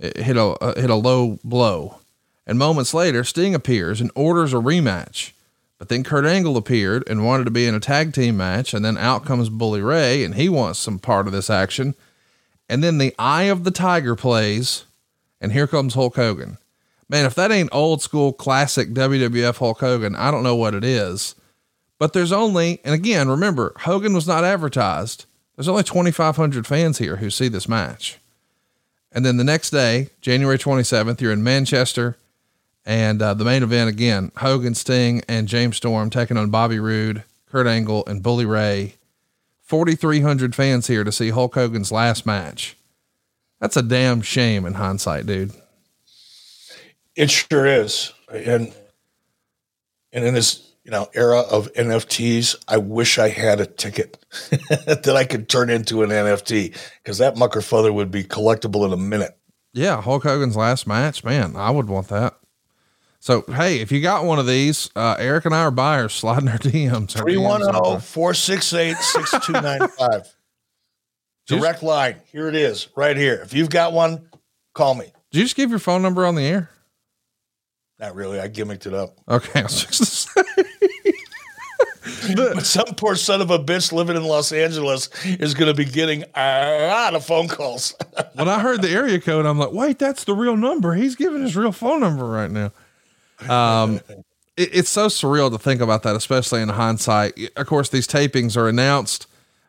eh, 0.00 0.22
hit 0.22 0.36
a, 0.36 0.44
uh, 0.44 0.78
hit 0.78 0.90
a 0.90 0.94
low 0.94 1.38
blow. 1.42 1.98
And 2.46 2.58
moments 2.58 2.92
later, 2.92 3.24
Sting 3.24 3.54
appears 3.54 4.00
and 4.00 4.10
orders 4.14 4.52
a 4.52 4.56
rematch. 4.56 5.32
But 5.78 5.88
then 5.88 6.04
Kurt 6.04 6.24
Angle 6.24 6.56
appeared 6.56 7.04
and 7.06 7.24
wanted 7.24 7.44
to 7.44 7.50
be 7.50 7.66
in 7.66 7.74
a 7.74 7.80
tag 7.80 8.14
team 8.14 8.36
match. 8.36 8.72
And 8.72 8.84
then 8.84 8.96
out 8.96 9.24
comes 9.24 9.48
Bully 9.48 9.82
Ray 9.82 10.24
and 10.24 10.34
he 10.34 10.48
wants 10.48 10.78
some 10.78 10.98
part 10.98 11.26
of 11.26 11.32
this 11.32 11.50
action. 11.50 11.94
And 12.68 12.82
then 12.82 12.98
the 12.98 13.14
Eye 13.18 13.44
of 13.44 13.64
the 13.64 13.70
Tiger 13.70 14.16
plays. 14.16 14.84
And 15.40 15.52
here 15.52 15.66
comes 15.66 15.94
Hulk 15.94 16.16
Hogan. 16.16 16.58
Man, 17.08 17.26
if 17.26 17.34
that 17.34 17.52
ain't 17.52 17.68
old 17.72 18.02
school 18.02 18.32
classic 18.32 18.90
WWF 18.90 19.58
Hulk 19.58 19.80
Hogan, 19.80 20.16
I 20.16 20.30
don't 20.30 20.42
know 20.42 20.56
what 20.56 20.74
it 20.74 20.82
is. 20.82 21.34
But 21.98 22.12
there's 22.12 22.32
only, 22.32 22.80
and 22.84 22.94
again, 22.94 23.28
remember, 23.28 23.74
Hogan 23.80 24.12
was 24.12 24.26
not 24.26 24.44
advertised. 24.44 25.26
There's 25.54 25.68
only 25.68 25.82
2,500 25.82 26.66
fans 26.66 26.98
here 26.98 27.16
who 27.16 27.30
see 27.30 27.48
this 27.48 27.68
match. 27.68 28.18
And 29.12 29.24
then 29.24 29.36
the 29.36 29.44
next 29.44 29.70
day, 29.70 30.10
January 30.20 30.58
27th, 30.58 31.20
you're 31.20 31.32
in 31.32 31.42
Manchester. 31.42 32.18
And 32.86 33.20
uh, 33.20 33.34
the 33.34 33.44
main 33.44 33.64
event 33.64 33.90
again, 33.90 34.30
Hogan, 34.36 34.76
Sting, 34.76 35.22
and 35.28 35.48
James 35.48 35.76
Storm 35.76 36.08
taking 36.08 36.36
on 36.36 36.50
Bobby 36.50 36.78
Roode, 36.78 37.24
Kurt 37.50 37.66
Angle, 37.66 38.04
and 38.06 38.22
Bully 38.22 38.46
Ray. 38.46 38.94
4,300 39.62 40.54
fans 40.54 40.86
here 40.86 41.02
to 41.02 41.10
see 41.10 41.30
Hulk 41.30 41.56
Hogan's 41.56 41.90
last 41.90 42.24
match. 42.24 42.76
That's 43.60 43.76
a 43.76 43.82
damn 43.82 44.22
shame 44.22 44.64
in 44.64 44.74
hindsight, 44.74 45.26
dude. 45.26 45.52
It 47.16 47.30
sure 47.30 47.66
is. 47.66 48.12
And 48.32 48.72
and 50.12 50.24
in 50.24 50.34
this, 50.34 50.70
you 50.84 50.90
know, 50.92 51.08
era 51.14 51.40
of 51.40 51.72
NFTs, 51.72 52.56
I 52.68 52.76
wish 52.76 53.18
I 53.18 53.28
had 53.28 53.60
a 53.60 53.66
ticket 53.66 54.24
that 54.68 55.14
I 55.16 55.24
could 55.24 55.48
turn 55.48 55.70
into 55.70 56.02
an 56.02 56.10
NFT 56.10 56.76
because 57.02 57.18
that 57.18 57.36
mucker 57.36 57.60
feather 57.60 57.92
would 57.92 58.10
be 58.10 58.22
collectible 58.22 58.86
in 58.86 58.92
a 58.92 58.96
minute. 58.96 59.36
Yeah, 59.72 60.00
Hulk 60.00 60.22
Hogan's 60.22 60.56
last 60.56 60.86
match, 60.86 61.24
man, 61.24 61.56
I 61.56 61.70
would 61.70 61.88
want 61.88 62.08
that. 62.08 62.38
So, 63.26 63.42
hey, 63.48 63.80
if 63.80 63.90
you 63.90 64.00
got 64.00 64.24
one 64.24 64.38
of 64.38 64.46
these, 64.46 64.88
uh, 64.94 65.16
Eric 65.18 65.46
and 65.46 65.54
I 65.54 65.62
are 65.62 65.72
buyers 65.72 66.12
sliding 66.12 66.48
our 66.48 66.58
DMs. 66.58 67.10
310 67.10 67.98
468 68.00 68.96
6295. 68.98 70.36
Direct 71.48 71.82
line. 71.82 72.18
Here 72.30 72.46
it 72.46 72.54
is, 72.54 72.86
right 72.94 73.16
here. 73.16 73.40
If 73.42 73.52
you've 73.52 73.68
got 73.68 73.92
one, 73.92 74.28
call 74.76 74.94
me. 74.94 75.06
Did 75.32 75.38
you 75.38 75.44
just 75.44 75.56
give 75.56 75.70
your 75.70 75.80
phone 75.80 76.02
number 76.02 76.24
on 76.24 76.36
the 76.36 76.44
air? 76.44 76.70
Not 77.98 78.14
really. 78.14 78.38
I 78.38 78.48
gimmicked 78.48 78.86
it 78.86 78.94
up. 78.94 79.18
Okay. 79.28 79.58
I 79.58 79.62
was 79.64 79.84
just 79.84 80.28
say. 80.32 80.42
but 82.36 82.64
some 82.64 82.94
poor 82.94 83.16
son 83.16 83.40
of 83.40 83.50
a 83.50 83.58
bitch 83.58 83.90
living 83.90 84.14
in 84.14 84.22
Los 84.22 84.52
Angeles 84.52 85.10
is 85.24 85.52
going 85.52 85.66
to 85.66 85.74
be 85.74 85.84
getting 85.84 86.22
a 86.36 86.88
lot 86.92 87.16
of 87.16 87.26
phone 87.26 87.48
calls. 87.48 87.92
when 88.34 88.48
I 88.48 88.60
heard 88.60 88.82
the 88.82 88.90
area 88.90 89.20
code, 89.20 89.46
I'm 89.46 89.58
like, 89.58 89.72
wait, 89.72 89.98
that's 89.98 90.22
the 90.22 90.34
real 90.34 90.56
number. 90.56 90.94
He's 90.94 91.16
giving 91.16 91.42
his 91.42 91.56
real 91.56 91.72
phone 91.72 91.98
number 91.98 92.24
right 92.24 92.52
now. 92.52 92.70
Um, 93.48 94.00
it, 94.56 94.70
it's 94.72 94.88
so 94.88 95.06
surreal 95.06 95.50
to 95.50 95.58
think 95.58 95.80
about 95.80 96.02
that, 96.04 96.16
especially 96.16 96.62
in 96.62 96.68
hindsight. 96.70 97.38
Of 97.56 97.66
course, 97.66 97.88
these 97.88 98.06
tapings 98.06 98.56
are 98.56 98.68
announced. 98.68 99.26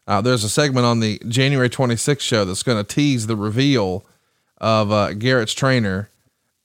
Uh, 0.07 0.21
there's 0.21 0.43
a 0.43 0.49
segment 0.49 0.85
on 0.85 1.01
the 1.01 1.21
January 1.27 1.69
26th 1.69 2.21
show 2.21 2.45
that's 2.45 2.63
going 2.63 2.83
to 2.83 2.95
tease 2.95 3.27
the 3.27 3.35
reveal 3.35 4.05
of 4.59 4.91
uh, 4.91 5.13
Garett's 5.13 5.53
trainer. 5.53 6.09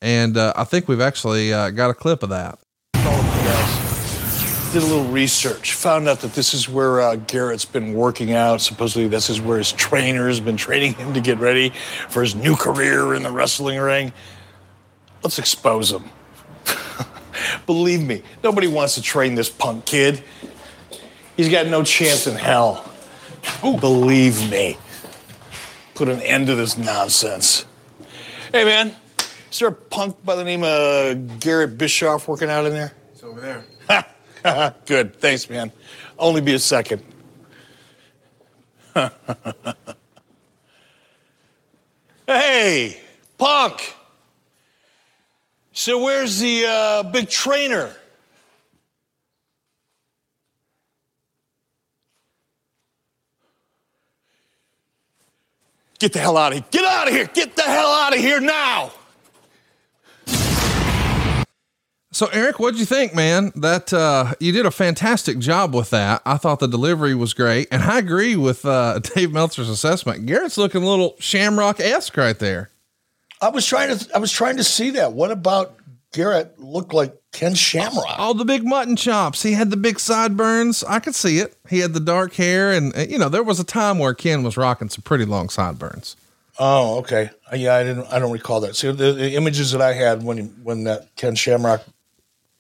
And 0.01 0.37
uh, 0.37 0.53
I 0.57 0.65
think 0.65 0.89
we've 0.89 1.01
actually 1.01 1.53
uh, 1.53 1.71
got 1.71 1.91
a 1.91 1.95
clip 1.95 2.23
of 2.23 2.29
that. 2.31 2.59
Did 4.73 4.83
a 4.85 4.87
little 4.87 5.05
research, 5.05 5.75
found 5.75 6.09
out 6.09 6.21
that 6.21 6.33
this 6.33 6.55
is 6.55 6.67
where 6.67 7.03
uh, 7.03 7.17
Garett's 7.17 7.67
been 7.67 7.93
working 7.93 8.33
out. 8.33 8.63
Supposedly, 8.63 9.07
this 9.07 9.29
is 9.29 9.39
where 9.39 9.59
his 9.59 9.71
trainer 9.73 10.29
has 10.29 10.41
been 10.41 10.57
training 10.57 10.95
him 10.95 11.13
to 11.13 11.21
get 11.21 11.39
ready 11.39 11.75
for 12.09 12.23
his 12.23 12.35
new 12.35 12.57
career 12.57 13.13
in 13.15 13.23
the 13.23 13.31
wrestling 13.31 13.79
ring. 13.79 14.15
Let's 15.23 15.39
expose 15.39 15.93
him. 15.93 16.05
Believe 17.67 18.03
me, 18.03 18.23
nobody 18.43 18.67
wants 18.67 18.95
to 18.95 19.03
train 19.03 19.35
this 19.35 19.49
punk 19.49 19.85
kid. 19.85 20.23
He's 21.37 21.49
got 21.49 21.67
no 21.67 21.83
chance 21.83 22.27
in 22.27 22.37
hell. 22.37 22.91
Ooh. 23.65 23.77
Believe 23.77 24.51
me. 24.51 24.77
Put 25.95 26.09
an 26.09 26.21
end 26.21 26.47
to 26.49 26.55
this 26.55 26.77
nonsense. 26.79 27.65
Hey, 28.53 28.65
man, 28.65 28.95
is 29.51 29.59
there 29.59 29.69
a 29.69 29.73
punk 29.73 30.25
by 30.25 30.37
the 30.37 30.45
name 30.45 30.65
of 30.65 31.41
Garett 31.41 31.79
Bischoff 31.79 32.29
working 32.29 32.51
out 32.51 32.67
in 32.67 32.73
there? 32.73 32.93
It's 33.13 33.23
over 33.23 33.41
there. 33.41 33.65
Good. 34.87 35.21
Thanks, 35.21 35.49
man. 35.49 35.73
Only 36.19 36.41
be 36.41 36.55
a 36.55 36.59
second. 36.59 37.03
hey, 42.27 43.01
punk. 43.39 43.95
So 45.73 46.03
where's 46.03 46.39
the 46.39 46.67
uh, 46.67 47.03
big 47.05 47.31
trainer? 47.31 47.91
Get 55.99 56.13
the 56.13 56.19
hell 56.19 56.37
out 56.37 56.53
of 56.53 56.59
here. 56.59 56.65
Get 56.73 56.85
out 56.85 57.07
of 57.07 57.15
here. 57.15 57.31
Get 57.33 57.55
the 57.55 57.63
hell 57.63 57.87
out 57.87 58.13
of 58.13 58.19
here 58.19 58.41
now. 58.41 58.91
So 62.11 62.27
Eric, 62.33 62.59
what'd 62.59 62.79
you 62.79 62.85
think, 62.85 63.15
man? 63.15 63.53
That 63.55 63.93
uh, 63.93 64.35
you 64.41 64.53
did 64.53 64.67
a 64.67 64.71
fantastic 64.71 65.39
job 65.39 65.75
with 65.75 65.91
that. 65.91 66.21
I 66.27 66.39
thought 66.39 66.59
the 66.59 66.67
delivery 66.67 67.15
was 67.15 67.33
great, 67.33 67.69
and 67.71 67.83
I 67.83 67.99
agree 67.99 68.37
with 68.37 68.67
uh, 68.67 68.99
Dave 69.15 69.33
Meltzer's 69.33 69.71
assessment. 69.71 70.27
Garett's 70.27 70.59
looking 70.59 70.83
a 70.83 70.87
little 70.87 71.15
Shamrock 71.21 71.81
esque 71.81 72.17
right 72.17 72.39
there. 72.39 72.72
I 73.43 73.49
was 73.49 73.67
trying 73.67 73.97
to 73.97 74.09
I 74.15 74.19
was 74.19 74.31
trying 74.31 74.57
to 74.59 74.65
see 74.65 74.91
that. 74.91 75.13
What 75.13 75.31
about 75.31 75.75
Garett 76.13 76.59
looked 76.59 76.95
like 76.95 77.15
Ken 77.33 77.55
Shamrock? 77.55 78.19
All 78.19 78.35
the 78.35 78.45
big 78.45 78.65
mutton 78.65 78.97
chops. 78.97 79.43
He 79.43 79.53
had 79.53 79.71
the 79.71 79.77
big 79.77 79.99
sideburns. 79.99 80.85
I 80.85 81.01
could 81.01 81.15
see 81.15 81.39
it. 81.39 81.57
He 81.69 81.81
had 81.81 81.93
the 81.93 82.01
dark 82.01 82.35
hair, 82.35 82.71
and 82.71 82.97
uh, 82.97 83.01
you 83.01 83.19
know 83.19 83.29
there 83.29 83.43
was 83.43 83.59
a 83.59 83.65
time 83.65 83.99
where 83.99 84.15
Ken 84.15 84.43
was 84.43 84.57
rocking 84.57 84.89
some 84.89 85.03
pretty 85.03 85.25
long 85.25 85.49
sideburns. 85.49 86.17
Oh, 86.59 86.99
okay. 86.99 87.31
Uh, 87.51 87.57
Yeah, 87.57 87.75
I 87.75 87.83
didn't. 87.83 88.07
I 88.13 88.19
don't 88.19 88.33
recall 88.33 88.61
that. 88.61 88.77
See, 88.77 88.91
the, 88.93 89.13
the 89.13 89.35
images 89.35 89.73
that 89.73 89.83
I 89.83 89.93
had 89.95 90.23
when 90.23 90.47
when 90.63 90.85
that 90.85 91.15
Ken 91.17 91.35
Shamrock 91.35 91.83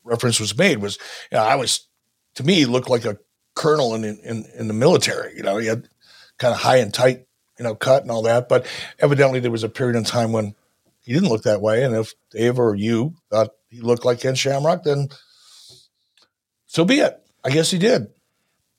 reference 0.02 0.40
was 0.40 0.56
made 0.56 0.78
was, 0.78 0.98
you 1.30 1.38
know, 1.38 1.44
I 1.44 1.54
was 1.54 1.86
to 2.34 2.44
me 2.44 2.54
he 2.54 2.64
looked 2.64 2.90
like 2.90 3.04
a 3.04 3.18
colonel 3.54 3.94
in 3.94 4.04
in 4.04 4.46
in 4.58 4.66
the 4.66 4.74
military. 4.74 5.36
You 5.36 5.42
know, 5.42 5.58
he 5.58 5.66
had 5.66 5.88
kind 6.38 6.54
of 6.54 6.60
high 6.60 6.78
and 6.78 6.92
tight, 6.92 7.26
you 7.58 7.64
know, 7.64 7.74
cut 7.74 8.02
and 8.02 8.10
all 8.10 8.22
that. 8.22 8.48
But 8.48 8.66
evidently, 8.98 9.38
there 9.38 9.50
was 9.50 9.62
a 9.62 9.68
period 9.68 9.96
in 9.96 10.04
time 10.04 10.32
when 10.32 10.54
he 11.02 11.12
didn't 11.12 11.28
look 11.28 11.42
that 11.42 11.60
way. 11.60 11.84
And 11.84 11.94
if 11.94 12.14
Dave 12.30 12.58
or 12.58 12.74
you 12.74 13.14
thought 13.30 13.50
he 13.68 13.80
looked 13.80 14.04
like 14.04 14.20
Ken 14.20 14.34
Shamrock, 14.34 14.84
then 14.84 15.08
so 16.66 16.84
be 16.84 17.00
it. 17.00 17.18
I 17.44 17.50
guess 17.50 17.70
he 17.70 17.78
did. 17.78 18.08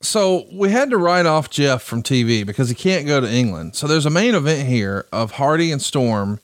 So 0.00 0.44
we 0.52 0.70
had 0.70 0.90
to 0.90 0.98
write 0.98 1.26
off 1.26 1.48
Jeff 1.48 1.82
from 1.82 2.02
TV 2.02 2.44
because 2.44 2.68
he 2.68 2.74
can't 2.74 3.06
go 3.06 3.20
to 3.20 3.30
England. 3.30 3.74
So 3.74 3.86
there's 3.86 4.06
a 4.06 4.10
main 4.10 4.34
event 4.34 4.68
here 4.68 5.06
of 5.12 5.32
Hardy 5.32 5.72
and 5.72 5.80
Storm 5.80 6.40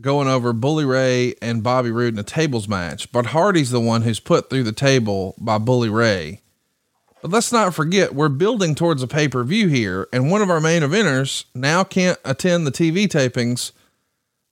going 0.00 0.28
over 0.28 0.52
Bully 0.52 0.84
Ray 0.84 1.34
and 1.40 1.62
Bobby 1.62 1.90
Roode 1.90 2.14
in 2.14 2.18
a 2.18 2.24
tables 2.24 2.68
match. 2.68 3.12
But 3.12 3.26
Hardy's 3.26 3.70
the 3.70 3.80
one 3.80 4.02
who's 4.02 4.20
put 4.20 4.50
through 4.50 4.64
the 4.64 4.72
table 4.72 5.34
by 5.38 5.58
Bully 5.58 5.90
Ray. 5.90 6.40
But 7.22 7.30
let's 7.30 7.52
not 7.52 7.74
forget, 7.74 8.14
we're 8.14 8.28
building 8.28 8.74
towards 8.74 9.02
a 9.02 9.06
pay 9.06 9.28
per 9.28 9.44
view 9.44 9.68
here, 9.68 10.08
and 10.12 10.30
one 10.30 10.42
of 10.42 10.50
our 10.50 10.60
main 10.60 10.82
eventers 10.82 11.44
now 11.54 11.82
can't 11.82 12.18
attend 12.24 12.66
the 12.66 12.72
TV 12.72 13.06
tapings 13.06 13.72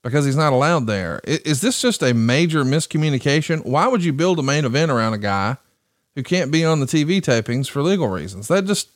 because 0.02 0.24
he's 0.24 0.36
not 0.36 0.52
allowed 0.52 0.86
there. 0.86 1.20
Is 1.24 1.38
Is 1.40 1.60
this 1.60 1.80
just 1.80 2.02
a 2.02 2.12
major 2.14 2.64
miscommunication? 2.64 3.64
Why 3.64 3.86
would 3.88 4.04
you 4.04 4.12
build 4.12 4.38
a 4.38 4.42
main 4.42 4.64
event 4.64 4.90
around 4.90 5.14
a 5.14 5.18
guy 5.18 5.56
who 6.14 6.22
can't 6.22 6.50
be 6.50 6.64
on 6.64 6.80
the 6.80 6.86
TV 6.86 7.20
tapings 7.20 7.68
for 7.68 7.82
legal 7.82 8.08
reasons? 8.08 8.48
That 8.48 8.66
just, 8.66 8.88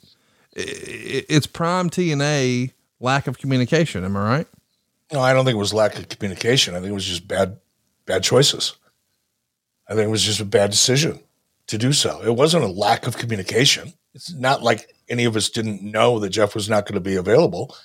it's 0.53 1.47
prime 1.47 1.91
TNA 1.91 2.73
lack 3.01 3.27
of 3.27 3.39
communication. 3.39 4.05
Am 4.05 4.17
I 4.17 4.29
right? 4.29 4.47
No, 5.13 5.21
I 5.21 5.33
don't 5.33 5.45
think 5.45 5.55
it 5.55 5.59
was 5.59 5.73
lack 5.73 5.97
of 5.99 6.09
communication. 6.09 6.75
I 6.75 6.79
think 6.79 6.91
it 6.91 6.95
was 6.95 7.05
just 7.05 7.29
bad 7.29 7.59
bad 8.07 8.23
choices. 8.23 8.75
I 9.89 9.95
think 9.95 10.07
it 10.07 10.11
was 10.11 10.23
just 10.23 10.41
a 10.41 10.45
bad 10.45 10.71
decision 10.71 11.21
to 11.67 11.79
do 11.79 11.93
so. 11.93 12.23
It 12.23 12.35
wasn't 12.35 12.65
a 12.65 12.69
lack 12.69 13.07
of 13.07 13.19
communication. 13.19 13.93
It's 14.15 14.33
not 14.33 14.63
like 14.63 14.95
any 15.09 15.25
of 15.25 15.37
us 15.37 15.49
didn't 15.51 15.83
know 15.83 16.19
that 16.21 16.31
Jeff 16.31 16.55
was 16.55 16.69
not 16.69 16.87
going 16.87 16.95
to 16.95 17.01
be 17.01 17.17
available. 17.17 17.77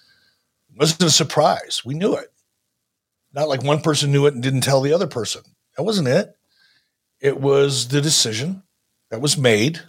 It 0.72 0.80
wasn't 0.80 1.04
a 1.04 1.10
surprise. 1.12 1.82
We 1.84 1.96
knew 1.96 2.16
it. 2.16 2.32
Not 3.34 3.48
like 3.48 3.64
one 3.64 3.82
person 3.82 4.12
knew 4.12 4.26
it 4.26 4.34
and 4.34 4.44
didn't 4.44 4.62
tell 4.62 4.82
the 4.82 4.94
other 4.94 5.08
person. 5.08 5.42
That 5.78 5.84
wasn't 5.84 6.08
it. 6.08 6.36
It 7.20 7.40
was 7.40 7.90
the 7.90 8.02
decision 8.02 8.64
that 9.10 9.22
was 9.22 9.38
made 9.38 9.80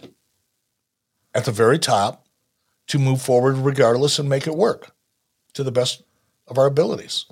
at 1.33 1.45
the 1.45 1.51
very 1.51 1.79
top 1.79 2.25
to 2.87 2.99
move 2.99 3.21
forward 3.21 3.57
regardless 3.57 4.19
and 4.19 4.29
make 4.29 4.47
it 4.47 4.55
work 4.55 4.91
to 5.53 5.63
the 5.63 5.71
best 5.71 6.03
of 6.47 6.57
our 6.57 6.65
abilities. 6.65 7.25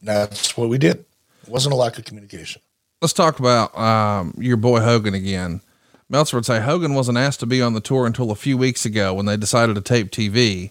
And 0.00 0.08
that's 0.08 0.56
what 0.56 0.68
we 0.68 0.78
did. 0.78 1.04
It 1.42 1.48
wasn't 1.48 1.72
a 1.72 1.76
lack 1.76 1.98
of 1.98 2.04
communication. 2.04 2.62
Let's 3.00 3.12
talk 3.12 3.38
about 3.38 3.76
um, 3.78 4.34
your 4.38 4.56
boy 4.56 4.80
Hogan 4.80 5.14
again. 5.14 5.60
Meltzer 6.08 6.36
would 6.36 6.46
say 6.46 6.60
Hogan 6.60 6.94
wasn't 6.94 7.18
asked 7.18 7.40
to 7.40 7.46
be 7.46 7.60
on 7.60 7.74
the 7.74 7.80
tour 7.80 8.06
until 8.06 8.30
a 8.30 8.36
few 8.36 8.56
weeks 8.56 8.84
ago 8.84 9.14
when 9.14 9.26
they 9.26 9.36
decided 9.36 9.74
to 9.74 9.80
tape 9.80 10.10
TV. 10.10 10.70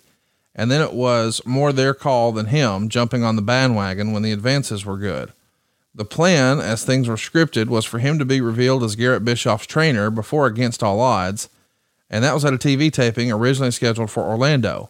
And 0.55 0.71
then 0.71 0.81
it 0.81 0.93
was 0.93 1.41
more 1.45 1.73
their 1.73 1.93
call 1.93 2.31
than 2.31 2.45
him 2.47 2.87
jumping 2.87 3.23
on 3.23 3.35
the 3.35 3.41
bandwagon 3.41 4.13
when 4.13 4.23
the 4.23 4.31
advances 4.31 4.85
were 4.85 4.97
good. 4.97 5.33
The 5.93 6.05
plan, 6.05 6.59
as 6.59 6.83
things 6.83 7.07
were 7.07 7.15
scripted, 7.15 7.67
was 7.67 7.85
for 7.85 7.99
him 7.99 8.19
to 8.19 8.25
be 8.25 8.41
revealed 8.41 8.83
as 8.83 8.95
Garett 8.95 9.25
Bischoff's 9.25 9.65
trainer 9.67 10.09
before 10.09 10.45
Against 10.45 10.83
All 10.83 10.99
Odds, 10.99 11.49
and 12.09 12.23
that 12.23 12.33
was 12.33 12.45
at 12.45 12.53
a 12.53 12.57
TV 12.57 12.91
taping 12.91 13.31
originally 13.31 13.71
scheduled 13.71 14.11
for 14.11 14.23
Orlando. 14.23 14.89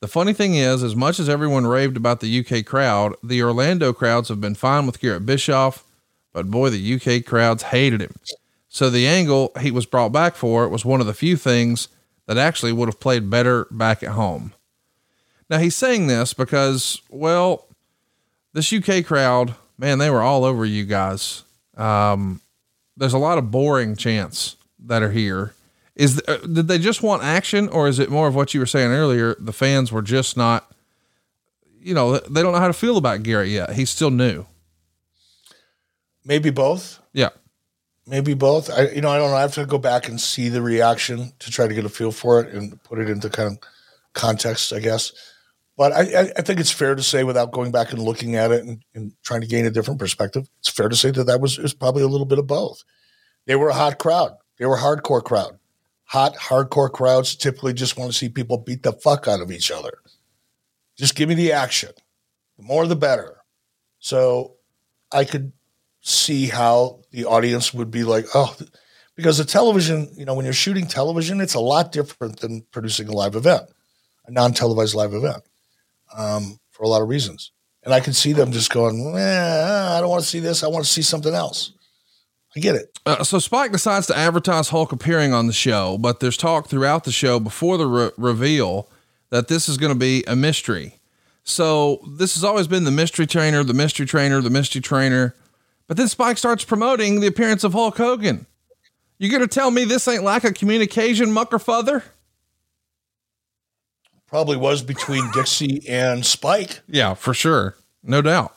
The 0.00 0.08
funny 0.08 0.34
thing 0.34 0.54
is, 0.54 0.82
as 0.82 0.94
much 0.94 1.18
as 1.18 1.30
everyone 1.30 1.66
raved 1.66 1.96
about 1.96 2.20
the 2.20 2.40
UK 2.40 2.64
crowd, 2.64 3.14
the 3.22 3.42
Orlando 3.42 3.94
crowds 3.94 4.28
have 4.28 4.40
been 4.40 4.54
fine 4.54 4.86
with 4.86 5.00
Garett 5.00 5.24
Bischoff, 5.24 5.82
but 6.34 6.50
boy, 6.50 6.68
the 6.68 6.94
UK 6.94 7.24
crowds 7.24 7.64
hated 7.64 8.02
him. 8.02 8.14
So 8.68 8.90
the 8.90 9.06
angle 9.06 9.52
he 9.60 9.70
was 9.70 9.86
brought 9.86 10.12
back 10.12 10.34
for 10.34 10.68
was 10.68 10.84
one 10.84 11.00
of 11.00 11.06
the 11.06 11.14
few 11.14 11.36
things 11.36 11.88
that 12.26 12.36
actually 12.36 12.72
would 12.72 12.88
have 12.88 13.00
played 13.00 13.30
better 13.30 13.66
back 13.70 14.02
at 14.02 14.10
home. 14.10 14.52
Now 15.50 15.58
he's 15.58 15.76
saying 15.76 16.06
this 16.06 16.34
because, 16.34 17.02
well, 17.10 17.66
this 18.52 18.72
UK 18.72 19.04
crowd 19.04 19.54
man, 19.78 19.98
they 19.98 20.10
were 20.10 20.22
all 20.22 20.44
over 20.44 20.64
you 20.64 20.84
guys. 20.84 21.44
Um, 21.76 22.40
there's 22.96 23.12
a 23.12 23.18
lot 23.18 23.38
of 23.38 23.50
boring 23.50 23.96
chants 23.96 24.56
that 24.78 25.02
are 25.02 25.10
here. 25.10 25.54
Is 25.96 26.20
uh, 26.26 26.38
did 26.38 26.68
they 26.68 26.78
just 26.78 27.02
want 27.02 27.22
action, 27.22 27.68
or 27.68 27.86
is 27.86 27.98
it 27.98 28.10
more 28.10 28.26
of 28.26 28.34
what 28.34 28.52
you 28.52 28.60
were 28.60 28.66
saying 28.66 28.90
earlier? 28.90 29.36
The 29.38 29.52
fans 29.52 29.92
were 29.92 30.02
just 30.02 30.36
not, 30.36 30.72
you 31.80 31.94
know, 31.94 32.18
they 32.18 32.42
don't 32.42 32.52
know 32.52 32.58
how 32.58 32.66
to 32.66 32.72
feel 32.72 32.96
about 32.96 33.22
Garett 33.22 33.48
yet. 33.48 33.72
He's 33.74 33.90
still 33.90 34.10
new. 34.10 34.46
Maybe 36.24 36.50
both. 36.50 37.00
Yeah, 37.12 37.28
maybe 38.08 38.34
both. 38.34 38.70
I, 38.70 38.88
you 38.88 39.02
know, 39.02 39.10
I 39.10 39.18
don't 39.18 39.30
know. 39.30 39.36
I 39.36 39.42
have 39.42 39.54
to 39.54 39.66
go 39.66 39.78
back 39.78 40.08
and 40.08 40.20
see 40.20 40.48
the 40.48 40.62
reaction 40.62 41.32
to 41.38 41.50
try 41.50 41.68
to 41.68 41.74
get 41.74 41.84
a 41.84 41.88
feel 41.88 42.10
for 42.10 42.40
it 42.40 42.52
and 42.52 42.82
put 42.82 42.98
it 42.98 43.08
into 43.08 43.30
kind 43.30 43.52
of 43.52 43.58
context, 44.14 44.72
I 44.72 44.80
guess. 44.80 45.12
But 45.76 45.92
I, 45.92 46.32
I, 46.36 46.42
think 46.42 46.60
it's 46.60 46.70
fair 46.70 46.94
to 46.94 47.02
say, 47.02 47.24
without 47.24 47.50
going 47.50 47.72
back 47.72 47.92
and 47.92 48.00
looking 48.00 48.36
at 48.36 48.52
it 48.52 48.62
and, 48.64 48.84
and, 48.94 49.12
trying 49.24 49.40
to 49.40 49.46
gain 49.46 49.66
a 49.66 49.70
different 49.70 49.98
perspective, 49.98 50.48
it's 50.60 50.68
fair 50.68 50.88
to 50.88 50.94
say 50.94 51.10
that 51.10 51.24
that 51.24 51.40
was, 51.40 51.58
was 51.58 51.74
probably 51.74 52.02
a 52.02 52.08
little 52.08 52.26
bit 52.26 52.38
of 52.38 52.46
both. 52.46 52.84
They 53.46 53.56
were 53.56 53.70
a 53.70 53.74
hot 53.74 53.98
crowd. 53.98 54.36
They 54.56 54.66
were 54.66 54.76
a 54.76 54.80
hardcore 54.80 55.24
crowd. 55.24 55.58
Hot, 56.04 56.36
hardcore 56.36 56.92
crowds 56.92 57.34
typically 57.34 57.72
just 57.72 57.98
want 57.98 58.12
to 58.12 58.16
see 58.16 58.28
people 58.28 58.58
beat 58.58 58.84
the 58.84 58.92
fuck 58.92 59.26
out 59.26 59.40
of 59.40 59.50
each 59.50 59.72
other. 59.72 59.98
Just 60.96 61.16
give 61.16 61.28
me 61.28 61.34
the 61.34 61.50
action. 61.50 61.90
The 62.56 62.62
more, 62.62 62.86
the 62.86 62.94
better. 62.94 63.38
So 63.98 64.54
I 65.10 65.24
could 65.24 65.52
see 66.02 66.46
how 66.46 67.00
the 67.10 67.24
audience 67.24 67.74
would 67.74 67.90
be 67.90 68.04
like, 68.04 68.26
oh, 68.32 68.54
because 69.16 69.38
the 69.38 69.44
television, 69.44 70.08
you 70.14 70.24
know, 70.24 70.34
when 70.34 70.44
you're 70.44 70.54
shooting 70.54 70.86
television, 70.86 71.40
it's 71.40 71.54
a 71.54 71.60
lot 71.60 71.90
different 71.90 72.38
than 72.38 72.64
producing 72.70 73.08
a 73.08 73.12
live 73.12 73.34
event, 73.34 73.64
a 74.26 74.30
non 74.30 74.52
televised 74.52 74.94
live 74.94 75.14
event 75.14 75.42
um, 76.16 76.58
for 76.70 76.84
a 76.84 76.88
lot 76.88 77.02
of 77.02 77.08
reasons. 77.08 77.52
And 77.82 77.92
I 77.92 78.00
can 78.00 78.12
see 78.12 78.32
them 78.32 78.50
just 78.50 78.70
going, 78.70 79.14
I 79.14 79.98
don't 80.00 80.08
want 80.08 80.22
to 80.22 80.28
see 80.28 80.40
this. 80.40 80.64
I 80.64 80.68
want 80.68 80.84
to 80.84 80.90
see 80.90 81.02
something 81.02 81.34
else. 81.34 81.72
I 82.56 82.60
get 82.60 82.76
it. 82.76 82.98
Uh, 83.04 83.24
so 83.24 83.38
Spike 83.38 83.72
decides 83.72 84.06
to 84.06 84.16
advertise 84.16 84.68
Hulk 84.68 84.92
appearing 84.92 85.32
on 85.32 85.48
the 85.48 85.52
show, 85.52 85.98
but 85.98 86.20
there's 86.20 86.36
talk 86.36 86.68
throughout 86.68 87.04
the 87.04 87.12
show 87.12 87.40
before 87.40 87.76
the 87.76 87.86
re- 87.86 88.10
reveal 88.16 88.88
that 89.30 89.48
this 89.48 89.68
is 89.68 89.76
going 89.76 89.92
to 89.92 89.98
be 89.98 90.22
a 90.26 90.36
mystery. 90.36 91.00
So 91.42 92.00
this 92.08 92.34
has 92.36 92.44
always 92.44 92.68
been 92.68 92.84
the 92.84 92.90
mystery 92.90 93.26
trainer, 93.26 93.62
the 93.64 93.74
mystery 93.74 94.06
trainer, 94.06 94.40
the 94.40 94.50
mystery 94.50 94.80
trainer. 94.80 95.34
But 95.88 95.98
then 95.98 96.08
Spike 96.08 96.38
starts 96.38 96.64
promoting 96.64 97.20
the 97.20 97.26
appearance 97.26 97.64
of 97.64 97.74
Hulk 97.74 97.98
Hogan. 97.98 98.46
You're 99.18 99.30
going 99.30 99.42
to 99.42 99.48
tell 99.48 99.70
me 99.70 99.84
this 99.84 100.08
ain't 100.08 100.24
like 100.24 100.44
a 100.44 100.52
communication 100.52 101.30
mucker 101.32 101.58
father? 101.58 102.04
Probably 104.34 104.56
was 104.56 104.82
between 104.82 105.30
Dixie 105.30 105.88
and 105.88 106.26
Spike. 106.26 106.80
Yeah, 106.88 107.14
for 107.14 107.32
sure. 107.32 107.76
No 108.02 108.20
doubt. 108.20 108.52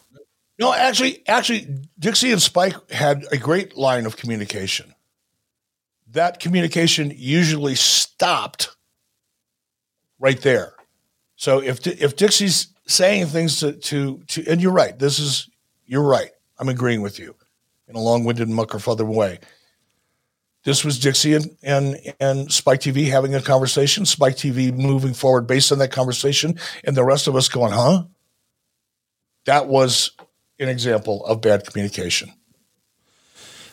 No, 0.57 0.73
actually, 0.73 1.21
actually, 1.27 1.67
Dixie 1.99 2.31
and 2.31 2.41
Spike 2.41 2.89
had 2.89 3.25
a 3.31 3.37
great 3.37 3.77
line 3.77 4.07
of 4.07 4.17
communication. 4.17 4.95
That 6.13 6.39
communication 6.39 7.13
usually 7.15 7.75
stopped 7.75 8.75
right 10.17 10.41
there. 10.41 10.73
So 11.35 11.61
if 11.61 11.85
if 11.85 12.15
Dixie's 12.15 12.69
saying 12.87 13.27
things 13.27 13.59
to 13.59 13.73
to 13.73 14.23
to, 14.29 14.47
and 14.47 14.59
you're 14.59 14.71
right, 14.71 14.97
this 14.97 15.19
is 15.19 15.47
you're 15.85 16.01
right. 16.01 16.31
I'm 16.57 16.69
agreeing 16.69 17.03
with 17.03 17.19
you 17.19 17.35
in 17.87 17.95
a 17.95 18.01
long-winded 18.01 18.49
mucker 18.49 18.79
father 18.79 19.05
way. 19.05 19.41
This 20.67 20.83
was 20.83 20.99
Dixie 20.99 21.33
and, 21.33 21.55
and, 21.63 21.97
and 22.19 22.51
Spike 22.51 22.81
TV 22.81 23.09
having 23.09 23.33
a 23.33 23.41
conversation, 23.41 24.05
Spike 24.05 24.35
TV 24.35 24.77
moving 24.77 25.13
forward 25.13 25.47
based 25.47 25.71
on 25.71 25.77
that 25.77 25.93
conversation, 25.93 26.59
and 26.83 26.93
the 26.93 27.05
rest 27.05 27.25
of 27.25 27.37
us 27.37 27.47
going, 27.47 27.71
huh? 27.71 28.03
That 29.45 29.69
was 29.69 30.11
an 30.59 30.67
example 30.67 31.25
of 31.25 31.39
bad 31.39 31.65
communication. 31.65 32.33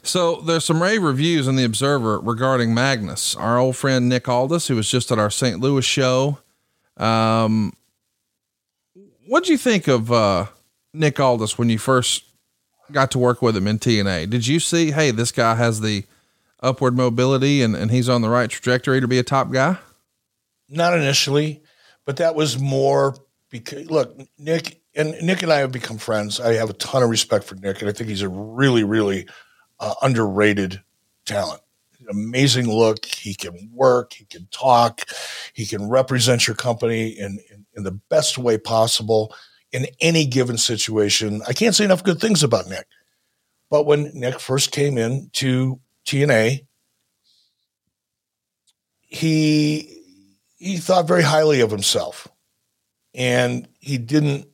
So 0.04 0.36
there's 0.42 0.64
some 0.64 0.80
rave 0.80 1.02
reviews 1.02 1.48
in 1.48 1.56
the 1.56 1.64
Observer 1.64 2.20
regarding 2.20 2.72
Magnus, 2.72 3.34
our 3.34 3.58
old 3.58 3.74
friend 3.74 4.08
Nick 4.08 4.28
Aldis, 4.28 4.68
who 4.68 4.76
was 4.76 4.88
just 4.88 5.10
at 5.10 5.18
our 5.18 5.30
St. 5.30 5.58
Louis 5.58 5.84
show. 5.84 6.38
Um, 6.96 7.72
what 9.26 9.42
do 9.42 9.50
you 9.50 9.58
think 9.58 9.88
of 9.88 10.12
uh, 10.12 10.46
Nick 10.92 11.18
Aldis 11.18 11.58
when 11.58 11.70
you 11.70 11.78
first 11.78 12.22
got 12.92 13.10
to 13.10 13.18
work 13.18 13.42
with 13.42 13.56
him 13.56 13.66
in 13.66 13.80
TNA? 13.80 14.30
Did 14.30 14.46
you 14.46 14.60
see, 14.60 14.92
hey, 14.92 15.10
this 15.10 15.32
guy 15.32 15.56
has 15.56 15.80
the 15.80 16.04
upward 16.64 16.96
mobility 16.96 17.62
and, 17.62 17.76
and 17.76 17.90
he's 17.90 18.08
on 18.08 18.22
the 18.22 18.28
right 18.28 18.50
trajectory 18.50 19.00
to 19.00 19.08
be 19.08 19.18
a 19.18 19.22
top 19.22 19.52
guy? 19.52 19.78
Not 20.68 20.94
initially, 20.94 21.62
but 22.04 22.16
that 22.16 22.34
was 22.34 22.58
more 22.58 23.16
because 23.50 23.88
look, 23.90 24.18
Nick 24.38 24.80
and 24.96 25.14
Nick 25.22 25.42
and 25.42 25.52
I 25.52 25.58
have 25.58 25.72
become 25.72 25.98
friends. 25.98 26.40
I 26.40 26.54
have 26.54 26.70
a 26.70 26.74
ton 26.74 27.02
of 27.02 27.10
respect 27.10 27.44
for 27.44 27.54
Nick, 27.56 27.80
and 27.80 27.88
I 27.88 27.92
think 27.92 28.08
he's 28.08 28.22
a 28.22 28.28
really, 28.28 28.82
really 28.82 29.28
uh, 29.78 29.94
underrated 30.02 30.82
talent. 31.26 31.60
Amazing 32.08 32.68
look. 32.68 33.04
He 33.06 33.34
can 33.34 33.70
work. 33.72 34.12
He 34.12 34.26
can 34.26 34.46
talk. 34.50 35.02
He 35.54 35.64
can 35.64 35.88
represent 35.88 36.46
your 36.46 36.54
company 36.54 37.08
in, 37.08 37.38
in, 37.50 37.64
in 37.76 37.82
the 37.84 37.92
best 37.92 38.36
way 38.36 38.58
possible 38.58 39.34
in 39.72 39.86
any 40.00 40.26
given 40.26 40.58
situation. 40.58 41.40
I 41.48 41.54
can't 41.54 41.74
say 41.74 41.84
enough 41.84 42.04
good 42.04 42.20
things 42.20 42.42
about 42.42 42.68
Nick. 42.68 42.86
But 43.70 43.86
when 43.86 44.10
Nick 44.12 44.38
first 44.38 44.70
came 44.70 44.98
in 44.98 45.30
to 45.34 45.80
TNA, 46.06 46.66
he 49.00 50.02
he 50.56 50.76
thought 50.78 51.06
very 51.06 51.22
highly 51.22 51.60
of 51.60 51.70
himself, 51.70 52.28
and 53.14 53.68
he 53.78 53.98
didn't 53.98 54.46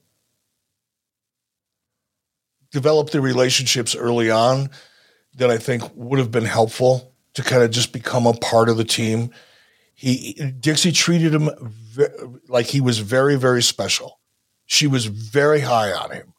develop 2.70 3.10
the 3.10 3.20
relationships 3.20 3.96
early 3.96 4.30
on 4.30 4.70
that 5.36 5.50
I 5.50 5.58
think 5.58 5.82
would 5.94 6.18
have 6.18 6.30
been 6.30 6.44
helpful 6.44 7.14
to 7.34 7.42
kind 7.42 7.62
of 7.62 7.70
just 7.70 7.92
become 7.92 8.26
a 8.26 8.34
part 8.34 8.68
of 8.68 8.76
the 8.76 8.84
team. 8.84 9.30
He 9.94 10.34
Dixie 10.60 10.92
treated 10.92 11.34
him 11.34 11.50
ve- 11.60 12.38
like 12.48 12.66
he 12.66 12.80
was 12.80 12.98
very 12.98 13.36
very 13.36 13.62
special. 13.62 14.20
She 14.66 14.86
was 14.86 15.06
very 15.06 15.60
high 15.60 15.92
on 15.92 16.10
him. 16.12 16.34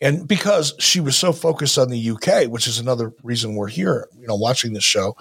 And 0.00 0.28
because 0.28 0.74
she 0.78 1.00
was 1.00 1.16
so 1.16 1.32
focused 1.32 1.76
on 1.76 1.88
the 1.88 2.10
UK, 2.10 2.48
which 2.48 2.66
is 2.66 2.78
another 2.78 3.12
reason 3.22 3.54
we're 3.54 3.68
here, 3.68 4.08
you 4.18 4.26
know, 4.26 4.36
watching 4.36 4.72
this 4.72 4.84
show, 4.84 5.16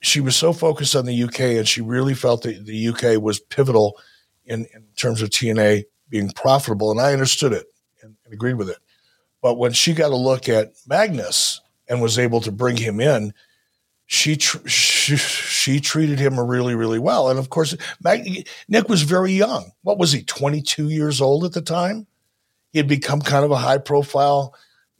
she 0.00 0.20
was 0.20 0.36
so 0.36 0.52
focused 0.52 0.94
on 0.94 1.04
the 1.04 1.24
UK 1.24 1.40
and 1.40 1.66
she 1.66 1.80
really 1.80 2.14
felt 2.14 2.42
that 2.42 2.64
the 2.66 2.88
UK 2.88 3.20
was 3.20 3.40
pivotal 3.40 3.98
in, 4.44 4.66
in 4.74 4.84
terms 4.96 5.22
of 5.22 5.30
TNA 5.30 5.84
being 6.10 6.30
profitable. 6.30 6.90
And 6.90 7.00
I 7.00 7.12
understood 7.12 7.52
it 7.52 7.66
and, 8.02 8.14
and 8.24 8.34
agreed 8.34 8.54
with 8.54 8.68
it. 8.68 8.78
But 9.42 9.58
when 9.58 9.72
she 9.72 9.94
got 9.94 10.12
a 10.12 10.16
look 10.16 10.48
at 10.48 10.72
Magnus 10.86 11.60
and 11.88 12.00
was 12.00 12.18
able 12.18 12.40
to 12.42 12.52
bring 12.52 12.76
him 12.76 13.00
in, 13.00 13.32
she, 14.06 14.36
tr- 14.36 14.66
she, 14.68 15.16
she 15.16 15.80
treated 15.80 16.18
him 16.18 16.38
really, 16.38 16.74
really 16.74 16.98
well. 16.98 17.30
And 17.30 17.38
of 17.38 17.50
course, 17.50 17.74
Mag- 18.02 18.48
Nick 18.68 18.88
was 18.88 19.02
very 19.02 19.32
young. 19.32 19.72
What 19.82 19.98
was 19.98 20.12
he, 20.12 20.22
22 20.22 20.90
years 20.90 21.20
old 21.20 21.44
at 21.44 21.52
the 21.52 21.62
time? 21.62 22.06
He 22.74 22.78
had 22.78 22.88
become 22.88 23.22
kind 23.22 23.46
of 23.46 23.50
a 23.50 23.56
high 23.56 23.78
profile 23.78 24.54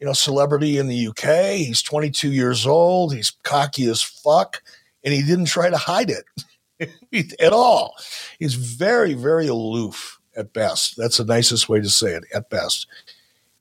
you 0.04 0.06
know, 0.06 0.12
celebrity 0.12 0.76
in 0.76 0.86
the 0.86 1.08
UK. 1.08 1.56
He's 1.56 1.80
22 1.80 2.30
years 2.30 2.66
old. 2.66 3.14
He's 3.14 3.30
cocky 3.42 3.86
as 3.86 4.02
fuck, 4.02 4.62
and 5.02 5.14
he 5.14 5.22
didn't 5.22 5.46
try 5.46 5.70
to 5.70 5.76
hide 5.76 6.10
it 6.10 7.34
at 7.40 7.52
all. 7.52 7.96
He's 8.38 8.52
very, 8.52 9.14
very 9.14 9.46
aloof 9.46 10.20
at 10.36 10.52
best. 10.52 10.98
That's 10.98 11.16
the 11.16 11.24
nicest 11.24 11.70
way 11.70 11.80
to 11.80 11.88
say 11.88 12.12
it, 12.12 12.24
at 12.34 12.50
best. 12.50 12.86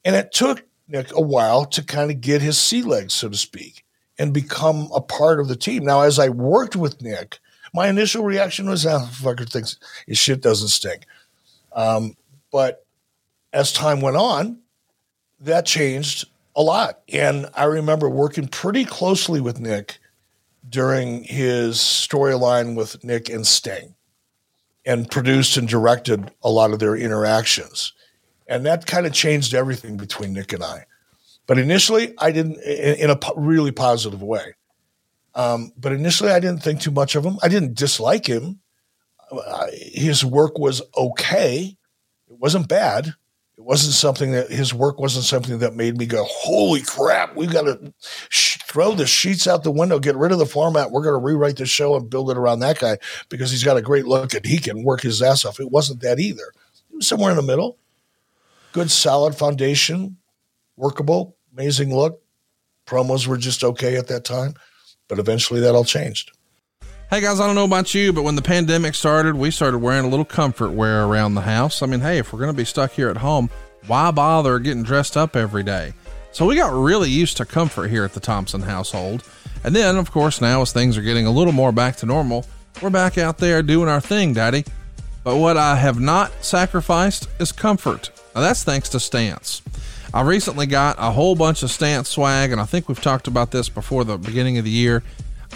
And 0.04 0.18
it 0.18 0.34
took 0.34 0.64
Nick 0.90 1.16
a 1.16 1.22
while 1.22 1.66
to 1.66 1.82
kind 1.82 2.12
of 2.12 2.20
get 2.20 2.42
his 2.42 2.60
sea 2.60 2.82
legs, 2.82 3.14
so 3.14 3.30
to 3.30 3.38
speak, 3.38 3.86
and 4.20 4.34
become 4.34 4.90
a 4.94 5.00
part 5.00 5.40
of 5.40 5.48
the 5.48 5.56
team. 5.56 5.86
Now, 5.86 6.02
as 6.02 6.20
I 6.20 6.28
worked 6.30 6.76
with 6.76 7.02
Nick, 7.02 7.40
my 7.74 7.88
initial 7.88 8.24
reaction 8.24 8.70
was, 8.70 8.86
"Ah, 8.86 9.10
fucker 9.14 9.50
thinks 9.50 9.78
his 10.08 10.18
shit 10.18 10.42
doesn't 10.42 10.68
stink." 10.68 11.06
Um, 11.72 12.18
but 12.52 12.83
as 13.54 13.72
time 13.72 14.02
went 14.02 14.18
on, 14.18 14.60
that 15.40 15.66
changed 15.66 16.28
a 16.56 16.62
lot. 16.62 17.02
And 17.12 17.48
I 17.56 17.66
remember 17.66 18.10
working 18.10 18.48
pretty 18.48 18.86
closely 18.86 19.40
with 19.40 19.60
Nick 19.60 20.00
during 20.68 21.24
his 21.24 21.78
storyline 21.78 22.76
with 22.76 23.04
Nick 23.04 23.30
and 23.30 23.46
Sting 23.46 23.96
and 24.86 25.10
produced 25.10 25.56
and 25.58 25.68
directed 25.68 26.32
a 26.42 26.50
lot 26.50 26.72
of 26.72 26.80
their 26.80 26.96
interactions. 26.96 27.94
And 28.48 28.66
that 28.66 28.86
kind 28.86 29.06
of 29.06 29.14
changed 29.14 29.54
everything 29.54 29.98
between 29.98 30.34
Nick 30.34 30.52
and 30.52 30.64
I. 30.64 30.86
But 31.46 31.58
initially, 31.58 32.14
I 32.18 32.32
didn't, 32.32 32.60
in, 32.62 33.10
a 33.10 33.20
really 33.36 33.72
positive 33.72 34.22
way. 34.22 34.56
Um, 35.36 35.74
but 35.78 35.92
initially, 35.92 36.32
I 36.32 36.40
didn't 36.40 36.64
think 36.64 36.82
too 36.82 36.92
much 36.92 37.16
of 37.16 37.26
him. 37.26 37.38
I 37.42 37.48
didn't 37.48 37.76
dislike 37.76 38.28
him. 38.28 38.60
Uh, 39.32 39.68
his 39.74 40.24
work 40.24 40.58
was 40.58 40.82
okay. 40.96 41.78
It 42.30 42.40
wasn't 42.40 42.68
bad. 42.68 43.16
It 43.64 43.68
wasn't 43.68 43.94
something 43.94 44.34
that 44.34 44.52
his 44.52 44.74
work 44.74 45.00
wasn't 45.00 45.24
something 45.24 45.60
that 45.60 45.74
made 45.74 45.98
me 45.98 46.06
go, 46.06 46.26
"Holy 46.28 46.82
crap! 46.82 47.34
We've 47.34 47.50
got 47.50 47.62
to 47.62 47.94
sh- 48.28 48.58
throw 48.68 48.94
the 48.94 49.08
sheets 49.08 49.48
out 49.48 49.64
the 49.64 49.72
window, 49.72 50.00
get 50.00 50.18
rid 50.18 50.34
of 50.34 50.38
the 50.38 50.46
format. 50.46 50.92
We're 50.92 51.02
going 51.02 51.14
to 51.14 51.26
rewrite 51.26 51.56
the 51.56 51.66
show 51.66 51.96
and 51.96 52.10
build 52.10 52.30
it 52.30 52.36
around 52.36 52.60
that 52.60 52.78
guy 52.78 52.98
because 53.30 53.52
he's 53.52 53.64
got 53.64 53.78
a 53.78 53.82
great 53.82 54.06
look 54.06 54.34
and 54.34 54.46
he 54.46 54.58
can 54.58 54.84
work 54.84 55.00
his 55.00 55.22
ass 55.22 55.46
off." 55.46 55.62
It 55.62 55.72
wasn't 55.72 56.02
that 56.02 56.20
either. 56.20 56.52
It 56.92 56.98
was 56.98 57.08
somewhere 57.08 57.32
in 57.32 57.38
the 57.38 57.42
middle. 57.42 57.78
Good, 58.74 58.92
solid 58.92 59.34
foundation, 59.34 60.18
workable, 60.76 61.38
amazing 61.54 61.96
look. 61.96 62.22
Promos 62.86 63.28
were 63.28 63.38
just 63.38 63.64
okay 63.64 63.96
at 63.96 64.08
that 64.08 64.26
time, 64.26 64.56
but 65.08 65.20
eventually 65.20 65.62
that 65.62 65.74
all 65.74 65.86
changed. 65.86 66.34
Hey 67.14 67.22
guys, 67.22 67.40
I 67.40 67.46
don't 67.46 67.54
know 67.54 67.66
about 67.66 67.94
you, 67.94 68.12
but 68.12 68.24
when 68.24 68.36
the 68.36 68.42
pandemic 68.42 68.96
started, 68.96 69.36
we 69.36 69.52
started 69.52 69.78
wearing 69.78 70.04
a 70.04 70.08
little 70.08 70.26
comfort 70.26 70.72
wear 70.72 71.06
around 71.06 71.36
the 71.36 71.42
house. 71.42 71.84
I 71.84 71.86
mean, 71.86 72.00
hey, 72.00 72.18
if 72.18 72.34
we're 72.34 72.40
going 72.40 72.52
to 72.52 72.58
be 72.58 72.66
stuck 72.66 72.90
here 72.90 73.08
at 73.08 73.18
home, 73.18 73.52
why 73.86 74.10
bother 74.10 74.58
getting 74.58 74.82
dressed 74.82 75.16
up 75.16 75.36
every 75.36 75.62
day? 75.62 75.94
So 76.32 76.48
we 76.48 76.56
got 76.56 76.74
really 76.74 77.12
used 77.12 77.38
to 77.38 77.46
comfort 77.46 77.90
here 77.90 78.04
at 78.04 78.14
the 78.14 78.20
Thompson 78.20 78.62
household. 78.62 79.24
And 79.64 79.76
then, 79.76 79.96
of 79.98 80.10
course, 80.10 80.42
now 80.42 80.64
as 80.64 80.74
things 80.74 80.98
are 80.98 81.04
getting 81.04 81.28
a 81.28 81.32
little 81.32 81.54
more 81.54 81.72
back 81.72 81.98
to 81.98 82.08
normal, 82.08 82.48
we're 82.82 82.90
back 82.90 83.20
out 83.20 83.38
there 83.38 83.62
doing 83.62 83.90
our 83.90 84.02
thing, 84.02 84.34
Daddy. 84.34 84.66
But 85.24 85.38
what 85.38 85.56
I 85.56 85.76
have 85.76 86.00
not 86.00 86.32
sacrificed 86.44 87.30
is 87.40 87.52
comfort. 87.52 88.10
Now 88.34 88.42
that's 88.42 88.64
thanks 88.64 88.90
to 88.90 89.00
Stance. 89.00 89.62
I 90.16 90.22
recently 90.22 90.66
got 90.66 90.96
a 90.98 91.12
whole 91.12 91.36
bunch 91.36 91.62
of 91.62 91.70
Stance 91.70 92.10
swag, 92.10 92.52
and 92.52 92.60
I 92.60 92.66
think 92.66 92.88
we've 92.88 93.00
talked 93.00 93.28
about 93.28 93.52
this 93.52 93.70
before 93.70 94.04
the 94.04 94.18
beginning 94.18 94.58
of 94.58 94.64
the 94.64 94.72
year. 94.72 95.04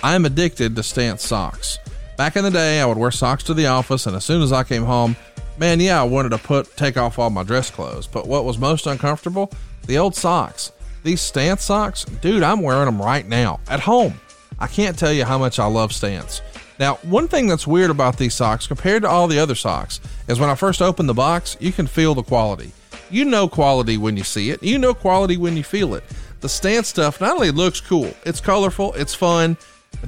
I'm 0.04 0.26
addicted 0.26 0.76
to 0.76 0.84
Stance 0.84 1.26
socks. 1.26 1.80
Back 2.18 2.36
in 2.36 2.44
the 2.44 2.52
day, 2.52 2.82
I 2.82 2.86
would 2.86 2.98
wear 2.98 3.12
socks 3.12 3.44
to 3.44 3.54
the 3.54 3.68
office, 3.68 4.06
and 4.06 4.16
as 4.16 4.26
soon 4.26 4.42
as 4.42 4.52
I 4.52 4.64
came 4.64 4.84
home, 4.84 5.16
man, 5.58 5.80
yeah, 5.80 6.00
I 6.00 6.04
wanted 6.04 6.30
to 6.30 6.38
put 6.38 6.76
take 6.78 6.98
off 6.98 7.20
all 7.20 7.30
my 7.30 7.44
dress 7.44 7.70
clothes. 7.72 8.08
But 8.08 8.28
what 8.28 8.46
was 8.46 8.58
most 8.58 8.88
uncomfortable? 8.88 9.52
The 9.88 9.98
old 9.98 10.16
socks. 10.16 10.72
These 11.04 11.22
Stance 11.22 11.64
socks, 11.64 12.06
dude, 12.06 12.44
I'm 12.44 12.62
wearing 12.62 12.86
them 12.86 13.02
right 13.02 13.28
now 13.28 13.60
at 13.70 13.80
home. 13.80 14.20
I 14.60 14.68
can't 14.68 14.98
tell 14.98 15.14
you 15.14 15.26
how 15.26 15.38
much 15.38 15.60
I 15.60 15.66
love 15.66 15.94
Stance. 15.94 16.42
Now, 16.80 16.96
one 17.04 17.28
thing 17.28 17.48
that's 17.48 17.66
weird 17.66 17.90
about 17.90 18.18
these 18.18 18.36
socks 18.36 18.68
compared 18.68 19.04
to 19.04 19.10
all 19.10 19.28
the 19.28 19.40
other 19.40 19.56
socks 19.56 20.00
is 20.28 20.40
when 20.40 20.50
I 20.50 20.56
first 20.56 20.82
open 20.82 21.08
the 21.08 21.14
box, 21.14 21.58
you 21.60 21.72
can 21.72 21.88
feel 21.88 22.14
the 22.14 22.24
quality. 22.24 22.72
You 23.10 23.26
know 23.26 23.48
quality 23.48 23.98
when 23.98 24.18
you 24.18 24.24
see 24.24 24.52
it, 24.52 24.62
you 24.62 24.78
know 24.78 24.94
quality 24.94 25.38
when 25.38 25.58
you 25.58 25.64
feel 25.64 25.96
it. 25.96 26.04
The 26.42 26.50
Stance 26.50 26.88
stuff 26.88 27.20
not 27.20 27.36
only 27.36 27.52
looks 27.52 27.82
cool, 27.82 28.14
it's 28.26 28.42
colorful, 28.42 28.94
it's 28.94 29.16
fun, 29.16 29.58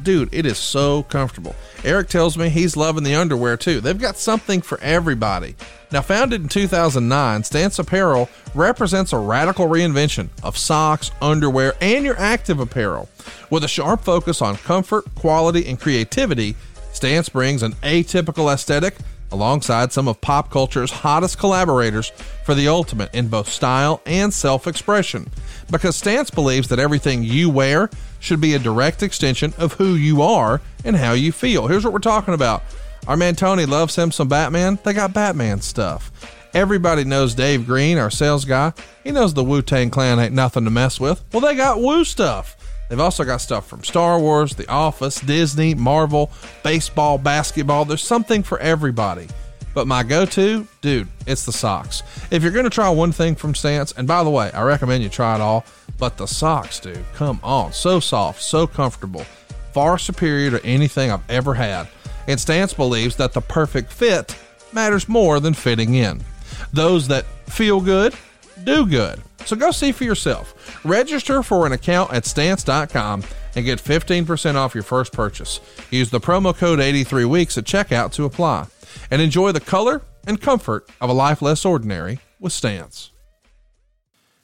Dude, 0.04 0.34
it 0.34 0.46
is 0.46 0.58
so 0.58 1.04
comfortable. 1.04 1.56
Eric 1.84 2.10
tells 2.10 2.38
me 2.38 2.50
he's 2.50 2.78
loving 2.78 3.04
the 3.04 3.16
underwear 3.16 3.58
too. 3.58 3.82
They've 3.82 4.00
got 4.00 4.18
something 4.18 4.62
for 4.62 4.80
everybody. 4.82 5.56
Now, 5.92 6.02
founded 6.02 6.44
in 6.44 6.50
2009, 6.50 7.44
Stance 7.44 7.80
Apparel 7.80 8.30
represents 8.54 9.12
a 9.12 9.18
radical 9.18 9.68
reinvention 9.68 10.30
of 10.44 10.58
socks, 10.58 11.10
underwear, 11.22 11.74
and 11.82 12.06
your 12.06 12.18
active 12.20 12.60
apparel. 12.60 13.10
With 13.50 13.64
a 13.64 13.68
sharp 13.68 14.02
focus 14.02 14.42
on 14.42 14.58
comfort, 14.58 15.06
quality, 15.16 15.68
and 15.68 15.80
creativity, 15.80 16.56
Stance 16.94 17.30
brings 17.30 17.64
an 17.64 17.74
atypical 17.82 18.54
aesthetic 18.54 18.96
alongside 19.32 19.92
some 19.92 20.08
of 20.08 20.22
pop 20.22 20.52
culture's 20.52 20.92
hottest 20.92 21.38
collaborators 21.40 22.12
for 22.44 22.54
the 22.56 22.68
ultimate 22.68 23.14
in 23.14 23.28
both 23.28 23.50
style 23.50 24.02
and 24.06 24.34
self 24.34 24.68
expression. 24.68 25.30
Because 25.72 25.96
Stance 25.96 26.30
believes 26.30 26.68
that 26.70 26.80
everything 26.80 27.24
you 27.24 27.50
wear 27.50 27.90
should 28.20 28.42
be 28.42 28.54
a 28.56 28.60
direct 28.60 29.04
extension 29.04 29.54
of 29.58 29.74
who 29.74 29.94
you 29.94 30.22
are 30.22 30.62
and 30.84 30.96
how 30.96 31.14
you 31.14 31.32
feel. 31.32 31.68
Here's 31.68 31.84
what 31.84 31.94
we're 31.94 32.00
talking 32.00 32.34
about. 32.34 32.64
Our 33.08 33.18
man 33.18 33.36
Tony 33.36 33.66
loves 33.66 33.96
him 33.96 34.12
some 34.12 34.28
Batman. 34.28 34.80
They 34.84 34.94
got 34.94 35.14
Batman 35.14 35.62
stuff. 35.62 36.12
Everybody 36.54 37.04
knows 37.04 37.36
Dave 37.36 37.66
Green, 37.68 37.98
our 37.98 38.10
sales 38.10 38.46
guy. 38.46 38.74
He 39.04 39.12
knows 39.12 39.34
the 39.34 39.44
Wu 39.44 39.62
Tang 39.62 39.90
Clan 39.92 40.20
ain't 40.20 40.34
nothing 40.34 40.64
to 40.66 40.72
mess 40.72 41.00
with. 41.00 41.24
Well, 41.32 41.42
they 41.42 41.56
got 41.56 41.82
Wu 41.82 42.04
stuff. 42.04 42.58
They've 42.90 43.00
also 43.00 43.24
got 43.24 43.38
stuff 43.38 43.68
from 43.68 43.84
Star 43.84 44.20
Wars, 44.20 44.56
The 44.56 44.68
Office, 44.68 45.22
Disney, 45.22 45.76
Marvel, 45.76 46.32
baseball, 46.64 47.20
basketball. 47.20 47.86
There's 47.86 48.02
something 48.02 48.42
for 48.42 48.58
everybody. 48.60 49.28
But 49.74 49.88
my 49.88 50.04
go 50.04 50.26
to, 50.26 50.68
dude, 50.82 51.08
it's 51.28 51.46
the 51.46 51.52
socks. 51.52 52.04
If 52.32 52.44
you're 52.44 52.52
going 52.52 52.66
to 52.66 52.70
try 52.70 52.90
one 52.90 53.12
thing 53.12 53.36
from 53.36 53.56
Stance, 53.56 53.92
and 53.94 54.08
by 54.08 54.24
the 54.24 54.30
way, 54.30 54.52
I 54.52 54.64
recommend 54.64 55.04
you 55.04 55.10
try 55.10 55.36
it 55.36 55.42
all, 55.42 55.66
but 55.98 56.18
the 56.18 56.26
socks, 56.26 56.80
dude, 56.80 57.04
come 57.14 57.40
on. 57.44 57.74
So 57.74 58.00
soft, 58.00 58.42
so 58.42 58.66
comfortable, 58.66 59.26
far 59.74 59.98
superior 59.98 60.52
to 60.52 60.66
anything 60.66 61.12
I've 61.12 61.30
ever 61.30 61.54
had. 61.54 61.88
And 62.28 62.40
Stance 62.40 62.74
believes 62.74 63.16
that 63.18 63.34
the 63.34 63.42
perfect 63.42 63.92
fit 63.92 64.38
matters 64.74 65.08
more 65.10 65.40
than 65.40 65.54
fitting 65.54 65.96
in. 65.96 66.22
Those 66.74 67.08
that 67.08 67.26
feel 67.48 67.82
good, 67.82 68.16
do 68.64 68.86
good. 68.86 69.22
So 69.46 69.56
go 69.56 69.72
see 69.72 69.92
for 69.92 70.04
yourself. 70.04 70.86
Register 70.86 71.42
for 71.44 71.66
an 71.66 71.72
account 71.72 72.14
at 72.14 72.26
stance.com 72.26 73.24
and 73.56 73.66
get 73.66 73.80
15% 73.80 74.56
off 74.56 74.76
your 74.76 74.84
first 74.84 75.14
purchase. 75.14 75.60
Use 75.90 76.10
the 76.10 76.20
promo 76.20 76.56
code 76.56 76.80
83weeks 76.80 77.58
at 77.58 77.64
checkout 77.64 78.12
to 78.14 78.26
apply. 78.26 78.68
And 79.12 79.22
enjoy 79.22 79.52
the 79.52 79.60
color 79.60 80.02
and 80.28 80.42
comfort 80.42 80.90
of 81.02 81.10
a 81.10 81.14
life 81.14 81.42
less 81.42 81.66
ordinary 81.66 82.20
with 82.40 82.54
Stance. 82.54 83.12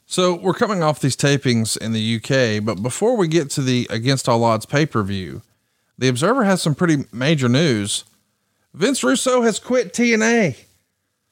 So 0.06 0.36
we're 0.36 0.54
coming 0.54 0.84
off 0.84 1.00
these 1.00 1.18
tapings 1.18 1.76
in 1.78 1.92
the 1.92 2.16
UK, 2.18 2.64
but 2.64 2.84
before 2.84 3.18
we 3.18 3.28
get 3.28 3.50
to 3.52 3.62
the 3.62 3.88
Against 3.90 4.30
All 4.30 4.44
Odds 4.44 4.66
pay 4.66 4.86
per 4.86 5.02
view, 5.02 5.42
the 5.98 6.08
Observer 6.08 6.44
has 6.44 6.62
some 6.62 6.76
pretty 6.76 7.06
major 7.12 7.50
news. 7.50 8.04
Vince 8.74 9.04
Russo 9.04 9.42
has 9.42 9.58
quit 9.58 9.94
TNA. 9.94 10.58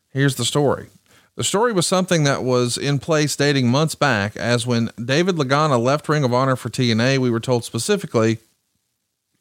Here's 0.10 0.35
the 0.35 0.45
story. 0.45 0.88
The 1.35 1.44
story 1.44 1.73
was 1.73 1.88
something 1.88 2.23
that 2.23 2.44
was 2.44 2.77
in 2.77 2.99
place 2.99 3.35
dating 3.35 3.68
months 3.68 3.95
back, 3.95 4.35
as 4.38 4.68
when 4.68 4.91
David 5.03 5.35
Lagana 5.35 5.81
left 5.81 6.07
Ring 6.07 6.23
of 6.23 6.34
Honor 6.34 6.56
for 6.56 6.69
TNA, 6.69 7.18
we 7.18 7.31
were 7.31 7.40
told 7.40 7.64
specifically 7.64 8.38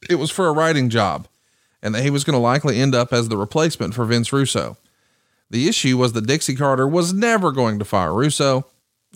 it 0.09 0.17
was 0.17 0.31
for 0.31 0.47
a 0.47 0.53
writing 0.53 0.89
job 0.89 1.29
and 1.83 1.95
that 1.95 2.03
he 2.03 2.11
was 2.11 2.25
going 2.25 2.35
to 2.35 2.39
likely 2.39 2.79
end 2.79 2.95
up 2.95 3.13
as 3.13 3.29
the 3.29 3.37
replacement 3.37 3.95
for 3.95 4.05
Vince 4.05 4.33
Russo. 4.33 4.77
The 5.51 5.69
issue 5.69 5.99
was 5.99 6.13
that 6.13 6.27
Dixie 6.27 6.55
Carter 6.55 6.87
was 6.87 7.13
never 7.13 7.53
going 7.53 7.79
to 7.79 7.85
fire 7.85 8.15
Russo. 8.15 8.67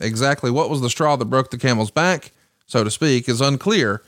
Exactly 0.01 0.51
what 0.51 0.69
was 0.69 0.81
the 0.81 0.91
straw 0.91 1.17
that 1.17 1.25
broke 1.27 1.51
the 1.51 1.59
camel's 1.59 1.91
back, 1.91 2.33
so 2.67 2.85
to 2.85 2.91
speak, 2.91 3.29
is 3.29 3.41
unclear, 3.41 4.03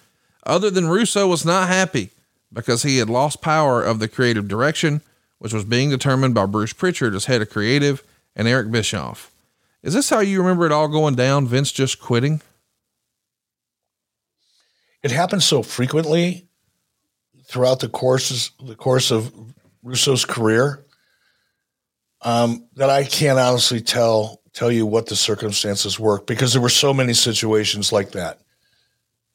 other 0.45 0.71
than 0.71 0.89
Russo 0.89 1.27
was 1.27 1.47
not 1.47 1.69
happy 1.69 2.11
because 2.53 2.83
he 2.83 2.99
had 2.99 3.09
lost 3.09 3.41
power 3.41 3.83
of 3.83 3.99
the 3.99 4.09
creative 4.09 4.49
direction, 4.49 5.01
which 5.39 5.53
was 5.53 5.65
being 5.65 5.91
determined 5.91 6.35
by 6.35 6.47
Bruce 6.47 6.73
Pritchard 6.73 7.15
as 7.15 7.27
head 7.27 7.43
of 7.43 7.51
creative 7.51 8.03
and 8.35 8.49
Eric 8.49 8.71
Bischoff. 8.71 9.31
Is 9.83 9.95
this 9.95 10.11
how 10.11 10.21
you 10.21 10.41
remember 10.41 10.67
it 10.67 10.73
all 10.73 10.89
going 10.89 11.15
down? 11.15 11.47
Vince 11.47 11.71
just 11.71 12.01
quitting? 12.01 12.43
It 15.03 15.13
happens 15.13 15.45
so 15.45 15.63
frequently 15.63 16.48
throughout 17.49 17.81
the 17.81 17.89
courses 17.89 18.53
the 18.63 18.75
course 18.75 19.11
of 19.11 19.33
Russo's 19.83 20.25
career 20.25 20.85
um, 22.23 22.67
that 22.77 22.91
I 22.91 23.05
can't 23.05 23.39
honestly 23.39 23.81
tell 23.81 24.43
tell 24.53 24.71
you 24.73 24.87
what 24.87 25.07
the 25.07 25.17
circumstances 25.17 25.99
were 26.01 26.21
because 26.23 26.53
there 26.53 26.63
were 26.63 26.69
so 26.69 26.93
many 26.93 27.15
situations 27.15 27.93
like 27.93 28.11
that. 28.13 28.41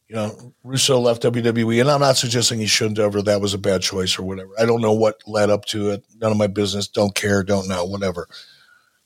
You 0.09 0.15
know, 0.15 0.53
Russo 0.63 0.99
left 0.99 1.23
WWE, 1.23 1.79
and 1.79 1.89
I'm 1.89 2.01
not 2.01 2.17
suggesting 2.17 2.59
he 2.59 2.67
shouldn't 2.67 2.97
have, 2.97 3.15
or 3.15 3.21
that 3.23 3.41
was 3.41 3.53
a 3.53 3.57
bad 3.57 3.81
choice 3.81 4.19
or 4.19 4.23
whatever. 4.23 4.51
I 4.59 4.65
don't 4.65 4.81
know 4.81 4.91
what 4.91 5.21
led 5.25 5.49
up 5.49 5.65
to 5.67 5.91
it. 5.91 6.03
None 6.19 6.31
of 6.31 6.37
my 6.37 6.47
business. 6.47 6.87
Don't 6.87 7.15
care. 7.15 7.41
Don't 7.41 7.67
know. 7.67 7.85
Whatever. 7.85 8.27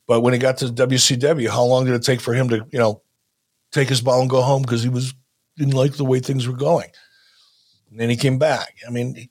But 0.07 0.21
when 0.21 0.34
he 0.34 0.39
got 0.39 0.57
to 0.57 0.65
WCW, 0.65 1.47
how 1.49 1.63
long 1.63 1.85
did 1.85 1.93
it 1.93 2.03
take 2.03 2.19
for 2.19 2.34
him 2.34 2.49
to, 2.49 2.65
you 2.71 2.79
know, 2.79 3.03
take 3.71 3.89
his 3.89 4.01
ball 4.01 4.21
and 4.21 4.29
go 4.29 4.41
home 4.41 4.63
because 4.63 4.84
he 4.84 4.89
was 4.89 5.13
didn't 5.55 5.75
like 5.75 5.93
the 5.93 6.05
way 6.05 6.19
things 6.19 6.47
were 6.47 6.55
going. 6.55 6.89
And 7.89 7.99
then 7.99 8.09
he 8.09 8.15
came 8.15 8.38
back. 8.38 8.76
I 8.88 8.91
mean, 8.91 9.30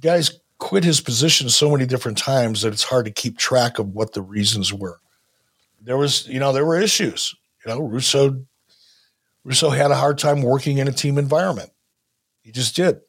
guys 0.00 0.40
quit 0.58 0.84
his 0.84 1.00
position 1.00 1.48
so 1.48 1.70
many 1.70 1.86
different 1.86 2.18
times 2.18 2.62
that 2.62 2.72
it's 2.72 2.84
hard 2.84 3.04
to 3.06 3.10
keep 3.10 3.38
track 3.38 3.78
of 3.78 3.88
what 3.88 4.12
the 4.12 4.22
reasons 4.22 4.72
were. 4.72 5.00
There 5.80 5.96
was, 5.96 6.28
you 6.28 6.38
know, 6.38 6.52
there 6.52 6.64
were 6.64 6.80
issues. 6.80 7.34
You 7.64 7.72
know, 7.72 7.80
Russo 7.80 8.44
Russo 9.44 9.70
had 9.70 9.90
a 9.90 9.96
hard 9.96 10.18
time 10.18 10.42
working 10.42 10.78
in 10.78 10.86
a 10.86 10.92
team 10.92 11.18
environment. 11.18 11.70
He 12.42 12.52
just 12.52 12.76
did. 12.76 13.00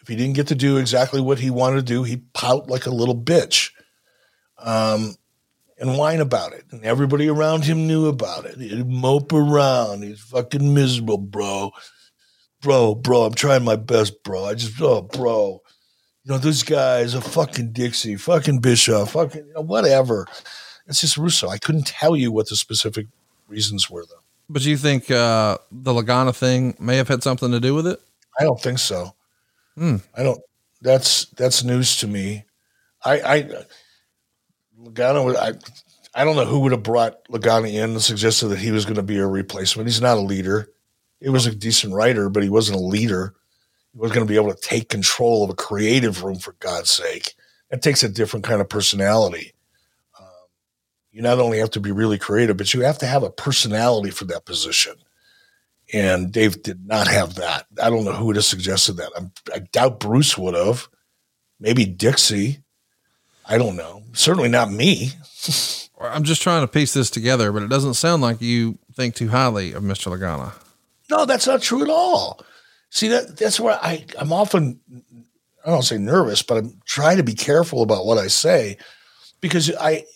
If 0.00 0.08
he 0.08 0.16
didn't 0.16 0.34
get 0.34 0.48
to 0.48 0.54
do 0.54 0.76
exactly 0.76 1.20
what 1.20 1.38
he 1.38 1.50
wanted 1.50 1.76
to 1.76 1.82
do, 1.82 2.02
he'd 2.02 2.32
pout 2.32 2.68
like 2.68 2.86
a 2.86 2.90
little 2.90 3.16
bitch. 3.16 3.70
Um, 4.58 5.16
and 5.78 5.98
whine 5.98 6.20
about 6.20 6.52
it. 6.52 6.64
And 6.70 6.84
everybody 6.84 7.28
around 7.28 7.64
him 7.64 7.88
knew 7.88 8.06
about 8.06 8.46
it. 8.46 8.58
He'd 8.58 8.86
mope 8.86 9.32
around. 9.32 10.02
He's 10.02 10.20
fucking 10.20 10.72
miserable, 10.72 11.18
bro. 11.18 11.72
Bro, 12.62 12.96
bro, 12.96 13.24
I'm 13.24 13.34
trying 13.34 13.64
my 13.64 13.76
best, 13.76 14.22
bro. 14.22 14.44
I 14.44 14.54
just, 14.54 14.80
oh, 14.80 15.02
bro. 15.02 15.60
You 16.24 16.32
know, 16.32 16.38
this 16.38 16.62
guy's 16.62 17.14
a 17.14 17.20
fucking 17.20 17.72
Dixie, 17.72 18.16
fucking 18.16 18.60
Bischoff, 18.60 19.12
fucking, 19.12 19.46
you 19.46 19.52
know, 19.54 19.62
whatever. 19.62 20.26
It's 20.86 21.00
just 21.00 21.16
Russo. 21.16 21.48
I 21.48 21.58
couldn't 21.58 21.86
tell 21.86 22.16
you 22.16 22.30
what 22.30 22.48
the 22.48 22.56
specific 22.56 23.08
reasons 23.48 23.90
were, 23.90 24.04
though. 24.08 24.22
But 24.48 24.64
you 24.64 24.76
think 24.76 25.10
uh, 25.10 25.58
the 25.70 25.92
Lagana 25.92 26.34
thing 26.34 26.76
may 26.78 26.96
have 26.96 27.08
had 27.08 27.22
something 27.22 27.50
to 27.50 27.60
do 27.60 27.74
with 27.74 27.86
it? 27.86 28.00
I 28.38 28.44
don't 28.44 28.60
think 28.60 28.78
so. 28.78 29.14
Hmm. 29.76 29.96
I 30.14 30.22
don't. 30.22 30.40
That's 30.80 31.26
that's 31.26 31.64
news 31.64 31.98
to 31.98 32.06
me. 32.06 32.44
I, 33.04 33.20
I 33.20 33.64
Lagana, 34.80 35.36
I, 35.36 35.52
I 36.14 36.24
don't 36.24 36.36
know 36.36 36.44
who 36.44 36.60
would 36.60 36.72
have 36.72 36.82
brought 36.82 37.24
Lagana 37.28 37.72
in 37.72 37.90
and 37.90 38.02
suggested 38.02 38.48
that 38.48 38.58
he 38.58 38.72
was 38.72 38.84
going 38.84 38.96
to 38.96 39.02
be 39.02 39.18
a 39.18 39.26
replacement. 39.26 39.88
He's 39.88 40.00
not 40.00 40.18
a 40.18 40.20
leader. 40.20 40.68
He 41.22 41.28
was 41.28 41.46
a 41.46 41.54
decent 41.54 41.94
writer, 41.94 42.28
but 42.28 42.42
he 42.42 42.48
wasn't 42.48 42.78
a 42.78 42.82
leader. 42.82 43.34
He 43.92 43.98
wasn't 43.98 44.16
going 44.16 44.26
to 44.26 44.30
be 44.30 44.36
able 44.36 44.52
to 44.54 44.60
take 44.60 44.88
control 44.88 45.44
of 45.44 45.50
a 45.50 45.54
creative 45.54 46.22
room, 46.24 46.38
for 46.38 46.52
God's 46.58 46.90
sake. 46.90 47.34
That 47.70 47.82
takes 47.82 48.02
a 48.02 48.08
different 48.08 48.44
kind 48.44 48.60
of 48.60 48.68
personality. 48.68 49.52
Um, 50.18 50.26
you 51.12 51.22
not 51.22 51.38
only 51.38 51.58
have 51.58 51.70
to 51.70 51.80
be 51.80 51.92
really 51.92 52.18
creative, 52.18 52.56
but 52.56 52.74
you 52.74 52.80
have 52.80 52.98
to 52.98 53.06
have 53.06 53.22
a 53.22 53.30
personality 53.30 54.10
for 54.10 54.24
that 54.26 54.44
position. 54.44 54.94
And 55.92 56.32
Dave 56.32 56.62
did 56.62 56.86
not 56.86 57.06
have 57.06 57.36
that. 57.36 57.66
I 57.80 57.90
don't 57.90 58.04
know 58.04 58.12
who 58.12 58.26
would 58.26 58.36
have 58.36 58.44
suggested 58.44 58.94
that. 58.94 59.10
I'm, 59.16 59.30
I 59.54 59.60
doubt 59.60 60.00
Bruce 60.00 60.36
would 60.36 60.54
have. 60.54 60.88
Maybe 61.60 61.84
Dixie. 61.84 62.62
I 63.46 63.58
don't 63.58 63.76
know. 63.76 64.02
Certainly 64.12 64.48
not 64.48 64.72
me. 64.72 65.10
I'm 66.00 66.24
just 66.24 66.42
trying 66.42 66.62
to 66.62 66.68
piece 66.72 66.94
this 66.94 67.10
together, 67.10 67.52
but 67.52 67.62
it 67.62 67.68
doesn't 67.68 67.94
sound 67.94 68.22
like 68.22 68.40
you 68.40 68.78
think 68.94 69.14
too 69.14 69.28
highly 69.28 69.72
of 69.72 69.84
Mr. 69.84 70.10
Lagana. 70.10 70.52
No, 71.12 71.26
that's 71.26 71.46
not 71.46 71.60
true 71.60 71.82
at 71.82 71.90
all. 71.90 72.40
See 72.88 73.08
that 73.08 73.36
that's 73.36 73.60
where 73.60 73.74
I 73.74 74.06
I'm 74.18 74.32
often 74.32 74.80
I 75.64 75.68
don't 75.68 75.82
say 75.82 75.98
nervous, 75.98 76.42
but 76.42 76.56
I'm 76.56 76.80
trying 76.86 77.18
to 77.18 77.22
be 77.22 77.34
careful 77.34 77.82
about 77.82 78.06
what 78.06 78.16
I 78.16 78.28
say 78.28 78.78
because 79.42 79.70
I 79.78 80.06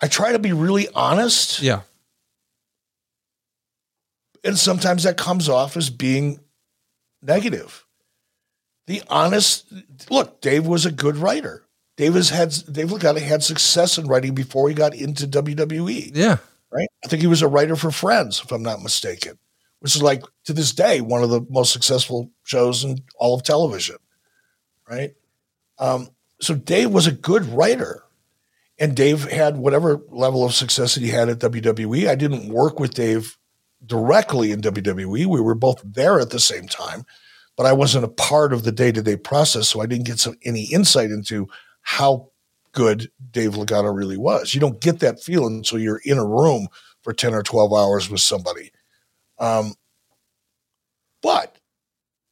I 0.00 0.08
try 0.08 0.32
to 0.32 0.38
be 0.38 0.54
really 0.54 0.88
honest. 0.94 1.60
Yeah. 1.60 1.82
And 4.42 4.58
sometimes 4.58 5.02
that 5.02 5.18
comes 5.18 5.46
off 5.46 5.76
as 5.76 5.90
being 5.90 6.40
negative. 7.20 7.84
The 8.86 9.02
honest 9.08 9.70
look, 10.10 10.40
Dave 10.40 10.66
was 10.66 10.86
a 10.86 10.92
good 10.92 11.18
writer. 11.18 11.64
Dave 11.98 12.14
has 12.14 12.30
had 12.30 12.54
Dave 12.72 12.88
Lagana 12.88 13.20
had 13.20 13.42
success 13.42 13.98
in 13.98 14.06
writing 14.06 14.34
before 14.34 14.70
he 14.70 14.74
got 14.74 14.94
into 14.94 15.26
WWE. 15.26 16.12
Yeah. 16.14 16.38
Right. 16.70 16.88
I 17.04 17.08
think 17.08 17.20
he 17.20 17.28
was 17.28 17.42
a 17.42 17.48
writer 17.48 17.76
for 17.76 17.90
Friends, 17.90 18.40
if 18.42 18.50
I'm 18.52 18.62
not 18.62 18.82
mistaken, 18.82 19.38
which 19.80 19.96
is 19.96 20.02
like 20.02 20.22
to 20.44 20.52
this 20.52 20.72
day 20.72 21.00
one 21.00 21.22
of 21.22 21.30
the 21.30 21.44
most 21.50 21.72
successful 21.72 22.30
shows 22.44 22.84
in 22.84 22.98
all 23.16 23.34
of 23.34 23.42
television. 23.42 23.96
Right. 24.88 25.14
Um, 25.78 26.08
so 26.40 26.54
Dave 26.54 26.90
was 26.90 27.06
a 27.06 27.12
good 27.12 27.44
writer. 27.46 28.02
And 28.78 28.94
Dave 28.94 29.24
had 29.30 29.56
whatever 29.56 30.02
level 30.10 30.44
of 30.44 30.54
success 30.54 30.94
that 30.94 31.02
he 31.02 31.08
had 31.08 31.30
at 31.30 31.38
WWE. 31.38 32.08
I 32.08 32.14
didn't 32.14 32.52
work 32.52 32.78
with 32.78 32.92
Dave 32.92 33.38
directly 33.84 34.52
in 34.52 34.60
WWE. 34.60 35.26
We 35.26 35.40
were 35.40 35.54
both 35.54 35.80
there 35.82 36.20
at 36.20 36.28
the 36.28 36.40
same 36.40 36.68
time, 36.68 37.06
but 37.56 37.64
I 37.64 37.72
wasn't 37.72 38.04
a 38.04 38.08
part 38.08 38.52
of 38.52 38.64
the 38.64 38.72
day 38.72 38.92
to 38.92 39.02
day 39.02 39.16
process. 39.16 39.68
So 39.68 39.80
I 39.80 39.86
didn't 39.86 40.06
get 40.06 40.18
some, 40.18 40.36
any 40.44 40.64
insight 40.64 41.10
into 41.10 41.48
how 41.80 42.30
good 42.72 43.10
Dave 43.30 43.52
Lagana 43.52 43.96
really 43.96 44.18
was. 44.18 44.54
You 44.54 44.60
don't 44.60 44.80
get 44.80 45.00
that 45.00 45.22
feeling 45.22 45.56
until 45.56 45.78
you're 45.78 46.02
in 46.04 46.18
a 46.18 46.26
room 46.26 46.68
for 47.00 47.14
10 47.14 47.32
or 47.32 47.42
12 47.42 47.72
hours 47.72 48.10
with 48.10 48.20
somebody. 48.20 48.72
Um, 49.38 49.74
but 51.22 51.56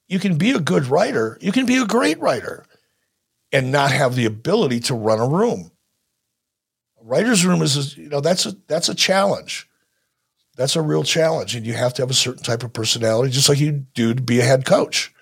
you 0.08 0.18
can 0.18 0.36
be 0.36 0.50
a 0.52 0.60
good 0.60 0.86
writer, 0.86 1.38
you 1.40 1.52
can 1.52 1.66
be 1.66 1.76
a 1.76 1.86
great 1.86 2.18
writer 2.20 2.64
and 3.52 3.70
not 3.70 3.92
have 3.92 4.14
the 4.16 4.26
ability 4.26 4.80
to 4.80 4.94
run 4.94 5.20
a 5.20 5.28
room. 5.28 5.70
A 7.00 7.04
writer's 7.04 7.46
room 7.46 7.62
is, 7.62 7.96
you 7.96 8.08
know, 8.08 8.20
that's 8.20 8.46
a 8.46 8.56
that's 8.66 8.88
a 8.88 8.94
challenge. 8.94 9.68
That's 10.56 10.76
a 10.76 10.82
real 10.82 11.02
challenge. 11.04 11.54
And 11.54 11.66
you 11.66 11.74
have 11.74 11.94
to 11.94 12.02
have 12.02 12.10
a 12.10 12.14
certain 12.14 12.42
type 12.42 12.62
of 12.62 12.72
personality, 12.72 13.32
just 13.32 13.48
like 13.48 13.58
you 13.58 13.86
do 13.94 14.14
to 14.14 14.22
be 14.22 14.40
a 14.40 14.44
head 14.44 14.64
coach. 14.64 15.12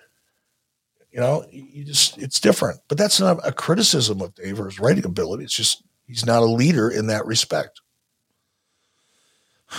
You 1.11 1.19
know, 1.19 1.45
you 1.51 1.83
just 1.83 2.17
it's 2.17 2.39
different. 2.39 2.79
But 2.87 2.97
that's 2.97 3.19
not 3.19 3.47
a 3.47 3.51
criticism 3.51 4.19
of 4.21 4.33
Dave 4.33 4.59
or 4.59 4.65
his 4.65 4.79
writing 4.79 5.05
ability. 5.05 5.43
It's 5.43 5.55
just 5.55 5.83
he's 6.07 6.25
not 6.25 6.41
a 6.41 6.45
leader 6.45 6.89
in 6.89 7.07
that 7.07 7.25
respect. 7.27 7.81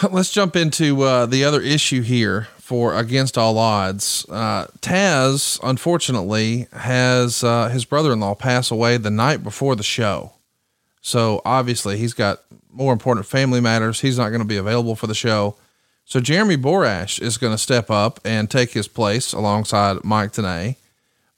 Let's 0.11 0.33
jump 0.33 0.57
into 0.57 1.03
uh, 1.03 1.27
the 1.27 1.45
other 1.45 1.61
issue 1.61 2.03
here 2.03 2.49
for 2.59 2.97
Against 2.97 3.39
All 3.39 3.59
Odds. 3.59 4.27
Uh, 4.29 4.67
Taz, 4.81 5.61
unfortunately, 5.63 6.67
has 6.73 7.45
uh, 7.45 7.69
his 7.69 7.85
brother 7.85 8.13
in 8.13 8.21
law 8.21 8.35
pass 8.35 8.71
away 8.71 8.97
the 8.97 9.11
night 9.11 9.45
before 9.45 9.77
the 9.77 9.83
show. 9.83 10.33
So 11.01 11.43
obviously, 11.45 11.97
he's 11.99 12.15
got 12.15 12.41
more 12.73 12.93
important 12.93 13.27
family 13.27 13.61
matters. 13.61 14.01
He's 14.01 14.19
not 14.19 14.31
going 14.31 14.41
to 14.41 14.49
be 14.49 14.57
available 14.57 14.97
for 14.97 15.07
the 15.07 15.15
show. 15.15 15.57
So 16.05 16.21
Jeremy 16.21 16.57
Borash 16.57 17.21
is 17.23 17.39
going 17.39 17.53
to 17.53 17.59
step 17.59 17.91
up 17.91 18.19
and 18.25 18.51
take 18.51 18.73
his 18.73 18.89
place 18.89 19.33
alongside 19.33 20.03
Mike 20.03 20.33
Tenay. 20.33 20.77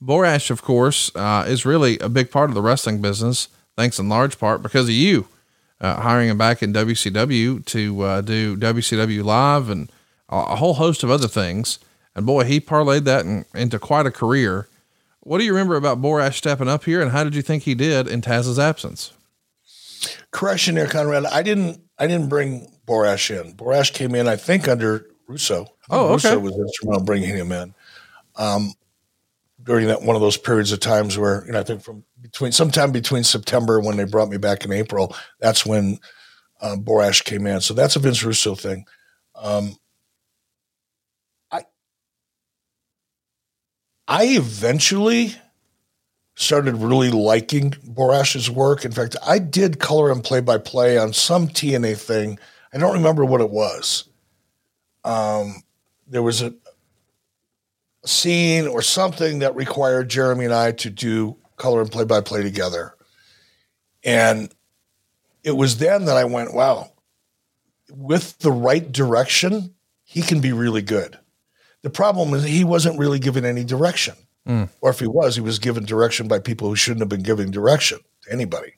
Borash, 0.02 0.50
of 0.50 0.62
course, 0.62 1.10
uh, 1.14 1.44
is 1.46 1.66
really 1.66 1.98
a 1.98 2.08
big 2.08 2.30
part 2.30 2.50
of 2.50 2.54
the 2.54 2.62
wrestling 2.62 3.02
business, 3.02 3.48
thanks 3.76 3.98
in 3.98 4.08
large 4.08 4.38
part 4.38 4.62
because 4.62 4.84
of 4.84 4.94
you 4.94 5.28
uh, 5.80 6.00
hiring 6.00 6.28
him 6.28 6.38
back 6.38 6.62
in 6.62 6.72
WCW 6.72 7.64
to 7.66 8.02
uh, 8.02 8.20
do 8.20 8.56
WCW 8.56 9.24
Live 9.24 9.68
and 9.68 9.90
a 10.28 10.56
whole 10.56 10.74
host 10.74 11.02
of 11.02 11.10
other 11.10 11.28
things. 11.28 11.78
And 12.14 12.24
boy, 12.26 12.44
he 12.44 12.60
parlayed 12.60 13.04
that 13.04 13.24
in, 13.24 13.44
into 13.54 13.78
quite 13.78 14.06
a 14.06 14.10
career. 14.10 14.68
What 15.20 15.38
do 15.38 15.44
you 15.44 15.52
remember 15.52 15.76
about 15.76 16.00
Borash 16.00 16.34
stepping 16.34 16.68
up 16.68 16.84
here, 16.84 17.02
and 17.02 17.10
how 17.10 17.24
did 17.24 17.34
you 17.34 17.42
think 17.42 17.64
he 17.64 17.74
did 17.74 18.06
in 18.06 18.20
Taz's 18.20 18.58
absence? 18.58 19.12
Correction 20.30 20.76
there, 20.76 20.86
Conrad. 20.86 21.26
I 21.26 21.42
didn't. 21.42 21.80
I 21.98 22.06
didn't 22.06 22.28
bring 22.28 22.70
Borash 22.86 23.30
in. 23.30 23.54
Borash 23.54 23.92
came 23.92 24.14
in, 24.14 24.28
I 24.28 24.36
think, 24.36 24.68
under 24.68 25.06
Russo. 25.26 25.66
Oh, 25.90 26.04
okay. 26.04 26.12
Russo 26.12 26.38
was 26.38 26.56
instrumental 26.56 27.00
in 27.00 27.04
bringing 27.06 27.36
him 27.36 27.52
in. 27.52 27.74
Um, 28.36 28.72
during 29.62 29.88
that 29.88 30.02
one 30.02 30.14
of 30.14 30.22
those 30.22 30.36
periods 30.36 30.72
of 30.72 30.80
times 30.80 31.18
where 31.18 31.44
you 31.46 31.52
know 31.52 31.60
I 31.60 31.64
think 31.64 31.82
from 31.82 32.04
between 32.26 32.52
sometime 32.52 32.90
between 32.90 33.24
September 33.24 33.80
when 33.80 33.96
they 33.96 34.04
brought 34.04 34.28
me 34.28 34.36
back 34.36 34.64
in 34.64 34.72
April, 34.72 35.14
that's 35.40 35.64
when 35.64 35.98
um, 36.60 36.82
Borash 36.82 37.24
came 37.24 37.46
in. 37.46 37.60
So 37.60 37.72
that's 37.72 37.96
a 37.96 38.00
Vince 38.00 38.22
Russo 38.24 38.54
thing. 38.54 38.84
Um, 39.36 39.76
I 41.52 41.64
I 44.08 44.24
eventually 44.24 45.34
started 46.34 46.76
really 46.76 47.10
liking 47.10 47.70
Borash's 47.70 48.50
work. 48.50 48.84
In 48.84 48.92
fact, 48.92 49.16
I 49.26 49.38
did 49.38 49.78
color 49.78 50.10
and 50.10 50.22
play 50.22 50.40
by 50.40 50.58
play 50.58 50.98
on 50.98 51.12
some 51.12 51.48
TNA 51.48 51.96
thing. 51.96 52.38
I 52.72 52.78
don't 52.78 52.94
remember 52.94 53.24
what 53.24 53.40
it 53.40 53.50
was. 53.50 54.04
Um, 55.04 55.62
there 56.08 56.22
was 56.22 56.42
a, 56.42 56.52
scene 58.04 58.66
or 58.66 58.82
something 58.82 59.40
that 59.40 59.56
required 59.56 60.08
Jeremy 60.08 60.44
and 60.44 60.54
I 60.54 60.72
to 60.72 60.90
do 60.90 61.36
color 61.56 61.80
and 61.80 61.90
play 61.90 62.04
by 62.04 62.20
play 62.20 62.42
together. 62.42 62.94
And 64.04 64.54
it 65.42 65.52
was 65.52 65.78
then 65.78 66.04
that 66.06 66.16
I 66.16 66.24
went, 66.24 66.54
wow, 66.54 66.92
with 67.90 68.38
the 68.38 68.52
right 68.52 68.90
direction, 68.90 69.74
he 70.04 70.22
can 70.22 70.40
be 70.40 70.52
really 70.52 70.82
good. 70.82 71.18
The 71.82 71.90
problem 71.90 72.34
is 72.34 72.44
he 72.44 72.64
wasn't 72.64 72.98
really 72.98 73.18
given 73.18 73.44
any 73.44 73.64
direction. 73.64 74.14
Mm. 74.46 74.68
Or 74.80 74.90
if 74.90 75.00
he 75.00 75.06
was, 75.06 75.34
he 75.34 75.40
was 75.40 75.58
given 75.58 75.84
direction 75.84 76.28
by 76.28 76.38
people 76.38 76.68
who 76.68 76.76
shouldn't 76.76 77.00
have 77.00 77.08
been 77.08 77.22
giving 77.22 77.50
direction 77.50 77.98
to 78.22 78.32
anybody. 78.32 78.74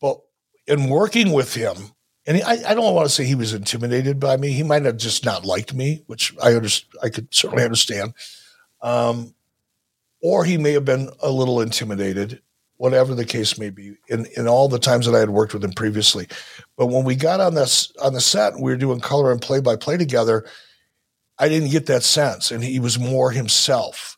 But 0.00 0.20
in 0.66 0.88
working 0.88 1.32
with 1.32 1.54
him, 1.54 1.76
and 2.26 2.36
he, 2.36 2.42
I, 2.42 2.70
I, 2.70 2.74
don't 2.74 2.94
want 2.94 3.08
to 3.08 3.14
say 3.14 3.24
he 3.24 3.34
was 3.34 3.54
intimidated 3.54 4.20
by 4.20 4.36
me. 4.36 4.52
He 4.52 4.62
might 4.62 4.84
have 4.84 4.98
just 4.98 5.24
not 5.24 5.44
liked 5.44 5.72
me, 5.72 6.02
which 6.06 6.34
I 6.42 6.52
understand. 6.52 7.00
I 7.02 7.08
could 7.08 7.34
certainly 7.34 7.64
understand. 7.64 8.12
Um, 8.82 9.34
or 10.20 10.44
he 10.44 10.58
may 10.58 10.72
have 10.72 10.84
been 10.84 11.10
a 11.22 11.30
little 11.30 11.60
intimidated 11.60 12.40
whatever 12.78 13.14
the 13.14 13.24
case 13.24 13.58
may 13.58 13.70
be, 13.70 13.94
in, 14.08 14.26
in 14.36 14.48
all 14.48 14.68
the 14.68 14.78
times 14.78 15.04
that 15.04 15.14
I 15.14 15.18
had 15.18 15.30
worked 15.30 15.52
with 15.52 15.64
him 15.64 15.72
previously. 15.72 16.26
But 16.76 16.86
when 16.86 17.04
we 17.04 17.16
got 17.16 17.40
on 17.40 17.54
this 17.54 17.92
on 18.00 18.14
the 18.14 18.20
set, 18.20 18.54
we 18.54 18.70
were 18.72 18.76
doing 18.76 19.00
color 19.00 19.30
and 19.30 19.42
play 19.42 19.60
by 19.60 19.76
play 19.76 19.96
together. 19.96 20.46
I 21.38 21.48
didn't 21.48 21.70
get 21.70 21.86
that 21.86 22.02
sense, 22.02 22.50
and 22.50 22.64
he 22.64 22.80
was 22.80 22.98
more 22.98 23.30
himself. 23.30 24.16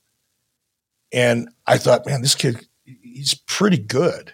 And 1.13 1.49
I 1.67 1.77
thought, 1.79 2.07
man, 2.07 2.23
this 2.23 2.35
kid, 2.35 2.67
he's 2.85 3.35
pretty 3.35 3.79
good. 3.79 4.33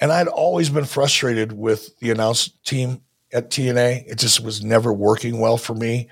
And 0.00 0.12
I'd 0.12 0.28
always 0.28 0.68
been 0.70 0.84
frustrated 0.84 1.52
with 1.52 1.96
the 2.00 2.10
announce 2.10 2.50
team 2.64 3.02
at 3.32 3.50
TNA. 3.50 4.04
It 4.06 4.18
just 4.18 4.42
was 4.42 4.62
never 4.62 4.92
working 4.92 5.40
well 5.40 5.56
for 5.56 5.74
me. 5.74 6.08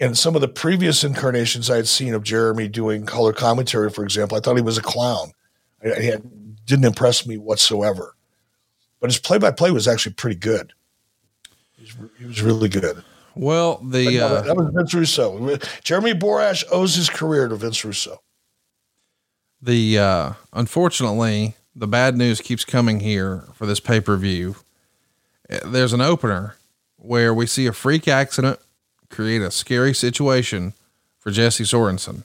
And 0.00 0.18
some 0.18 0.34
of 0.34 0.40
the 0.40 0.48
previous 0.48 1.04
incarnations 1.04 1.70
I 1.70 1.76
had 1.76 1.86
seen 1.86 2.14
of 2.14 2.22
Jeremy 2.24 2.68
doing 2.68 3.06
color 3.06 3.32
commentary, 3.32 3.90
for 3.90 4.02
example, 4.04 4.36
I 4.36 4.40
thought 4.40 4.56
he 4.56 4.62
was 4.62 4.78
a 4.78 4.82
clown. 4.82 5.32
He 5.82 6.06
had, 6.06 6.22
didn't 6.66 6.84
impress 6.84 7.26
me 7.26 7.36
whatsoever. 7.36 8.16
But 9.00 9.10
his 9.10 9.18
play 9.18 9.38
by 9.38 9.50
play 9.50 9.70
was 9.70 9.86
actually 9.86 10.14
pretty 10.14 10.36
good. 10.36 10.72
He 11.76 11.82
was, 11.82 12.10
he 12.18 12.24
was 12.24 12.42
really 12.42 12.68
good. 12.68 13.04
Well, 13.36 13.78
the 13.84 14.18
No, 14.18 14.26
uh, 14.26 14.42
that 14.42 14.56
was 14.56 14.70
Vince 14.72 14.94
Russo. 14.94 15.58
Jeremy 15.82 16.14
Borash 16.14 16.64
owes 16.70 16.94
his 16.94 17.10
career 17.10 17.48
to 17.48 17.56
Vince 17.56 17.84
Russo. 17.84 18.22
the 19.60 19.98
uh, 19.98 20.32
unfortunately 20.52 21.56
the 21.74 21.88
bad 21.88 22.16
news 22.16 22.40
keeps 22.40 22.64
coming 22.64 23.00
here 23.00 23.44
for 23.54 23.66
this 23.66 23.80
pay 23.80 24.00
per 24.00 24.16
view. 24.16 24.56
There's 25.64 25.92
an 25.92 26.00
opener 26.00 26.56
where 26.96 27.34
we 27.34 27.46
see 27.46 27.66
a 27.66 27.72
freak 27.72 28.08
accident 28.08 28.58
create 29.14 29.42
a 29.42 29.50
scary 29.50 29.94
situation 29.94 30.72
for 31.18 31.30
Jesse 31.30 31.64
Sorensen. 31.64 32.24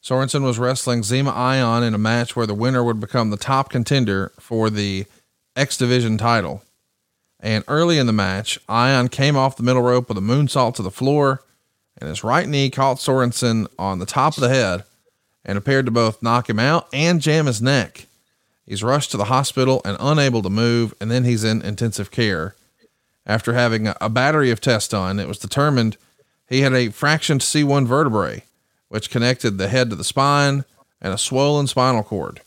Sorensen 0.00 0.42
was 0.42 0.58
wrestling 0.58 1.00
Zema 1.00 1.34
Ion 1.34 1.82
in 1.82 1.92
a 1.92 1.98
match 1.98 2.36
where 2.36 2.46
the 2.46 2.54
winner 2.54 2.84
would 2.84 3.00
become 3.00 3.30
the 3.30 3.36
top 3.36 3.68
contender 3.68 4.30
for 4.38 4.70
the 4.70 5.06
X 5.56 5.76
Division 5.76 6.16
title. 6.16 6.62
And 7.40 7.64
early 7.66 7.98
in 7.98 8.06
the 8.06 8.12
match, 8.12 8.60
Ion 8.68 9.08
came 9.08 9.36
off 9.36 9.56
the 9.56 9.62
middle 9.62 9.82
rope 9.82 10.08
with 10.08 10.16
a 10.16 10.20
moonsault 10.20 10.74
to 10.76 10.82
the 10.82 10.90
floor, 10.90 11.42
and 11.98 12.08
his 12.08 12.22
right 12.22 12.48
knee 12.48 12.70
caught 12.70 12.98
Sorensen 12.98 13.66
on 13.76 13.98
the 13.98 14.06
top 14.06 14.36
of 14.36 14.40
the 14.40 14.48
head 14.48 14.84
and 15.44 15.58
appeared 15.58 15.86
to 15.86 15.92
both 15.92 16.22
knock 16.22 16.48
him 16.48 16.60
out 16.60 16.86
and 16.92 17.20
jam 17.20 17.46
his 17.46 17.60
neck. 17.60 18.06
He's 18.64 18.84
rushed 18.84 19.10
to 19.10 19.16
the 19.16 19.24
hospital 19.24 19.82
and 19.84 19.96
unable 19.98 20.42
to 20.42 20.50
move, 20.50 20.94
and 21.00 21.10
then 21.10 21.24
he's 21.24 21.44
in 21.44 21.60
intensive 21.60 22.10
care. 22.10 22.54
After 23.26 23.54
having 23.54 23.88
a, 24.00 24.10
battery 24.10 24.50
of 24.50 24.60
tests 24.60 24.88
done, 24.88 25.18
it 25.18 25.28
was 25.28 25.38
determined 25.38 25.96
he 26.48 26.60
had 26.60 26.74
a 26.74 26.90
fractured 26.90 27.40
C1 27.40 27.86
vertebrae, 27.86 28.44
which 28.88 29.10
connected 29.10 29.56
the 29.56 29.68
head 29.68 29.90
to 29.90 29.96
the 29.96 30.04
spine 30.04 30.64
and 31.00 31.12
a 31.12 31.18
swollen 31.18 31.66
spinal 31.66 32.02
cord. 32.02 32.40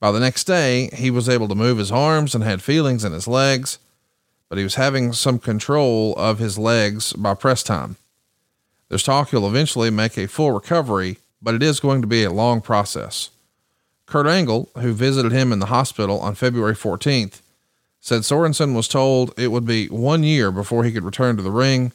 By 0.00 0.12
the 0.12 0.20
next 0.20 0.44
day, 0.44 0.90
he 0.94 1.10
was 1.10 1.28
able 1.28 1.48
to 1.48 1.54
move 1.54 1.78
his 1.78 1.92
arms 1.92 2.34
and 2.34 2.44
had 2.44 2.62
feelings 2.62 3.04
in 3.04 3.12
his 3.12 3.28
legs, 3.28 3.78
but 4.48 4.58
he 4.58 4.64
was 4.64 4.76
having 4.76 5.12
some 5.12 5.38
control 5.38 6.14
of 6.16 6.38
his 6.38 6.58
legs 6.58 7.12
by 7.12 7.34
press 7.34 7.62
time. 7.62 7.96
There's 8.88 9.02
talk 9.02 9.30
he'll 9.30 9.48
eventually 9.48 9.90
make 9.90 10.16
a 10.16 10.28
full 10.28 10.52
recovery, 10.52 11.18
but 11.42 11.54
it 11.54 11.62
is 11.62 11.80
going 11.80 12.00
to 12.02 12.06
be 12.06 12.24
a 12.24 12.30
long 12.30 12.60
process. 12.60 13.30
Kurt 14.06 14.26
Angle, 14.26 14.70
who 14.78 14.92
visited 14.92 15.32
him 15.32 15.52
in 15.52 15.58
the 15.58 15.66
hospital 15.66 16.20
on 16.20 16.36
February 16.36 16.74
14th, 16.74 17.40
said 18.06 18.22
Sorensen 18.22 18.72
was 18.72 18.86
told 18.86 19.34
it 19.36 19.48
would 19.48 19.66
be 19.66 19.88
one 19.88 20.22
year 20.22 20.52
before 20.52 20.84
he 20.84 20.92
could 20.92 21.02
return 21.02 21.36
to 21.36 21.42
the 21.42 21.50
ring, 21.50 21.90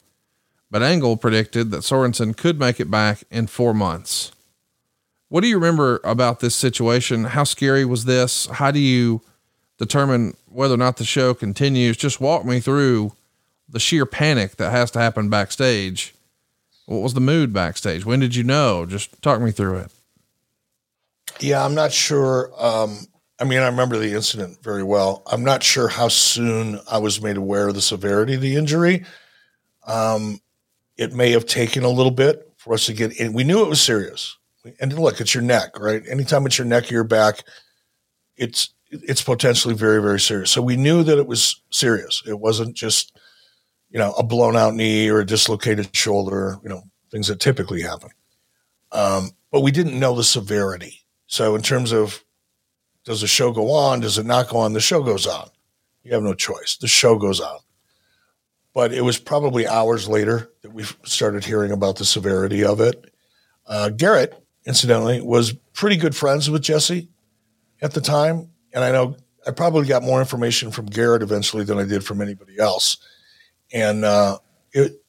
but 0.69 0.83
Angle 0.83 1.15
predicted 1.15 1.71
that 1.71 1.83
Sorensen 1.83 2.35
could 2.35 2.59
make 2.59 2.81
it 2.81 2.91
back 2.91 3.23
in 3.31 3.47
four 3.47 3.73
months. 3.73 4.33
What 5.29 5.39
do 5.39 5.47
you 5.47 5.55
remember 5.55 6.01
about 6.03 6.41
this 6.41 6.53
situation? 6.53 7.23
How 7.23 7.45
scary 7.45 7.85
was 7.85 8.03
this? 8.03 8.47
How 8.47 8.71
do 8.71 8.79
you 8.79 9.21
determine 9.77 10.35
whether 10.47 10.73
or 10.73 10.77
not 10.77 10.97
the 10.97 11.05
show 11.05 11.33
continues? 11.33 11.95
Just 11.95 12.19
walk 12.19 12.43
me 12.43 12.59
through 12.59 13.13
the 13.69 13.79
sheer 13.79 14.05
panic 14.05 14.57
that 14.57 14.71
has 14.71 14.91
to 14.91 14.99
happen 14.99 15.29
backstage. 15.29 16.13
What 16.87 17.03
was 17.03 17.13
the 17.13 17.21
mood 17.21 17.53
backstage? 17.53 18.03
When 18.03 18.19
did 18.19 18.35
you 18.35 18.43
know? 18.43 18.85
Just 18.85 19.21
talk 19.21 19.39
me 19.39 19.51
through 19.51 19.77
it. 19.77 19.91
Yeah, 21.39 21.63
I'm 21.63 21.73
not 21.73 21.93
sure. 21.93 22.51
Um, 22.57 23.07
I 23.41 23.43
mean, 23.43 23.59
I 23.59 23.65
remember 23.65 23.97
the 23.97 24.13
incident 24.13 24.61
very 24.61 24.83
well. 24.83 25.23
I'm 25.25 25.43
not 25.43 25.63
sure 25.63 25.87
how 25.87 26.09
soon 26.09 26.79
I 26.89 26.99
was 26.99 27.23
made 27.23 27.37
aware 27.37 27.69
of 27.69 27.73
the 27.73 27.81
severity 27.81 28.35
of 28.35 28.41
the 28.41 28.55
injury. 28.55 29.03
Um, 29.87 30.39
it 30.95 31.13
may 31.13 31.31
have 31.31 31.47
taken 31.47 31.83
a 31.83 31.89
little 31.89 32.11
bit 32.11 32.53
for 32.57 32.75
us 32.75 32.85
to 32.85 32.93
get 32.93 33.19
in. 33.19 33.33
We 33.33 33.43
knew 33.43 33.63
it 33.63 33.69
was 33.69 33.81
serious. 33.81 34.37
And 34.79 34.93
look, 34.93 35.19
it's 35.19 35.33
your 35.33 35.41
neck, 35.41 35.79
right? 35.79 36.03
Anytime 36.07 36.45
it's 36.45 36.59
your 36.59 36.67
neck 36.67 36.91
or 36.91 36.93
your 36.93 37.03
back, 37.03 37.43
it's 38.37 38.75
it's 38.91 39.23
potentially 39.23 39.73
very, 39.73 40.01
very 40.01 40.19
serious. 40.19 40.51
So 40.51 40.61
we 40.61 40.75
knew 40.75 41.01
that 41.01 41.17
it 41.17 41.25
was 41.25 41.63
serious. 41.71 42.21
It 42.27 42.39
wasn't 42.39 42.75
just, 42.75 43.17
you 43.89 43.97
know, 43.97 44.11
a 44.11 44.23
blown 44.23 44.55
out 44.55 44.75
knee 44.75 45.09
or 45.09 45.21
a 45.21 45.25
dislocated 45.25 45.95
shoulder, 45.95 46.57
you 46.61 46.69
know, 46.69 46.83
things 47.09 47.27
that 47.29 47.39
typically 47.39 47.81
happen. 47.81 48.09
Um, 48.91 49.31
but 49.49 49.61
we 49.61 49.71
didn't 49.71 49.99
know 49.99 50.13
the 50.13 50.23
severity. 50.23 50.99
So 51.25 51.55
in 51.55 51.61
terms 51.63 51.91
of 51.91 52.23
does 53.03 53.21
the 53.21 53.27
show 53.27 53.51
go 53.51 53.71
on? 53.71 53.99
Does 53.99 54.17
it 54.17 54.25
not 54.25 54.49
go 54.49 54.57
on? 54.57 54.73
The 54.73 54.79
show 54.79 55.01
goes 55.01 55.25
on. 55.27 55.49
You 56.03 56.13
have 56.13 56.23
no 56.23 56.33
choice. 56.33 56.77
The 56.79 56.87
show 56.87 57.17
goes 57.17 57.39
on. 57.39 57.59
But 58.73 58.93
it 58.93 59.01
was 59.01 59.17
probably 59.17 59.67
hours 59.67 60.07
later 60.07 60.51
that 60.61 60.73
we 60.73 60.83
started 61.03 61.43
hearing 61.43 61.71
about 61.71 61.97
the 61.97 62.05
severity 62.05 62.63
of 62.63 62.79
it. 62.79 63.13
Uh, 63.67 63.89
Garett, 63.89 64.41
incidentally, 64.65 65.21
was 65.21 65.53
pretty 65.73 65.97
good 65.97 66.15
friends 66.15 66.49
with 66.49 66.61
Jesse 66.61 67.09
at 67.81 67.93
the 67.93 68.01
time. 68.01 68.49
And 68.73 68.83
I 68.83 68.91
know 68.91 69.17
I 69.45 69.51
probably 69.51 69.87
got 69.87 70.03
more 70.03 70.19
information 70.19 70.71
from 70.71 70.85
Garett 70.85 71.21
eventually 71.21 71.63
than 71.63 71.77
I 71.77 71.83
did 71.83 72.05
from 72.05 72.21
anybody 72.21 72.59
else. 72.59 72.97
And 73.73 74.05
uh, 74.05 74.37
it, 74.71 75.03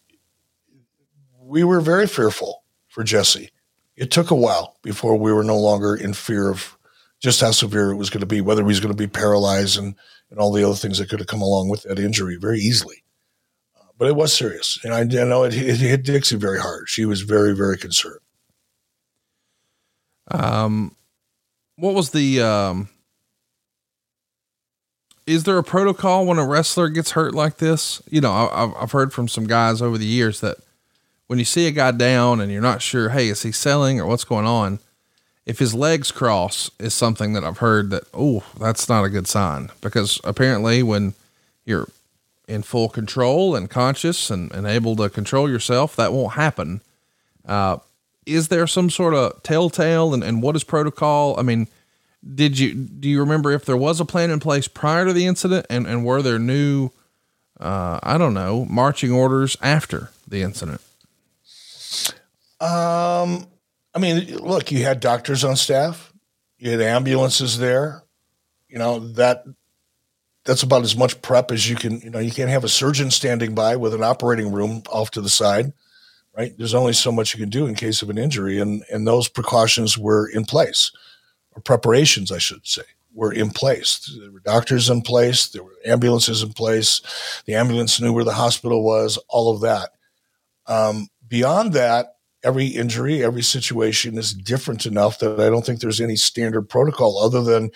we 1.40 1.64
were 1.64 1.80
very 1.80 2.06
fearful 2.06 2.64
for 2.88 3.04
Jesse. 3.04 3.50
It 3.96 4.10
took 4.10 4.30
a 4.30 4.34
while 4.34 4.76
before 4.82 5.16
we 5.16 5.32
were 5.32 5.44
no 5.44 5.58
longer 5.58 5.94
in 5.94 6.14
fear 6.14 6.50
of 6.50 6.76
just 7.22 7.40
how 7.40 7.52
severe 7.52 7.92
it 7.92 7.96
was 7.96 8.10
going 8.10 8.20
to 8.20 8.26
be, 8.26 8.40
whether 8.40 8.62
he 8.62 8.66
was 8.66 8.80
going 8.80 8.92
to 8.92 8.96
be 8.96 9.06
paralyzed 9.06 9.78
and, 9.78 9.94
and 10.30 10.40
all 10.40 10.52
the 10.52 10.64
other 10.64 10.74
things 10.74 10.98
that 10.98 11.08
could 11.08 11.20
have 11.20 11.28
come 11.28 11.40
along 11.40 11.68
with 11.68 11.84
that 11.84 11.98
injury 11.98 12.36
very 12.36 12.58
easily. 12.58 13.04
Uh, 13.78 13.84
but 13.96 14.08
it 14.08 14.16
was 14.16 14.36
serious. 14.36 14.78
And 14.82 14.92
I, 14.92 15.00
I 15.02 15.24
know 15.24 15.44
it, 15.44 15.54
it 15.54 15.76
hit 15.76 16.02
Dixie 16.02 16.36
very 16.36 16.58
hard. 16.60 16.88
She 16.88 17.04
was 17.04 17.22
very, 17.22 17.54
very 17.54 17.78
concerned. 17.78 18.18
Um, 20.32 20.96
what 21.76 21.94
was 21.94 22.10
the, 22.10 22.42
um, 22.42 22.88
is 25.24 25.44
there 25.44 25.58
a 25.58 25.64
protocol 25.64 26.26
when 26.26 26.38
a 26.38 26.46
wrestler 26.46 26.88
gets 26.88 27.12
hurt 27.12 27.34
like 27.34 27.58
this? 27.58 28.02
You 28.10 28.20
know, 28.20 28.32
I, 28.32 28.64
I've, 28.64 28.74
I've 28.80 28.92
heard 28.92 29.12
from 29.12 29.28
some 29.28 29.46
guys 29.46 29.80
over 29.80 29.96
the 29.96 30.04
years 30.04 30.40
that 30.40 30.56
when 31.28 31.38
you 31.38 31.44
see 31.44 31.68
a 31.68 31.70
guy 31.70 31.92
down 31.92 32.40
and 32.40 32.50
you're 32.50 32.60
not 32.60 32.82
sure, 32.82 33.10
hey, 33.10 33.28
is 33.28 33.42
he 33.42 33.52
selling 33.52 34.00
or 34.00 34.06
what's 34.06 34.24
going 34.24 34.46
on? 34.46 34.80
If 35.44 35.58
his 35.58 35.74
legs 35.74 36.12
cross 36.12 36.70
is 36.78 36.94
something 36.94 37.32
that 37.32 37.44
I've 37.44 37.58
heard 37.58 37.90
that, 37.90 38.04
oh, 38.14 38.44
that's 38.58 38.88
not 38.88 39.04
a 39.04 39.10
good 39.10 39.26
sign 39.26 39.70
because 39.80 40.20
apparently 40.22 40.82
when 40.82 41.14
you're 41.64 41.88
in 42.46 42.62
full 42.62 42.88
control 42.88 43.56
and 43.56 43.68
conscious 43.68 44.30
and, 44.30 44.52
and 44.52 44.66
able 44.66 44.94
to 44.96 45.10
control 45.10 45.50
yourself, 45.50 45.96
that 45.96 46.12
won't 46.12 46.34
happen. 46.34 46.80
Uh, 47.46 47.78
is 48.24 48.48
there 48.48 48.66
some 48.66 48.88
sort 48.88 49.14
of 49.14 49.42
telltale 49.42 50.14
and, 50.14 50.22
and 50.22 50.42
what 50.42 50.54
is 50.54 50.62
protocol? 50.62 51.38
I 51.38 51.42
mean, 51.42 51.66
did 52.34 52.58
you, 52.58 52.74
do 52.74 53.08
you 53.08 53.18
remember 53.18 53.50
if 53.50 53.64
there 53.64 53.76
was 53.76 54.00
a 54.00 54.04
plan 54.04 54.30
in 54.30 54.38
place 54.38 54.68
prior 54.68 55.06
to 55.06 55.12
the 55.12 55.26
incident 55.26 55.66
and, 55.68 55.86
and 55.86 56.04
were 56.04 56.22
there 56.22 56.38
new, 56.38 56.90
uh, 57.58 57.98
I 58.02 58.16
don't 58.16 58.34
know, 58.34 58.64
marching 58.66 59.10
orders 59.10 59.56
after 59.60 60.10
the 60.26 60.42
incident? 60.42 60.80
Um, 62.60 63.46
I 63.94 63.98
mean, 63.98 64.36
look, 64.38 64.72
you 64.72 64.84
had 64.84 65.00
doctors 65.00 65.44
on 65.44 65.56
staff, 65.56 66.12
you 66.58 66.70
had 66.70 66.80
ambulances 66.80 67.58
there. 67.58 68.02
You 68.68 68.78
know 68.78 69.00
that 69.00 69.44
that's 70.44 70.62
about 70.62 70.82
as 70.82 70.96
much 70.96 71.20
prep 71.22 71.50
as 71.50 71.68
you 71.68 71.76
can. 71.76 72.00
You 72.00 72.10
know, 72.10 72.18
you 72.18 72.30
can't 72.30 72.50
have 72.50 72.64
a 72.64 72.68
surgeon 72.68 73.10
standing 73.10 73.54
by 73.54 73.76
with 73.76 73.94
an 73.94 74.02
operating 74.02 74.50
room 74.50 74.82
off 74.90 75.10
to 75.12 75.20
the 75.20 75.28
side, 75.28 75.72
right? 76.36 76.56
There's 76.56 76.74
only 76.74 76.94
so 76.94 77.12
much 77.12 77.34
you 77.34 77.40
can 77.40 77.50
do 77.50 77.66
in 77.66 77.74
case 77.74 78.02
of 78.02 78.10
an 78.10 78.18
injury, 78.18 78.58
and 78.58 78.82
and 78.90 79.06
those 79.06 79.28
precautions 79.28 79.98
were 79.98 80.26
in 80.26 80.44
place, 80.44 80.90
or 81.54 81.60
preparations, 81.60 82.32
I 82.32 82.38
should 82.38 82.66
say, 82.66 82.82
were 83.14 83.32
in 83.32 83.50
place. 83.50 84.16
There 84.18 84.32
were 84.32 84.40
doctors 84.40 84.88
in 84.88 85.02
place, 85.02 85.48
there 85.48 85.62
were 85.62 85.76
ambulances 85.84 86.42
in 86.42 86.52
place. 86.52 87.02
The 87.44 87.54
ambulance 87.54 88.00
knew 88.00 88.12
where 88.12 88.24
the 88.24 88.32
hospital 88.32 88.82
was. 88.82 89.18
All 89.28 89.54
of 89.54 89.60
that. 89.60 89.90
Um, 90.66 91.08
beyond 91.28 91.74
that, 91.74 92.11
every 92.44 92.66
injury, 92.66 93.22
every 93.22 93.42
situation 93.42 94.18
is 94.18 94.34
different 94.34 94.84
enough 94.86 95.18
that 95.20 95.38
I 95.38 95.48
don't 95.48 95.64
think 95.64 95.80
there's 95.80 96.00
any 96.00 96.16
standard 96.16 96.62
protocol 96.62 97.18
other 97.18 97.42
than 97.42 97.70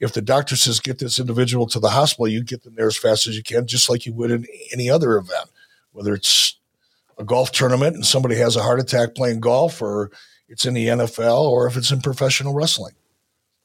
if 0.00 0.12
the 0.12 0.22
doctor 0.22 0.56
says 0.56 0.80
get 0.80 0.98
this 0.98 1.18
individual 1.18 1.66
to 1.68 1.80
the 1.80 1.90
hospital, 1.90 2.28
you 2.28 2.42
get 2.44 2.62
them 2.62 2.74
there 2.76 2.86
as 2.86 2.96
fast 2.96 3.26
as 3.26 3.36
you 3.36 3.42
can, 3.42 3.66
just 3.66 3.90
like 3.90 4.06
you 4.06 4.12
would 4.14 4.30
in 4.30 4.46
any 4.72 4.88
other 4.88 5.16
event, 5.16 5.50
whether 5.92 6.14
it's 6.14 6.56
a 7.18 7.24
golf 7.24 7.52
tournament 7.52 7.94
and 7.94 8.06
somebody 8.06 8.36
has 8.36 8.56
a 8.56 8.62
heart 8.62 8.80
attack 8.80 9.14
playing 9.14 9.40
golf, 9.40 9.82
or 9.82 10.10
it's 10.48 10.64
in 10.64 10.74
the 10.74 10.88
NFL, 10.88 11.42
or 11.42 11.66
if 11.66 11.76
it's 11.76 11.90
in 11.90 12.00
professional 12.00 12.54
wrestling. 12.54 12.94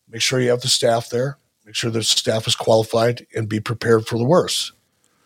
Make 0.09 0.21
sure 0.21 0.39
you 0.39 0.49
have 0.49 0.61
the 0.61 0.69
staff 0.69 1.09
there. 1.09 1.37
make 1.65 1.75
sure 1.75 1.91
the 1.91 2.01
staff 2.01 2.47
is 2.47 2.55
qualified, 2.55 3.27
and 3.35 3.49
be 3.49 3.59
prepared 3.59 4.07
for 4.07 4.17
the 4.17 4.23
worst. 4.23 4.71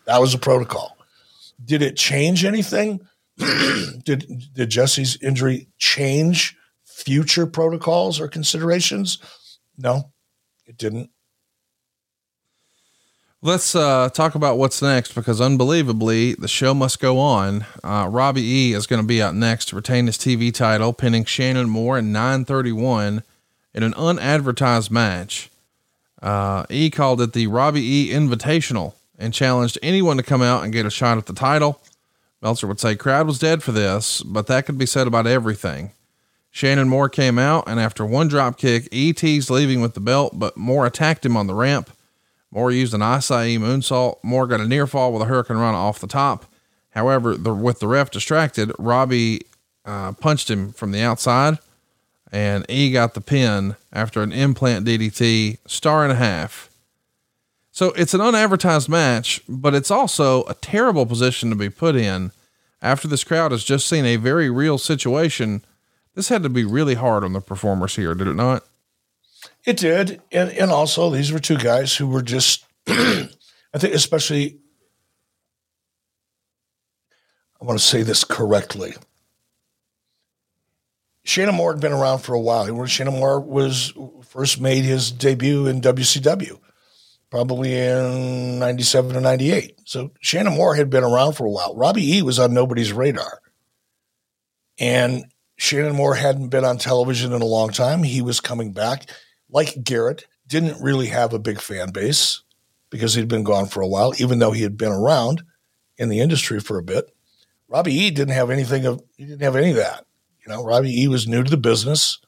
That 0.06 0.20
was 0.20 0.32
the 0.32 0.38
protocol. 0.38 0.96
Did 1.64 1.82
it 1.82 1.96
change 1.96 2.44
anything? 2.44 3.06
did 4.04 4.26
did 4.52 4.70
Jesse's 4.70 5.16
injury 5.22 5.68
change 5.78 6.56
future 6.84 7.46
protocols 7.46 8.20
or 8.20 8.28
considerations? 8.28 9.18
No, 9.76 10.12
it 10.66 10.76
didn't. 10.76 11.10
Let's 13.44 13.74
uh, 13.74 14.08
talk 14.10 14.36
about 14.36 14.56
what's 14.56 14.80
next 14.80 15.16
because 15.16 15.40
unbelievably, 15.40 16.34
the 16.34 16.46
show 16.46 16.74
must 16.74 17.00
go 17.00 17.18
on. 17.18 17.66
Uh, 17.82 18.06
Robbie 18.08 18.42
E 18.42 18.72
is 18.72 18.86
going 18.86 19.02
to 19.02 19.06
be 19.06 19.20
out 19.20 19.34
next 19.34 19.66
to 19.66 19.76
retain 19.76 20.06
his 20.06 20.16
TV 20.16 20.54
title, 20.54 20.92
pinning 20.92 21.24
Shannon 21.24 21.68
Moore 21.68 21.98
in 21.98 22.12
931 22.12 23.24
in 23.74 23.82
an 23.82 23.94
unadvertised 23.94 24.92
match. 24.92 25.50
Uh, 26.22 26.64
e 26.70 26.88
called 26.88 27.20
it 27.20 27.32
the 27.32 27.48
Robbie 27.48 27.84
E 27.84 28.10
Invitational 28.12 28.94
and 29.18 29.34
challenged 29.34 29.76
anyone 29.82 30.18
to 30.18 30.22
come 30.22 30.40
out 30.40 30.62
and 30.62 30.72
get 30.72 30.86
a 30.86 30.90
shot 30.90 31.18
at 31.18 31.26
the 31.26 31.32
title. 31.32 31.80
Meltzer 32.42 32.66
would 32.66 32.80
say 32.80 32.96
crowd 32.96 33.26
was 33.26 33.38
dead 33.38 33.62
for 33.62 33.72
this, 33.72 34.20
but 34.22 34.48
that 34.48 34.66
could 34.66 34.76
be 34.76 34.86
said 34.86 35.06
about 35.06 35.26
everything. 35.26 35.92
Shannon 36.50 36.88
Moore 36.88 37.08
came 37.08 37.38
out, 37.38 37.64
and 37.66 37.80
after 37.80 38.04
one 38.04 38.28
drop 38.28 38.58
kick, 38.58 38.88
ET's 38.92 39.48
leaving 39.48 39.80
with 39.80 39.94
the 39.94 40.00
belt, 40.00 40.38
but 40.38 40.56
Moore 40.56 40.84
attacked 40.84 41.24
him 41.24 41.36
on 41.36 41.46
the 41.46 41.54
ramp. 41.54 41.90
Moore 42.50 42.70
used 42.70 42.92
an 42.92 43.00
Asai 43.00 43.58
moonsault. 43.58 44.16
Moore 44.22 44.46
got 44.46 44.60
a 44.60 44.68
near 44.68 44.86
fall 44.86 45.12
with 45.12 45.22
a 45.22 45.26
hurricanrana 45.26 45.74
off 45.74 46.00
the 46.00 46.06
top. 46.06 46.44
However, 46.90 47.34
the, 47.36 47.54
with 47.54 47.80
the 47.80 47.88
ref 47.88 48.10
distracted, 48.10 48.70
Robbie 48.78 49.46
uh, 49.86 50.12
punched 50.12 50.50
him 50.50 50.72
from 50.72 50.92
the 50.92 51.00
outside, 51.00 51.58
and 52.30 52.66
E 52.68 52.92
got 52.92 53.14
the 53.14 53.22
pin 53.22 53.76
after 53.92 54.22
an 54.22 54.32
implant 54.32 54.86
DDT, 54.86 55.58
star 55.66 56.02
and 56.02 56.12
a 56.12 56.16
half. 56.16 56.68
So 57.72 57.88
it's 57.92 58.14
an 58.14 58.20
unadvertised 58.20 58.88
match, 58.88 59.40
but 59.48 59.74
it's 59.74 59.90
also 59.90 60.44
a 60.44 60.54
terrible 60.54 61.06
position 61.06 61.50
to 61.50 61.56
be 61.56 61.70
put 61.70 61.96
in 61.96 62.30
after 62.82 63.08
this 63.08 63.24
crowd 63.24 63.50
has 63.50 63.64
just 63.64 63.88
seen 63.88 64.04
a 64.04 64.16
very 64.16 64.50
real 64.50 64.76
situation. 64.76 65.64
This 66.14 66.28
had 66.28 66.42
to 66.42 66.50
be 66.50 66.64
really 66.64 66.94
hard 66.94 67.24
on 67.24 67.32
the 67.32 67.40
performers 67.40 67.96
here, 67.96 68.14
did 68.14 68.26
it 68.26 68.34
not? 68.34 68.64
It 69.64 69.76
did, 69.76 70.20
and 70.30 70.50
and 70.50 70.70
also 70.70 71.08
these 71.08 71.32
were 71.32 71.38
two 71.38 71.56
guys 71.56 71.96
who 71.96 72.06
were 72.06 72.22
just, 72.22 72.64
I 72.88 73.28
think, 73.78 73.94
especially. 73.94 74.58
I 77.60 77.64
want 77.64 77.78
to 77.78 77.84
say 77.84 78.02
this 78.02 78.24
correctly. 78.24 78.94
Shannon 81.24 81.54
Moore 81.54 81.72
had 81.72 81.80
been 81.80 81.92
around 81.92 82.18
for 82.18 82.34
a 82.34 82.40
while. 82.40 82.86
Shannon 82.86 83.14
Moore 83.14 83.38
was 83.38 83.92
first 84.24 84.60
made 84.60 84.84
his 84.84 85.12
debut 85.12 85.68
in 85.68 85.80
WCW, 85.80 86.58
probably 87.32 87.72
in 87.74 88.58
'97 88.58 89.16
or 89.16 89.20
'98. 89.22 89.80
So 89.86 90.12
Shannon 90.20 90.52
Moore 90.52 90.74
had 90.74 90.90
been 90.90 91.02
around 91.02 91.32
for 91.32 91.46
a 91.46 91.50
while. 91.50 91.74
Robbie 91.74 92.18
E 92.18 92.22
was 92.22 92.38
on 92.38 92.52
nobody's 92.52 92.92
radar, 92.92 93.40
and 94.78 95.24
Shannon 95.56 95.96
Moore 95.96 96.14
hadn't 96.14 96.50
been 96.50 96.66
on 96.66 96.76
television 96.76 97.32
in 97.32 97.40
a 97.40 97.46
long 97.46 97.70
time. 97.70 98.02
He 98.02 98.20
was 98.20 98.38
coming 98.38 98.72
back 98.72 99.08
like 99.48 99.82
Garett, 99.82 100.26
didn't 100.46 100.82
really 100.82 101.06
have 101.06 101.32
a 101.32 101.38
big 101.38 101.58
fan 101.58 101.90
base 101.90 102.42
because 102.90 103.14
he'd 103.14 103.28
been 103.28 103.44
gone 103.44 103.66
for 103.66 103.80
a 103.80 103.88
while, 103.88 104.12
even 104.18 104.38
though 104.38 104.52
he 104.52 104.62
had 104.62 104.76
been 104.76 104.92
around 104.92 105.42
in 105.96 106.10
the 106.10 106.20
industry 106.20 106.60
for 106.60 106.76
a 106.76 106.82
bit. 106.82 107.06
Robbie 107.66 107.94
E 107.94 108.10
didn't 108.10 108.34
have 108.34 108.50
anything 108.50 108.84
of 108.84 109.00
he 109.16 109.24
didn't 109.24 109.40
have 109.40 109.56
any 109.56 109.70
of 109.70 109.76
that. 109.76 110.04
You 110.44 110.52
know, 110.52 110.62
Robbie 110.62 111.02
E 111.02 111.08
was 111.08 111.26
new 111.26 111.42
to 111.42 111.50
the 111.50 111.56
business 111.56 112.18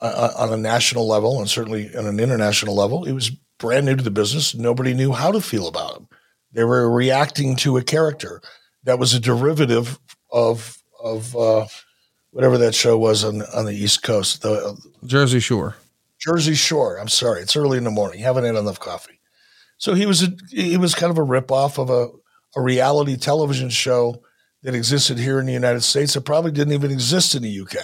uh, 0.00 0.32
uh 0.38 0.42
on 0.44 0.52
a 0.52 0.56
national 0.56 1.06
level 1.06 1.38
and 1.38 1.48
certainly 1.48 1.94
on 1.96 2.06
an 2.06 2.20
international 2.20 2.74
level. 2.74 3.04
He 3.04 3.12
was 3.12 3.30
brand 3.58 3.86
new 3.86 3.96
to 3.96 4.02
the 4.02 4.10
business. 4.10 4.54
Nobody 4.54 4.94
knew 4.94 5.12
how 5.12 5.32
to 5.32 5.40
feel 5.40 5.68
about 5.68 5.96
him. 5.96 6.08
They 6.52 6.64
were 6.64 6.90
reacting 6.90 7.56
to 7.56 7.76
a 7.76 7.82
character 7.82 8.40
that 8.84 8.98
was 8.98 9.14
a 9.14 9.20
derivative 9.20 9.98
of 10.32 10.78
of 11.02 11.36
uh, 11.36 11.66
whatever 12.30 12.58
that 12.58 12.74
show 12.74 12.98
was 12.98 13.24
on 13.24 13.42
on 13.54 13.66
the 13.66 13.74
East 13.74 14.02
Coast, 14.02 14.42
the 14.42 14.76
Jersey 15.04 15.40
Shore. 15.40 15.76
Jersey 16.18 16.54
Shore. 16.54 16.98
I'm 16.98 17.08
sorry, 17.08 17.40
it's 17.40 17.56
early 17.56 17.78
in 17.78 17.84
the 17.84 17.90
morning. 17.90 18.20
Haven't 18.20 18.44
had 18.44 18.56
enough 18.56 18.80
coffee. 18.80 19.20
So 19.78 19.94
he 19.94 20.04
was 20.04 20.22
a, 20.22 20.28
he 20.50 20.76
was 20.76 20.94
kind 20.94 21.10
of 21.10 21.18
a 21.18 21.24
ripoff 21.24 21.78
of 21.78 21.88
a 21.88 22.08
a 22.56 22.60
reality 22.60 23.16
television 23.16 23.70
show 23.70 24.22
that 24.62 24.74
existed 24.74 25.18
here 25.18 25.38
in 25.38 25.46
the 25.46 25.52
United 25.52 25.82
States 25.82 26.14
that 26.14 26.22
probably 26.22 26.50
didn't 26.50 26.74
even 26.74 26.90
exist 26.90 27.34
in 27.34 27.42
the 27.42 27.60
UK. 27.60 27.76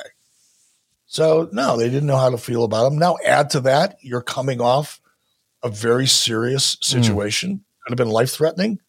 So 1.06 1.48
no, 1.52 1.76
they 1.76 1.88
didn't 1.88 2.06
know 2.06 2.16
how 2.16 2.30
to 2.30 2.38
feel 2.38 2.64
about 2.64 2.92
him. 2.92 2.98
Now 2.98 3.16
add 3.24 3.50
to 3.50 3.60
that, 3.60 3.96
you're 4.02 4.22
coming 4.22 4.60
off 4.60 5.00
a 5.62 5.68
very 5.68 6.06
serious 6.06 6.76
situation, 6.82 7.50
mm. 7.50 7.60
could 7.82 7.90
have 7.90 7.96
been 7.96 8.12
life 8.12 8.32
threatening. 8.32 8.80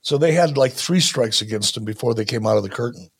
So 0.00 0.18
they 0.18 0.32
had 0.32 0.56
like 0.56 0.72
three 0.72 1.00
strikes 1.00 1.42
against 1.42 1.76
him 1.76 1.84
before 1.84 2.14
they 2.14 2.24
came 2.24 2.46
out 2.46 2.56
of 2.56 2.62
the 2.62 2.68
curtain. 2.68 3.10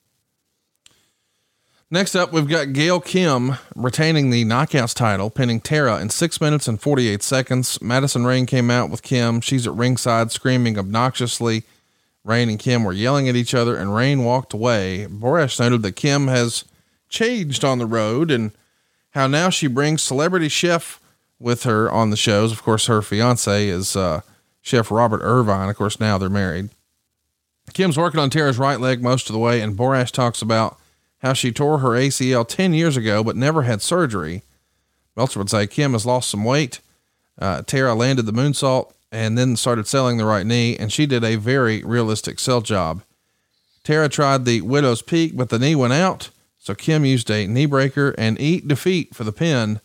Next 1.90 2.14
up, 2.14 2.32
we've 2.32 2.48
got 2.48 2.72
Gail 2.72 3.00
Kim 3.00 3.56
retaining 3.74 4.30
the 4.30 4.44
Knockouts 4.44 4.94
title, 4.94 5.30
pinning 5.30 5.60
Tara 5.60 6.00
in 6.00 6.10
six 6.10 6.40
minutes 6.40 6.66
and 6.66 6.80
48 6.80 7.22
seconds. 7.22 7.80
Madison 7.80 8.24
Rayne 8.24 8.46
came 8.46 8.70
out 8.70 8.90
with 8.90 9.02
Kim. 9.02 9.40
She's 9.40 9.66
at 9.66 9.72
ringside 9.72 10.32
screaming 10.32 10.78
obnoxiously. 10.78 11.62
Rayne 12.24 12.48
and 12.48 12.58
Kim 12.58 12.82
were 12.82 12.92
yelling 12.92 13.28
at 13.28 13.36
each 13.36 13.54
other, 13.54 13.76
and 13.76 13.94
Rayne 13.94 14.24
walked 14.24 14.52
away. 14.52 15.06
Borash 15.08 15.60
noted 15.60 15.82
that 15.82 15.92
Kim 15.92 16.26
has 16.26 16.64
changed 17.08 17.64
on 17.64 17.78
the 17.78 17.86
road 17.86 18.30
and 18.30 18.52
how 19.10 19.26
now 19.26 19.50
she 19.50 19.66
brings 19.66 20.02
celebrity 20.02 20.48
chef 20.48 21.00
with 21.38 21.62
her 21.64 21.90
on 21.90 22.10
the 22.10 22.16
shows. 22.16 22.52
Of 22.52 22.62
course, 22.62 22.86
her 22.86 23.02
fiance 23.02 23.68
is 23.68 23.96
uh, 23.96 24.20
Chef 24.60 24.90
Robert 24.90 25.20
Irvine. 25.22 25.68
Of 25.68 25.76
course, 25.76 26.00
now 26.00 26.18
they're 26.18 26.28
married. 26.28 26.70
Kim's 27.72 27.98
working 27.98 28.20
on 28.20 28.30
Tara's 28.30 28.58
right 28.58 28.80
leg 28.80 29.02
most 29.02 29.28
of 29.28 29.32
the 29.32 29.38
way, 29.38 29.60
and 29.60 29.76
Borash 29.76 30.10
talks 30.10 30.40
about 30.40 30.78
how 31.18 31.32
she 31.32 31.52
tore 31.52 31.78
her 31.78 31.90
ACL 31.90 32.46
10 32.46 32.74
years 32.74 32.96
ago 32.96 33.24
but 33.24 33.36
never 33.36 33.62
had 33.62 33.82
surgery. 33.82 34.42
Meltzer 35.16 35.40
would 35.40 35.50
say 35.50 35.66
Kim 35.66 35.92
has 35.92 36.06
lost 36.06 36.30
some 36.30 36.44
weight. 36.44 36.80
Uh, 37.38 37.62
Tara 37.62 37.94
landed 37.94 38.26
the 38.26 38.32
moonsault 38.32 38.92
and 39.10 39.36
then 39.36 39.56
started 39.56 39.86
selling 39.86 40.16
the 40.16 40.24
right 40.24 40.46
knee, 40.46 40.76
and 40.76 40.92
she 40.92 41.06
did 41.06 41.24
a 41.24 41.36
very 41.36 41.82
realistic 41.82 42.38
sell 42.38 42.60
job. 42.60 43.02
Tara 43.82 44.08
tried 44.08 44.44
the 44.44 44.62
Widow's 44.62 45.00
Peak, 45.02 45.36
but 45.36 45.48
the 45.48 45.58
knee 45.58 45.74
went 45.74 45.92
out, 45.92 46.30
so 46.66 46.74
Kim 46.74 47.04
used 47.04 47.30
a 47.30 47.46
knee 47.46 47.66
breaker 47.66 48.12
and 48.18 48.40
eat 48.40 48.66
defeat 48.66 49.14
for 49.14 49.22
the 49.22 49.30
pin. 49.30 49.80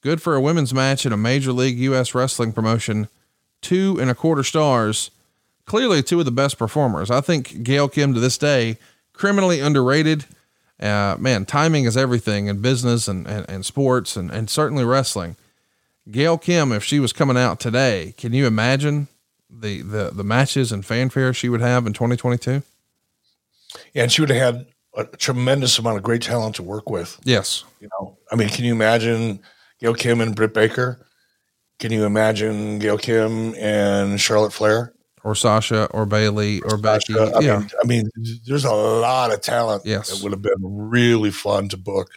Good 0.00 0.22
for 0.22 0.34
a 0.34 0.40
women's 0.40 0.72
match 0.72 1.04
in 1.04 1.12
a 1.12 1.18
major 1.18 1.52
league 1.52 1.76
U.S. 1.80 2.14
wrestling 2.14 2.54
promotion. 2.54 3.08
Two 3.60 3.98
and 4.00 4.10
a 4.10 4.14
quarter 4.14 4.42
stars. 4.42 5.10
Clearly, 5.66 6.02
two 6.02 6.18
of 6.18 6.24
the 6.24 6.30
best 6.30 6.56
performers. 6.56 7.10
I 7.10 7.20
think 7.20 7.62
Gail 7.62 7.90
Kim 7.90 8.14
to 8.14 8.20
this 8.20 8.38
day, 8.38 8.78
criminally 9.12 9.60
underrated 9.60 10.24
uh, 10.80 11.16
man, 11.18 11.44
timing 11.44 11.84
is 11.84 11.94
everything 11.94 12.46
in 12.46 12.62
business 12.62 13.06
and, 13.06 13.26
and, 13.26 13.44
and 13.50 13.66
sports 13.66 14.16
and, 14.16 14.30
and 14.30 14.48
certainly 14.48 14.82
wrestling. 14.82 15.36
Gail 16.10 16.38
Kim, 16.38 16.72
if 16.72 16.82
she 16.82 17.00
was 17.00 17.12
coming 17.12 17.36
out 17.36 17.60
today, 17.60 18.14
can 18.16 18.32
you 18.32 18.46
imagine 18.46 19.08
the, 19.50 19.82
the, 19.82 20.10
the 20.10 20.24
matches 20.24 20.72
and 20.72 20.86
fanfare 20.86 21.34
she 21.34 21.50
would 21.50 21.60
have 21.60 21.86
in 21.86 21.92
2022? 21.92 22.62
Yeah, 23.92 24.04
and 24.04 24.10
she 24.10 24.22
would 24.22 24.30
have 24.30 24.54
had 24.54 24.66
a 24.96 25.04
tremendous 25.04 25.78
amount 25.78 25.96
of 25.96 26.02
great 26.02 26.22
talent 26.22 26.56
to 26.56 26.62
work 26.62 26.90
with. 26.90 27.18
Yes. 27.24 27.64
You 27.80 27.88
know, 27.98 28.18
I 28.30 28.36
mean, 28.36 28.48
can 28.48 28.64
you 28.64 28.72
imagine 28.72 29.40
Gail 29.80 29.94
Kim 29.94 30.20
and 30.20 30.34
Britt 30.34 30.54
Baker? 30.54 31.06
Can 31.78 31.92
you 31.92 32.04
imagine 32.04 32.78
Gail 32.78 32.98
Kim 32.98 33.54
and 33.54 34.20
Charlotte 34.20 34.52
Flair? 34.52 34.94
or 35.24 35.34
Sasha 35.34 35.86
or 35.92 36.06
Bayley 36.06 36.60
or 36.62 36.76
Becky. 36.76 37.18
I 37.18 37.40
yeah. 37.40 37.58
Mean, 37.58 37.70
I 37.82 37.86
mean, 37.86 38.10
there's 38.46 38.64
a 38.64 38.72
lot 38.72 39.32
of 39.32 39.40
talent 39.40 39.82
yes. 39.84 40.10
that 40.10 40.22
would 40.22 40.32
have 40.32 40.42
been 40.42 40.54
really 40.60 41.30
fun 41.30 41.68
to 41.68 41.76
book. 41.76 42.10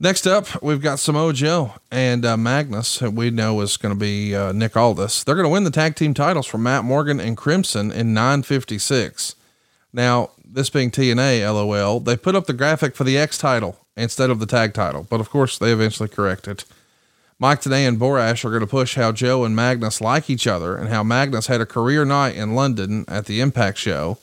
Next 0.00 0.26
up, 0.26 0.62
we've 0.62 0.82
got 0.82 0.98
Samoa 0.98 1.32
Joe 1.32 1.74
and 1.90 2.26
uh, 2.26 2.36
Magnus, 2.36 2.98
who 2.98 3.10
we 3.10 3.30
know 3.30 3.60
is 3.60 3.76
going 3.76 3.94
to 3.94 3.98
be 3.98 4.34
uh, 4.34 4.52
Nick 4.52 4.76
Aldis. 4.76 5.24
They're 5.24 5.36
going 5.36 5.46
to 5.46 5.50
win 5.50 5.64
the 5.64 5.70
tag 5.70 5.94
team 5.94 6.12
titles 6.12 6.46
from 6.46 6.64
Matt 6.64 6.84
Morgan 6.84 7.20
and 7.20 7.36
Crimson 7.36 7.92
in 7.92 8.12
956. 8.12 9.36
Now, 9.94 10.30
this 10.44 10.70
being 10.70 10.90
TNA, 10.90 11.40
lol, 11.54 12.00
they 12.00 12.16
put 12.16 12.34
up 12.34 12.46
the 12.46 12.52
graphic 12.52 12.96
for 12.96 13.04
the 13.04 13.16
X 13.16 13.38
title 13.38 13.78
instead 13.96 14.28
of 14.28 14.40
the 14.40 14.46
tag 14.46 14.74
title, 14.74 15.06
but 15.08 15.20
of 15.20 15.30
course 15.30 15.56
they 15.56 15.72
eventually 15.72 16.08
correct 16.08 16.48
it. 16.48 16.64
Mike 17.38 17.60
Tenay 17.60 17.86
and 17.86 17.98
Borash 17.98 18.44
are 18.44 18.50
going 18.50 18.60
to 18.60 18.66
push 18.66 18.96
how 18.96 19.12
Joe 19.12 19.44
and 19.44 19.54
Magnus 19.54 20.00
like 20.00 20.28
each 20.28 20.48
other 20.48 20.76
and 20.76 20.88
how 20.88 21.04
Magnus 21.04 21.46
had 21.46 21.60
a 21.60 21.66
career 21.66 22.04
night 22.04 22.34
in 22.34 22.56
London 22.56 23.04
at 23.06 23.26
the 23.26 23.40
Impact 23.40 23.78
show. 23.78 24.18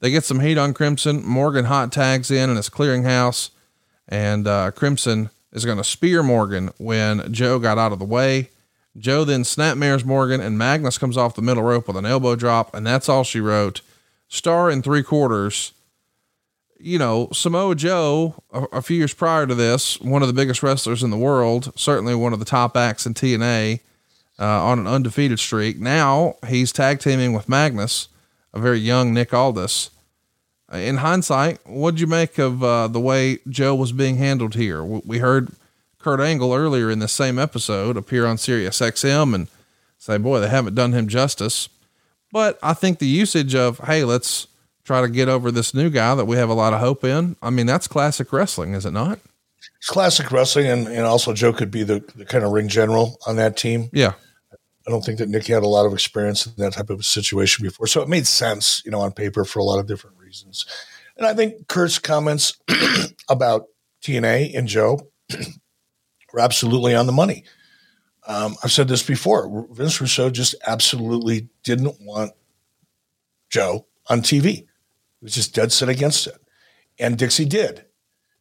They 0.00 0.10
get 0.10 0.24
some 0.24 0.40
heat 0.40 0.58
on 0.58 0.74
Crimson. 0.74 1.24
Morgan 1.24 1.66
hot 1.66 1.92
tags 1.92 2.30
in 2.30 2.50
in 2.50 2.56
his 2.56 2.68
clearinghouse, 2.68 3.50
and 4.06 4.46
uh, 4.46 4.70
Crimson 4.70 5.30
is 5.52 5.64
going 5.64 5.78
to 5.78 5.84
spear 5.84 6.22
Morgan 6.22 6.70
when 6.78 7.32
Joe 7.32 7.58
got 7.58 7.78
out 7.78 7.92
of 7.92 7.98
the 7.98 8.04
way. 8.04 8.50
Joe 8.98 9.24
then 9.24 9.44
snapmares 9.44 10.04
Morgan, 10.04 10.40
and 10.40 10.58
Magnus 10.58 10.98
comes 10.98 11.16
off 11.16 11.34
the 11.34 11.42
middle 11.42 11.62
rope 11.62 11.86
with 11.86 11.96
an 11.96 12.06
elbow 12.06 12.36
drop, 12.36 12.74
and 12.74 12.86
that's 12.86 13.08
all 13.08 13.24
she 13.24 13.40
wrote. 13.40 13.80
Star 14.30 14.70
in 14.70 14.80
three 14.80 15.02
quarters. 15.02 15.72
you 16.78 16.98
know, 16.98 17.28
Samoa 17.32 17.74
Joe, 17.74 18.42
a, 18.52 18.62
a, 18.72 18.80
few 18.80 18.96
years 18.96 19.12
prior 19.12 19.46
to 19.46 19.54
this, 19.54 20.00
one 20.00 20.22
of 20.22 20.28
the 20.28 20.34
biggest 20.34 20.62
wrestlers 20.62 21.02
in 21.02 21.10
the 21.10 21.18
world, 21.18 21.72
certainly 21.76 22.14
one 22.14 22.32
of 22.32 22.38
the 22.38 22.46
top 22.46 22.74
acts 22.74 23.04
in 23.04 23.12
TNA, 23.12 23.80
uh, 24.38 24.64
on 24.64 24.78
an 24.78 24.86
undefeated 24.86 25.38
streak. 25.38 25.78
Now 25.78 26.36
he's 26.46 26.72
tag 26.72 27.00
teaming 27.00 27.34
with 27.34 27.50
Magnus, 27.50 28.08
a 28.54 28.60
very 28.60 28.78
young 28.78 29.12
Nick 29.12 29.34
Aldis. 29.34 29.90
Uh, 30.72 30.78
in 30.78 30.98
hindsight, 30.98 31.58
what'd 31.66 32.00
you 32.00 32.06
make 32.06 32.38
of 32.38 32.62
uh, 32.62 32.86
the 32.88 33.00
way 33.00 33.40
Joe 33.48 33.74
was 33.74 33.92
being 33.92 34.16
handled 34.16 34.54
here? 34.54 34.82
We 34.82 35.18
heard 35.18 35.50
Kurt 35.98 36.20
Angle 36.20 36.54
earlier 36.54 36.88
in 36.88 37.00
the 37.00 37.08
same 37.08 37.38
episode 37.38 37.96
appear 37.96 38.24
on 38.24 38.38
Sirius 38.38 38.80
XM 38.80 39.34
and 39.34 39.48
say, 39.98 40.16
boy, 40.16 40.38
they 40.40 40.48
haven't 40.48 40.76
done 40.76 40.92
him 40.92 41.08
justice. 41.08 41.68
But 42.32 42.58
I 42.62 42.74
think 42.74 42.98
the 42.98 43.06
usage 43.06 43.54
of, 43.54 43.78
hey, 43.78 44.04
let's 44.04 44.46
try 44.84 45.00
to 45.00 45.08
get 45.08 45.28
over 45.28 45.50
this 45.50 45.74
new 45.74 45.90
guy 45.90 46.14
that 46.14 46.24
we 46.24 46.36
have 46.36 46.48
a 46.48 46.54
lot 46.54 46.72
of 46.72 46.80
hope 46.80 47.04
in. 47.04 47.36
I 47.42 47.50
mean, 47.50 47.66
that's 47.66 47.88
classic 47.88 48.32
wrestling, 48.32 48.74
is 48.74 48.86
it 48.86 48.92
not? 48.92 49.18
It's 49.78 49.88
classic 49.88 50.30
wrestling, 50.30 50.66
and, 50.66 50.86
and 50.88 51.04
also 51.06 51.32
Joe 51.32 51.52
could 51.52 51.70
be 51.70 51.82
the, 51.82 52.02
the 52.14 52.24
kind 52.24 52.44
of 52.44 52.52
ring 52.52 52.68
general 52.68 53.18
on 53.26 53.36
that 53.36 53.56
team. 53.56 53.90
Yeah. 53.92 54.14
I 54.86 54.90
don't 54.90 55.04
think 55.04 55.18
that 55.18 55.28
Nick 55.28 55.46
had 55.46 55.62
a 55.62 55.68
lot 55.68 55.86
of 55.86 55.92
experience 55.92 56.46
in 56.46 56.54
that 56.56 56.72
type 56.72 56.90
of 56.90 57.04
situation 57.04 57.64
before. 57.64 57.86
So 57.86 58.02
it 58.02 58.08
made 58.08 58.26
sense, 58.26 58.82
you 58.84 58.90
know, 58.90 59.00
on 59.00 59.12
paper 59.12 59.44
for 59.44 59.58
a 59.58 59.64
lot 59.64 59.78
of 59.78 59.86
different 59.86 60.16
reasons. 60.18 60.66
And 61.16 61.26
I 61.26 61.34
think 61.34 61.68
Kurt's 61.68 61.98
comments 61.98 62.58
about 63.28 63.66
TNA 64.02 64.56
and 64.56 64.66
Joe 64.66 65.08
were 66.32 66.40
absolutely 66.40 66.94
on 66.94 67.06
the 67.06 67.12
money. 67.12 67.44
Um, 68.30 68.54
I've 68.62 68.70
said 68.70 68.86
this 68.86 69.02
before. 69.02 69.66
Vince 69.72 70.00
Russo 70.00 70.30
just 70.30 70.54
absolutely 70.64 71.48
didn't 71.64 72.00
want 72.00 72.30
Joe 73.48 73.86
on 74.08 74.20
TV 74.20 74.44
He 74.44 74.66
was 75.20 75.34
just 75.34 75.52
dead 75.52 75.72
set 75.72 75.88
against 75.88 76.28
it. 76.28 76.40
And 77.00 77.18
Dixie 77.18 77.44
did. 77.44 77.86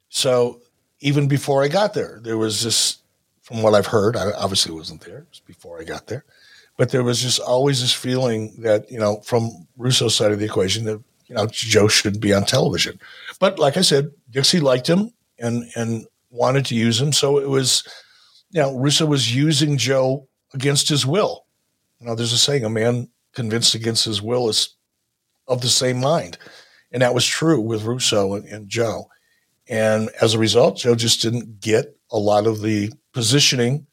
So 0.10 0.61
even 0.99 1.28
before 1.28 1.64
I 1.64 1.70
got 1.70 1.95
there, 1.95 2.20
there 2.22 2.38
was 2.38 2.61
this, 2.64 2.99
from 3.41 3.64
what 3.64 3.74
I've 3.74 3.88
heard, 3.88 4.16
I 4.16 4.30
obviously 4.34 4.72
wasn't 4.76 5.02
there, 5.02 5.20
it 5.20 5.28
was 5.32 5.40
before 5.40 5.82
I 5.82 5.86
got 5.86 6.06
there, 6.06 6.24
but 6.78 6.91
there 6.91 7.03
was 7.03 7.20
just 7.20 7.40
always 7.40 7.82
this 7.82 7.94
feeling 7.94 8.53
that, 8.60 8.91
you 8.91 8.99
know, 8.99 9.22
from 9.22 9.68
Russo's 9.76 10.14
side 10.14 10.32
of 10.32 10.38
the 10.38 10.45
equation 10.45 10.86
that, 10.86 11.02
you 11.26 11.34
know, 11.34 11.48
Joe 11.48 11.88
shouldn't 11.88 12.22
be 12.22 12.32
on 12.32 12.45
television. 12.45 12.99
But 13.40 13.57
like 13.57 13.76
I 13.76 13.82
said, 13.82 14.11
Dixie 14.30 14.60
liked 14.60 14.88
him 14.88 15.14
and, 15.40 15.64
and 15.76 16.06
wanted 16.30 16.68
to 16.68 16.76
use 16.76 17.02
him. 17.02 17.11
So 17.11 17.40
it 17.40 17.49
was, 17.49 17.84
you 18.52 18.62
know, 18.62 18.78
Russo 18.78 19.06
was 19.06 19.34
using 19.34 19.78
Joe 19.78 20.28
against 20.54 20.90
his 20.90 21.06
will. 21.06 21.46
You 22.00 22.08
know, 22.08 22.16
there's 22.16 22.34
a 22.34 22.38
saying, 22.38 22.64
a 22.64 22.70
man 22.70 23.10
convinced 23.34 23.76
against 23.76 24.06
his 24.06 24.22
will 24.22 24.50
is 24.50 24.76
of 25.48 25.62
the 25.62 25.68
same 25.68 26.00
mind. 26.00 26.38
And 26.92 27.02
that 27.02 27.14
was 27.14 27.26
true 27.26 27.62
with 27.62 27.84
Russo 27.84 28.34
and, 28.34 28.46
and 28.46 28.68
Joe. 28.68 29.10
And 29.68 30.10
as 30.22 30.34
a 30.34 30.40
result, 30.40 30.78
Joe 30.78 30.96
just 30.96 31.22
didn't 31.22 31.62
get 31.62 31.96
a 32.12 32.18
lot 32.18 32.48
of 32.48 32.62
the 32.62 32.92
positioning 33.14 33.86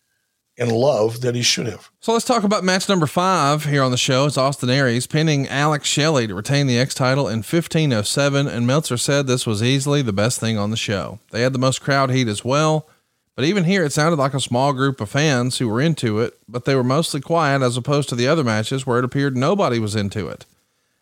and 0.58 0.72
love 0.72 1.20
that 1.20 1.34
he 1.34 1.42
should 1.42 1.66
have. 1.66 1.90
So 2.00 2.14
let's 2.14 2.24
talk 2.24 2.42
about 2.42 2.64
match 2.64 2.88
number 2.88 3.06
five 3.06 3.66
here 3.66 3.82
on 3.82 3.90
the 3.90 3.98
show. 3.98 4.24
It's 4.24 4.38
Austin 4.38 4.70
Aries 4.70 5.06
pinning 5.06 5.46
Alex 5.48 5.86
Shelley 5.86 6.26
to 6.26 6.34
retain 6.34 6.66
the 6.66 6.78
X 6.78 6.94
title 6.94 7.28
in 7.28 7.38
1507. 7.38 8.46
And 8.46 8.66
Meltzer 8.66 8.96
said 8.96 9.26
this 9.26 9.46
was 9.46 9.62
easily 9.62 10.00
the 10.00 10.14
best 10.14 10.40
thing 10.40 10.56
on 10.56 10.70
the 10.70 10.76
show. 10.76 11.18
They 11.30 11.42
had 11.42 11.52
the 11.52 11.58
most 11.58 11.82
crowd 11.82 12.10
heat 12.10 12.28
as 12.28 12.42
well. 12.42 12.88
But 13.36 13.44
even 13.44 13.64
here, 13.64 13.84
it 13.84 13.92
sounded 13.92 14.18
like 14.18 14.32
a 14.32 14.40
small 14.40 14.72
group 14.72 14.98
of 15.00 15.10
fans 15.10 15.58
who 15.58 15.68
were 15.68 15.80
into 15.80 16.20
it, 16.20 16.38
but 16.48 16.64
they 16.64 16.74
were 16.74 16.82
mostly 16.82 17.20
quiet 17.20 17.60
as 17.60 17.76
opposed 17.76 18.08
to 18.08 18.14
the 18.14 18.26
other 18.26 18.42
matches 18.42 18.86
where 18.86 18.98
it 18.98 19.04
appeared 19.04 19.36
nobody 19.36 19.78
was 19.78 19.94
into 19.94 20.26
it. 20.28 20.46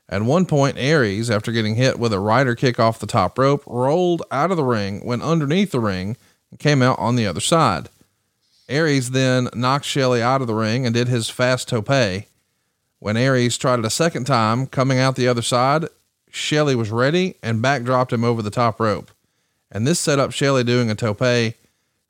At 0.09 0.23
one 0.23 0.45
point, 0.45 0.77
Aries, 0.77 1.31
after 1.31 1.53
getting 1.53 1.77
hit 1.77 1.99
with 1.99 2.13
a 2.13 2.19
rider 2.19 2.57
kick 2.57 2.81
off 2.81 2.99
the 2.99 3.07
top 3.07 3.39
rope, 3.39 3.63
rolled 3.67 4.23
out 4.33 4.51
of 4.51 4.57
the 4.57 4.65
ring, 4.65 5.05
went 5.05 5.23
underneath 5.23 5.71
the 5.71 5.81
ring, 5.81 6.17
and 6.51 6.59
came 6.59 6.83
out 6.83 6.99
on 6.99 7.15
the 7.15 7.27
other 7.27 7.41
side. 7.41 7.89
Aries 8.69 9.13
then 9.13 9.49
knocked 9.55 9.85
Shelley 9.85 10.21
out 10.21 10.41
of 10.41 10.47
the 10.47 10.55
ring 10.55 10.85
and 10.85 10.93
did 10.95 11.07
his 11.07 11.31
fast 11.31 11.69
tope. 11.69 12.25
When 12.99 13.17
Aries 13.17 13.57
tried 13.57 13.79
it 13.79 13.85
a 13.85 13.91
second 13.91 14.25
time, 14.25 14.67
coming 14.67 14.99
out 14.99 15.15
the 15.15 15.29
other 15.29 15.43
side, 15.43 15.87
Shelley 16.31 16.75
was 16.75 16.91
ready 16.91 17.37
and 17.43 17.63
backdropped 17.63 18.13
him 18.13 18.25
over 18.25 18.43
the 18.43 18.51
top 18.51 18.81
rope. 18.81 19.11
And 19.71 19.87
this 19.87 20.01
set 20.01 20.19
up 20.19 20.33
Shelley 20.33 20.65
doing 20.65 20.91
a 20.91 20.95
tope. 20.97 21.55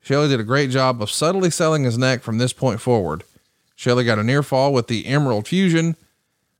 Shelley 0.05 0.29
did 0.29 0.39
a 0.39 0.43
great 0.43 0.69
job 0.69 1.01
of 1.01 1.09
subtly 1.09 1.49
selling 1.49 1.83
his 1.83 1.97
neck 1.97 2.21
from 2.21 2.37
this 2.37 2.53
point 2.53 2.79
forward. 2.79 3.23
Shelley 3.75 4.05
got 4.05 4.19
a 4.19 4.23
near 4.23 4.43
fall 4.43 4.71
with 4.71 4.87
the 4.87 5.05
Emerald 5.05 5.47
Fusion 5.47 5.97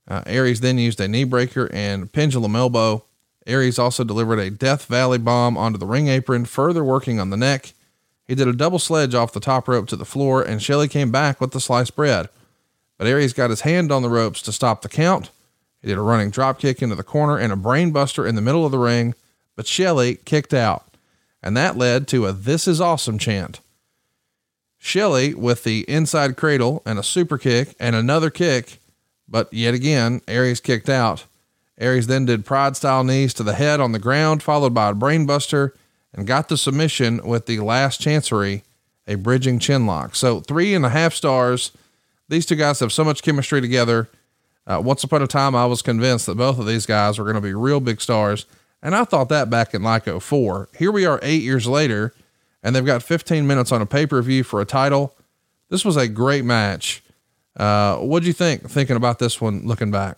uh, 0.08 0.22
Aries 0.26 0.62
then 0.62 0.78
used 0.78 1.00
a 1.00 1.08
knee 1.08 1.24
breaker 1.24 1.70
and 1.74 2.12
pendulum 2.12 2.56
elbow. 2.56 3.06
Aries 3.48 3.80
also 3.80 4.04
delivered 4.04 4.40
a 4.40 4.50
Death 4.50 4.86
Valley 4.86 5.18
bomb 5.18 5.58
onto 5.58 5.78
the 5.78 5.86
ring 5.86 6.08
apron, 6.08 6.46
further 6.46 6.84
working 6.84 7.20
on 7.20 7.30
the 7.30 7.38
neck. 7.38 7.74
He 8.28 8.36
did 8.36 8.48
a 8.48 8.54
double 8.54 8.80
sledge 8.80 9.14
off 9.14 9.34
the 9.34 9.40
top 9.40 9.68
rope 9.68 9.88
to 9.88 9.96
the 9.96 10.06
floor, 10.06 10.42
and 10.42 10.62
Shelley 10.62 10.88
came 10.88 11.12
back 11.12 11.40
with 11.40 11.52
the 11.52 11.60
sliced 11.60 11.96
bread. 11.96 12.30
But 12.98 13.08
Aries 13.08 13.34
got 13.34 13.50
his 13.50 13.62
hand 13.62 13.92
on 13.92 14.02
the 14.02 14.10
ropes 14.10 14.42
to 14.44 14.52
stop 14.52 14.82
the 14.82 14.90
count. 14.90 15.30
He 15.82 15.88
did 15.88 15.98
a 15.98 16.02
running 16.02 16.32
drop 16.32 16.60
kick 16.60 16.82
into 16.82 16.96
the 16.96 17.04
corner 17.04 17.38
and 17.38 17.54
a 17.54 17.56
brainbuster 17.56 18.28
in 18.28 18.36
the 18.36 18.42
middle 18.42 18.66
of 18.66 18.72
the 18.72 18.80
ring, 18.80 19.14
but 19.56 19.68
Shelley 19.68 20.16
kicked 20.26 20.54
out, 20.54 20.86
and 21.46 21.56
that 21.56 21.78
led 21.78 22.10
to 22.10 22.26
a 22.26 22.34
This 22.34 22.68
is 22.68 22.82
Awesome 22.82 23.18
chant. 23.18 23.62
Shelley 24.78 25.34
with 25.34 25.64
the 25.64 25.86
inside 25.88 26.36
cradle 26.36 26.82
and 26.86 27.00
a 27.00 27.04
super 27.04 27.38
kick 27.38 27.74
and 27.80 27.96
another 27.96 28.30
kick 28.30 28.80
but 29.28 29.52
yet 29.52 29.74
again, 29.74 30.22
Aries 30.28 30.60
kicked 30.60 30.90
out. 30.90 31.26
Aries 31.78 32.08
then 32.08 32.26
did 32.26 32.46
pride 32.46 32.78
style 32.78 33.04
knees 33.04 33.34
to 33.36 33.44
the 33.44 33.54
head 33.54 33.80
on 33.80 33.92
the 33.92 34.00
ground, 34.00 34.42
followed 34.42 34.74
by 34.74 34.90
a 34.90 34.94
brainbuster, 34.94 35.72
and 36.14 36.28
got 36.28 36.48
the 36.48 36.58
submission 36.58 37.26
with 37.26 37.46
the 37.46 37.60
last 37.60 38.00
chancery, 38.00 38.64
a 39.08 39.16
bridging 39.16 39.60
chin 39.60 39.86
lock. 39.86 40.16
So 40.16 40.40
three 40.40 40.74
and 40.74 40.86
a 40.86 40.90
half 40.90 41.14
stars. 41.14 41.72
These 42.30 42.46
two 42.46 42.56
guys 42.56 42.80
have 42.80 42.94
so 42.94 43.04
much 43.04 43.22
chemistry 43.22 43.62
together. 43.62 44.10
Uh, 44.66 44.82
once 44.84 45.04
upon 45.04 45.22
a 45.22 45.28
time, 45.28 45.54
I 45.54 45.66
was 45.66 45.82
convinced 45.82 46.26
that 46.26 46.38
both 46.38 46.58
of 46.58 46.66
these 46.66 46.86
guys 46.86 47.20
were 47.20 47.26
going 47.26 47.36
to 47.36 47.42
be 47.42 47.54
real 47.54 47.80
big 47.80 48.02
stars. 48.02 48.46
And 48.86 48.96
I 48.96 49.04
thought 49.04 49.30
that 49.30 49.50
back 49.50 49.74
in 49.74 49.82
like 49.82 50.06
04. 50.06 50.70
Here 50.78 50.92
we 50.92 51.08
are 51.08 51.20
eight 51.24 51.42
years 51.42 51.66
later, 51.66 52.14
and 52.62 52.76
they've 52.76 52.86
got 52.86 53.02
15 53.02 53.48
minutes 53.48 53.72
on 53.72 53.82
a 53.82 53.86
pay 53.88 54.06
per 54.06 54.22
view 54.22 54.44
for 54.44 54.62
a 54.62 54.66
title. 54.66 55.16
This 55.70 55.84
was 55.84 55.98
a 55.98 56.08
great 56.08 56.46
match. 56.46 57.02
Uh, 57.58 57.98
what 57.98 58.20
do 58.20 58.28
you 58.28 58.34
think 58.34 58.70
thinking 58.70 58.96
about 58.96 59.18
this 59.18 59.42
one 59.42 59.66
looking 59.66 59.90
back? 59.90 60.18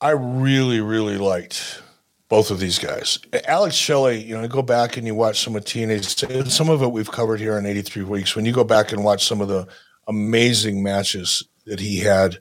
I 0.00 0.10
really, 0.10 0.80
really 0.80 1.18
liked 1.18 1.80
both 2.28 2.50
of 2.50 2.58
these 2.58 2.80
guys. 2.80 3.20
Alex 3.46 3.76
Shelley, 3.76 4.24
you 4.24 4.36
know, 4.36 4.48
go 4.48 4.60
back 4.60 4.96
and 4.96 5.06
you 5.06 5.14
watch 5.14 5.38
some 5.38 5.54
of 5.54 5.64
TNA, 5.64 6.50
some 6.50 6.68
of 6.68 6.82
it 6.82 6.90
we've 6.90 7.12
covered 7.12 7.38
here 7.38 7.56
in 7.58 7.64
83 7.64 8.02
weeks. 8.02 8.34
When 8.34 8.44
you 8.44 8.52
go 8.52 8.64
back 8.64 8.90
and 8.90 9.04
watch 9.04 9.24
some 9.24 9.40
of 9.40 9.46
the 9.46 9.68
amazing 10.08 10.82
matches 10.82 11.44
that 11.64 11.78
he 11.78 12.00
had 12.00 12.38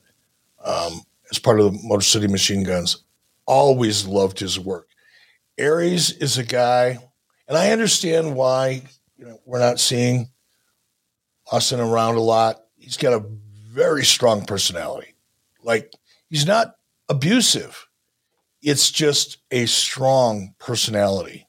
um, 0.63 1.03
as 1.35 1.39
part 1.39 1.59
of 1.59 1.73
the 1.73 1.79
Motor 1.83 2.01
City 2.01 2.27
Machine 2.27 2.63
Guns, 2.63 3.03
always 3.45 4.07
loved 4.07 4.39
his 4.39 4.57
work. 4.57 4.87
Aries 5.57 6.11
is 6.11 6.37
a 6.37 6.43
guy, 6.43 6.97
and 7.47 7.57
I 7.57 7.71
understand 7.71 8.35
why 8.35 8.83
you 9.17 9.25
know 9.25 9.39
we're 9.45 9.59
not 9.59 9.79
seeing 9.79 10.29
Austin 11.51 11.79
around 11.79 12.15
a 12.15 12.21
lot. 12.21 12.61
He's 12.77 12.97
got 12.97 13.13
a 13.13 13.25
very 13.69 14.05
strong 14.05 14.45
personality. 14.45 15.13
Like 15.61 15.93
he's 16.29 16.45
not 16.45 16.75
abusive. 17.09 17.85
It's 18.61 18.89
just 18.89 19.37
a 19.51 19.65
strong 19.65 20.55
personality. 20.57 21.47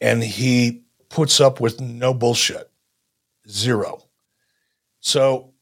And 0.00 0.22
he 0.22 0.82
puts 1.08 1.40
up 1.40 1.60
with 1.60 1.80
no 1.80 2.12
bullshit. 2.12 2.70
Zero. 3.48 4.02
So 5.00 5.52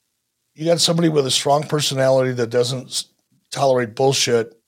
you 0.54 0.64
got 0.64 0.80
somebody 0.80 1.08
with 1.08 1.26
a 1.26 1.30
strong 1.30 1.64
personality 1.64 2.32
that 2.32 2.50
doesn't 2.50 3.06
tolerate 3.52 3.94
bullshit, 3.94 4.58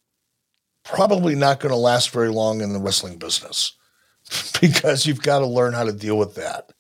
probably 0.85 1.35
not 1.35 1.59
going 1.59 1.73
to 1.73 1.77
last 1.77 2.11
very 2.11 2.28
long 2.28 2.61
in 2.61 2.73
the 2.73 2.78
wrestling 2.78 3.19
business 3.19 3.77
because 4.61 5.06
you've 5.06 5.23
got 5.23 5.40
to 5.40 5.47
learn 5.47 5.73
how 5.73 5.85
to 5.85 5.93
deal 5.93 6.16
with 6.16 6.36
that. 6.36 6.70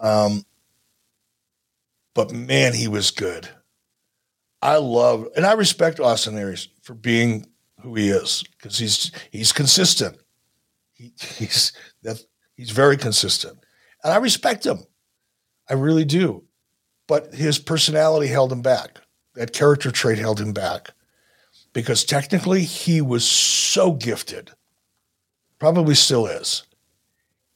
Um, 0.00 0.44
but 2.14 2.32
man, 2.32 2.72
he 2.72 2.88
was 2.88 3.10
good. 3.10 3.48
I 4.62 4.76
love 4.76 5.28
and 5.36 5.44
I 5.44 5.52
respect 5.52 6.00
Austin 6.00 6.38
Aries 6.38 6.68
for 6.82 6.94
being 6.94 7.46
who 7.82 7.94
he 7.94 8.08
is 8.08 8.42
because 8.56 8.78
he's 8.78 9.12
he's 9.30 9.52
consistent. 9.52 10.16
He, 10.94 11.12
he's 11.36 11.72
that 12.02 12.24
he's 12.56 12.70
very 12.70 12.96
consistent, 12.96 13.58
and 14.02 14.12
I 14.14 14.16
respect 14.16 14.64
him. 14.64 14.78
I 15.68 15.74
really 15.74 16.06
do. 16.06 16.44
But 17.06 17.34
his 17.34 17.58
personality 17.58 18.28
held 18.28 18.50
him 18.50 18.62
back. 18.62 18.98
That 19.34 19.52
character 19.52 19.90
trait 19.90 20.18
held 20.18 20.40
him 20.40 20.52
back 20.52 20.92
because 21.76 22.04
technically 22.04 22.62
he 22.62 23.02
was 23.02 23.22
so 23.28 23.92
gifted, 23.92 24.50
probably 25.58 25.94
still 25.94 26.26
is, 26.26 26.62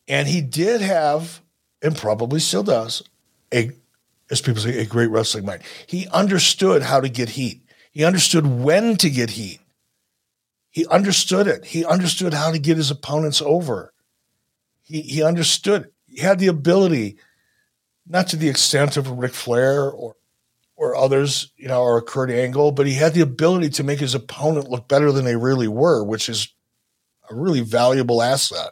and 0.07 0.29
he 0.29 0.43
did 0.43 0.83
have, 0.83 1.41
and 1.81 1.97
probably 1.97 2.39
still 2.39 2.63
does, 2.63 3.03
a 3.55 3.71
as 4.31 4.43
people 4.43 4.61
say, 4.61 4.79
a 4.79 4.85
great 4.85 5.07
wrestling 5.07 5.47
mind. 5.47 5.63
He 5.87 6.07
understood 6.09 6.83
how 6.83 7.01
to 7.01 7.09
get 7.09 7.31
heat. 7.31 7.63
He 7.93 8.05
understood 8.05 8.47
when 8.47 8.99
to 8.99 9.09
get 9.09 9.31
heat 9.31 9.61
He 10.71 10.87
understood 10.87 11.47
it. 11.47 11.65
He 11.65 11.87
understood 11.87 12.35
how 12.35 12.51
to 12.53 12.59
get 12.59 12.77
his 12.77 12.91
opponents 12.91 13.41
over. 13.41 13.95
He, 14.83 15.01
he 15.01 15.23
understood. 15.23 15.93
He 16.07 16.21
had 16.21 16.39
the 16.39 16.49
ability, 16.49 17.17
not 18.07 18.29
to 18.29 18.37
the 18.37 18.51
extent 18.51 18.99
of 18.99 19.11
Ric 19.11 19.33
Flair 19.33 19.91
or 19.91 20.17
or 20.81 20.97
others, 20.97 21.53
you 21.59 21.69
know, 21.69 21.83
or 21.83 21.99
a 21.99 22.03
Kurt 22.03 22.31
Angle, 22.31 22.73
but 22.73 22.87
he 22.87 22.95
had 22.95 23.13
the 23.13 23.21
ability 23.21 23.69
to 23.69 23.85
make 23.85 24.01
his 24.01 24.15
opponent 24.15 24.71
look 24.71 24.89
better 24.89 25.13
than 25.13 25.27
they 25.27 25.37
really 25.37 25.69
were, 25.69 26.03
which 26.03 26.27
is 26.27 26.49
a 27.31 27.35
really 27.35 27.61
valuable 27.61 28.23
asset. 28.23 28.71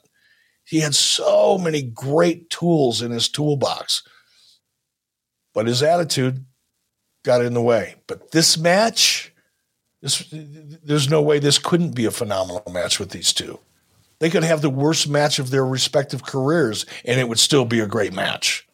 He 0.64 0.80
had 0.80 0.94
so 0.94 1.58
many 1.58 1.82
great 1.82 2.48
tools 2.48 3.02
in 3.02 3.10
his 3.10 3.28
toolbox, 3.28 4.02
but 5.52 5.66
his 5.66 5.82
attitude 5.82 6.46
got 7.24 7.44
in 7.44 7.52
the 7.52 7.60
way. 7.60 7.96
But 8.06 8.30
this 8.30 8.56
match, 8.56 9.34
this, 10.00 10.26
there's 10.32 11.10
no 11.10 11.20
way 11.20 11.38
this 11.38 11.58
couldn't 11.58 11.94
be 11.94 12.06
a 12.06 12.10
phenomenal 12.10 12.64
match 12.72 12.98
with 12.98 13.10
these 13.10 13.34
two. 13.34 13.60
They 14.18 14.30
could 14.30 14.44
have 14.44 14.62
the 14.62 14.70
worst 14.70 15.10
match 15.10 15.38
of 15.38 15.50
their 15.50 15.64
respective 15.64 16.24
careers, 16.24 16.86
and 17.04 17.20
it 17.20 17.28
would 17.28 17.38
still 17.38 17.66
be 17.66 17.80
a 17.80 17.86
great 17.86 18.14
match. 18.14 18.66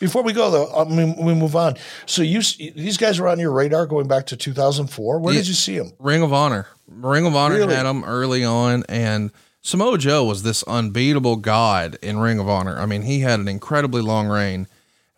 Before 0.00 0.22
we 0.22 0.32
go 0.32 0.50
though, 0.50 0.72
I 0.74 0.84
mean, 0.84 1.14
we 1.16 1.34
move 1.34 1.54
on. 1.54 1.76
So 2.06 2.22
you 2.22 2.40
these 2.42 2.96
guys 2.96 3.20
were 3.20 3.28
on 3.28 3.38
your 3.38 3.52
radar 3.52 3.86
going 3.86 4.08
back 4.08 4.26
to 4.26 4.36
2004. 4.36 5.18
Where 5.20 5.32
Yeah. 5.34 5.40
did 5.40 5.48
you 5.48 5.54
see 5.54 5.78
them? 5.78 5.92
Ring 6.00 6.22
of 6.22 6.32
Honor. 6.32 6.66
Ring 6.88 7.26
of 7.26 7.36
Honor 7.36 7.56
Really? 7.56 7.74
had 7.74 7.86
him 7.86 8.02
early 8.04 8.44
on, 8.44 8.82
and 8.88 9.30
Samoa 9.62 9.98
Joe 9.98 10.24
was 10.24 10.42
this 10.42 10.62
unbeatable 10.64 11.36
god 11.36 11.98
in 12.02 12.18
Ring 12.18 12.38
of 12.40 12.48
Honor. 12.48 12.78
I 12.80 12.86
mean, 12.86 13.02
he 13.02 13.20
had 13.20 13.38
an 13.40 13.46
incredibly 13.46 14.00
long 14.02 14.26
reign, 14.26 14.66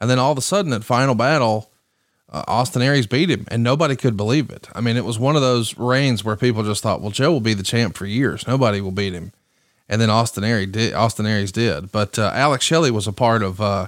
and 0.00 0.10
then 0.10 0.18
all 0.18 0.32
of 0.32 0.38
a 0.38 0.42
sudden 0.42 0.72
at 0.72 0.82
Final 0.84 1.14
Battle, 1.14 1.70
uh, 2.30 2.42
Austin 2.48 2.82
Aries 2.82 3.06
beat 3.06 3.30
him, 3.30 3.46
and 3.48 3.62
nobody 3.62 3.94
could 3.94 4.16
believe 4.16 4.50
it. 4.50 4.68
I 4.74 4.80
mean, 4.80 4.96
it 4.96 5.04
was 5.04 5.16
one 5.18 5.36
of 5.36 5.42
those 5.42 5.78
reigns 5.78 6.24
where 6.24 6.34
people 6.34 6.64
just 6.64 6.82
thought, 6.82 7.00
"Well, 7.00 7.12
Joe 7.12 7.30
will 7.30 7.40
be 7.40 7.54
the 7.54 7.62
champ 7.62 7.96
for 7.96 8.04
years. 8.06 8.44
Nobody 8.48 8.80
will 8.80 8.90
beat 8.90 9.12
him." 9.12 9.32
And 9.88 10.00
then 10.00 10.10
Austin 10.10 10.42
Aries 10.42 10.70
did. 10.72 10.92
Austin 10.94 11.26
Aries 11.26 11.52
did, 11.52 11.92
but 11.92 12.18
uh, 12.18 12.32
Alex 12.34 12.64
Shelley 12.64 12.90
was 12.90 13.06
a 13.06 13.12
part 13.12 13.42
of 13.42 13.60
uh, 13.60 13.86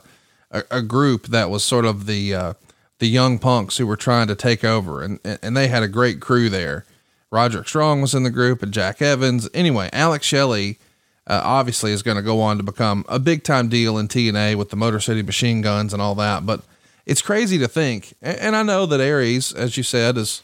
a, 0.54 0.62
a 0.70 0.82
group 0.82 1.26
that 1.26 1.50
was 1.50 1.62
sort 1.62 1.84
of 1.84 2.06
the 2.06 2.34
uh, 2.34 2.54
the 2.98 3.08
young 3.08 3.38
punks 3.38 3.76
who 3.76 3.86
were 3.86 3.96
trying 3.96 4.28
to 4.28 4.34
take 4.34 4.64
over, 4.64 5.02
and 5.02 5.20
and 5.24 5.56
they 5.56 5.68
had 5.68 5.82
a 5.82 5.88
great 5.88 6.20
crew 6.20 6.48
there. 6.48 6.86
Roderick 7.30 7.68
Strong 7.68 8.00
was 8.00 8.14
in 8.14 8.22
the 8.22 8.30
group, 8.30 8.62
and 8.62 8.72
Jack 8.72 9.02
Evans. 9.02 9.48
Anyway, 9.52 9.90
Alex 9.92 10.24
Shelley 10.24 10.78
uh, 11.26 11.40
obviously 11.44 11.90
is 11.92 12.02
going 12.02 12.16
to 12.16 12.22
go 12.22 12.40
on 12.40 12.56
to 12.56 12.62
become 12.62 13.04
a 13.08 13.18
big 13.18 13.42
time 13.42 13.68
deal 13.68 13.98
in 13.98 14.08
TNA 14.08 14.54
with 14.54 14.70
the 14.70 14.76
Motor 14.76 15.00
City 15.00 15.22
Machine 15.22 15.60
Guns 15.60 15.92
and 15.92 16.00
all 16.00 16.14
that. 16.14 16.46
But 16.46 16.62
it's 17.06 17.22
crazy 17.22 17.58
to 17.58 17.68
think, 17.68 18.14
and, 18.22 18.38
and 18.38 18.56
I 18.56 18.62
know 18.62 18.86
that 18.86 19.00
Aries, 19.00 19.52
as 19.52 19.76
you 19.76 19.82
said, 19.82 20.16
is 20.16 20.42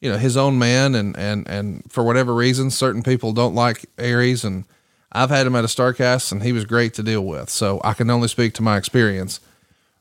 you 0.00 0.10
know 0.10 0.18
his 0.18 0.36
own 0.36 0.58
man, 0.58 0.94
and 0.94 1.16
and 1.18 1.46
and 1.48 1.82
for 1.90 2.04
whatever 2.04 2.32
reason, 2.32 2.70
certain 2.70 3.02
people 3.02 3.32
don't 3.32 3.54
like 3.54 3.86
Aries, 3.98 4.44
and 4.44 4.64
I've 5.10 5.30
had 5.30 5.46
him 5.46 5.56
at 5.56 5.64
a 5.64 5.68
Starcast, 5.68 6.30
and 6.30 6.42
he 6.42 6.52
was 6.52 6.64
great 6.64 6.94
to 6.94 7.02
deal 7.02 7.24
with. 7.24 7.50
So 7.50 7.80
I 7.82 7.94
can 7.94 8.08
only 8.10 8.28
speak 8.28 8.54
to 8.54 8.62
my 8.62 8.76
experience. 8.76 9.40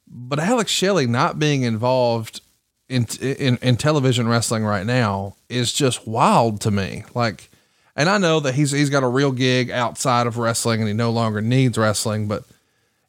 But 0.10 0.40
Alex 0.40 0.72
Shelley 0.72 1.06
not 1.06 1.38
being 1.38 1.64
involved 1.64 2.42
in, 2.90 3.06
in 3.22 3.58
in 3.62 3.76
television 3.76 4.28
wrestling 4.28 4.64
right 4.64 4.86
now 4.86 5.36
is 5.50 5.74
just 5.74 6.08
wild 6.08 6.62
to 6.62 6.72
me. 6.72 7.04
Like, 7.14 7.50
and 7.96 8.10
I 8.10 8.18
know 8.18 8.40
that 8.40 8.56
he's 8.56 8.72
he's 8.72 8.90
got 8.90 9.04
a 9.04 9.08
real 9.08 9.32
gig 9.32 9.70
outside 9.70 10.28
of 10.28 10.38
wrestling, 10.38 10.80
and 10.80 10.88
he 10.88 10.94
no 10.94 11.12
longer 11.12 11.42
needs 11.42 11.78
wrestling. 11.78 12.28
But 12.28 12.44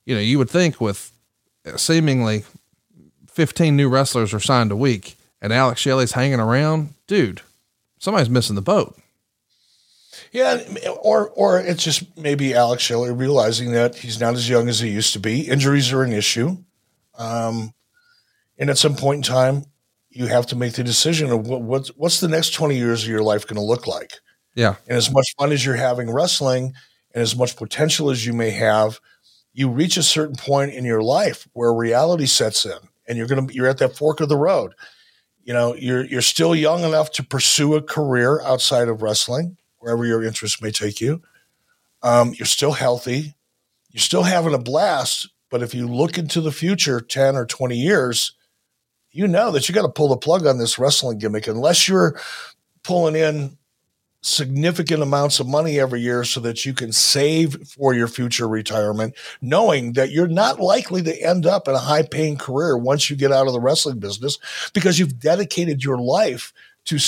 you 0.04 0.14
know, 0.14 0.20
you 0.20 0.38
would 0.38 0.50
think 0.50 0.80
with 0.80 1.12
seemingly 1.76 2.44
fifteen 3.28 3.76
new 3.76 3.88
wrestlers 3.88 4.34
are 4.34 4.40
signed 4.40 4.72
a 4.72 4.76
week, 4.76 5.16
and 5.40 5.52
Alex 5.52 5.80
Shelley's 5.80 6.12
hanging 6.12 6.40
around, 6.40 6.94
dude, 7.06 7.42
somebody's 7.98 8.30
missing 8.30 8.56
the 8.56 8.62
boat. 8.62 8.98
Yeah, 10.32 10.60
or 11.00 11.30
or 11.30 11.60
it's 11.60 11.84
just 11.84 12.18
maybe 12.18 12.54
Alex 12.54 12.82
Shelley 12.82 13.12
realizing 13.12 13.72
that 13.72 13.96
he's 13.96 14.20
not 14.20 14.34
as 14.34 14.48
young 14.48 14.68
as 14.68 14.80
he 14.80 14.88
used 14.88 15.12
to 15.12 15.20
be. 15.20 15.42
Injuries 15.42 15.92
are 15.92 16.02
an 16.02 16.12
issue, 16.12 16.56
um, 17.18 17.74
and 18.56 18.70
at 18.70 18.78
some 18.78 18.96
point 18.96 19.18
in 19.18 19.22
time, 19.22 19.64
you 20.10 20.26
have 20.26 20.46
to 20.46 20.56
make 20.56 20.72
the 20.72 20.84
decision 20.84 21.30
of 21.30 21.46
what, 21.46 21.62
what's 21.62 21.88
what's 21.96 22.20
the 22.20 22.28
next 22.28 22.54
twenty 22.54 22.76
years 22.76 23.02
of 23.02 23.10
your 23.10 23.22
life 23.22 23.46
going 23.46 23.56
to 23.56 23.62
look 23.62 23.86
like. 23.86 24.12
Yeah, 24.54 24.76
And 24.88 24.96
as 24.96 25.12
much 25.12 25.34
fun 25.38 25.52
as 25.52 25.64
you're 25.64 25.76
having 25.76 26.10
wrestling, 26.10 26.72
and 27.14 27.22
as 27.22 27.36
much 27.36 27.56
potential 27.56 28.10
as 28.10 28.26
you 28.26 28.32
may 28.32 28.50
have, 28.50 28.98
you 29.52 29.68
reach 29.68 29.96
a 29.96 30.02
certain 30.02 30.36
point 30.36 30.72
in 30.72 30.84
your 30.84 31.02
life 31.02 31.46
where 31.52 31.72
reality 31.72 32.26
sets 32.26 32.64
in, 32.64 32.78
and 33.06 33.18
you're 33.18 33.26
gonna 33.26 33.46
you're 33.52 33.68
at 33.68 33.78
that 33.78 33.96
fork 33.96 34.20
of 34.20 34.28
the 34.28 34.36
road. 34.36 34.74
You 35.42 35.54
know, 35.54 35.74
you're 35.74 36.04
you're 36.04 36.22
still 36.22 36.54
young 36.54 36.84
enough 36.84 37.12
to 37.12 37.22
pursue 37.24 37.74
a 37.74 37.82
career 37.82 38.40
outside 38.42 38.88
of 38.88 39.02
wrestling, 39.02 39.56
wherever 39.78 40.04
your 40.04 40.22
interests 40.22 40.60
may 40.60 40.70
take 40.70 41.00
you. 41.00 41.22
Um, 42.02 42.32
you're 42.34 42.46
still 42.46 42.72
healthy, 42.72 43.34
you're 43.90 44.00
still 44.00 44.22
having 44.22 44.54
a 44.54 44.58
blast. 44.58 45.28
But 45.50 45.62
if 45.62 45.74
you 45.74 45.86
look 45.86 46.18
into 46.18 46.40
the 46.40 46.52
future, 46.52 47.00
ten 47.00 47.36
or 47.36 47.46
twenty 47.46 47.76
years, 47.76 48.32
you 49.10 49.26
know 49.26 49.50
that 49.52 49.68
you 49.68 49.74
got 49.74 49.82
to 49.82 49.88
pull 49.88 50.08
the 50.08 50.16
plug 50.16 50.46
on 50.46 50.58
this 50.58 50.78
wrestling 50.78 51.18
gimmick 51.18 51.46
unless 51.46 51.88
you're 51.88 52.20
pulling 52.82 53.16
in 53.16 53.56
significant 54.20 55.02
amounts 55.02 55.38
of 55.38 55.46
money 55.46 55.78
every 55.78 56.00
year 56.00 56.24
so 56.24 56.40
that 56.40 56.66
you 56.66 56.74
can 56.74 56.92
save 56.92 57.66
for 57.68 57.94
your 57.94 58.08
future 58.08 58.48
retirement, 58.48 59.14
knowing 59.40 59.92
that 59.92 60.10
you're 60.10 60.26
not 60.26 60.60
likely 60.60 61.02
to 61.02 61.22
end 61.22 61.46
up 61.46 61.68
in 61.68 61.74
a 61.74 61.78
high 61.78 62.02
paying 62.02 62.36
career 62.36 62.76
once 62.76 63.08
you 63.08 63.16
get 63.16 63.32
out 63.32 63.46
of 63.46 63.52
the 63.52 63.60
wrestling 63.60 63.98
business 63.98 64.38
because 64.74 64.98
you've 64.98 65.20
dedicated 65.20 65.84
your 65.84 65.98
life 65.98 66.52
to, 66.84 66.98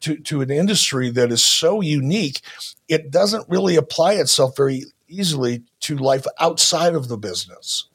to, 0.00 0.16
to 0.18 0.40
an 0.42 0.50
industry 0.50 1.10
that 1.10 1.32
is 1.32 1.42
so 1.42 1.80
unique. 1.80 2.42
It 2.86 3.10
doesn't 3.10 3.48
really 3.48 3.76
apply 3.76 4.14
itself 4.14 4.56
very 4.56 4.84
easily 5.08 5.62
to 5.80 5.96
life 5.96 6.26
outside 6.40 6.94
of 6.94 7.08
the 7.08 7.18
business. 7.18 7.88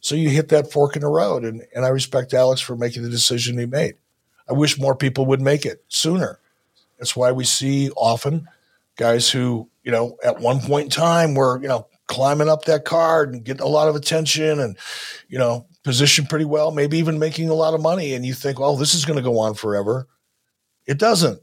So 0.00 0.14
you 0.14 0.30
hit 0.30 0.48
that 0.50 0.70
fork 0.70 0.96
in 0.96 1.02
the 1.02 1.08
road. 1.08 1.44
And, 1.44 1.64
and 1.74 1.84
I 1.84 1.88
respect 1.88 2.34
Alex 2.34 2.60
for 2.60 2.76
making 2.76 3.02
the 3.02 3.10
decision 3.10 3.58
he 3.58 3.66
made. 3.66 3.94
I 4.48 4.52
wish 4.52 4.78
more 4.78 4.94
people 4.94 5.26
would 5.26 5.40
make 5.40 5.66
it 5.66 5.84
sooner. 5.88 6.38
That's 6.98 7.16
why 7.16 7.32
we 7.32 7.44
see 7.44 7.90
often 7.90 8.48
guys 8.96 9.30
who, 9.30 9.68
you 9.82 9.92
know, 9.92 10.16
at 10.24 10.40
one 10.40 10.60
point 10.60 10.84
in 10.84 10.90
time 10.90 11.34
were, 11.34 11.60
you 11.60 11.68
know, 11.68 11.86
climbing 12.06 12.48
up 12.48 12.64
that 12.64 12.84
card 12.84 13.32
and 13.32 13.44
getting 13.44 13.62
a 13.62 13.68
lot 13.68 13.88
of 13.88 13.96
attention 13.96 14.60
and, 14.60 14.78
you 15.28 15.38
know, 15.38 15.66
positioned 15.82 16.28
pretty 16.28 16.44
well, 16.44 16.70
maybe 16.70 16.98
even 16.98 17.18
making 17.18 17.48
a 17.48 17.54
lot 17.54 17.74
of 17.74 17.82
money. 17.82 18.14
And 18.14 18.24
you 18.24 18.32
think, 18.32 18.58
well, 18.58 18.76
this 18.76 18.94
is 18.94 19.04
going 19.04 19.16
to 19.16 19.22
go 19.22 19.38
on 19.38 19.54
forever. 19.54 20.06
It 20.86 20.98
doesn't. 20.98 21.40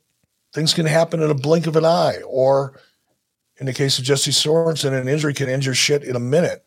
Things 0.53 0.73
can 0.73 0.85
happen 0.85 1.21
in 1.21 1.29
a 1.29 1.35
blink 1.35 1.67
of 1.67 1.75
an 1.75 1.85
eye. 1.85 2.21
Or 2.25 2.79
in 3.63 3.67
the 3.67 3.71
case 3.71 3.97
of 3.97 4.03
Jesse 4.03 4.31
Sorensen, 4.31 4.91
an 4.91 5.07
injury 5.07 5.33
can 5.33 5.47
injure 5.47 5.73
shit 5.73 6.03
in 6.03 6.17
a 6.17 6.19
minute. 6.19 6.65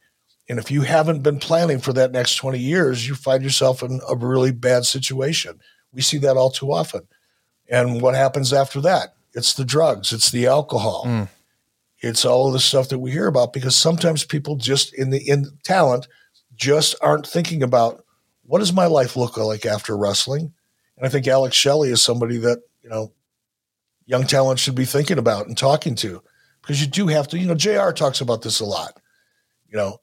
And 0.49 0.59
if 0.59 0.71
you 0.71 0.81
haven't 0.81 1.23
been 1.23 1.39
planning 1.39 1.79
for 1.79 1.93
that 1.93 2.11
next 2.11 2.37
20 2.37 2.59
years, 2.59 3.07
you 3.07 3.15
find 3.15 3.43
yourself 3.43 3.83
in 3.83 4.01
a 4.09 4.17
really 4.17 4.51
bad 4.51 4.87
situation. 4.87 5.61
We 5.93 6.01
see 6.01 6.17
that 6.17 6.39
all 6.39 6.51
too 6.51 6.73
often. 6.73 7.07
And 7.69 8.01
what 8.01 8.15
happens 8.15 8.51
after 8.51 8.81
that? 8.81 9.15
It's 9.35 9.53
the 9.53 9.65
drugs, 9.67 10.11
it's 10.11 10.31
the 10.31 10.47
alcohol, 10.47 11.05
mm. 11.07 11.29
it's 11.99 12.25
all 12.25 12.47
of 12.47 12.55
the 12.55 12.61
stuff 12.61 12.89
that 12.89 13.01
we 13.01 13.11
hear 13.11 13.27
about 13.27 13.53
because 13.53 13.77
sometimes 13.77 14.25
people 14.25 14.57
just 14.57 14.95
in 14.95 15.11
the 15.11 15.19
in 15.29 15.45
talent 15.65 16.09
just 16.55 16.95
aren't 17.03 17.27
thinking 17.27 17.63
about 17.63 18.03
what 18.45 18.61
does 18.61 18.73
my 18.73 18.87
life 18.87 19.17
look 19.17 19.37
like 19.37 19.67
after 19.67 19.95
wrestling. 19.99 20.51
And 20.97 21.05
I 21.05 21.11
think 21.11 21.29
Alex 21.29 21.57
Shelley 21.57 21.91
is 21.91 22.03
somebody 22.03 22.39
that, 22.39 22.63
you 22.83 22.89
know, 22.89 23.13
young 24.07 24.27
talent 24.27 24.61
should 24.61 24.75
be 24.75 24.87
thinking 24.87 25.19
about 25.19 25.47
and 25.47 25.59
talking 25.59 25.95
to 25.97 26.23
because 26.67 26.81
you 26.81 26.89
do 26.89 27.07
have 27.07 27.29
to, 27.29 27.39
you 27.39 27.47
know, 27.47 27.55
JR 27.55 27.93
talks 27.93 28.21
about 28.21 28.43
this 28.43 28.59
a 28.59 28.65
lot. 28.65 28.99
You 29.69 29.79
know, 29.79 30.01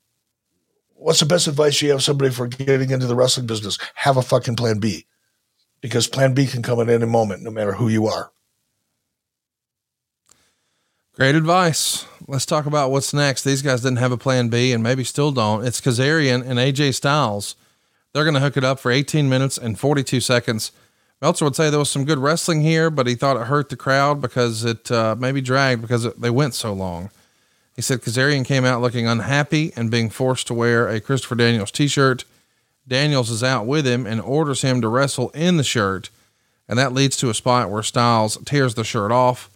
what's 0.93 1.19
the 1.19 1.25
best 1.25 1.47
advice 1.47 1.81
you 1.81 1.91
have 1.91 2.01
somebody 2.01 2.31
for 2.31 2.47
getting 2.47 2.89
into 2.89 3.05
the 3.05 3.15
wrestling 3.15 3.47
business? 3.47 3.77
Have 3.95 4.15
a 4.15 4.21
fucking 4.21 4.55
plan 4.55 4.79
B 4.79 5.05
because 5.81 6.07
plan 6.07 6.33
B 6.33 6.47
can 6.47 6.63
come 6.63 6.79
at 6.79 6.87
any 6.87 7.05
moment, 7.05 7.43
no 7.43 7.51
matter 7.51 7.73
who 7.73 7.89
you 7.89 8.07
are. 8.07 8.31
Great 11.15 11.35
advice. 11.35 12.05
Let's 12.27 12.45
talk 12.45 12.65
about 12.65 12.91
what's 12.91 13.13
next. 13.13 13.43
These 13.43 13.61
guys 13.61 13.81
didn't 13.81 13.97
have 13.97 14.13
a 14.13 14.17
plan 14.17 14.47
B 14.47 14.71
and 14.71 14.81
maybe 14.81 15.03
still 15.03 15.31
don't. 15.31 15.65
It's 15.65 15.81
Kazarian 15.81 16.47
and 16.47 16.57
AJ 16.57 16.95
Styles. 16.95 17.57
They're 18.13 18.23
going 18.23 18.35
to 18.35 18.39
hook 18.39 18.55
it 18.57 18.63
up 18.63 18.79
for 18.79 18.89
18 18.89 19.27
minutes 19.27 19.57
and 19.57 19.77
42 19.77 20.21
seconds. 20.21 20.71
Meltzer 21.23 21.45
would 21.45 21.55
say 21.55 21.69
there 21.69 21.79
was 21.79 21.89
some 21.89 22.03
good 22.03 22.17
wrestling 22.17 22.59
here, 22.63 22.89
but 22.89 23.07
he 23.07 23.15
thought 23.15 23.37
it 23.37 23.47
hurt 23.47 23.69
the 23.69 23.77
crowd 23.77 24.19
because 24.19 24.65
it 24.65 24.91
uh, 24.91 25.15
maybe 25.17 25.39
dragged 25.39 25.81
because 25.81 26.03
it, 26.03 26.19
they 26.19 26.29
went 26.29 26.53
so 26.53 26.73
long. 26.73 27.11
He 27.77 27.81
said 27.81 28.01
Kazarian 28.01 28.43
came 28.43 28.65
out 28.65 28.81
looking 28.81 29.07
unhappy 29.07 29.71
and 29.77 29.89
being 29.89 30.09
forced 30.09 30.47
to 30.47 30.53
wear 30.53 30.89
a 30.89 30.99
Christopher 30.99 31.35
Daniels 31.35 31.71
t-shirt. 31.71 32.25
Daniels 32.85 33.29
is 33.29 33.41
out 33.41 33.65
with 33.65 33.87
him 33.87 34.05
and 34.05 34.19
orders 34.19 34.63
him 34.63 34.81
to 34.81 34.89
wrestle 34.89 35.29
in 35.29 35.55
the 35.55 35.63
shirt. 35.63 36.09
And 36.67 36.77
that 36.77 36.91
leads 36.91 37.15
to 37.17 37.29
a 37.29 37.33
spot 37.33 37.69
where 37.69 37.83
Styles 37.83 38.37
tears 38.43 38.75
the 38.75 38.83
shirt 38.83 39.13
off. 39.13 39.49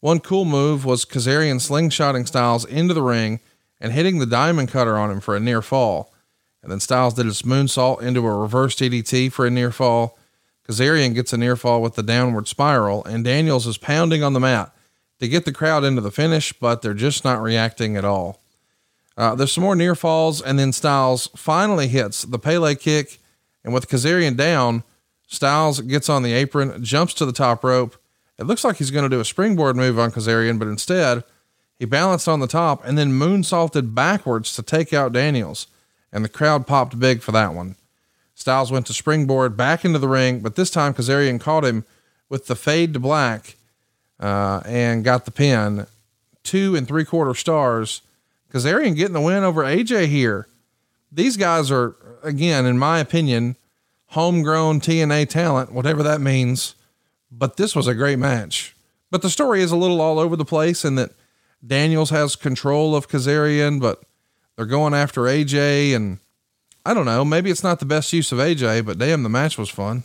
One 0.00 0.20
cool 0.20 0.44
move 0.44 0.84
was 0.84 1.06
Kazarian 1.06 1.66
slingshotting 1.66 2.28
Styles 2.28 2.66
into 2.66 2.92
the 2.92 3.00
ring 3.00 3.40
and 3.80 3.94
hitting 3.94 4.18
the 4.18 4.26
diamond 4.26 4.68
cutter 4.68 4.98
on 4.98 5.10
him 5.10 5.20
for 5.20 5.34
a 5.34 5.40
near 5.40 5.62
fall. 5.62 6.12
And 6.62 6.70
then 6.70 6.80
Styles 6.80 7.14
did 7.14 7.24
his 7.24 7.40
moonsault 7.40 8.02
into 8.02 8.26
a 8.26 8.38
reverse 8.38 8.76
DDT 8.76 9.32
for 9.32 9.46
a 9.46 9.50
near 9.50 9.72
fall. 9.72 10.18
Kazarian 10.68 11.14
gets 11.14 11.32
a 11.32 11.36
near 11.36 11.56
fall 11.56 11.80
with 11.80 11.94
the 11.94 12.02
downward 12.02 12.48
spiral, 12.48 13.04
and 13.04 13.24
Daniels 13.24 13.66
is 13.66 13.78
pounding 13.78 14.22
on 14.22 14.32
the 14.32 14.40
mat, 14.40 14.74
to 15.20 15.28
get 15.28 15.44
the 15.44 15.52
crowd 15.52 15.84
into 15.84 16.00
the 16.00 16.10
finish, 16.10 16.52
but 16.52 16.82
they're 16.82 16.94
just 16.94 17.24
not 17.24 17.40
reacting 17.40 17.96
at 17.96 18.04
all. 18.04 18.42
Uh, 19.16 19.34
there's 19.34 19.52
some 19.52 19.64
more 19.64 19.76
near 19.76 19.94
falls, 19.94 20.42
and 20.42 20.58
then 20.58 20.72
Styles 20.72 21.28
finally 21.36 21.88
hits 21.88 22.22
the 22.22 22.38
Pele 22.38 22.74
kick. 22.74 23.18
And 23.64 23.72
with 23.72 23.88
Kazarian 23.88 24.36
down, 24.36 24.84
Styles 25.26 25.80
gets 25.80 26.08
on 26.08 26.22
the 26.22 26.32
apron, 26.32 26.84
jumps 26.84 27.14
to 27.14 27.26
the 27.26 27.32
top 27.32 27.64
rope. 27.64 27.96
It 28.38 28.44
looks 28.44 28.62
like 28.62 28.76
he's 28.76 28.90
going 28.90 29.04
to 29.04 29.16
do 29.16 29.20
a 29.20 29.24
springboard 29.24 29.76
move 29.76 29.98
on 29.98 30.12
Kazarian, 30.12 30.58
but 30.58 30.68
instead, 30.68 31.24
he 31.78 31.84
balanced 31.84 32.28
on 32.28 32.40
the 32.40 32.46
top 32.46 32.84
and 32.84 32.98
then 32.98 33.18
moonsaulted 33.18 33.94
backwards 33.94 34.54
to 34.54 34.62
take 34.62 34.92
out 34.92 35.12
Daniels. 35.12 35.66
And 36.12 36.24
the 36.24 36.28
crowd 36.28 36.66
popped 36.66 36.98
big 36.98 37.22
for 37.22 37.32
that 37.32 37.54
one. 37.54 37.76
Styles 38.36 38.70
went 38.70 38.86
to 38.86 38.92
springboard 38.92 39.56
back 39.56 39.82
into 39.82 39.98
the 39.98 40.06
ring, 40.06 40.40
but 40.40 40.56
this 40.56 40.70
time 40.70 40.92
Kazarian 40.92 41.40
caught 41.40 41.64
him 41.64 41.86
with 42.28 42.48
the 42.48 42.54
fade 42.54 42.92
to 42.92 43.00
black 43.00 43.56
uh, 44.20 44.60
and 44.66 45.02
got 45.02 45.24
the 45.24 45.30
pin. 45.30 45.86
Two 46.42 46.76
and 46.76 46.86
three 46.86 47.06
quarter 47.06 47.32
stars. 47.32 48.02
Kazarian 48.52 48.94
getting 48.94 49.14
the 49.14 49.22
win 49.22 49.42
over 49.42 49.64
AJ 49.64 50.08
here. 50.08 50.46
These 51.10 51.38
guys 51.38 51.70
are, 51.70 51.96
again, 52.22 52.66
in 52.66 52.78
my 52.78 52.98
opinion, 52.98 53.56
homegrown 54.08 54.80
TNA 54.80 55.30
talent, 55.30 55.72
whatever 55.72 56.02
that 56.02 56.20
means. 56.20 56.74
But 57.32 57.56
this 57.56 57.74
was 57.74 57.86
a 57.86 57.94
great 57.94 58.18
match. 58.18 58.76
But 59.10 59.22
the 59.22 59.30
story 59.30 59.62
is 59.62 59.72
a 59.72 59.76
little 59.76 60.02
all 60.02 60.18
over 60.18 60.36
the 60.36 60.44
place 60.44 60.84
in 60.84 60.96
that 60.96 61.12
Daniels 61.66 62.10
has 62.10 62.36
control 62.36 62.94
of 62.94 63.08
Kazarian, 63.08 63.80
but 63.80 64.02
they're 64.56 64.66
going 64.66 64.92
after 64.92 65.22
AJ. 65.22 65.96
And 65.96 66.18
I 66.86 66.94
don't 66.94 67.04
know, 67.04 67.24
maybe 67.24 67.50
it's 67.50 67.64
not 67.64 67.80
the 67.80 67.86
best 67.86 68.12
use 68.12 68.32
of 68.32 68.38
AJ, 68.38 68.86
but 68.86 68.98
damn, 68.98 69.22
the 69.22 69.28
match 69.28 69.58
was 69.58 69.68
fun. 69.68 70.04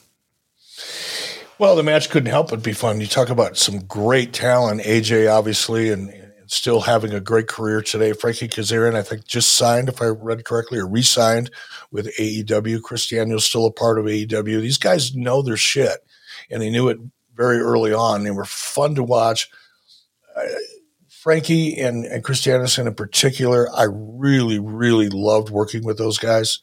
Well, 1.60 1.76
the 1.76 1.84
match 1.84 2.10
couldn't 2.10 2.32
help 2.32 2.50
but 2.50 2.64
be 2.64 2.74
fun. 2.74 3.02
You 3.02 3.08
talk 3.08 3.30
about 3.30 3.56
some 3.56 3.86
great 3.86 4.34
talent, 4.34 4.82
AJ, 4.82 5.32
obviously, 5.32 5.92
and, 5.92 6.12
still 6.52 6.82
having 6.82 7.14
a 7.14 7.22
great 7.22 7.48
career 7.48 7.82
today. 7.82 8.12
Frankie 8.12 8.50
Kazarian, 8.50 8.94
I 8.94 9.04
think, 9.04 9.26
just 9.26 9.54
signed, 9.54 9.88
if 9.88 10.02
I 10.02 10.08
read 10.08 10.44
correctly, 10.44 10.80
or 10.80 10.88
re 10.88 11.02
signed 11.02 11.50
with 11.92 12.14
AEW. 12.18 12.82
Chris 12.82 13.08
Daniels 13.08 13.46
still 13.46 13.66
a 13.66 13.72
part 13.72 13.98
of 13.98 14.06
AEW. 14.06 14.62
These 14.62 14.78
guys 14.78 15.16
know 15.16 15.42
their 15.42 15.58
shit, 15.58 16.00
and 16.50 16.62
they 16.62 16.70
knew 16.70 16.90
it 16.90 17.00
very 17.36 17.60
early 17.60 17.94
on. 17.94 18.24
They 18.24 18.32
were 18.32 18.46
fun 18.46 18.96
to 18.96 19.04
watch. 19.04 19.50
Uh, 20.36 20.44
Frankie 21.10 21.80
and, 21.80 22.04
and 22.06 22.24
Chris 22.24 22.46
in 22.46 22.96
particular, 22.96 23.70
I 23.74 23.86
really, 23.90 24.60
really 24.60 25.08
loved 25.08 25.50
working 25.52 25.86
with 25.86 25.98
those 25.98 26.18
guys. 26.18 26.60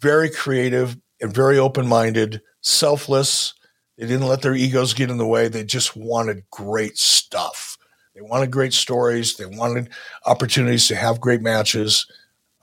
Very 0.00 0.30
creative 0.30 0.96
and 1.20 1.32
very 1.34 1.58
open 1.58 1.86
minded, 1.86 2.40
selfless 2.60 3.54
they 4.00 4.06
didn't 4.06 4.28
let 4.28 4.40
their 4.40 4.54
egos 4.54 4.94
get 4.94 5.10
in 5.10 5.18
the 5.18 5.26
way. 5.26 5.48
They 5.48 5.62
just 5.62 5.94
wanted 5.94 6.48
great 6.50 6.96
stuff. 6.96 7.76
They 8.14 8.22
wanted 8.22 8.50
great 8.50 8.72
stories. 8.72 9.36
They 9.36 9.44
wanted 9.44 9.90
opportunities 10.24 10.88
to 10.88 10.96
have 10.96 11.20
great 11.20 11.42
matches. 11.42 12.06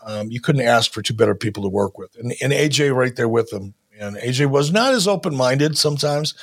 Um, 0.03 0.31
you 0.31 0.41
couldn't 0.41 0.64
ask 0.64 0.91
for 0.91 1.03
two 1.03 1.14
better 1.14 1.35
people 1.35 1.61
to 1.61 1.69
work 1.69 1.99
with. 1.99 2.15
And, 2.15 2.34
and 2.41 2.51
AJ 2.51 2.95
right 2.95 3.15
there 3.15 3.30
with 3.30 3.51
them. 3.51 3.76
And 3.99 4.18
AJ 4.18 4.49
was 4.49 4.72
not 4.72 4.95
as 4.95 5.07
open 5.07 5.35
minded 5.35 5.77
sometimes 5.77 6.34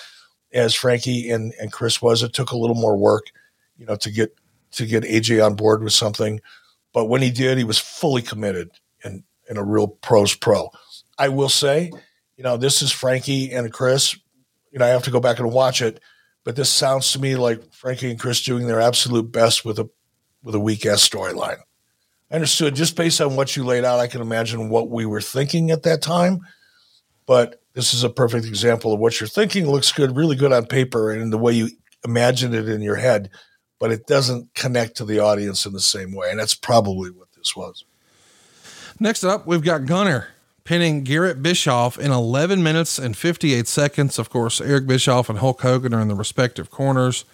as 0.53 0.77
Frankie 0.77 1.29
and, 1.29 1.53
and 1.61 1.73
Chris 1.73 2.01
was. 2.01 2.23
It 2.23 2.33
took 2.33 2.53
a 2.53 2.57
little 2.57 2.77
more 2.77 2.97
work, 2.97 3.33
you 3.77 3.87
know, 3.87 3.97
to 3.97 4.11
get 4.12 4.37
to 4.73 4.87
get 4.87 5.03
AJ 5.03 5.45
on 5.45 5.57
board 5.57 5.83
with 5.83 5.93
something. 5.93 6.41
But 6.93 7.07
when 7.07 7.21
he 7.21 7.33
did, 7.33 7.59
he 7.59 7.65
was 7.65 7.81
fully 7.81 8.23
committed 8.23 8.71
and, 9.03 9.25
and 9.49 9.59
a 9.59 9.65
real 9.65 9.89
pros 9.89 10.37
pro. 10.37 10.71
I 11.19 11.28
will 11.28 11.49
say, 11.49 11.93
you 12.36 12.45
know, 12.45 12.57
this 12.57 12.82
is 12.82 12.91
Frankie 12.91 13.53
and 13.53 13.73
Chris 13.73 14.16
you 14.74 14.81
know, 14.81 14.86
I 14.86 14.89
have 14.89 15.05
to 15.05 15.11
go 15.11 15.20
back 15.20 15.39
and 15.39 15.51
watch 15.53 15.81
it. 15.81 16.01
But 16.43 16.57
this 16.57 16.69
sounds 16.69 17.12
to 17.12 17.20
me 17.20 17.36
like 17.36 17.73
Frankie 17.73 18.11
and 18.11 18.19
Chris 18.19 18.43
doing 18.43 18.66
their 18.66 18.81
absolute 18.81 19.32
best 19.32 19.65
with 19.65 19.78
a 19.78 19.89
with 20.43 20.55
a 20.55 20.61
weak 20.61 20.85
ass 20.85 21.09
storyline. 21.09 21.59
I 22.31 22.35
understood 22.35 22.74
just 22.74 22.97
based 22.97 23.20
on 23.20 23.36
what 23.36 23.57
you 23.57 23.65
laid 23.65 23.85
out, 23.85 24.01
I 24.01 24.09
can 24.09 24.20
imagine 24.20 24.69
what 24.69 24.91
we 24.91 25.07
were 25.07 25.23
thinking 25.23 25.70
at 25.70 25.85
that 25.85 26.03
time. 26.03 26.41
But 27.24 27.62
this 27.73 27.95
is 27.95 28.03
a 28.03 28.11
perfect 28.11 28.45
example 28.45 28.93
of 28.93 29.01
what 29.01 29.19
you're 29.20 29.28
thinking 29.28 29.70
looks 29.70 29.93
good, 29.93 30.16
really 30.16 30.36
good 30.36 30.53
on 30.53 30.66
paper 30.66 31.12
and 31.12 31.32
the 31.32 31.39
way 31.39 31.53
you 31.53 31.70
imagine 32.05 32.53
it 32.53 32.69
in 32.69 32.82
your 32.82 32.97
head, 32.97 33.31
but 33.78 33.91
it 33.91 34.07
doesn't 34.07 34.53
connect 34.55 34.97
to 34.97 35.07
the 35.07 35.20
audience 35.20 35.65
in 35.65 35.73
the 35.73 35.81
same 35.81 36.15
way. 36.15 36.31
And 36.31 36.39
that's 36.39 36.55
probably 36.55 37.11
what 37.11 37.32
this 37.32 37.57
was. 37.57 37.85
Next 39.01 39.24
up, 39.24 39.47
we've 39.47 39.62
got 39.62 39.86
Gunner 39.86 40.28
pinning 40.65 41.05
Garett 41.05 41.43
Bischoff 41.43 41.99
in 41.99 42.11
11 42.11 42.62
minutes 42.62 42.99
and 42.99 43.16
58 43.16 43.69
seconds. 43.69 44.19
Of 44.19 44.31
course, 44.31 44.61
Eric 44.61 44.86
Bischoff 44.86 45.28
and 45.28 45.39
Hulk 45.39 45.61
Hogan 45.61 45.93
are 45.93 46.01
in 46.01 46.09
the 46.09 46.15
respective 46.15 46.70
corners. 46.70 47.24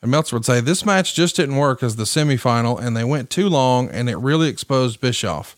And 0.00 0.10
Meltzer 0.10 0.36
would 0.36 0.44
say 0.44 0.60
this 0.60 0.84
match 0.84 1.14
just 1.14 1.36
didn't 1.36 1.56
work 1.56 1.82
as 1.82 1.96
the 1.96 2.04
semifinal, 2.04 2.80
and 2.80 2.96
they 2.96 3.04
went 3.04 3.30
too 3.30 3.48
long, 3.48 3.88
and 3.88 4.08
it 4.10 4.16
really 4.16 4.48
exposed 4.48 5.00
Bischoff. 5.00 5.56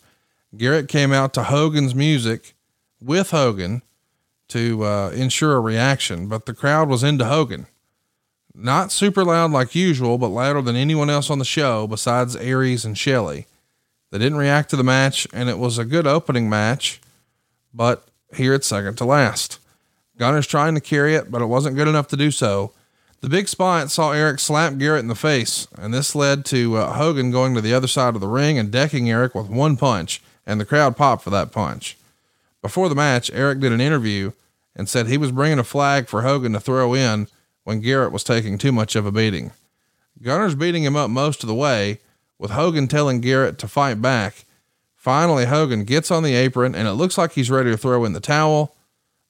Garett 0.55 0.87
came 0.87 1.11
out 1.11 1.33
to 1.33 1.43
Hogan's 1.43 1.95
music 1.95 2.53
with 3.01 3.31
Hogan 3.31 3.81
to 4.49 4.83
uh, 4.83 5.09
ensure 5.09 5.55
a 5.55 5.59
reaction, 5.59 6.27
but 6.27 6.45
the 6.45 6.53
crowd 6.53 6.89
was 6.89 7.03
into 7.03 7.25
Hogan. 7.25 7.65
Not 8.53 8.91
super 8.91 9.25
loud 9.25 9.51
like 9.51 9.73
usual, 9.73 10.17
but 10.17 10.27
louder 10.27 10.61
than 10.61 10.75
anyone 10.75 11.09
else 11.09 11.29
on 11.29 11.39
the 11.39 11.45
show 11.45 11.87
besides 11.87 12.35
Aries 12.35 12.85
and 12.85 12.97
Shelley. 12.97 13.47
They 14.11 14.19
didn't 14.19 14.37
react 14.37 14.69
to 14.69 14.75
the 14.75 14.83
match, 14.83 15.27
and 15.33 15.49
it 15.49 15.57
was 15.57 15.77
a 15.77 15.85
good 15.85 16.05
opening 16.05 16.47
match 16.49 17.01
but 17.75 18.07
here 18.33 18.53
it's 18.53 18.67
second 18.67 18.97
to 18.97 19.05
last. 19.05 19.59
Gunner's 20.17 20.47
trying 20.47 20.75
to 20.75 20.81
carry 20.81 21.15
it, 21.15 21.29
but 21.29 21.41
it 21.41 21.47
wasn't 21.47 21.75
good 21.75 21.87
enough 21.87 22.07
to 22.09 22.17
do 22.17 22.31
so. 22.31 22.71
The 23.21 23.29
big 23.29 23.47
spot 23.47 23.91
saw 23.91 24.11
Eric 24.11 24.39
slap 24.39 24.77
Garett 24.77 25.01
in 25.01 25.07
the 25.07 25.15
face, 25.15 25.67
and 25.77 25.93
this 25.93 26.15
led 26.15 26.45
to 26.45 26.77
uh, 26.77 26.93
Hogan 26.93 27.31
going 27.31 27.55
to 27.55 27.61
the 27.61 27.73
other 27.73 27.87
side 27.87 28.15
of 28.15 28.21
the 28.21 28.27
ring 28.27 28.57
and 28.57 28.71
decking 28.71 29.09
Eric 29.09 29.35
with 29.35 29.49
one 29.49 29.77
punch, 29.77 30.21
and 30.45 30.59
the 30.61 30.65
crowd 30.65 30.95
popped 30.95 31.23
for 31.23 31.31
that 31.31 31.51
punch. 31.51 31.97
Before 32.61 32.87
the 32.87 32.95
match, 32.95 33.31
Eric 33.33 33.59
did 33.59 33.71
an 33.71 33.81
interview 33.81 34.31
and 34.75 34.87
said 34.87 35.07
he 35.07 35.17
was 35.17 35.31
bringing 35.31 35.59
a 35.59 35.63
flag 35.63 36.07
for 36.07 36.21
Hogan 36.21 36.53
to 36.53 36.59
throw 36.59 36.93
in 36.93 37.27
when 37.63 37.81
Garett 37.81 38.11
was 38.11 38.23
taking 38.23 38.57
too 38.57 38.71
much 38.71 38.95
of 38.95 39.05
a 39.05 39.11
beating. 39.11 39.51
Gunner's 40.21 40.55
beating 40.55 40.83
him 40.83 40.95
up 40.95 41.09
most 41.09 41.43
of 41.43 41.47
the 41.47 41.55
way, 41.55 41.99
with 42.37 42.51
Hogan 42.51 42.87
telling 42.87 43.21
Garett 43.21 43.57
to 43.59 43.67
fight 43.67 44.01
back, 44.01 44.44
Finally, 45.05 45.45
Hogan 45.45 45.83
gets 45.83 46.09
on 46.09 46.23
the 46.23 46.33
apron 46.33 46.73
and 46.73 46.87
it 46.87 46.93
looks 46.93 47.15
like 47.15 47.33
he's 47.33 47.51
ready 47.51 47.69
to 47.69 47.77
throw 47.77 48.05
in 48.05 48.13
the 48.13 48.19
towel, 48.19 48.75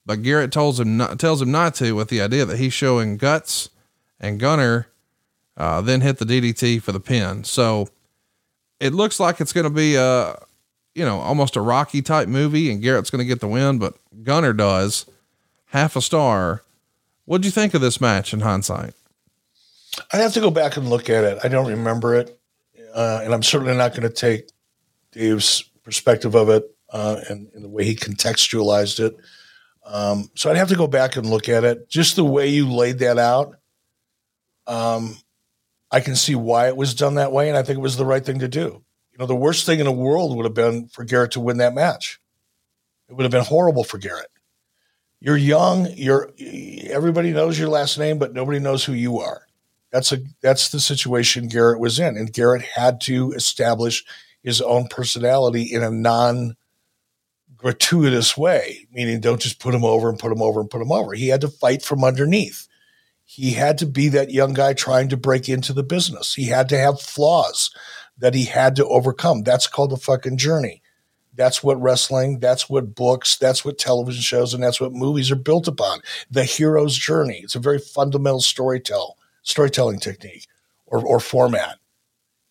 but 0.06 0.22
Garett 0.22 0.50
tells 0.50 0.80
him 0.80 0.96
not, 0.96 1.18
tells 1.18 1.42
him 1.42 1.50
not 1.50 1.74
to 1.74 1.92
with 1.92 2.08
the 2.08 2.22
idea 2.22 2.46
that 2.46 2.58
he's 2.58 2.72
showing 2.72 3.18
guts 3.18 3.68
and 4.18 4.40
Gunner, 4.40 4.88
uh, 5.54 5.82
then 5.82 6.00
hit 6.00 6.16
the 6.16 6.24
DDT 6.24 6.80
for 6.80 6.92
the 6.92 6.98
pin. 6.98 7.44
So 7.44 7.90
it 8.80 8.94
looks 8.94 9.20
like 9.20 9.38
it's 9.38 9.52
going 9.52 9.64
to 9.64 9.70
be 9.70 9.96
a, 9.96 10.38
you 10.94 11.04
know, 11.04 11.20
almost 11.20 11.56
a 11.56 11.60
Rocky 11.60 12.00
type 12.00 12.26
movie 12.26 12.70
and 12.70 12.82
Garett's 12.82 13.10
going 13.10 13.18
to 13.18 13.26
get 13.26 13.40
the 13.40 13.46
win, 13.46 13.78
but 13.78 13.98
Gunner 14.22 14.54
does 14.54 15.04
half 15.66 15.94
a 15.94 16.00
star. 16.00 16.62
What'd 17.26 17.44
you 17.44 17.50
think 17.50 17.74
of 17.74 17.82
this 17.82 18.00
match 18.00 18.32
in 18.32 18.40
hindsight? 18.40 18.94
I 20.10 20.16
have 20.16 20.32
to 20.32 20.40
go 20.40 20.50
back 20.50 20.78
and 20.78 20.88
look 20.88 21.10
at 21.10 21.24
it. 21.24 21.38
I 21.44 21.48
don't 21.48 21.68
remember 21.68 22.14
it. 22.14 22.40
Uh, 22.94 23.20
and 23.22 23.34
I'm 23.34 23.42
certainly 23.42 23.76
not 23.76 23.90
going 23.90 24.04
to 24.04 24.08
take 24.08 24.48
Dave's 25.16 25.62
perspective 25.82 26.34
of 26.34 26.50
it 26.50 26.64
uh, 26.90 27.20
and, 27.28 27.48
and, 27.54 27.64
the 27.64 27.68
way 27.68 27.84
he 27.84 27.94
contextualized 27.94 29.00
it. 29.00 29.16
Um, 29.84 30.30
so 30.34 30.50
I'd 30.50 30.56
have 30.56 30.68
to 30.68 30.76
go 30.76 30.86
back 30.86 31.16
and 31.16 31.28
look 31.28 31.48
at 31.48 31.64
it. 31.64 31.88
Just 31.88 32.16
the 32.16 32.24
way 32.24 32.48
you 32.48 32.70
laid 32.70 32.98
that 32.98 33.18
out, 33.18 33.56
um, 34.66 35.16
I 35.90 36.00
can 36.00 36.16
see 36.16 36.34
why 36.34 36.68
it 36.68 36.76
was 36.76 36.94
done 36.94 37.14
that 37.14 37.32
way, 37.32 37.48
and 37.48 37.56
I 37.56 37.62
think 37.62 37.78
it 37.78 37.82
was 37.82 37.96
the 37.96 38.04
right 38.04 38.24
thing 38.24 38.40
to 38.40 38.48
do. 38.48 38.84
You 39.12 39.18
know, 39.18 39.26
the 39.26 39.34
worst 39.34 39.64
thing 39.64 39.78
in 39.78 39.86
the 39.86 39.92
world 39.92 40.36
would 40.36 40.44
have 40.44 40.54
been 40.54 40.88
for 40.88 41.04
Garett 41.04 41.32
to 41.32 41.40
win 41.40 41.58
that 41.58 41.74
match. 41.74 42.20
It 43.08 43.14
would 43.14 43.22
have 43.22 43.32
been 43.32 43.44
horrible 43.44 43.84
for 43.84 43.98
Garett. 43.98 44.30
You're 45.20 45.36
young. 45.36 45.86
You're 45.94 46.32
everybody 46.90 47.32
knows 47.32 47.58
your 47.58 47.68
last 47.68 47.98
name, 47.98 48.18
but 48.18 48.34
nobody 48.34 48.58
knows 48.58 48.84
who 48.84 48.92
you 48.92 49.18
are. 49.20 49.46
That's 49.92 50.12
a 50.12 50.18
that's 50.42 50.68
the 50.68 50.80
situation 50.80 51.48
Garett 51.48 51.80
was 51.80 51.98
in, 51.98 52.16
and 52.16 52.32
Garett 52.32 52.62
had 52.62 53.00
to 53.02 53.32
establish 53.32 54.04
his 54.46 54.60
own 54.60 54.86
personality 54.86 55.62
in 55.62 55.82
a 55.82 55.90
non 55.90 56.56
gratuitous 57.56 58.36
way, 58.36 58.86
meaning 58.92 59.20
don't 59.20 59.40
just 59.40 59.58
put 59.58 59.74
him 59.74 59.84
over 59.84 60.08
and 60.08 60.20
put 60.20 60.30
him 60.30 60.40
over 60.40 60.60
and 60.60 60.70
put 60.70 60.80
him 60.80 60.92
over. 60.92 61.14
He 61.14 61.26
had 61.26 61.40
to 61.40 61.48
fight 61.48 61.82
from 61.82 62.04
underneath. 62.04 62.68
He 63.24 63.50
had 63.50 63.76
to 63.78 63.86
be 63.86 64.08
that 64.10 64.30
young 64.30 64.54
guy 64.54 64.72
trying 64.72 65.08
to 65.08 65.16
break 65.16 65.48
into 65.48 65.72
the 65.72 65.82
business. 65.82 66.32
He 66.32 66.44
had 66.44 66.68
to 66.68 66.78
have 66.78 67.00
flaws 67.00 67.74
that 68.18 68.34
he 68.34 68.44
had 68.44 68.76
to 68.76 68.86
overcome. 68.86 69.42
That's 69.42 69.66
called 69.66 69.90
the 69.90 69.96
fucking 69.96 70.36
journey. 70.36 70.80
That's 71.34 71.64
what 71.64 71.82
wrestling, 71.82 72.38
that's 72.38 72.70
what 72.70 72.94
books, 72.94 73.36
that's 73.36 73.64
what 73.64 73.78
television 73.78 74.22
shows, 74.22 74.54
and 74.54 74.62
that's 74.62 74.80
what 74.80 74.92
movies 74.92 75.32
are 75.32 75.36
built 75.36 75.66
upon. 75.66 76.02
The 76.30 76.44
hero's 76.44 76.96
journey. 76.96 77.40
It's 77.42 77.56
a 77.56 77.60
very 77.60 77.80
fundamental 77.80 78.40
storytell, 78.40 79.14
storytelling 79.42 79.98
technique 79.98 80.46
or, 80.86 81.04
or 81.04 81.18
format. 81.18 81.78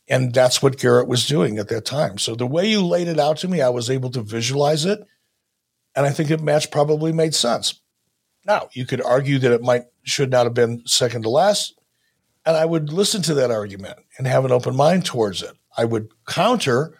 And 0.08 0.34
that's 0.34 0.62
what 0.62 0.78
Garett 0.78 1.08
was 1.08 1.26
doing 1.26 1.58
at 1.58 1.70
that 1.70 1.86
time. 1.86 2.18
So 2.18 2.36
the 2.36 2.46
way 2.46 2.70
you 2.70 2.86
laid 2.86 3.08
it 3.08 3.20
out 3.20 3.38
to 3.38 3.48
me, 3.48 3.62
I 3.62 3.70
was 3.70 3.90
able 3.90 4.12
to 4.12 4.22
visualize 4.22 4.86
it. 4.86 5.00
And 5.96 6.06
I 6.06 6.12
think 6.12 6.30
the 6.30 6.38
match 6.38 6.70
probably 6.72 7.12
made 7.12 7.34
sense. 7.34 7.82
Now, 8.46 8.70
you 8.74 8.86
could 8.86 9.02
argue 9.02 9.40
that 9.40 9.52
it 9.52 9.64
might 9.64 9.86
should 10.04 10.30
not 10.30 10.46
have 10.46 10.54
been 10.54 10.84
second 10.86 11.24
to 11.24 11.30
last. 11.30 11.80
And 12.46 12.56
I 12.56 12.66
would 12.66 12.94
listen 12.94 13.24
to 13.24 13.34
that 13.36 13.50
argument 13.50 13.98
and 14.18 14.28
have 14.28 14.46
an 14.46 14.52
open 14.52 14.76
mind 14.76 15.06
towards 15.06 15.42
it. 15.42 15.54
I 15.76 15.86
would 15.86 16.10
counter, 16.28 17.00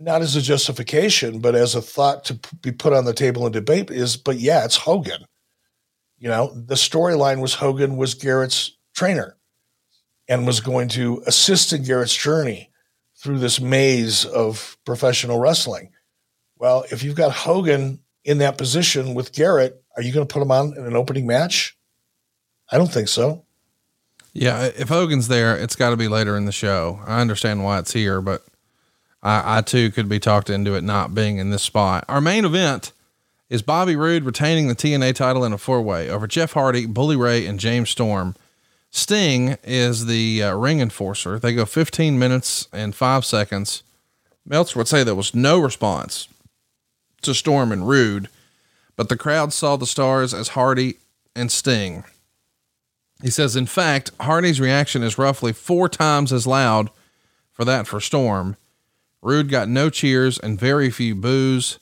not 0.00 0.22
as 0.22 0.34
a 0.36 0.40
justification, 0.40 1.40
but 1.40 1.54
as 1.54 1.74
a 1.74 1.82
thought 1.82 2.24
to 2.26 2.40
be 2.62 2.72
put 2.72 2.94
on 2.94 3.04
the 3.04 3.12
table 3.12 3.46
in 3.46 3.52
debate 3.52 3.90
is, 3.90 4.16
but 4.16 4.38
yeah, 4.38 4.64
it's 4.64 4.76
Hogan. 4.76 5.26
You 6.18 6.28
know, 6.28 6.52
the 6.54 6.76
storyline 6.76 7.42
was 7.42 7.54
Hogan 7.54 7.98
was 7.98 8.14
Garett's 8.14 8.76
trainer 8.94 9.36
and 10.28 10.46
was 10.46 10.60
going 10.60 10.88
to 10.88 11.22
assist 11.26 11.72
in 11.72 11.84
Garett's 11.84 12.14
journey 12.16 12.70
through 13.16 13.38
this 13.38 13.60
maze 13.60 14.24
of 14.24 14.76
professional 14.84 15.38
wrestling. 15.38 15.90
Well, 16.56 16.84
if 16.90 17.02
you've 17.02 17.16
got 17.16 17.32
Hogan 17.32 18.00
in 18.24 18.38
that 18.38 18.58
position 18.58 19.14
with 19.14 19.32
Garett, 19.32 19.82
are 19.96 20.02
you 20.02 20.12
going 20.12 20.26
to 20.26 20.32
put 20.32 20.42
him 20.42 20.50
on 20.50 20.76
in 20.76 20.84
an 20.84 20.96
opening 20.96 21.26
match? 21.26 21.76
I 22.70 22.78
don't 22.78 22.92
think 22.92 23.08
so. 23.08 23.44
Yeah, 24.34 24.66
if 24.76 24.88
Hogan's 24.88 25.28
there, 25.28 25.56
it's 25.56 25.74
got 25.74 25.90
to 25.90 25.96
be 25.96 26.06
later 26.06 26.36
in 26.36 26.44
the 26.44 26.52
show. 26.52 27.00
I 27.06 27.20
understand 27.20 27.64
why 27.64 27.78
it's 27.78 27.92
here, 27.92 28.20
but 28.20 28.44
I, 29.22 29.58
I 29.58 29.60
too 29.62 29.90
could 29.90 30.08
be 30.08 30.20
talked 30.20 30.50
into 30.50 30.74
it 30.74 30.84
not 30.84 31.14
being 31.14 31.38
in 31.38 31.50
this 31.50 31.62
spot. 31.62 32.04
Our 32.08 32.20
main 32.20 32.44
event 32.44 32.92
is 33.48 33.62
Bobby 33.62 33.96
Roode 33.96 34.24
retaining 34.24 34.68
the 34.68 34.76
TNA 34.76 35.14
title 35.14 35.44
in 35.44 35.52
a 35.52 35.58
four 35.58 35.82
way 35.82 36.08
over 36.08 36.26
Jeff 36.26 36.52
Hardy, 36.52 36.86
Bully 36.86 37.16
Ray, 37.16 37.46
and 37.46 37.58
James 37.58 37.90
Storm. 37.90 38.36
Sting 38.90 39.56
is 39.62 40.06
the 40.06 40.42
uh, 40.42 40.54
ring 40.54 40.80
enforcer. 40.80 41.38
They 41.38 41.54
go 41.54 41.64
15 41.64 42.18
minutes 42.18 42.68
and 42.72 42.94
five 42.94 43.24
seconds. 43.24 43.82
Meltzer 44.46 44.78
would 44.78 44.88
say 44.88 45.04
there 45.04 45.14
was 45.14 45.34
no 45.34 45.58
response 45.58 46.28
to 47.22 47.34
Storm 47.34 47.70
and 47.70 47.86
Roode, 47.86 48.28
but 48.96 49.08
the 49.08 49.16
crowd 49.16 49.52
saw 49.52 49.76
the 49.76 49.86
stars 49.86 50.32
as 50.32 50.48
Hardy 50.48 50.96
and 51.36 51.52
Sting. 51.52 52.04
He 53.22 53.30
says, 53.30 53.56
in 53.56 53.66
fact, 53.66 54.10
Hardy's 54.20 54.60
reaction 54.60 55.02
is 55.02 55.18
roughly 55.18 55.52
four 55.52 55.88
times 55.88 56.32
as 56.32 56.46
loud 56.46 56.90
for 57.52 57.64
that 57.64 57.86
for 57.86 58.00
Storm. 58.00 58.56
Roode 59.20 59.50
got 59.50 59.68
no 59.68 59.90
cheers 59.90 60.38
and 60.38 60.58
very 60.58 60.90
few 60.90 61.14
boos. 61.14 61.78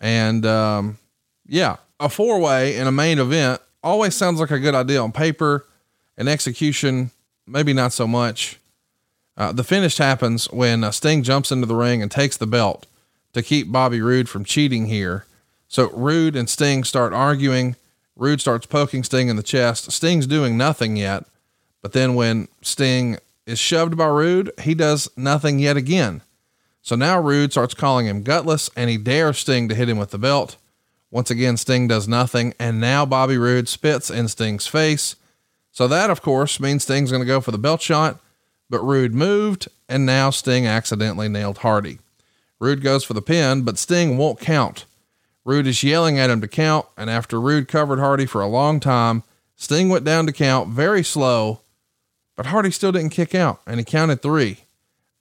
And 0.00 0.44
um, 0.44 0.98
yeah, 1.46 1.76
a 1.98 2.08
four 2.08 2.38
way 2.38 2.76
in 2.76 2.86
a 2.86 2.92
main 2.92 3.18
event 3.18 3.60
always 3.82 4.14
sounds 4.14 4.38
like 4.38 4.50
a 4.50 4.58
good 4.58 4.74
idea 4.74 5.02
on 5.02 5.10
paper 5.12 5.64
and 6.18 6.28
execution, 6.28 7.12
maybe 7.46 7.72
not 7.72 7.94
so 7.94 8.06
much. 8.06 8.58
Uh, 9.38 9.52
the 9.52 9.64
finish 9.64 9.96
happens 9.96 10.46
when 10.46 10.82
uh, 10.82 10.90
Sting 10.90 11.22
jumps 11.22 11.52
into 11.52 11.66
the 11.66 11.76
ring 11.76 12.02
and 12.02 12.10
takes 12.10 12.36
the 12.36 12.46
belt 12.46 12.86
to 13.32 13.42
keep 13.42 13.70
Bobby 13.70 14.00
Roode 14.00 14.28
from 14.28 14.44
cheating 14.44 14.86
here. 14.86 15.24
So 15.68 15.90
Roode 15.90 16.34
and 16.34 16.50
Sting 16.50 16.82
start 16.82 17.12
arguing. 17.12 17.76
Roode 18.16 18.40
starts 18.40 18.66
poking 18.66 19.04
Sting 19.04 19.28
in 19.28 19.36
the 19.36 19.42
chest. 19.44 19.92
Sting's 19.92 20.26
doing 20.26 20.58
nothing 20.58 20.96
yet. 20.96 21.24
But 21.82 21.92
then 21.92 22.16
when 22.16 22.48
Sting 22.62 23.18
is 23.46 23.60
shoved 23.60 23.96
by 23.96 24.08
Roode, 24.08 24.50
he 24.60 24.74
does 24.74 25.08
nothing 25.16 25.60
yet 25.60 25.76
again. 25.76 26.22
So 26.82 26.96
now 26.96 27.20
Roode 27.20 27.52
starts 27.52 27.74
calling 27.74 28.06
him 28.06 28.24
gutless 28.24 28.70
and 28.74 28.90
he 28.90 28.96
dares 28.96 29.38
Sting 29.38 29.68
to 29.68 29.74
hit 29.74 29.88
him 29.88 29.98
with 29.98 30.10
the 30.10 30.18
belt. 30.18 30.56
Once 31.12 31.30
again, 31.30 31.56
Sting 31.56 31.86
does 31.86 32.08
nothing. 32.08 32.54
And 32.58 32.80
now 32.80 33.06
Bobby 33.06 33.38
Roode 33.38 33.68
spits 33.68 34.10
in 34.10 34.26
Sting's 34.26 34.66
face. 34.66 35.14
So 35.78 35.86
that, 35.86 36.10
of 36.10 36.22
course, 36.22 36.58
means 36.58 36.82
Sting's 36.82 37.12
going 37.12 37.22
to 37.22 37.24
go 37.24 37.40
for 37.40 37.52
the 37.52 37.56
belt 37.56 37.80
shot. 37.80 38.18
But 38.68 38.82
Roode 38.82 39.14
moved 39.14 39.68
and 39.88 40.04
now 40.04 40.30
Sting 40.30 40.66
accidentally 40.66 41.28
nailed 41.28 41.58
Hardy. 41.58 42.00
Roode 42.58 42.82
goes 42.82 43.04
for 43.04 43.14
the 43.14 43.22
pin, 43.22 43.62
but 43.62 43.78
Sting 43.78 44.18
won't 44.18 44.40
count. 44.40 44.86
Roode 45.44 45.68
is 45.68 45.84
yelling 45.84 46.18
at 46.18 46.30
him 46.30 46.40
to 46.40 46.48
count, 46.48 46.86
and 46.96 47.08
after 47.08 47.40
Roode 47.40 47.68
covered 47.68 48.00
Hardy 48.00 48.26
for 48.26 48.40
a 48.40 48.48
long 48.48 48.80
time, 48.80 49.22
Sting 49.54 49.88
went 49.88 50.04
down 50.04 50.26
to 50.26 50.32
count 50.32 50.68
very 50.68 51.04
slow, 51.04 51.60
but 52.34 52.46
Hardy 52.46 52.72
still 52.72 52.90
didn't 52.90 53.10
kick 53.10 53.32
out, 53.32 53.60
and 53.64 53.78
he 53.78 53.84
counted 53.84 54.20
three. 54.20 54.64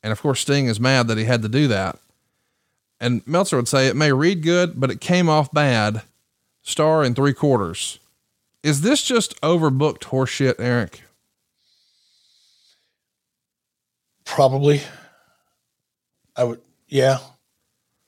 And 0.02 0.12
of 0.12 0.24
course, 0.24 0.40
Sting 0.40 0.66
is 0.66 0.80
mad 0.80 1.08
that 1.08 1.20
he 1.20 1.26
had 1.26 1.44
to 1.44 1.50
do 1.50 1.68
that. 1.68 2.00
And 3.00 3.22
Meltzer 3.28 3.58
would 3.58 3.68
say 3.68 3.86
it 3.86 3.96
may 3.96 4.12
read 4.12 4.42
good, 4.42 4.80
but 4.80 4.90
it 4.90 5.02
came 5.02 5.30
off 5.30 5.52
bad. 5.52 6.02
Star 6.64 7.04
in 7.04 7.14
three 7.14 7.36
quarters. 7.36 8.00
Is 8.68 8.82
this 8.82 9.02
just 9.02 9.40
overbooked 9.40 10.02
horseshit, 10.02 10.56
Eric? 10.60 11.02
Probably. 14.26 14.82
I 16.36 16.44
would, 16.44 16.60
yeah. 16.90 17.20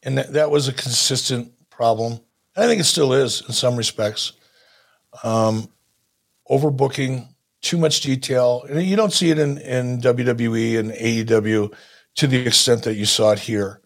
And 0.03 0.18
that, 0.18 0.34
that 0.34 0.52
was 0.52 0.68
a 0.68 0.73
consistent 0.73 1.53
problem. 1.69 2.19
I 2.57 2.65
think 2.68 2.81
it 2.81 2.84
still 2.84 3.14
is 3.14 3.41
in 3.48 3.53
some 3.53 3.77
respects. 3.77 4.34
Um, 5.23 5.69
overbooking, 6.52 7.30
too 7.61 7.77
much 7.77 8.02
detail. 8.02 8.65
And 8.69 8.84
you 8.84 8.98
don't 8.98 9.14
see 9.14 9.30
it 9.30 9.40
in, 9.40 9.60
in 9.60 10.02
WWE 10.02 10.77
and 10.77 10.91
AEW 10.91 11.73
to 12.15 12.27
the 12.27 12.45
extent 12.45 12.84
that 12.84 12.95
you 12.95 13.06
saw 13.06 13.31
it 13.31 13.40
here. 13.40 13.80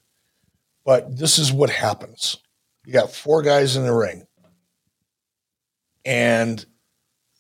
But 0.84 1.20
this 1.20 1.38
is 1.38 1.54
what 1.54 1.70
happens. 1.70 2.38
You 2.84 2.94
got 2.94 3.12
four 3.12 3.44
guys 3.44 3.76
in 3.76 3.84
the 3.84 3.94
ring. 3.94 4.26
And 6.06 6.66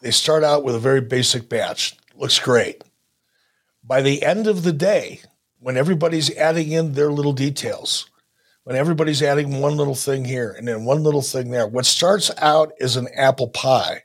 they 0.01 0.11
start 0.11 0.43
out 0.43 0.63
with 0.63 0.75
a 0.75 0.79
very 0.79 1.01
basic 1.01 1.49
batch. 1.49 1.95
Looks 2.15 2.39
great. 2.39 2.83
By 3.83 4.01
the 4.01 4.23
end 4.23 4.47
of 4.47 4.63
the 4.63 4.71
day, 4.71 5.21
when 5.59 5.77
everybody's 5.77 6.35
adding 6.35 6.71
in 6.71 6.93
their 6.93 7.11
little 7.11 7.33
details, 7.33 8.09
when 8.63 8.75
everybody's 8.75 9.21
adding 9.21 9.59
one 9.59 9.75
little 9.75 9.95
thing 9.95 10.25
here 10.25 10.51
and 10.57 10.67
then 10.67 10.85
one 10.85 11.03
little 11.03 11.21
thing 11.21 11.51
there, 11.51 11.67
what 11.67 11.85
starts 11.85 12.31
out 12.37 12.71
as 12.79 12.95
an 12.95 13.07
apple 13.15 13.49
pie 13.49 14.03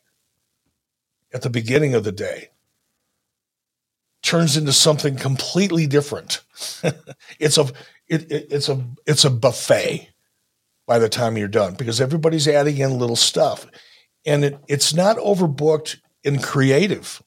at 1.33 1.43
the 1.43 1.51
beginning 1.51 1.95
of 1.95 2.05
the 2.05 2.13
day 2.13 2.51
turns 4.23 4.57
into 4.57 4.73
something 4.73 5.17
completely 5.17 5.87
different. 5.87 6.43
it's 7.39 7.59
a 7.59 7.67
it, 8.09 8.31
it, 8.31 8.47
it's 8.51 8.69
a 8.69 8.85
it's 9.07 9.25
a 9.25 9.31
buffet 9.31 10.09
by 10.87 10.99
the 10.99 11.09
time 11.09 11.37
you're 11.37 11.49
done 11.49 11.75
because 11.75 12.01
everybody's 12.01 12.49
adding 12.49 12.79
in 12.79 12.99
little 12.99 13.17
stuff, 13.17 13.67
and 14.27 14.45
it, 14.45 14.59
it's 14.69 14.95
not 14.95 15.17
overbooked 15.17 15.99
in 16.25 16.41
creative. 16.41 17.23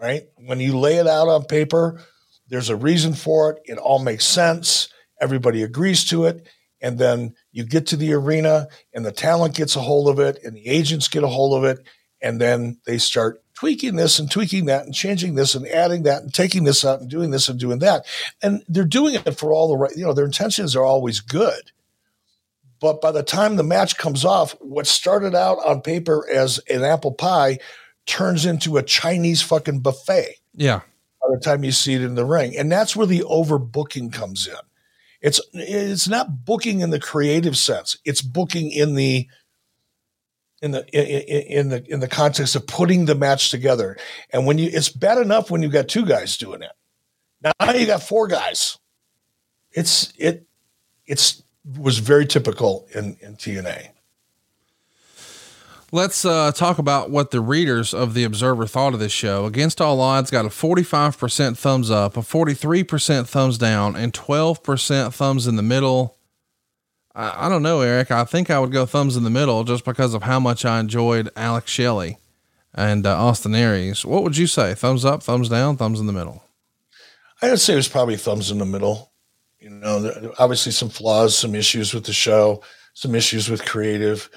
Right 0.00 0.24
when 0.36 0.60
you 0.60 0.78
lay 0.78 0.96
it 0.96 1.08
out 1.08 1.28
on 1.28 1.44
paper, 1.44 2.00
there's 2.48 2.70
a 2.70 2.76
reason 2.76 3.14
for 3.14 3.50
it. 3.50 3.58
It 3.64 3.78
all 3.78 3.98
makes 3.98 4.24
sense. 4.24 4.88
Everybody 5.20 5.62
agrees 5.62 6.04
to 6.06 6.24
it. 6.24 6.48
And 6.80 6.98
then 6.98 7.34
you 7.50 7.64
get 7.64 7.88
to 7.88 7.96
the 7.96 8.12
arena 8.12 8.68
and 8.94 9.04
the 9.04 9.12
talent 9.12 9.56
gets 9.56 9.74
a 9.74 9.80
hold 9.80 10.08
of 10.08 10.20
it 10.20 10.38
and 10.44 10.54
the 10.54 10.68
agents 10.68 11.08
get 11.08 11.24
a 11.24 11.28
hold 11.28 11.58
of 11.58 11.68
it. 11.68 11.84
And 12.20 12.40
then 12.40 12.78
they 12.86 12.98
start 12.98 13.42
tweaking 13.54 13.96
this 13.96 14.18
and 14.18 14.30
tweaking 14.30 14.66
that 14.66 14.84
and 14.84 14.94
changing 14.94 15.34
this 15.34 15.54
and 15.54 15.66
adding 15.66 16.04
that 16.04 16.22
and 16.22 16.32
taking 16.32 16.64
this 16.64 16.84
out 16.84 17.00
and 17.00 17.10
doing 17.10 17.30
this 17.30 17.48
and 17.48 17.58
doing 17.58 17.80
that. 17.80 18.06
And 18.42 18.62
they're 18.68 18.84
doing 18.84 19.14
it 19.14 19.38
for 19.38 19.52
all 19.52 19.68
the 19.68 19.76
right, 19.76 19.96
you 19.96 20.04
know, 20.04 20.12
their 20.12 20.24
intentions 20.24 20.76
are 20.76 20.84
always 20.84 21.20
good. 21.20 21.72
But 22.80 23.00
by 23.00 23.12
the 23.12 23.22
time 23.22 23.56
the 23.56 23.62
match 23.62 23.96
comes 23.96 24.24
off, 24.24 24.52
what 24.60 24.86
started 24.86 25.34
out 25.34 25.58
on 25.66 25.80
paper 25.80 26.28
as 26.30 26.60
an 26.70 26.84
apple 26.84 27.12
pie 27.12 27.58
turns 28.06 28.46
into 28.46 28.76
a 28.76 28.82
Chinese 28.82 29.42
fucking 29.42 29.80
buffet. 29.80 30.36
Yeah. 30.54 30.80
By 31.20 31.34
the 31.34 31.40
time 31.40 31.64
you 31.64 31.72
see 31.72 31.94
it 31.94 32.02
in 32.02 32.14
the 32.14 32.24
ring. 32.24 32.56
And 32.56 32.70
that's 32.70 32.96
where 32.96 33.06
the 33.06 33.20
overbooking 33.20 34.12
comes 34.12 34.46
in. 34.46 34.54
It's 35.20 35.40
it's 35.52 36.08
not 36.08 36.44
booking 36.44 36.80
in 36.80 36.90
the 36.90 37.00
creative 37.00 37.56
sense. 37.56 37.98
It's 38.04 38.22
booking 38.22 38.70
in 38.70 38.94
the 38.94 39.26
in 40.62 40.70
the 40.70 40.86
in, 40.92 41.58
in 41.60 41.68
the 41.70 41.92
in 41.92 42.00
the 42.00 42.08
context 42.08 42.54
of 42.54 42.66
putting 42.66 43.04
the 43.04 43.16
match 43.16 43.50
together. 43.50 43.96
And 44.30 44.46
when 44.46 44.58
you 44.58 44.70
it's 44.72 44.88
bad 44.88 45.18
enough 45.18 45.50
when 45.50 45.62
you 45.62 45.68
got 45.68 45.88
two 45.88 46.06
guys 46.06 46.36
doing 46.36 46.62
it. 46.62 46.70
Now 47.42 47.72
you 47.72 47.86
got 47.86 48.02
four 48.02 48.28
guys. 48.28 48.78
It's 49.72 50.12
it 50.16 50.46
it's 51.06 51.42
was 51.76 51.98
very 51.98 52.26
typical 52.26 52.86
in 52.94 53.16
in 53.20 53.36
TNA. 53.36 53.90
Let's 55.90 56.26
uh, 56.26 56.52
talk 56.52 56.78
about 56.78 57.08
what 57.08 57.30
the 57.30 57.40
readers 57.40 57.94
of 57.94 58.12
the 58.12 58.24
Observer 58.24 58.66
thought 58.66 58.92
of 58.92 59.00
this 59.00 59.12
show. 59.12 59.46
Against 59.46 59.80
All 59.80 60.02
Odds 60.02 60.30
got 60.30 60.44
a 60.44 60.50
45% 60.50 61.56
thumbs 61.56 61.90
up, 61.90 62.18
a 62.18 62.20
43% 62.20 63.26
thumbs 63.26 63.56
down, 63.56 63.96
and 63.96 64.12
12% 64.12 65.14
thumbs 65.14 65.46
in 65.46 65.56
the 65.56 65.62
middle. 65.62 66.18
I, 67.14 67.46
I, 67.46 67.48
don't 67.48 67.62
know, 67.62 67.80
Eric. 67.80 68.10
I 68.10 68.24
think 68.24 68.50
I 68.50 68.58
would 68.58 68.70
go 68.70 68.84
thumbs 68.84 69.16
in 69.16 69.24
the 69.24 69.30
middle 69.30 69.64
just 69.64 69.86
because 69.86 70.12
of 70.12 70.24
how 70.24 70.38
much 70.38 70.66
I 70.66 70.78
enjoyed 70.78 71.30
Alex 71.34 71.70
Shelley 71.70 72.18
and 72.74 73.06
uh, 73.06 73.16
Austin 73.16 73.54
Aries. 73.54 74.04
What 74.04 74.22
would 74.24 74.36
you 74.36 74.46
say? 74.46 74.74
Thumbs 74.74 75.06
up, 75.06 75.22
thumbs 75.22 75.48
down, 75.48 75.78
thumbs 75.78 76.00
in 76.00 76.06
the 76.06 76.12
middle? 76.12 76.44
I 77.40 77.48
would 77.48 77.60
say 77.60 77.72
it 77.72 77.76
was 77.76 77.88
probably 77.88 78.18
thumbs 78.18 78.50
in 78.50 78.58
the 78.58 78.66
middle. 78.66 79.10
You 79.60 79.70
know, 79.70 80.32
obviously 80.38 80.72
some 80.72 80.88
flaws, 80.88 81.36
some 81.36 81.54
issues 81.54 81.92
with 81.92 82.04
the 82.04 82.12
show, 82.12 82.62
some 82.94 83.14
issues 83.14 83.50
with 83.50 83.64
creative 83.64 84.30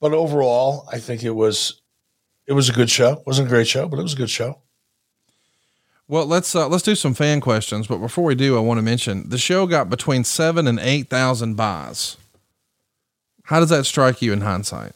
but 0.00 0.14
overall, 0.14 0.88
I 0.90 0.98
think 0.98 1.22
it 1.22 1.30
was 1.30 1.82
it 2.46 2.54
was 2.54 2.68
a 2.68 2.72
good 2.72 2.90
show. 2.90 3.12
It 3.12 3.26
wasn't 3.26 3.48
a 3.48 3.50
great 3.50 3.68
show, 3.68 3.86
but 3.86 3.98
it 3.98 4.02
was 4.02 4.14
a 4.14 4.16
good 4.16 4.30
show. 4.30 4.58
Well, 6.08 6.26
let's 6.26 6.56
uh, 6.56 6.68
let's 6.68 6.82
do 6.82 6.94
some 6.94 7.14
fan 7.14 7.40
questions. 7.40 7.86
But 7.86 7.98
before 7.98 8.24
we 8.24 8.34
do, 8.34 8.56
I 8.56 8.60
want 8.60 8.78
to 8.78 8.82
mention 8.82 9.28
the 9.28 9.38
show 9.38 9.66
got 9.66 9.90
between 9.90 10.24
seven 10.24 10.66
and 10.66 10.80
eight 10.80 11.08
thousand 11.08 11.54
buys. 11.54 12.16
How 13.44 13.60
does 13.60 13.68
that 13.68 13.84
strike 13.84 14.22
you 14.22 14.32
in 14.32 14.40
hindsight? 14.40 14.92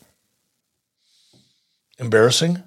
Embarrassing. 1.98 2.62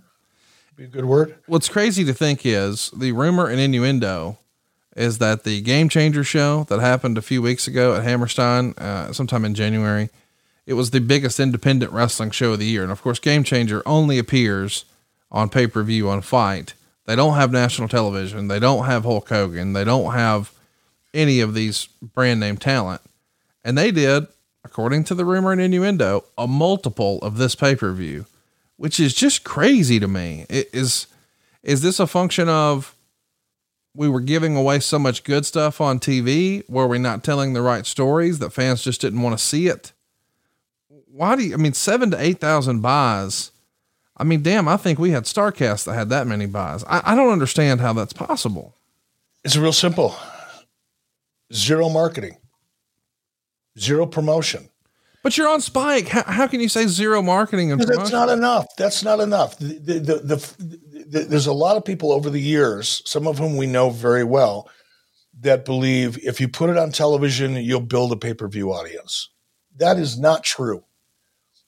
Be 0.76 0.84
a 0.84 0.88
good 0.88 1.06
word. 1.06 1.36
What's 1.48 1.70
crazy 1.70 2.06
to 2.06 2.14
think 2.14 2.46
is 2.46 2.92
the 2.92 3.12
rumor 3.12 3.48
and 3.48 3.60
innuendo 3.60 4.38
is 4.98 5.20
that 5.20 5.44
the 5.44 5.62
Game 5.62 5.90
Changer 5.90 6.24
show 6.24 6.66
that 6.66 6.80
happened 6.80 7.18
a 7.18 7.22
few 7.22 7.42
weeks 7.42 7.68
ago 7.68 7.96
at 7.96 8.04
Hammerstein, 8.04 8.74
uh, 8.78 9.14
sometime 9.14 9.46
in 9.46 9.54
January, 9.54 10.10
it 10.66 10.74
was 10.74 10.90
the 10.90 11.00
biggest 11.00 11.40
independent 11.40 11.92
wrestling 11.94 12.32
show 12.32 12.54
of 12.54 12.60
the 12.60 12.66
year. 12.66 12.84
And 12.84 12.92
of 12.92 13.02
course, 13.02 13.20
Game 13.20 13.44
Changer 13.44 13.84
only 13.86 14.18
appears 14.18 14.86
on 15.32 15.50
pay 15.50 15.68
per 15.68 15.84
view 15.84 16.10
on 16.10 16.22
FITE. 16.22 16.74
They 17.06 17.16
don't 17.16 17.36
have 17.36 17.52
national 17.52 17.88
television. 17.88 18.48
They 18.48 18.60
don't 18.60 18.86
have 18.86 19.04
Hulk 19.04 19.30
Hogan. 19.30 19.74
They 19.74 19.86
don't 19.86 20.14
have 20.14 20.52
any 21.14 21.40
of 21.40 21.54
these 21.54 21.88
brand 22.02 22.40
name 22.40 22.58
talent. 22.58 23.02
And 23.64 23.78
they 23.78 23.92
did, 23.92 24.28
according 24.66 25.06
to 25.06 25.16
the 25.16 25.26
rumor 25.26 25.52
and 25.52 25.62
innuendo, 25.62 26.26
a 26.38 26.48
multiple 26.48 27.20
of 27.20 27.38
this 27.38 27.56
pay 27.56 27.76
per 27.76 27.94
view, 27.94 28.26
which 28.78 29.00
is 29.00 29.14
just 29.14 29.44
crazy 29.44 30.00
to 30.00 30.08
me. 30.08 30.46
It 30.50 30.70
is, 30.74 31.08
is 31.62 31.82
this 31.82 32.00
a 32.00 32.08
function 32.08 32.50
of 32.50 32.96
we 33.98 34.08
were 34.08 34.22
giving 34.22 34.56
away 34.56 34.80
so 34.80 35.00
much 35.00 35.24
good 35.24 35.46
stuff 35.46 35.82
on 35.82 36.00
TV? 36.00 36.68
Were 36.70 36.88
we 36.88 37.00
not 37.00 37.24
telling 37.24 37.54
the 37.54 37.64
right 37.64 37.86
stories 37.86 38.40
that 38.40 38.52
fans 38.52 38.84
just 38.84 39.02
didn't 39.02 39.22
want 39.22 39.38
to 39.38 39.44
see 39.44 39.68
it? 39.68 39.92
Why 41.12 41.36
do 41.36 41.44
you, 41.44 41.56
I 41.56 41.58
mean, 41.58 41.74
seven 41.74 42.12
to 42.12 42.22
8,000 42.22 42.82
buys. 42.82 43.52
I 44.16 44.24
mean, 44.24 44.44
damn, 44.44 44.68
I 44.68 44.78
think 44.78 45.00
we 45.00 45.12
had 45.12 45.24
StarCast 45.24 45.86
that 45.86 45.96
had 45.96 46.10
that 46.10 46.28
many 46.28 46.46
buys. 46.46 46.84
I, 46.84 47.02
I 47.04 47.16
don't 47.16 47.32
understand 47.32 47.82
how 47.82 47.94
that's 47.94 48.14
possible. 48.14 48.76
It's 49.44 49.58
real 49.58 49.74
simple 49.74 50.16
zero 51.54 51.90
marketing, 51.90 52.38
zero 53.80 54.06
promotion. 54.06 54.70
But 55.24 55.38
you're 55.38 55.50
on 55.50 55.62
Spike. 55.62 56.08
How, 56.08 56.24
how 56.24 56.48
can 56.48 56.62
you 56.62 56.70
say 56.70 56.88
zero 56.88 57.22
marketing 57.22 57.72
and 57.72 57.82
That's 57.82 58.12
not 58.12 58.30
enough. 58.30 58.66
That's 58.78 59.04
not 59.04 59.20
enough. 59.20 59.58
The, 59.58 59.74
the, 59.76 60.00
the, 60.00 60.56
the, 61.06 61.20
there's 61.24 61.48
a 61.48 61.54
lot 61.54 61.76
of 61.76 61.84
people 61.84 62.12
over 62.12 62.30
the 62.30 62.40
years, 62.40 63.02
some 63.06 63.28
of 63.28 63.38
whom 63.38 63.58
we 63.58 63.66
know 63.66 63.90
very 63.90 64.24
well, 64.24 64.70
that 65.42 65.66
believe 65.66 66.18
if 66.26 66.40
you 66.42 66.48
put 66.48 66.70
it 66.70 66.78
on 66.78 66.92
television, 66.92 67.56
you'll 67.56 67.82
build 67.82 68.12
a 68.12 68.16
pay 68.16 68.34
per 68.34 68.48
view 68.48 68.72
audience. 68.72 69.30
That 69.78 69.98
is 69.98 70.18
not 70.18 70.44
true. 70.44 70.84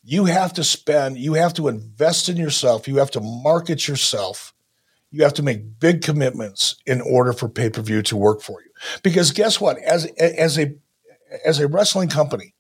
You 0.03 0.25
have 0.25 0.53
to 0.53 0.63
spend, 0.63 1.17
you 1.17 1.33
have 1.33 1.53
to 1.55 1.67
invest 1.67 2.29
in 2.29 2.37
yourself, 2.37 2.87
you 2.87 2.97
have 2.97 3.11
to 3.11 3.21
market 3.21 3.87
yourself, 3.87 4.53
you 5.11 5.23
have 5.23 5.33
to 5.35 5.43
make 5.43 5.79
big 5.79 6.01
commitments 6.01 6.75
in 6.85 7.01
order 7.01 7.33
for 7.33 7.49
pay 7.49 7.69
per 7.69 7.81
view 7.81 8.01
to 8.03 8.17
work 8.17 8.41
for 8.41 8.61
you. 8.61 8.69
Because 9.03 9.31
guess 9.31 9.59
what? 9.59 9.77
As, 9.79 10.05
as, 10.17 10.57
a, 10.57 10.73
as 11.45 11.59
a 11.59 11.67
wrestling 11.67 12.09
company, 12.09 12.55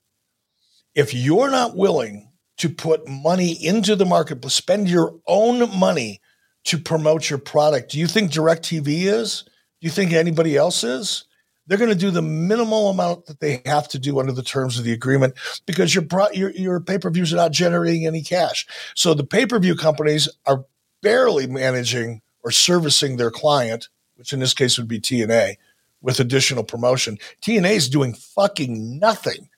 if 0.95 1.13
you're 1.13 1.51
not 1.51 1.75
willing 1.75 2.29
to 2.57 2.69
put 2.69 3.07
money 3.07 3.51
into 3.51 3.95
the 3.95 4.05
market, 4.05 4.43
spend 4.51 4.89
your 4.89 5.15
own 5.27 5.77
money 5.77 6.19
to 6.65 6.77
promote 6.77 7.29
your 7.29 7.39
product, 7.39 7.91
do 7.91 7.99
you 7.99 8.07
think 8.07 8.31
DirecTV 8.31 8.85
is? 9.05 9.43
Do 9.43 9.87
you 9.87 9.89
think 9.89 10.11
anybody 10.11 10.57
else 10.57 10.83
is? 10.83 11.23
They're 11.65 11.77
going 11.77 11.91
to 11.91 11.95
do 11.95 12.11
the 12.11 12.21
minimal 12.21 12.89
amount 12.89 13.27
that 13.27 13.39
they 13.39 13.61
have 13.65 13.87
to 13.89 13.99
do 13.99 14.19
under 14.19 14.31
the 14.31 14.43
terms 14.43 14.77
of 14.77 14.85
the 14.85 14.91
agreement 14.91 15.35
because 15.65 15.93
your 15.93 16.03
your, 16.33 16.49
your 16.51 16.79
pay 16.79 16.97
per 16.97 17.11
views 17.11 17.31
are 17.31 17.37
not 17.37 17.51
generating 17.51 18.07
any 18.07 18.23
cash. 18.23 18.65
So 18.95 19.13
the 19.13 19.23
pay 19.23 19.45
per 19.45 19.59
view 19.59 19.75
companies 19.75 20.27
are 20.47 20.65
barely 21.01 21.47
managing 21.47 22.21
or 22.43 22.51
servicing 22.51 23.17
their 23.17 23.31
client, 23.31 23.87
which 24.15 24.33
in 24.33 24.39
this 24.39 24.53
case 24.53 24.77
would 24.77 24.87
be 24.87 24.99
TNA, 24.99 25.55
with 26.01 26.19
additional 26.19 26.63
promotion. 26.63 27.17
TNA 27.41 27.71
is 27.71 27.89
doing 27.89 28.13
fucking 28.13 28.97
nothing 28.99 29.48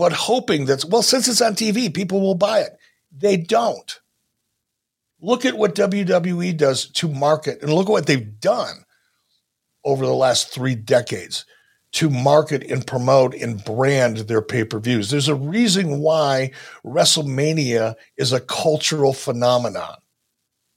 but 0.00 0.14
hoping 0.14 0.64
that, 0.64 0.82
well, 0.86 1.02
since 1.02 1.28
it's 1.28 1.42
on 1.42 1.54
TV, 1.54 1.92
people 1.92 2.22
will 2.22 2.34
buy 2.34 2.60
it. 2.60 2.74
They 3.14 3.36
don't. 3.36 4.00
Look 5.20 5.44
at 5.44 5.58
what 5.58 5.74
WWE 5.74 6.56
does 6.56 6.88
to 6.92 7.06
market 7.06 7.60
and 7.60 7.70
look 7.70 7.86
at 7.86 7.92
what 7.92 8.06
they've 8.06 8.40
done 8.40 8.86
over 9.84 10.06
the 10.06 10.14
last 10.14 10.54
three 10.54 10.74
decades 10.74 11.44
to 11.92 12.08
market 12.08 12.62
and 12.70 12.86
promote 12.86 13.34
and 13.34 13.62
brand 13.62 14.16
their 14.20 14.40
pay 14.40 14.64
per 14.64 14.80
views. 14.80 15.10
There's 15.10 15.28
a 15.28 15.34
reason 15.34 15.98
why 15.98 16.52
WrestleMania 16.82 17.94
is 18.16 18.32
a 18.32 18.40
cultural 18.40 19.12
phenomenon. 19.12 19.96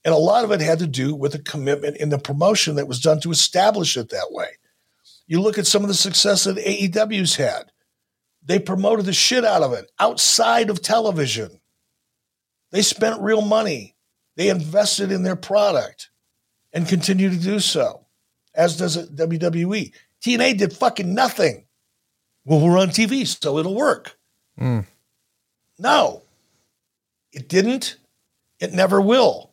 And 0.04 0.12
a 0.12 0.18
lot 0.18 0.44
of 0.44 0.50
it 0.50 0.60
had 0.60 0.80
to 0.80 0.86
do 0.86 1.14
with 1.14 1.32
the 1.32 1.38
commitment 1.38 1.96
in 1.96 2.10
the 2.10 2.18
promotion 2.18 2.74
that 2.74 2.88
was 2.88 3.00
done 3.00 3.20
to 3.20 3.30
establish 3.30 3.96
it 3.96 4.10
that 4.10 4.32
way. 4.32 4.48
You 5.26 5.40
look 5.40 5.56
at 5.56 5.66
some 5.66 5.80
of 5.80 5.88
the 5.88 5.94
success 5.94 6.44
that 6.44 6.58
AEW's 6.58 7.36
had. 7.36 7.70
They 8.44 8.58
promoted 8.58 9.06
the 9.06 9.12
shit 9.12 9.44
out 9.44 9.62
of 9.62 9.72
it 9.72 9.90
outside 9.98 10.70
of 10.70 10.82
television. 10.82 11.60
They 12.70 12.82
spent 12.82 13.22
real 13.22 13.40
money. 13.40 13.96
They 14.36 14.48
invested 14.48 15.12
in 15.12 15.22
their 15.22 15.36
product 15.36 16.10
and 16.72 16.88
continue 16.88 17.30
to 17.30 17.36
do 17.36 17.60
so, 17.60 18.06
as 18.54 18.76
does 18.76 19.10
WWE. 19.10 19.92
TNA 20.22 20.58
did 20.58 20.72
fucking 20.72 21.14
nothing. 21.14 21.66
Well, 22.44 22.60
we're 22.60 22.78
on 22.78 22.88
TV, 22.88 23.26
so 23.26 23.58
it'll 23.58 23.74
work. 23.74 24.18
Mm. 24.60 24.86
No, 25.78 26.22
it 27.32 27.48
didn't. 27.48 27.96
It 28.60 28.72
never 28.72 29.00
will. 29.00 29.52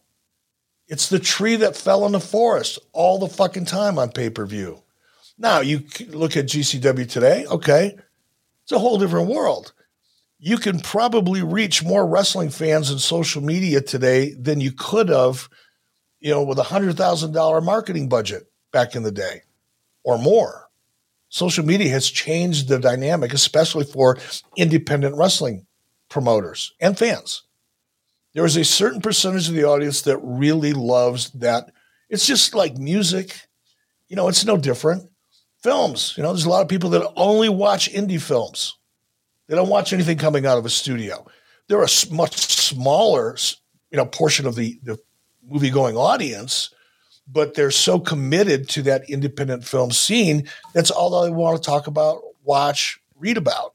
It's 0.87 1.07
the 1.07 1.19
tree 1.19 1.55
that 1.57 1.77
fell 1.77 2.05
in 2.05 2.11
the 2.11 2.19
forest 2.19 2.79
all 2.91 3.17
the 3.17 3.29
fucking 3.29 3.65
time 3.65 3.97
on 3.97 4.11
pay 4.11 4.29
per 4.29 4.45
view. 4.45 4.83
Now, 5.37 5.61
you 5.61 5.83
look 6.09 6.35
at 6.35 6.45
GCW 6.45 7.09
today, 7.09 7.45
okay, 7.45 7.97
it's 8.71 8.77
a 8.77 8.79
whole 8.79 8.97
different 8.97 9.27
world. 9.27 9.73
You 10.39 10.57
can 10.57 10.79
probably 10.79 11.43
reach 11.43 11.83
more 11.83 12.07
wrestling 12.07 12.49
fans 12.49 12.89
in 12.89 12.99
social 12.99 13.43
media 13.43 13.81
today 13.81 14.33
than 14.33 14.61
you 14.61 14.71
could 14.71 15.09
have, 15.09 15.49
you 16.21 16.31
know, 16.31 16.41
with 16.41 16.57
a 16.57 16.63
hundred 16.63 16.95
thousand 16.95 17.33
dollar 17.33 17.59
marketing 17.59 18.07
budget 18.07 18.49
back 18.71 18.95
in 18.95 19.03
the 19.03 19.11
day, 19.11 19.41
or 20.05 20.17
more. 20.17 20.69
Social 21.27 21.65
media 21.65 21.89
has 21.89 22.09
changed 22.09 22.69
the 22.69 22.79
dynamic, 22.79 23.33
especially 23.33 23.83
for 23.83 24.17
independent 24.55 25.17
wrestling 25.17 25.65
promoters 26.07 26.73
and 26.79 26.97
fans. 26.97 27.43
There 28.33 28.45
is 28.45 28.55
a 28.55 28.63
certain 28.63 29.01
percentage 29.01 29.49
of 29.49 29.55
the 29.55 29.65
audience 29.65 30.03
that 30.03 30.17
really 30.19 30.71
loves 30.71 31.29
that. 31.31 31.71
It's 32.09 32.25
just 32.25 32.55
like 32.55 32.77
music, 32.77 33.35
you 34.07 34.15
know, 34.15 34.29
it's 34.29 34.45
no 34.45 34.55
different 34.55 35.10
films. 35.61 36.13
You 36.17 36.23
know, 36.23 36.29
there's 36.33 36.45
a 36.45 36.49
lot 36.49 36.61
of 36.61 36.67
people 36.67 36.89
that 36.91 37.11
only 37.15 37.49
watch 37.49 37.91
indie 37.91 38.21
films. 38.21 38.77
They 39.47 39.55
don't 39.55 39.69
watch 39.69 39.93
anything 39.93 40.17
coming 40.17 40.45
out 40.45 40.57
of 40.57 40.65
a 40.65 40.69
studio. 40.69 41.25
They're 41.67 41.83
a 41.83 41.87
much 42.11 42.37
smaller, 42.37 43.37
you 43.91 43.97
know, 43.97 44.05
portion 44.05 44.45
of 44.45 44.55
the, 44.55 44.79
the 44.83 44.97
movie 45.43 45.69
going 45.69 45.97
audience, 45.97 46.73
but 47.27 47.53
they're 47.53 47.71
so 47.71 47.99
committed 47.99 48.69
to 48.69 48.81
that 48.83 49.09
independent 49.09 49.65
film 49.65 49.91
scene. 49.91 50.47
That's 50.73 50.91
all 50.91 51.21
they 51.21 51.29
want 51.29 51.61
to 51.61 51.65
talk 51.65 51.87
about, 51.87 52.21
watch, 52.43 52.99
read 53.17 53.37
about. 53.37 53.73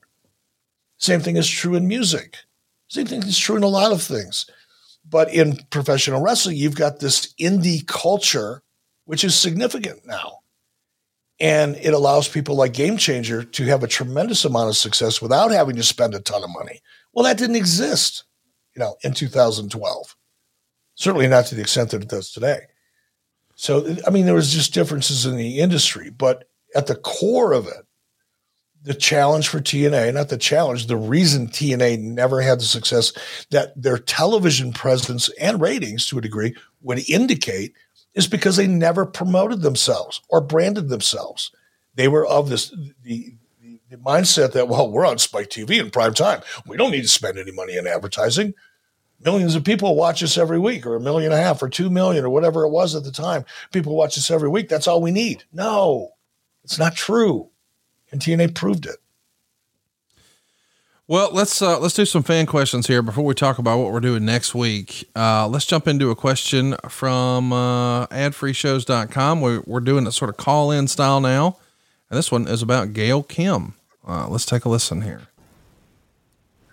Same 0.98 1.20
thing 1.20 1.36
is 1.36 1.48
true 1.48 1.74
in 1.74 1.86
music. 1.88 2.38
Same 2.88 3.06
thing 3.06 3.22
is 3.22 3.38
true 3.38 3.56
in 3.56 3.62
a 3.62 3.68
lot 3.68 3.92
of 3.92 4.02
things. 4.02 4.46
But 5.08 5.32
in 5.32 5.56
professional 5.70 6.22
wrestling, 6.22 6.56
you've 6.56 6.74
got 6.76 6.98
this 6.98 7.32
indie 7.34 7.86
culture, 7.86 8.62
which 9.04 9.24
is 9.24 9.34
significant 9.34 10.06
now. 10.06 10.40
And 11.38 11.76
it 11.76 11.92
allows 11.92 12.28
people 12.28 12.56
like 12.56 12.72
Game 12.72 12.96
Changer 12.96 13.44
to 13.44 13.64
have 13.64 13.82
a 13.82 13.88
tremendous 13.88 14.44
amount 14.44 14.70
of 14.70 14.76
success 14.76 15.20
without 15.20 15.50
having 15.50 15.76
to 15.76 15.82
spend 15.82 16.14
a 16.14 16.20
ton 16.20 16.42
of 16.42 16.50
money. 16.50 16.80
Well, 17.12 17.24
that 17.24 17.36
didn't 17.38 17.56
exist, 17.56 18.24
you 18.74 18.80
know, 18.80 18.96
in 19.02 19.12
2012. 19.12 20.16
Certainly 20.94 21.28
not 21.28 21.46
to 21.46 21.54
the 21.54 21.60
extent 21.60 21.90
that 21.90 22.02
it 22.02 22.08
does 22.08 22.30
today. 22.30 22.60
So, 23.54 23.96
I 24.06 24.10
mean, 24.10 24.24
there 24.24 24.34
was 24.34 24.52
just 24.52 24.74
differences 24.74 25.26
in 25.26 25.36
the 25.36 25.60
industry, 25.60 26.10
but 26.10 26.48
at 26.74 26.86
the 26.86 26.94
core 26.94 27.52
of 27.52 27.66
it, 27.66 27.86
the 28.82 28.94
challenge 28.94 29.48
for 29.48 29.60
TNA, 29.60 30.14
not 30.14 30.28
the 30.28 30.36
challenge, 30.38 30.86
the 30.86 30.96
reason 30.96 31.48
TNA 31.48 32.00
never 32.00 32.40
had 32.40 32.60
the 32.60 32.64
success 32.64 33.12
that 33.50 33.72
their 33.80 33.98
television 33.98 34.72
presence 34.72 35.28
and 35.40 35.60
ratings 35.60 36.06
to 36.06 36.18
a 36.18 36.20
degree 36.20 36.54
would 36.82 37.08
indicate 37.10 37.74
is 38.16 38.26
because 38.26 38.56
they 38.56 38.66
never 38.66 39.06
promoted 39.06 39.60
themselves 39.60 40.22
or 40.28 40.40
branded 40.40 40.88
themselves. 40.88 41.52
They 41.94 42.08
were 42.08 42.26
of 42.26 42.48
this 42.48 42.70
the, 42.70 43.36
the, 43.60 43.80
the 43.90 43.96
mindset 43.98 44.52
that 44.52 44.68
well, 44.68 44.90
we're 44.90 45.06
on 45.06 45.18
Spike 45.18 45.50
TV 45.50 45.78
in 45.78 45.90
prime 45.90 46.14
time. 46.14 46.40
We 46.66 46.76
don't 46.76 46.90
need 46.90 47.02
to 47.02 47.08
spend 47.08 47.38
any 47.38 47.52
money 47.52 47.76
in 47.76 47.86
advertising. 47.86 48.54
Millions 49.20 49.54
of 49.54 49.64
people 49.64 49.94
watch 49.94 50.22
us 50.22 50.36
every 50.36 50.58
week, 50.58 50.84
or 50.84 50.96
a 50.96 51.00
million 51.00 51.32
and 51.32 51.40
a 51.40 51.42
half, 51.42 51.62
or 51.62 51.68
two 51.68 51.88
million, 51.88 52.24
or 52.24 52.28
whatever 52.30 52.64
it 52.64 52.70
was 52.70 52.94
at 52.94 53.04
the 53.04 53.12
time. 53.12 53.44
People 53.72 53.96
watch 53.96 54.18
us 54.18 54.30
every 54.30 54.48
week. 54.48 54.68
That's 54.68 54.86
all 54.86 55.00
we 55.00 55.10
need. 55.10 55.44
No, 55.52 56.10
it's 56.64 56.78
not 56.78 56.96
true. 56.96 57.50
And 58.12 58.20
TNA 58.20 58.54
proved 58.54 58.86
it. 58.86 58.96
Well, 61.08 61.30
let's 61.32 61.62
uh, 61.62 61.78
let's 61.78 61.94
do 61.94 62.04
some 62.04 62.24
fan 62.24 62.46
questions 62.46 62.88
here 62.88 63.00
before 63.00 63.24
we 63.24 63.32
talk 63.32 63.58
about 63.60 63.78
what 63.78 63.92
we're 63.92 64.00
doing 64.00 64.24
next 64.24 64.56
week. 64.56 65.08
Uh, 65.14 65.46
let's 65.46 65.64
jump 65.64 65.86
into 65.86 66.10
a 66.10 66.16
question 66.16 66.74
from 66.88 67.52
uh, 67.52 68.08
adfreeshows.com. 68.08 69.40
We're, 69.40 69.62
we're 69.66 69.78
doing 69.78 70.08
a 70.08 70.12
sort 70.12 70.30
of 70.30 70.36
call 70.36 70.72
in 70.72 70.88
style 70.88 71.20
now. 71.20 71.58
And 72.10 72.18
this 72.18 72.32
one 72.32 72.48
is 72.48 72.60
about 72.60 72.92
Gail 72.92 73.22
Kim. 73.22 73.74
Uh, 74.04 74.26
let's 74.28 74.44
take 74.44 74.64
a 74.64 74.68
listen 74.68 75.02
here. 75.02 75.22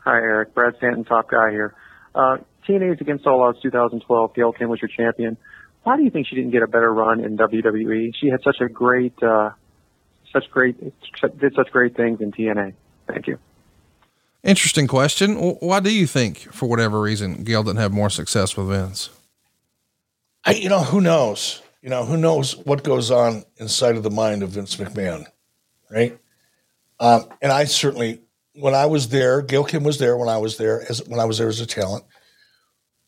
Hi, 0.04 0.18
Eric. 0.18 0.56
Brad 0.56 0.78
Stanton, 0.78 1.04
top 1.04 1.30
guy 1.30 1.52
here. 1.52 1.76
Uh, 2.16 2.38
TNA's 2.68 3.02
Against 3.02 3.28
All 3.28 3.40
Odds 3.44 3.62
2012. 3.62 4.34
Gail 4.34 4.52
Kim 4.52 4.68
was 4.68 4.82
your 4.82 4.90
champion. 4.90 5.38
why 5.84 5.96
do 5.96 6.04
you 6.04 6.10
think 6.10 6.26
she 6.26 6.36
didn't 6.36 6.52
get 6.52 6.64
a 6.64 6.68
better 6.68 6.92
run 6.92 7.24
in 7.24 7.38
WWE? 7.38 8.12
She 8.20 8.30
had 8.30 8.42
such 8.44 8.58
a 8.62 8.68
great, 8.68 9.14
uh, 9.22 9.52
such 10.32 10.50
great, 10.50 10.80
did 10.80 11.54
such 11.56 11.70
great 11.72 11.96
things 11.96 12.20
in 12.20 12.32
TNA. 12.32 12.74
Thank 13.08 13.28
you. 13.28 13.38
Interesting 14.44 14.88
question. 14.88 15.36
Why 15.36 15.80
do 15.80 15.94
you 15.94 16.06
think, 16.06 16.40
for 16.54 16.68
whatever 16.68 17.00
reason, 17.00 17.44
Gail 17.44 17.64
didn't 17.64 17.80
have 17.80 17.94
more 17.94 18.10
success 18.10 18.58
with 18.58 18.68
Vince? 18.68 19.10
I, 20.46 20.54
you 20.54 20.68
know, 20.68 20.82
who 20.82 21.00
knows? 21.00 21.62
You 21.82 21.90
know, 21.90 22.06
who 22.06 22.18
knows 22.18 22.58
what 22.58 22.84
goes 22.84 23.10
on 23.10 23.44
inside 23.58 23.96
of 23.96 24.04
the 24.04 24.10
mind 24.10 24.44
of 24.44 24.50
Vince 24.50 24.76
McMahon, 24.76 25.26
right? 25.90 26.18
Um, 27.00 27.26
and 27.42 27.52
I 27.52 27.66
certainly, 27.66 28.22
when 28.56 28.76
I 28.76 28.86
was 28.86 29.10
there, 29.10 29.42
Gail 29.42 29.64
Kim 29.64 29.84
was 29.84 29.98
there 29.98 30.18
when 30.18 30.30
I 30.30 30.38
was 30.38 30.58
there 30.58 30.84
as 30.90 31.06
when 31.08 31.20
I 31.20 31.26
was 31.26 31.38
there 31.38 31.48
as 31.48 31.62
a 31.62 31.66
talent 31.66 32.04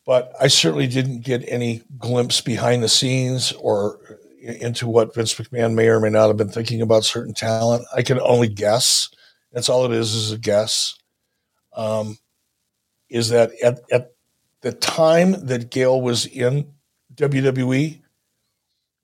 but 0.06 0.34
I 0.40 0.48
certainly 0.48 0.88
didn't 0.88 1.22
get 1.22 1.44
any 1.48 1.82
glimpse 1.98 2.40
behind 2.40 2.84
the 2.84 2.90
scenes 2.90 3.52
or 3.54 4.20
into 4.42 4.88
what 4.88 5.16
Vince 5.16 5.34
McMahon 5.34 5.74
may 5.74 5.88
or 5.88 6.00
may 6.00 6.10
not 6.10 6.28
have 6.28 6.38
been 6.38 6.50
thinking 6.50 6.82
about 6.82 7.04
certain 7.04 7.34
talent. 7.34 7.86
I 7.96 8.04
can 8.04 8.20
only 8.20 8.48
guess. 8.48 9.10
That's 9.52 9.70
all 9.70 9.86
it 9.86 9.92
is, 9.92 10.14
is 10.14 10.32
a 10.32 10.38
guess. 10.38 10.96
Um, 11.76 12.18
is 13.10 13.30
that 13.30 13.52
at, 13.62 13.80
at 13.92 14.14
the 14.62 14.72
time 14.72 15.48
that 15.48 15.70
Gail 15.70 16.02
was 16.02 16.26
in 16.26 16.74
WWE, 17.14 18.02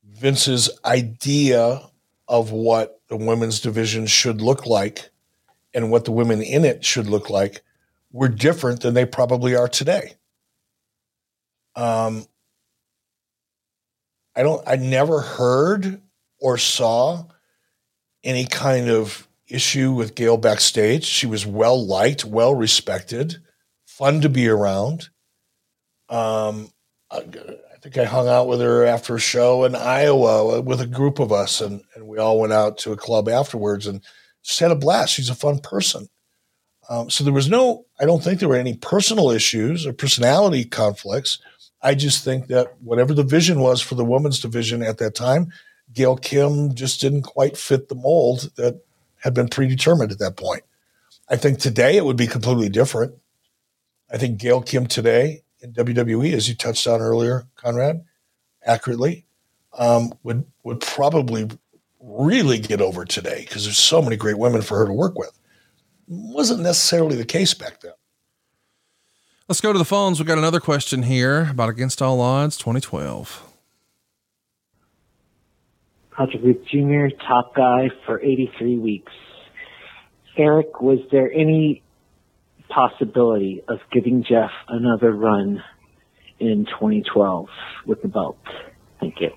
Vince's 0.03 0.69
idea 0.83 1.81
of 2.27 2.51
what 2.51 3.01
the 3.09 3.17
women's 3.17 3.59
division 3.59 4.07
should 4.07 4.41
look 4.41 4.65
like 4.65 5.09
and 5.73 5.91
what 5.91 6.05
the 6.05 6.11
women 6.11 6.41
in 6.41 6.65
it 6.65 6.83
should 6.83 7.07
look 7.07 7.29
like 7.29 7.61
were 8.11 8.27
different 8.27 8.81
than 8.81 8.93
they 8.93 9.05
probably 9.05 9.55
are 9.55 9.67
today. 9.67 10.13
Um, 11.75 12.25
I 14.35 14.43
don't. 14.43 14.65
I 14.67 14.75
never 14.75 15.21
heard 15.21 16.01
or 16.39 16.57
saw 16.57 17.25
any 18.23 18.45
kind 18.45 18.89
of 18.89 19.27
issue 19.51 19.91
with 19.91 20.15
Gail 20.15 20.37
backstage. 20.37 21.05
She 21.05 21.27
was 21.27 21.45
well 21.45 21.85
liked, 21.85 22.25
well 22.25 22.55
respected, 22.55 23.37
fun 23.85 24.21
to 24.21 24.29
be 24.29 24.47
around. 24.47 25.09
Um, 26.09 26.71
I, 27.09 27.21
think 27.81 27.97
I 27.97 28.05
hung 28.05 28.27
out 28.27 28.47
with 28.47 28.61
her 28.61 28.85
after 28.85 29.15
a 29.15 29.19
show 29.19 29.63
in 29.63 29.75
Iowa 29.75 30.61
with 30.61 30.81
a 30.81 30.87
group 30.87 31.19
of 31.19 31.31
us, 31.31 31.61
and, 31.61 31.81
and 31.95 32.07
we 32.07 32.19
all 32.19 32.39
went 32.39 32.53
out 32.53 32.77
to 32.79 32.91
a 32.91 32.97
club 32.97 33.27
afterwards 33.27 33.87
and 33.87 34.03
just 34.43 34.59
had 34.59 34.71
a 34.71 34.75
blast. 34.75 35.13
She's 35.13 35.29
a 35.29 35.35
fun 35.35 35.59
person. 35.59 36.07
Um, 36.89 37.09
so 37.09 37.23
there 37.23 37.33
was 37.33 37.49
no, 37.49 37.85
I 37.99 38.05
don't 38.05 38.23
think 38.23 38.39
there 38.39 38.49
were 38.49 38.55
any 38.55 38.75
personal 38.75 39.31
issues 39.31 39.87
or 39.87 39.93
personality 39.93 40.63
conflicts. 40.63 41.39
I 41.81 41.95
just 41.95 42.23
think 42.23 42.47
that 42.47 42.75
whatever 42.81 43.13
the 43.13 43.23
vision 43.23 43.59
was 43.59 43.81
for 43.81 43.95
the 43.95 44.05
women's 44.05 44.39
division 44.39 44.83
at 44.83 44.99
that 44.99 45.15
time, 45.15 45.51
Gail 45.91 46.17
Kim 46.17 46.75
just 46.75 47.01
didn't 47.01 47.23
quite 47.23 47.57
fit 47.57 47.89
the 47.89 47.95
mold 47.95 48.51
that 48.57 48.81
had 49.21 49.33
been 49.33 49.47
predetermined 49.47 50.11
at 50.11 50.19
that 50.19 50.37
point. 50.37 50.63
I 51.29 51.37
think 51.37 51.59
today 51.59 51.97
it 51.97 52.05
would 52.05 52.17
be 52.17 52.27
completely 52.27 52.69
different. 52.69 53.15
I 54.11 54.17
think 54.17 54.37
Gail 54.37 54.61
Kim 54.61 54.85
today 54.87 55.43
in 55.61 55.73
WWE, 55.73 56.33
as 56.33 56.49
you 56.49 56.55
touched 56.55 56.85
on 56.87 56.99
earlier, 56.99 57.47
Conrad, 57.55 58.03
accurately, 58.65 59.25
um, 59.73 60.13
would 60.23 60.45
would 60.63 60.81
probably 60.81 61.49
really 62.01 62.59
get 62.59 62.81
over 62.81 63.05
today 63.05 63.45
because 63.47 63.63
there's 63.63 63.77
so 63.77 64.01
many 64.01 64.17
great 64.17 64.37
women 64.37 64.61
for 64.61 64.77
her 64.79 64.85
to 64.85 64.93
work 64.93 65.17
with. 65.17 65.37
Wasn't 66.07 66.59
necessarily 66.59 67.15
the 67.15 67.25
case 67.25 67.53
back 67.53 67.79
then. 67.79 67.93
Let's 69.47 69.61
go 69.61 69.71
to 69.71 69.79
the 69.79 69.85
phones. 69.85 70.19
We've 70.19 70.27
got 70.27 70.37
another 70.37 70.59
question 70.59 71.03
here 71.03 71.49
about 71.49 71.69
Against 71.69 72.01
All 72.01 72.19
Odds 72.21 72.57
2012. 72.57 73.50
Patrick 76.15 76.43
Booth 76.43 76.65
Jr., 76.69 77.15
top 77.25 77.55
guy 77.55 77.89
for 78.05 78.21
83 78.21 78.77
weeks. 78.77 79.11
Eric, 80.37 80.81
was 80.81 80.99
there 81.11 81.31
any 81.31 81.81
possibility 82.69 83.63
of 83.67 83.79
giving 83.91 84.23
Jeff 84.23 84.51
another 84.67 85.11
run 85.11 85.63
in 86.39 86.65
2012 86.65 87.47
with 87.85 88.01
the 88.01 88.07
belt? 88.07 88.37
Thank 88.99 89.19
you. 89.19 89.31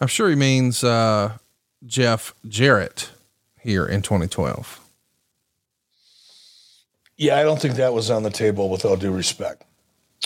I'm 0.00 0.08
sure 0.08 0.28
he 0.28 0.36
means 0.36 0.84
uh, 0.84 1.38
Jeff 1.84 2.34
Jarrett 2.46 3.10
here 3.60 3.86
in 3.86 4.02
2012. 4.02 4.80
Yeah, 7.16 7.38
I 7.38 7.44
don't 7.44 7.60
think 7.60 7.76
that 7.76 7.94
was 7.94 8.10
on 8.10 8.22
the 8.22 8.30
table 8.30 8.68
with 8.68 8.84
all 8.84 8.96
due 8.96 9.10
respect. 9.10 9.64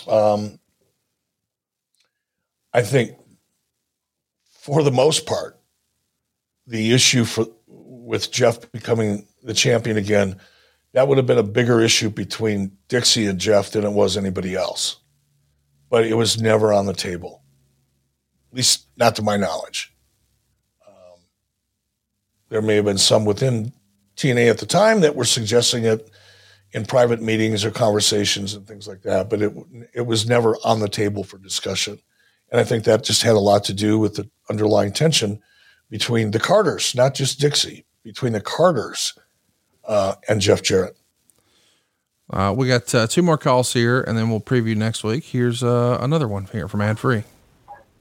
Um, 0.09 0.59
I 2.73 2.83
think 2.83 3.17
for 4.73 4.83
the 4.83 4.93
most 4.93 5.27
part, 5.27 5.59
the 6.67 6.93
issue 6.93 7.25
for 7.25 7.47
with 7.67 8.31
Jeff 8.31 8.71
becoming 8.73 9.27
the 9.43 9.55
champion 9.55 9.97
again, 9.97 10.37
that 10.93 11.07
would 11.07 11.19
have 11.19 11.27
been 11.27 11.39
a 11.39 11.43
bigger 11.43 11.81
issue 11.81 12.11
between 12.11 12.77
Dixie 12.89 13.27
and 13.27 13.39
Jeff 13.39 13.71
than 13.71 13.85
it 13.85 13.93
was 13.93 14.17
anybody 14.17 14.57
else. 14.57 14.97
But 15.89 16.05
it 16.05 16.15
was 16.15 16.41
never 16.41 16.73
on 16.73 16.87
the 16.87 16.93
table, 16.93 17.43
at 18.51 18.57
least 18.57 18.87
not 18.97 19.17
to 19.17 19.23
my 19.23 19.37
knowledge. 19.37 19.93
Um, 20.87 21.21
there 22.49 22.63
may 22.63 22.77
have 22.77 22.85
been 22.85 22.99
some 22.99 23.25
within 23.25 23.73
TNA 24.17 24.51
at 24.51 24.59
the 24.59 24.67
time 24.67 25.01
that 25.01 25.17
were 25.17 25.25
suggesting 25.25 25.85
it 25.85 26.11
in 26.73 26.87
private 26.87 27.21
meetings 27.21 27.65
or 27.65 27.71
conversations 27.71 28.55
and 28.55 28.67
things 28.67 28.87
like 28.87 29.03
that, 29.03 29.29
but 29.29 29.43
it 29.43 29.53
it 29.93 30.07
was 30.07 30.29
never 30.29 30.57
on 30.65 30.79
the 30.79 30.89
table 30.89 31.25
for 31.25 31.39
discussion. 31.39 31.99
And 32.51 32.61
I 32.61 32.65
think 32.65 32.85
that 32.85 33.05
just 33.05 33.23
had 33.23 33.37
a 33.37 33.41
lot 33.41 33.65
to 33.65 33.75
do 33.75 33.99
with 33.99 34.17
the 34.17 34.29
underlying 34.49 34.93
tension 34.93 35.41
between 35.89 36.31
the 36.31 36.41
Carters, 36.41 36.95
not 36.95 37.15
just 37.15 37.41
Dixie, 37.41 37.85
between 38.03 38.33
the 38.33 38.41
Carters 38.41 39.15
uh, 39.85 40.15
and 40.29 40.41
Jeff 40.41 40.63
Jarrett. 40.63 40.97
Uh, 42.33 42.55
we 42.57 42.69
got 42.69 42.95
uh, 42.95 43.07
two 43.07 43.23
more 43.23 43.39
calls 43.39 43.73
here, 43.73 44.01
and 44.03 44.17
then 44.17 44.31
we'll 44.31 44.41
preview 44.41 44.77
next 44.77 45.03
week. 45.03 45.25
Here's 45.25 45.63
uh, 45.63 45.99
another 46.01 46.29
one 46.29 46.47
here 46.47 46.69
from 46.69 46.81
Ad 46.81 46.99
Free. 46.99 47.25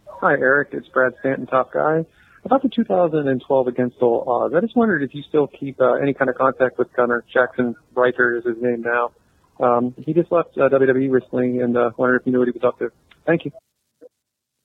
Hi, 0.07 0.33
Eric. 0.33 0.69
It's 0.73 0.87
Brad 0.87 1.13
Stanton, 1.19 1.47
top 1.47 1.73
guy. 1.73 2.05
About 2.45 2.61
the 2.61 2.69
2012 2.69 3.67
Against 3.67 3.97
All 4.01 4.23
Odds, 4.27 4.53
I 4.53 4.61
just 4.61 4.75
wondered 4.75 5.03
if 5.03 5.13
you 5.13 5.23
still 5.23 5.47
keep 5.47 5.81
uh, 5.81 5.93
any 5.93 6.13
kind 6.13 6.29
of 6.29 6.35
contact 6.35 6.77
with 6.77 6.93
Gunner. 6.93 7.23
Jackson 7.31 7.75
Ryker 7.95 8.37
is 8.37 8.45
his 8.45 8.55
name 8.61 8.81
now. 8.81 9.11
Um, 9.59 9.93
he 9.97 10.13
just 10.13 10.31
left 10.31 10.57
uh, 10.57 10.69
WWE 10.69 11.11
recently 11.11 11.59
and 11.59 11.75
uh, 11.75 11.91
wondered 11.97 12.21
if 12.21 12.25
you 12.25 12.31
knew 12.31 12.39
what 12.39 12.47
he 12.47 12.51
was 12.51 12.63
up 12.63 12.79
to. 12.79 12.91
Thank 13.25 13.45
you. 13.45 13.51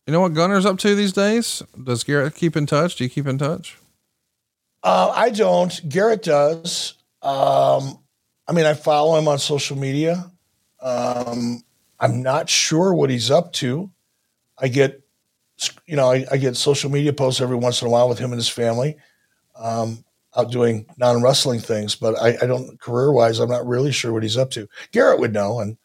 You 0.07 0.13
know 0.13 0.21
what 0.21 0.35
Gunner's 0.35 0.67
up 0.67 0.79
to 0.81 0.95
these 0.95 1.13
days? 1.13 1.63
Does 1.83 2.05
Garett 2.05 2.35
keep 2.35 2.57
in 2.57 2.67
touch? 2.67 2.97
Do 2.97 3.05
you 3.05 3.11
keep 3.11 3.27
in 3.27 3.39
touch? 3.39 3.79
Uh, 4.83 5.13
I 5.15 5.31
don't. 5.31 5.89
Garett 5.89 6.23
does. 6.23 6.95
Um, 7.23 7.99
I 8.47 8.53
mean, 8.53 8.67
I 8.67 8.75
follow 8.75 9.19
him 9.19 9.29
on 9.29 9.39
social 9.39 9.79
media. 9.79 10.31
Um, 10.81 11.63
I'm 11.99 12.23
not 12.23 12.51
sure 12.51 12.93
what 12.93 13.09
he's 13.09 13.31
up 13.31 13.53
to. 13.55 13.91
I 14.59 14.69
get 14.69 15.01
you 15.87 15.97
know, 15.97 16.11
I, 16.11 16.25
I, 16.31 16.37
get 16.37 16.57
social 16.57 16.91
media 16.91 17.13
posts 17.13 17.41
every 17.41 17.57
once 17.57 17.81
in 17.81 17.89
a 17.89 17.91
while 17.91 18.09
with 18.09 18.19
him 18.19 18.33
and 18.33 18.39
his 18.39 18.49
family 18.49 18.97
um, 19.57 20.05
out 20.37 20.51
doing 20.51 20.87
non 20.97 21.23
wrestling 21.23 21.61
things, 21.61 21.95
but 21.95 22.21
I, 22.21 22.37
I 22.43 22.47
don't 22.47 22.81
career 22.81 23.13
wise, 23.13 23.39
I'm 23.39 23.51
not 23.51 23.67
really 23.67 23.93
sure 23.93 24.13
what 24.13 24.23
he's 24.23 24.37
up 24.37 24.51
to. 24.53 24.69
Garett 24.93 25.21
would 25.21 25.33
know, 25.33 25.61
and 25.61 25.77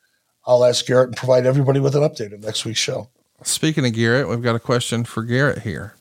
I'll 0.46 0.66
ask 0.66 0.86
Garett 0.86 1.10
and 1.10 1.18
provide 1.18 1.46
everybody 1.46 1.80
with 1.80 1.96
an 1.96 2.02
update 2.02 2.34
in 2.34 2.42
next 2.42 2.66
week's 2.66 2.80
show. 2.80 3.10
Speaking 3.44 3.86
of 3.86 3.94
Garett, 3.94 4.28
we've 4.28 4.42
got 4.42 4.56
a 4.56 4.60
question 4.60 5.04
for 5.06 5.24
Garett 5.24 5.60
here. 5.60 5.94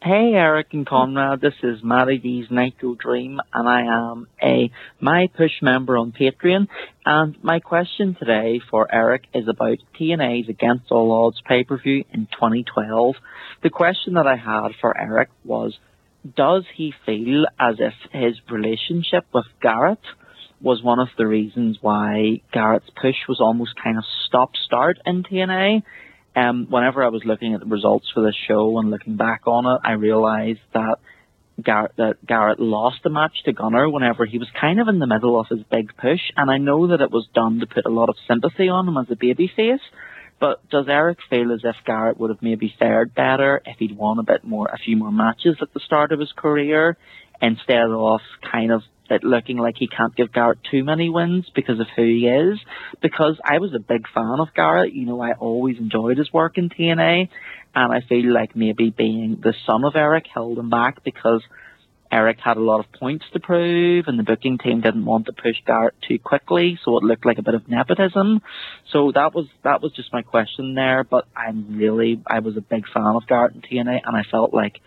Hey, 0.00 0.32
Eric 0.34 0.68
and 0.72 0.86
Conrad. 0.86 1.40
This 1.40 1.56
is 1.62 1.82
Matty 1.82 2.18
D's 2.18 2.46
Nitro 2.50 2.94
Dream, 2.94 3.40
and 3.52 3.68
I 3.68 3.82
am 3.82 4.28
a 4.40 4.70
My 5.00 5.28
Push 5.36 5.60
member 5.60 5.98
on 5.98 6.12
Patreon. 6.12 6.68
And 7.04 7.36
my 7.42 7.58
question 7.60 8.14
today 8.14 8.60
for 8.70 8.86
Eric 8.94 9.24
is 9.34 9.48
about 9.48 9.78
TNA's 9.98 10.48
Against 10.48 10.90
All 10.90 11.10
Odds 11.10 11.42
pay 11.44 11.64
per 11.64 11.76
view 11.76 12.04
in 12.12 12.26
2012. 12.32 13.16
The 13.62 13.70
question 13.70 14.14
that 14.14 14.26
I 14.26 14.36
had 14.36 14.68
for 14.80 14.96
Eric 14.96 15.30
was 15.44 15.76
Does 16.36 16.64
he 16.74 16.94
feel 17.04 17.46
as 17.58 17.76
if 17.80 17.94
his 18.12 18.40
relationship 18.48 19.26
with 19.34 19.46
Garett 19.60 19.98
was 20.60 20.82
one 20.82 20.98
of 20.98 21.08
the 21.16 21.26
reasons 21.26 21.78
why 21.80 22.42
Garett's 22.52 22.90
push 23.00 23.16
was 23.28 23.40
almost 23.40 23.72
kind 23.82 23.96
of 23.96 24.04
stop 24.26 24.50
start 24.56 24.98
in 25.06 25.22
TNA? 25.22 25.82
Um, 26.36 26.66
whenever 26.68 27.02
I 27.02 27.08
was 27.08 27.22
looking 27.24 27.54
at 27.54 27.60
the 27.60 27.66
results 27.66 28.06
for 28.12 28.22
this 28.22 28.36
show 28.46 28.78
and 28.78 28.90
looking 28.90 29.16
back 29.16 29.42
on 29.46 29.66
it, 29.66 29.80
I 29.84 29.92
realised 29.92 30.60
that 30.74 30.98
Garett, 31.62 31.92
that 31.96 32.24
Garett 32.24 32.60
lost 32.60 32.98
the 33.02 33.10
match 33.10 33.42
to 33.44 33.52
Gunner 33.52 33.88
whenever 33.88 34.24
he 34.24 34.38
was 34.38 34.48
kind 34.60 34.80
of 34.80 34.88
in 34.88 35.00
the 35.00 35.06
middle 35.06 35.38
of 35.38 35.48
his 35.48 35.60
big 35.70 35.96
push, 35.96 36.20
and 36.36 36.50
I 36.50 36.58
know 36.58 36.88
that 36.88 37.00
it 37.00 37.10
was 37.10 37.26
done 37.34 37.60
to 37.60 37.66
put 37.66 37.86
a 37.86 37.90
lot 37.90 38.08
of 38.08 38.16
sympathy 38.28 38.68
on 38.68 38.86
him 38.86 38.96
as 38.96 39.06
a 39.10 39.16
babyface. 39.16 39.80
But 40.40 40.68
does 40.70 40.86
Eric 40.88 41.18
feel 41.28 41.52
as 41.52 41.62
if 41.64 41.74
Garett 41.84 42.18
would 42.20 42.30
have 42.30 42.42
maybe 42.42 42.72
fared 42.78 43.12
better 43.12 43.60
if 43.66 43.78
he'd 43.78 43.96
won 43.96 44.20
a 44.20 44.22
bit 44.22 44.44
more, 44.44 44.68
a 44.68 44.78
few 44.78 44.96
more 44.96 45.10
matches 45.10 45.56
at 45.60 45.74
the 45.74 45.80
start 45.80 46.12
of 46.12 46.20
his 46.20 46.30
career, 46.36 46.96
instead 47.42 47.90
of 47.90 48.20
kind 48.52 48.70
of 48.70 48.82
it 49.10 49.24
looking 49.24 49.58
like 49.58 49.76
he 49.78 49.88
can't 49.88 50.14
give 50.14 50.32
Garett 50.32 50.58
too 50.70 50.84
many 50.84 51.08
wins 51.08 51.46
because 51.54 51.80
of 51.80 51.86
who 51.96 52.04
he 52.04 52.26
is. 52.26 52.58
Because 53.00 53.38
I 53.44 53.58
was 53.58 53.74
a 53.74 53.78
big 53.78 54.06
fan 54.14 54.36
of 54.38 54.54
Garett. 54.54 54.92
You 54.92 55.06
know, 55.06 55.20
I 55.20 55.32
always 55.32 55.78
enjoyed 55.78 56.18
his 56.18 56.32
work 56.32 56.58
in 56.58 56.68
TNA. 56.68 57.28
And 57.74 57.92
I 57.92 58.00
feel 58.08 58.32
like 58.32 58.56
maybe 58.56 58.90
being 58.90 59.38
the 59.42 59.54
son 59.66 59.84
of 59.84 59.94
Eric 59.94 60.26
held 60.32 60.58
him 60.58 60.70
back 60.70 61.04
because 61.04 61.42
Eric 62.10 62.38
had 62.42 62.56
a 62.56 62.60
lot 62.60 62.80
of 62.80 62.90
points 62.92 63.24
to 63.32 63.40
prove 63.40 64.06
and 64.06 64.18
the 64.18 64.22
booking 64.22 64.58
team 64.58 64.80
didn't 64.80 65.04
want 65.04 65.26
to 65.26 65.32
push 65.32 65.56
Garett 65.66 65.94
too 66.06 66.18
quickly, 66.18 66.78
so 66.82 66.96
it 66.96 67.04
looked 67.04 67.26
like 67.26 67.38
a 67.38 67.42
bit 67.42 67.54
of 67.54 67.68
nepotism. 67.68 68.40
So 68.92 69.12
that 69.12 69.34
was 69.34 69.46
that 69.62 69.82
was 69.82 69.92
just 69.92 70.12
my 70.12 70.22
question 70.22 70.74
there, 70.74 71.04
but 71.04 71.26
I'm 71.36 71.76
really 71.76 72.20
I 72.26 72.38
was 72.38 72.56
a 72.56 72.62
big 72.62 72.84
fan 72.92 73.14
of 73.14 73.26
Garett 73.26 73.54
in 73.54 73.60
TNA 73.60 74.00
and 74.04 74.16
I 74.16 74.22
felt 74.30 74.54
like 74.54 74.80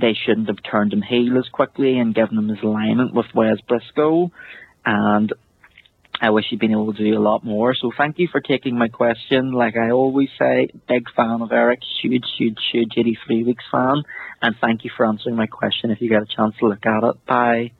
they 0.00 0.14
shouldn't 0.14 0.48
have 0.48 0.62
turned 0.62 0.92
him 0.92 1.02
heel 1.02 1.38
as 1.38 1.48
quickly 1.48 1.98
and 1.98 2.14
given 2.14 2.38
him 2.38 2.48
his 2.48 2.62
alignment 2.62 3.14
with 3.14 3.26
Wes 3.34 3.60
Briscoe. 3.66 4.30
And 4.84 5.32
I 6.20 6.30
wish 6.30 6.46
he'd 6.50 6.60
been 6.60 6.72
able 6.72 6.92
to 6.92 6.98
do 6.98 7.16
a 7.16 7.20
lot 7.20 7.44
more. 7.44 7.74
So 7.74 7.90
thank 7.96 8.18
you 8.18 8.28
for 8.30 8.40
taking 8.40 8.76
my 8.76 8.88
question. 8.88 9.52
Like 9.52 9.76
I 9.76 9.90
always 9.90 10.28
say, 10.38 10.68
big 10.86 11.04
fan 11.16 11.40
of 11.40 11.50
Eric, 11.50 11.80
huge, 12.02 12.26
huge, 12.36 12.58
huge 12.70 12.92
83 12.96 13.44
weeks 13.44 13.64
fan. 13.70 14.02
And 14.42 14.54
thank 14.60 14.84
you 14.84 14.90
for 14.96 15.06
answering 15.06 15.36
my 15.36 15.46
question 15.46 15.90
if 15.90 16.00
you 16.00 16.08
get 16.08 16.22
a 16.22 16.26
chance 16.26 16.54
to 16.58 16.68
look 16.68 16.84
at 16.84 17.04
it. 17.04 17.26
Bye. 17.26 17.72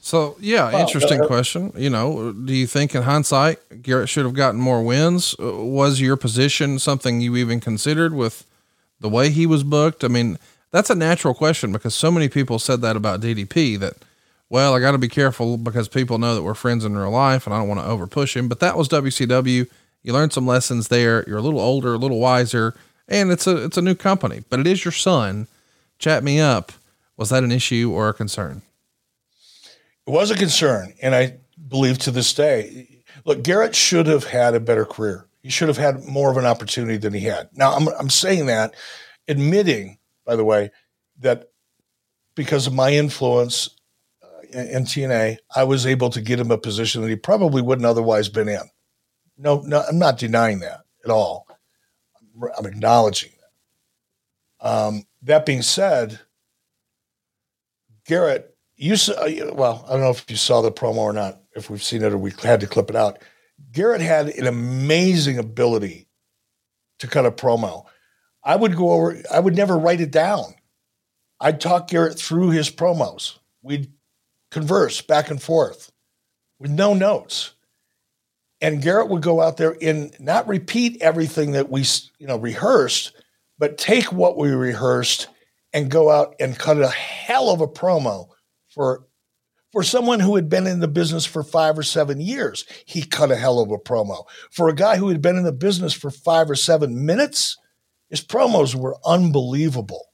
So 0.00 0.36
yeah, 0.40 0.72
well, 0.72 0.80
interesting 0.80 1.20
uh, 1.20 1.26
question. 1.26 1.72
You 1.76 1.90
know, 1.90 2.32
do 2.32 2.54
you 2.54 2.66
think 2.66 2.94
in 2.94 3.02
hindsight 3.02 3.82
Garett 3.82 4.08
should 4.08 4.24
have 4.24 4.34
gotten 4.34 4.60
more 4.60 4.82
wins? 4.82 5.34
Uh, 5.38 5.52
was 5.56 6.00
your 6.00 6.16
position 6.16 6.78
something 6.78 7.20
you 7.20 7.36
even 7.36 7.60
considered 7.60 8.14
with 8.14 8.47
the 9.00 9.08
way 9.08 9.30
he 9.30 9.46
was 9.46 9.62
booked? 9.62 10.04
I 10.04 10.08
mean, 10.08 10.38
that's 10.70 10.90
a 10.90 10.94
natural 10.94 11.34
question 11.34 11.72
because 11.72 11.94
so 11.94 12.10
many 12.10 12.28
people 12.28 12.58
said 12.58 12.80
that 12.82 12.96
about 12.96 13.20
DDP 13.20 13.78
that, 13.78 13.94
well, 14.48 14.74
I 14.74 14.80
got 14.80 14.92
to 14.92 14.98
be 14.98 15.08
careful 15.08 15.56
because 15.56 15.88
people 15.88 16.18
know 16.18 16.34
that 16.34 16.42
we're 16.42 16.54
friends 16.54 16.84
in 16.84 16.96
real 16.96 17.10
life 17.10 17.46
and 17.46 17.54
I 17.54 17.58
don't 17.58 17.68
want 17.68 17.80
to 17.80 17.86
over 17.86 18.06
push 18.06 18.36
him. 18.36 18.48
But 18.48 18.60
that 18.60 18.76
was 18.76 18.88
WCW. 18.88 19.68
You 20.02 20.12
learned 20.12 20.32
some 20.32 20.46
lessons 20.46 20.88
there. 20.88 21.24
You're 21.26 21.38
a 21.38 21.42
little 21.42 21.60
older, 21.60 21.94
a 21.94 21.98
little 21.98 22.20
wiser, 22.20 22.74
and 23.08 23.30
it's 23.30 23.46
a 23.46 23.64
it's 23.64 23.76
a 23.76 23.82
new 23.82 23.94
company. 23.94 24.44
But 24.48 24.60
it 24.60 24.66
is 24.66 24.84
your 24.84 24.92
son. 24.92 25.48
Chat 25.98 26.22
me 26.22 26.40
up. 26.40 26.72
Was 27.16 27.30
that 27.30 27.42
an 27.42 27.50
issue 27.50 27.90
or 27.92 28.08
a 28.08 28.14
concern? 28.14 28.62
It 30.06 30.10
was 30.10 30.30
a 30.30 30.36
concern, 30.36 30.94
and 31.02 31.14
I 31.14 31.34
believe 31.68 31.98
to 31.98 32.10
this 32.10 32.32
day. 32.32 32.88
Look, 33.24 33.42
Garett 33.42 33.74
should 33.74 34.06
have 34.06 34.24
had 34.24 34.54
a 34.54 34.60
better 34.60 34.86
career. 34.86 35.26
He 35.42 35.50
should 35.50 35.68
have 35.68 35.76
had 35.76 36.04
more 36.04 36.30
of 36.30 36.36
an 36.36 36.46
opportunity 36.46 36.96
than 36.96 37.12
he 37.12 37.20
had. 37.20 37.48
Now, 37.52 37.72
I'm, 37.72 37.88
I'm 37.88 38.10
saying 38.10 38.46
that, 38.46 38.74
admitting, 39.28 39.98
by 40.26 40.36
the 40.36 40.44
way, 40.44 40.70
that 41.20 41.48
because 42.34 42.66
of 42.66 42.72
my 42.72 42.92
influence 42.92 43.68
uh, 44.22 44.40
in, 44.52 44.68
in 44.68 44.82
TNA, 44.84 45.38
I 45.54 45.64
was 45.64 45.86
able 45.86 46.10
to 46.10 46.20
get 46.20 46.40
him 46.40 46.50
a 46.50 46.58
position 46.58 47.02
that 47.02 47.08
he 47.08 47.16
probably 47.16 47.62
wouldn't 47.62 47.86
otherwise 47.86 48.28
been 48.28 48.48
in. 48.48 48.62
No, 49.36 49.60
no, 49.60 49.84
I'm 49.88 49.98
not 49.98 50.18
denying 50.18 50.58
that 50.60 50.80
at 51.04 51.10
all. 51.10 51.46
I'm 52.56 52.66
acknowledging 52.66 53.30
that. 54.60 54.68
Um, 54.68 55.04
that 55.22 55.46
being 55.46 55.62
said, 55.62 56.18
Garett, 58.06 58.56
you 58.76 58.96
saw, 58.96 59.14
well, 59.52 59.84
I 59.86 59.92
don't 59.92 60.00
know 60.00 60.10
if 60.10 60.28
you 60.28 60.36
saw 60.36 60.62
the 60.62 60.72
promo 60.72 60.98
or 60.98 61.12
not, 61.12 61.40
if 61.54 61.70
we've 61.70 61.82
seen 61.82 62.02
it 62.02 62.12
or 62.12 62.18
we 62.18 62.32
had 62.42 62.60
to 62.60 62.66
clip 62.66 62.90
it 62.90 62.96
out. 62.96 63.18
Garett 63.78 64.00
had 64.00 64.30
an 64.30 64.48
amazing 64.48 65.38
ability 65.38 66.08
to 66.98 67.06
cut 67.06 67.24
a 67.24 67.30
promo. 67.30 67.84
I 68.42 68.56
would 68.56 68.74
go 68.74 68.90
over, 68.90 69.22
I 69.32 69.38
would 69.38 69.54
never 69.54 69.78
write 69.78 70.00
it 70.00 70.10
down. 70.10 70.56
I'd 71.38 71.60
talk 71.60 71.86
Garett 71.86 72.18
through 72.18 72.50
his 72.50 72.70
promos. 72.70 73.38
We'd 73.62 73.92
converse 74.50 75.00
back 75.00 75.30
and 75.30 75.40
forth 75.40 75.92
with 76.58 76.72
no 76.72 76.92
notes. 76.92 77.52
And 78.60 78.82
Garett 78.82 79.10
would 79.10 79.22
go 79.22 79.40
out 79.40 79.58
there 79.58 79.76
and 79.80 80.12
not 80.18 80.48
repeat 80.48 81.00
everything 81.00 81.52
that 81.52 81.70
we, 81.70 81.84
you 82.18 82.26
know, 82.26 82.36
rehearsed, 82.36 83.12
but 83.60 83.78
take 83.78 84.12
what 84.12 84.36
we 84.36 84.50
rehearsed 84.50 85.28
and 85.72 85.88
go 85.88 86.10
out 86.10 86.34
and 86.40 86.58
cut 86.58 86.82
a 86.82 86.88
hell 86.88 87.48
of 87.50 87.60
a 87.60 87.68
promo 87.68 88.26
for 88.74 89.06
for 89.78 89.84
someone 89.84 90.18
who 90.18 90.34
had 90.34 90.48
been 90.48 90.66
in 90.66 90.80
the 90.80 90.88
business 90.88 91.24
for 91.24 91.44
five 91.44 91.78
or 91.78 91.84
seven 91.84 92.20
years, 92.20 92.64
he 92.84 93.00
cut 93.00 93.30
a 93.30 93.36
hell 93.36 93.60
of 93.60 93.70
a 93.70 93.78
promo. 93.78 94.24
For 94.50 94.68
a 94.68 94.74
guy 94.74 94.96
who 94.96 95.06
had 95.06 95.22
been 95.22 95.36
in 95.36 95.44
the 95.44 95.52
business 95.52 95.92
for 95.92 96.10
five 96.10 96.50
or 96.50 96.56
seven 96.56 97.06
minutes, 97.06 97.56
his 98.10 98.20
promos 98.20 98.74
were 98.74 98.96
unbelievable. 99.06 100.06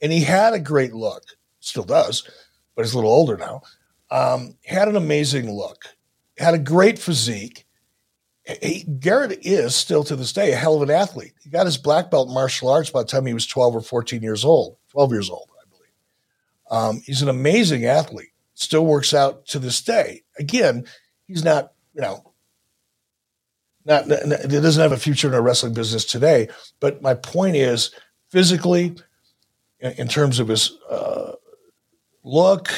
And 0.00 0.10
he 0.10 0.20
had 0.22 0.54
a 0.54 0.58
great 0.58 0.94
look, 0.94 1.22
still 1.58 1.82
does, 1.82 2.26
but 2.74 2.82
he's 2.82 2.94
a 2.94 2.96
little 2.96 3.12
older 3.12 3.36
now. 3.36 3.60
Um, 4.10 4.56
had 4.64 4.88
an 4.88 4.96
amazing 4.96 5.52
look, 5.52 5.84
had 6.38 6.54
a 6.54 6.58
great 6.58 6.98
physique. 6.98 7.66
He, 8.62 8.84
Garett 8.84 9.40
is 9.42 9.74
still 9.74 10.02
to 10.04 10.16
this 10.16 10.32
day 10.32 10.52
a 10.52 10.56
hell 10.56 10.76
of 10.76 10.88
an 10.88 10.96
athlete. 10.96 11.34
He 11.42 11.50
got 11.50 11.66
his 11.66 11.76
black 11.76 12.10
belt 12.10 12.30
martial 12.30 12.70
arts 12.70 12.88
by 12.88 13.02
the 13.02 13.08
time 13.08 13.26
he 13.26 13.34
was 13.34 13.46
12 13.46 13.76
or 13.76 13.82
14 13.82 14.22
years 14.22 14.46
old, 14.46 14.78
12 14.92 15.12
years 15.12 15.28
old, 15.28 15.50
I 15.60 15.68
believe. 15.68 15.92
Um, 16.70 17.02
he's 17.04 17.20
an 17.20 17.28
amazing 17.28 17.84
athlete 17.84 18.29
still 18.60 18.84
works 18.84 19.14
out 19.14 19.46
to 19.46 19.58
this 19.58 19.80
day. 19.80 20.22
Again, 20.38 20.86
he's 21.26 21.44
not, 21.44 21.72
you 21.94 22.02
know, 22.02 22.32
not, 23.84 24.06
not 24.06 24.22
it 24.22 24.48
doesn't 24.48 24.82
have 24.82 24.92
a 24.92 24.98
future 24.98 25.28
in 25.28 25.34
a 25.34 25.40
wrestling 25.40 25.72
business 25.72 26.04
today. 26.04 26.48
But 26.78 27.02
my 27.02 27.14
point 27.14 27.56
is, 27.56 27.90
physically, 28.28 28.96
in, 29.80 29.92
in 29.92 30.08
terms 30.08 30.38
of 30.38 30.48
his 30.48 30.76
uh, 30.88 31.32
look, 32.22 32.70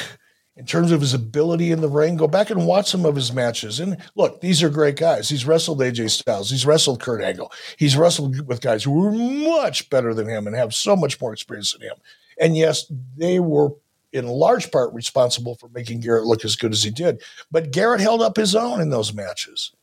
in 0.55 0.65
terms 0.65 0.91
of 0.91 1.01
his 1.01 1.13
ability 1.13 1.71
in 1.71 1.81
the 1.81 1.89
ring, 1.89 2.15
go 2.15 2.27
back 2.27 2.49
and 2.49 2.65
watch 2.65 2.89
some 2.89 3.05
of 3.05 3.15
his 3.15 3.33
matches. 3.33 3.79
And 3.79 3.97
look, 4.15 4.39
these 4.39 4.63
are 4.63 4.69
great 4.69 4.95
guys. 4.95 5.27
He's 5.27 5.45
wrestled 5.45 5.79
AJ 5.79 6.11
Styles. 6.11 6.49
He's 6.49 6.65
wrestled 6.65 7.01
Kurt 7.01 7.21
Angle. 7.21 7.51
He's 7.77 7.97
wrestled 7.97 8.47
with 8.47 8.61
guys 8.61 8.83
who 8.83 8.91
were 8.91 9.11
much 9.11 9.89
better 9.89 10.13
than 10.13 10.29
him 10.29 10.47
and 10.47 10.55
have 10.55 10.73
so 10.73 10.95
much 10.95 11.19
more 11.19 11.33
experience 11.33 11.73
than 11.73 11.81
him. 11.81 11.95
And 12.39 12.55
yes, 12.55 12.89
they 13.17 13.39
were 13.39 13.71
in 14.13 14.27
large 14.27 14.71
part 14.71 14.93
responsible 14.93 15.55
for 15.55 15.67
making 15.69 15.99
Garett 15.99 16.25
look 16.25 16.45
as 16.45 16.55
good 16.55 16.71
as 16.71 16.83
he 16.83 16.91
did. 16.91 17.21
But 17.51 17.71
Garett 17.71 17.99
held 17.99 18.21
up 18.21 18.37
his 18.37 18.55
own 18.55 18.79
in 18.79 18.91
those 18.91 19.13
matches. 19.13 19.73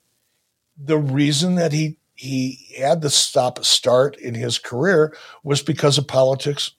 The 0.78 0.98
reason 0.98 1.56
that 1.56 1.72
he 1.72 1.98
he 2.14 2.74
had 2.78 3.00
the 3.00 3.10
stop 3.10 3.64
start 3.64 4.16
in 4.18 4.34
his 4.34 4.58
career 4.58 5.16
was 5.42 5.62
because 5.62 5.96
of 5.96 6.06
politics 6.06 6.72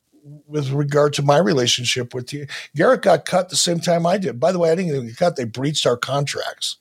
with 0.45 0.69
regard 0.69 1.13
to 1.13 1.23
my 1.23 1.37
relationship 1.39 2.13
with 2.13 2.31
you. 2.31 2.45
Garett 2.75 3.01
got 3.01 3.25
cut 3.25 3.49
the 3.49 3.55
same 3.55 3.79
time 3.79 4.05
I 4.05 4.19
did. 4.19 4.39
By 4.39 4.51
the 4.51 4.59
way, 4.59 4.71
I 4.71 4.75
didn't 4.75 5.07
get 5.07 5.17
cut. 5.17 5.35
They 5.35 5.45
breached 5.45 5.87
our 5.87 5.97
contracts. 5.97 6.77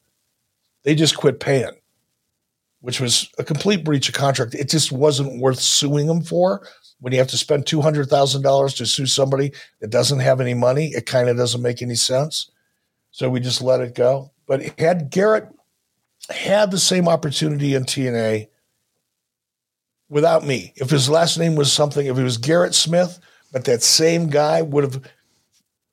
They 0.83 0.95
just 0.95 1.17
quit 1.17 1.41
paying, 1.41 1.73
which 2.81 3.01
was 3.01 3.31
a 3.39 3.45
complete 3.45 3.83
breach 3.83 4.09
of 4.09 4.15
contract. 4.15 4.55
It 4.55 4.69
just 4.69 4.93
wasn't 4.93 5.41
worth 5.41 5.59
suing 5.59 6.07
them 6.07 6.23
for 6.23 6.67
when 7.01 7.13
you 7.13 7.19
have 7.19 7.29
to 7.29 7.39
spend 7.39 7.67
two 7.67 7.81
hundred 7.81 8.09
thousand 8.09 8.43
dollars 8.43 8.75
to 8.75 8.87
sue 8.87 9.07
somebody 9.07 9.53
that 9.81 9.91
doesn't 9.91 10.21
have 10.21 10.41
any 10.41 10.55
money, 10.55 10.89
it 10.89 11.07
kind 11.07 11.29
of 11.29 11.37
doesn't 11.37 11.63
make 11.63 11.83
any 11.83 11.95
sense. 11.95 12.51
So 13.11 13.29
we 13.29 13.41
just 13.41 13.63
let 13.63 13.81
it 13.81 13.95
go. 13.95 14.31
But 14.47 14.79
had 14.79 15.11
Garett 15.11 15.49
had 16.29 16.71
the 16.71 16.79
same 16.79 17.09
opportunity 17.09 17.75
in 17.75 17.85
TNA 17.85 18.49
without 20.11 20.45
me, 20.45 20.73
if 20.77 20.91
his 20.91 21.09
last 21.09 21.39
name 21.39 21.55
was 21.55 21.73
something, 21.73 22.07
if 22.07 22.19
it 22.19 22.23
was 22.23 22.37
Garett 22.37 22.75
Smith, 22.75 23.19
but 23.53 23.65
that 23.65 23.83
same 23.83 24.29
guy 24.29 24.61
would 24.61 24.85
have 24.85 25.03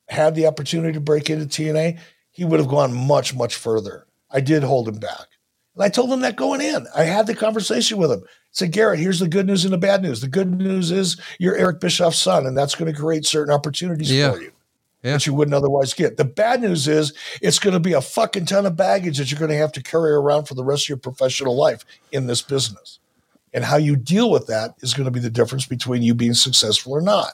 had 0.09 0.35
the 0.35 0.47
opportunity 0.47 0.93
to 0.93 0.99
break 0.99 1.29
into 1.29 1.45
TNA, 1.45 1.99
he 2.31 2.43
would 2.43 2.59
have 2.59 2.69
gone 2.69 2.93
much, 2.93 3.33
much 3.35 3.55
further. 3.55 4.07
I 4.29 4.41
did 4.41 4.63
hold 4.63 4.87
him 4.87 4.99
back. 4.99 5.27
And 5.77 5.85
I 5.85 5.89
told 5.89 6.11
him 6.11 6.21
that 6.21 6.35
going 6.35 6.59
in. 6.59 6.87
I 6.95 7.03
had 7.03 7.27
the 7.27 7.35
conversation 7.35 7.99
with 7.99 8.11
him. 8.11 8.23
I 8.25 8.29
said, 8.51 8.71
Garett, 8.71 8.99
here's 8.99 9.19
the 9.19 9.27
good 9.27 9.45
news 9.45 9.63
and 9.63 9.71
the 9.71 9.77
bad 9.77 10.01
news. 10.01 10.21
The 10.21 10.27
good 10.27 10.57
news 10.57 10.89
is 10.89 11.21
you're 11.37 11.55
Eric 11.55 11.79
Bischoff's 11.79 12.17
son, 12.17 12.47
and 12.47 12.57
that's 12.57 12.73
going 12.73 12.91
to 12.91 12.99
create 12.99 13.27
certain 13.27 13.53
opportunities 13.53 14.11
yeah. 14.11 14.31
for 14.31 14.41
you 14.41 14.51
yeah. 15.03 15.13
that 15.13 15.27
you 15.27 15.35
wouldn't 15.35 15.53
otherwise 15.53 15.93
get. 15.93 16.17
The 16.17 16.25
bad 16.25 16.61
news 16.61 16.87
is 16.87 17.13
it's 17.43 17.59
going 17.59 17.75
to 17.75 17.79
be 17.79 17.93
a 17.93 18.01
fucking 18.01 18.45
ton 18.45 18.65
of 18.65 18.75
baggage 18.75 19.19
that 19.19 19.29
you're 19.29 19.39
going 19.39 19.51
to 19.51 19.57
have 19.57 19.71
to 19.73 19.83
carry 19.83 20.11
around 20.11 20.45
for 20.45 20.55
the 20.55 20.63
rest 20.63 20.85
of 20.85 20.89
your 20.89 20.97
professional 20.97 21.55
life 21.55 21.85
in 22.11 22.25
this 22.25 22.41
business. 22.41 22.97
And 23.53 23.63
how 23.63 23.77
you 23.77 23.95
deal 23.95 24.31
with 24.31 24.47
that 24.47 24.75
is 24.81 24.95
going 24.95 25.05
to 25.05 25.11
be 25.11 25.19
the 25.19 25.29
difference 25.29 25.67
between 25.67 26.01
you 26.01 26.15
being 26.15 26.33
successful 26.33 26.93
or 26.93 27.01
not. 27.01 27.33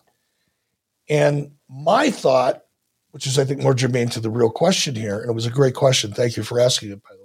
And 1.10 1.52
my 1.70 2.12
thought, 2.12 2.66
which 3.12 3.26
is 3.26 3.40
I 3.40 3.46
think 3.46 3.62
more 3.62 3.74
germane 3.74 4.10
to 4.10 4.20
the 4.20 4.30
real 4.30 4.50
question 4.50 4.96
here, 4.96 5.20
and 5.20 5.30
it 5.30 5.34
was 5.34 5.46
a 5.46 5.52
great 5.52 5.76
question. 5.76 6.12
Thank 6.12 6.36
you 6.36 6.44
for 6.44 6.60
asking 6.60 6.92
it, 6.92 7.02
by 7.04 7.10
the 7.12 7.18
way 7.18 7.23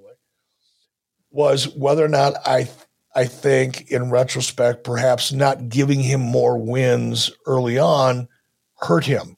was 1.31 1.69
whether 1.75 2.05
or 2.05 2.09
not 2.09 2.35
I 2.47 2.69
I 3.15 3.25
think 3.25 3.91
in 3.91 4.11
retrospect 4.11 4.85
perhaps 4.85 5.33
not 5.33 5.69
giving 5.69 6.01
him 6.01 6.21
more 6.21 6.57
wins 6.57 7.31
early 7.47 7.79
on 7.79 8.29
hurt 8.77 9.05
him. 9.05 9.37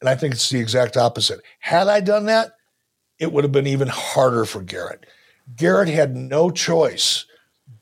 And 0.00 0.10
I 0.10 0.16
think 0.16 0.34
it's 0.34 0.50
the 0.50 0.58
exact 0.58 0.96
opposite. 0.96 1.40
Had 1.60 1.88
I 1.88 2.00
done 2.00 2.26
that, 2.26 2.52
it 3.18 3.32
would 3.32 3.44
have 3.44 3.52
been 3.52 3.66
even 3.66 3.88
harder 3.88 4.44
for 4.44 4.62
Garett. 4.62 5.06
Garett 5.54 5.88
had 5.88 6.16
no 6.16 6.50
choice 6.50 7.24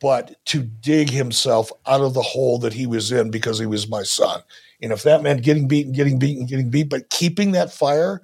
but 0.00 0.36
to 0.46 0.62
dig 0.62 1.10
himself 1.10 1.72
out 1.86 2.00
of 2.00 2.14
the 2.14 2.22
hole 2.22 2.58
that 2.58 2.72
he 2.72 2.86
was 2.86 3.10
in 3.10 3.30
because 3.30 3.58
he 3.58 3.66
was 3.66 3.88
my 3.88 4.02
son. 4.02 4.42
And 4.82 4.92
if 4.92 5.02
that 5.04 5.22
meant 5.22 5.42
getting 5.42 5.66
beaten, 5.66 5.92
getting 5.92 6.18
beaten, 6.18 6.46
getting 6.46 6.70
beat, 6.70 6.90
but 6.90 7.08
keeping 7.08 7.52
that 7.52 7.72
fire 7.72 8.20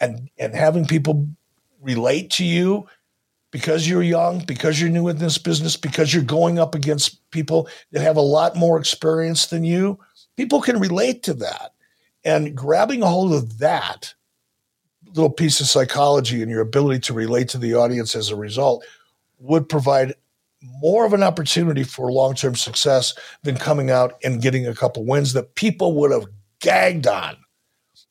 and 0.00 0.30
and 0.38 0.54
having 0.54 0.86
people 0.86 1.28
relate 1.80 2.30
to 2.30 2.44
you 2.44 2.86
because 3.54 3.88
you're 3.88 4.02
young, 4.02 4.40
because 4.40 4.80
you're 4.80 4.90
new 4.90 5.06
in 5.06 5.18
this 5.18 5.38
business, 5.38 5.76
because 5.76 6.12
you're 6.12 6.24
going 6.24 6.58
up 6.58 6.74
against 6.74 7.30
people 7.30 7.68
that 7.92 8.02
have 8.02 8.16
a 8.16 8.20
lot 8.20 8.56
more 8.56 8.80
experience 8.80 9.46
than 9.46 9.62
you, 9.62 9.96
people 10.36 10.60
can 10.60 10.80
relate 10.80 11.22
to 11.22 11.34
that. 11.34 11.72
And 12.24 12.56
grabbing 12.56 13.04
a 13.04 13.06
hold 13.06 13.32
of 13.32 13.60
that 13.60 14.12
little 15.06 15.30
piece 15.30 15.60
of 15.60 15.68
psychology 15.68 16.42
and 16.42 16.50
your 16.50 16.62
ability 16.62 16.98
to 17.02 17.12
relate 17.12 17.48
to 17.50 17.58
the 17.58 17.74
audience 17.74 18.16
as 18.16 18.28
a 18.28 18.34
result 18.34 18.84
would 19.38 19.68
provide 19.68 20.14
more 20.60 21.06
of 21.06 21.12
an 21.12 21.22
opportunity 21.22 21.84
for 21.84 22.10
long 22.10 22.34
term 22.34 22.56
success 22.56 23.14
than 23.44 23.56
coming 23.56 23.88
out 23.88 24.14
and 24.24 24.42
getting 24.42 24.66
a 24.66 24.74
couple 24.74 25.04
wins 25.04 25.32
that 25.32 25.54
people 25.54 25.94
would 25.94 26.10
have 26.10 26.26
gagged 26.58 27.06
on. 27.06 27.36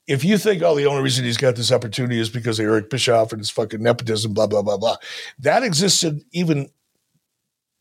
If 0.08 0.26
you 0.26 0.38
think, 0.38 0.62
oh, 0.64 0.76
the 0.76 0.86
only 0.86 1.02
reason 1.02 1.24
he's 1.24 1.38
got 1.38 1.56
this 1.56 1.72
opportunity 1.72 2.20
is 2.20 2.30
because 2.30 2.60
of 2.60 2.66
Eric 2.66 2.90
Bischoff 2.90 3.32
and 3.32 3.40
his 3.40 3.50
fucking 3.50 3.82
nepotism, 3.82 4.34
blah, 4.34 4.48
blah, 4.48 4.62
blah, 4.62 4.78
blah, 4.78 4.98
that 5.40 5.64
existed 5.64 6.24
even 6.34 6.70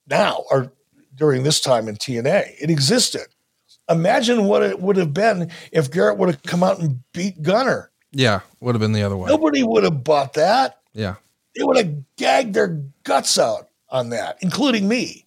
now 0.07 0.45
or 0.51 0.73
during 1.15 1.43
this 1.43 1.61
time 1.61 1.89
in 1.89 1.97
TNA. 1.97 2.55
It 2.61 2.71
existed. 2.71 3.27
Imagine 3.89 4.45
what 4.45 4.63
it 4.63 4.81
would 4.81 4.97
have 4.97 5.13
been 5.13 5.51
if 5.73 5.91
Garett 5.91 6.19
would 6.19 6.31
have 6.31 6.43
come 6.45 6.63
out 6.63 6.79
and 6.79 7.01
beat 7.13 7.43
Gunner. 7.43 7.91
Yeah, 8.13 8.41
would 8.61 8.75
have 8.75 8.81
been 8.81 8.93
the 8.93 9.03
other 9.03 9.17
way. 9.17 9.29
Nobody 9.29 9.63
would 9.63 9.85
have 9.85 10.05
bought 10.05 10.35
that. 10.35 10.81
Yeah. 10.93 11.17
They 11.57 11.65
would 11.65 11.77
have 11.77 12.17
gagged 12.17 12.55
their 12.55 12.83
guts 13.05 13.39
out 13.39 13.69
on 13.89 14.11
that, 14.11 14.39
including 14.41 14.87
me. 14.89 15.22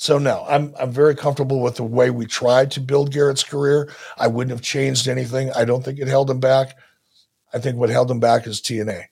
So 0.00 0.16
no, 0.16 0.46
I'm 0.48 0.72
I'm 0.78 0.92
very 0.92 1.16
comfortable 1.16 1.60
with 1.60 1.74
the 1.74 1.82
way 1.82 2.10
we 2.10 2.24
tried 2.24 2.70
to 2.70 2.80
build 2.80 3.12
Garett's 3.12 3.42
career. 3.42 3.92
I 4.16 4.28
wouldn't 4.28 4.52
have 4.52 4.62
changed 4.62 5.08
anything. 5.08 5.50
I 5.52 5.64
don't 5.64 5.84
think 5.84 5.98
it 5.98 6.06
held 6.06 6.30
him 6.30 6.38
back. 6.38 6.76
I 7.52 7.58
think 7.58 7.76
what 7.76 7.90
held 7.90 8.08
him 8.08 8.20
back 8.20 8.46
is 8.46 8.60
TNA. 8.60 9.06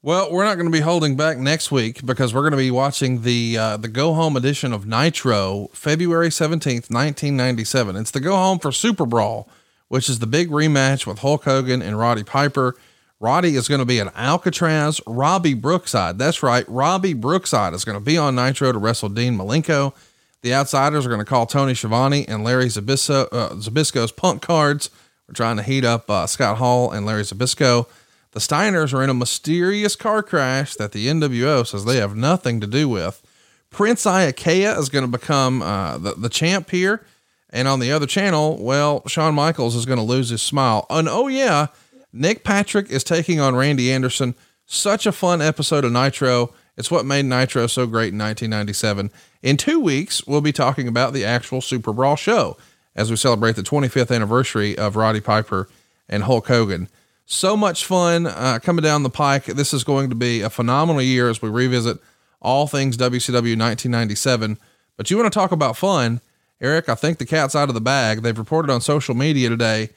Well, 0.00 0.30
we're 0.30 0.44
not 0.44 0.54
going 0.54 0.70
to 0.70 0.72
be 0.72 0.82
holding 0.84 1.16
back 1.16 1.38
next 1.38 1.72
week 1.72 2.06
because 2.06 2.32
we're 2.32 2.42
going 2.42 2.52
to 2.52 2.56
be 2.56 2.70
watching 2.70 3.22
the 3.22 3.58
uh, 3.58 3.76
the 3.78 3.88
go 3.88 4.14
home 4.14 4.36
edition 4.36 4.72
of 4.72 4.86
Nitro, 4.86 5.70
February 5.72 6.30
seventeenth, 6.30 6.88
nineteen 6.88 7.36
ninety 7.36 7.64
seven. 7.64 7.96
It's 7.96 8.12
the 8.12 8.20
go 8.20 8.36
home 8.36 8.60
for 8.60 8.70
Super 8.70 9.06
Brawl, 9.06 9.48
which 9.88 10.08
is 10.08 10.20
the 10.20 10.28
big 10.28 10.50
rematch 10.50 11.04
with 11.04 11.18
Hulk 11.18 11.42
Hogan 11.42 11.82
and 11.82 11.98
Roddy 11.98 12.22
Piper. 12.22 12.76
Roddy 13.18 13.56
is 13.56 13.68
going 13.68 13.78
to 13.78 13.86
be 13.86 14.00
at 14.00 14.14
Alcatraz. 14.14 15.00
Robbie 15.06 15.54
Brookside, 15.54 16.18
that's 16.18 16.42
right, 16.42 16.68
Robbie 16.68 17.14
Brookside 17.14 17.72
is 17.72 17.84
going 17.84 17.98
to 17.98 18.04
be 18.04 18.18
on 18.18 18.34
Nitro 18.34 18.72
to 18.72 18.78
wrestle 18.78 19.08
Dean 19.08 19.36
Malenko. 19.36 19.94
The 20.42 20.54
Outsiders 20.54 21.06
are 21.06 21.08
going 21.08 21.20
to 21.20 21.24
call 21.24 21.46
Tony 21.46 21.74
Schiavone 21.74 22.26
and 22.28 22.44
Larry 22.44 22.66
Zbyszko, 22.66 23.28
uh, 23.32 23.48
Zbyszko's 23.54 24.12
punk 24.12 24.42
cards. 24.42 24.90
We're 25.26 25.34
trying 25.34 25.56
to 25.56 25.62
heat 25.62 25.84
up 25.84 26.08
uh, 26.08 26.26
Scott 26.26 26.58
Hall 26.58 26.92
and 26.92 27.06
Larry 27.06 27.22
Zbyszko. 27.22 27.88
The 28.32 28.40
Steiners 28.40 28.92
are 28.92 29.02
in 29.02 29.10
a 29.10 29.14
mysterious 29.14 29.96
car 29.96 30.22
crash 30.22 30.74
that 30.74 30.92
the 30.92 31.06
NWO 31.06 31.66
says 31.66 31.84
they 31.84 31.96
have 31.96 32.14
nothing 32.14 32.60
to 32.60 32.66
do 32.66 32.88
with. 32.88 33.22
Prince 33.70 34.04
Iaukea 34.04 34.78
is 34.78 34.88
going 34.88 35.04
to 35.04 35.10
become 35.10 35.62
uh, 35.62 35.98
the, 35.98 36.12
the 36.12 36.28
champ 36.28 36.70
here. 36.70 37.04
And 37.50 37.66
on 37.66 37.80
the 37.80 37.90
other 37.92 38.06
channel, 38.06 38.62
well, 38.62 39.02
Shawn 39.08 39.34
Michaels 39.34 39.74
is 39.74 39.86
going 39.86 39.98
to 39.98 40.04
lose 40.04 40.28
his 40.28 40.42
smile. 40.42 40.86
And 40.90 41.08
oh, 41.08 41.28
yeah, 41.28 41.68
Nick 42.16 42.44
Patrick 42.44 42.90
is 42.90 43.04
taking 43.04 43.40
on 43.40 43.54
Randy 43.54 43.92
Anderson. 43.92 44.34
Such 44.64 45.06
a 45.06 45.12
fun 45.12 45.42
episode 45.42 45.84
of 45.84 45.92
Nitro. 45.92 46.52
It's 46.76 46.90
what 46.90 47.06
made 47.06 47.26
Nitro 47.26 47.66
so 47.66 47.86
great 47.86 48.12
in 48.12 48.18
1997. 48.18 49.10
In 49.42 49.56
two 49.56 49.78
weeks, 49.78 50.26
we'll 50.26 50.40
be 50.40 50.52
talking 50.52 50.88
about 50.88 51.12
the 51.12 51.24
actual 51.24 51.60
Super 51.60 51.92
Brawl 51.92 52.16
show 52.16 52.56
as 52.94 53.10
we 53.10 53.16
celebrate 53.16 53.56
the 53.56 53.62
25th 53.62 54.14
anniversary 54.14 54.76
of 54.76 54.96
Roddy 54.96 55.20
Piper 55.20 55.68
and 56.08 56.22
Hulk 56.22 56.48
Hogan. 56.48 56.88
So 57.26 57.56
much 57.56 57.84
fun 57.84 58.26
uh, 58.26 58.60
coming 58.62 58.82
down 58.82 59.02
the 59.02 59.10
pike. 59.10 59.44
This 59.44 59.74
is 59.74 59.84
going 59.84 60.10
to 60.10 60.16
be 60.16 60.40
a 60.40 60.50
phenomenal 60.50 61.02
year 61.02 61.28
as 61.28 61.42
we 61.42 61.48
revisit 61.48 61.98
all 62.40 62.66
things 62.66 62.96
WCW 62.96 63.58
1997. 63.58 64.58
But 64.96 65.10
you 65.10 65.16
want 65.16 65.32
to 65.32 65.38
talk 65.38 65.52
about 65.52 65.76
fun, 65.76 66.20
Eric? 66.60 66.88
I 66.88 66.94
think 66.94 67.18
the 67.18 67.26
cat's 67.26 67.54
out 67.54 67.68
of 67.68 67.74
the 67.74 67.80
bag. 67.80 68.22
They've 68.22 68.38
reported 68.38 68.72
on 68.72 68.80
social 68.80 69.14
media 69.14 69.48
today 69.48 69.90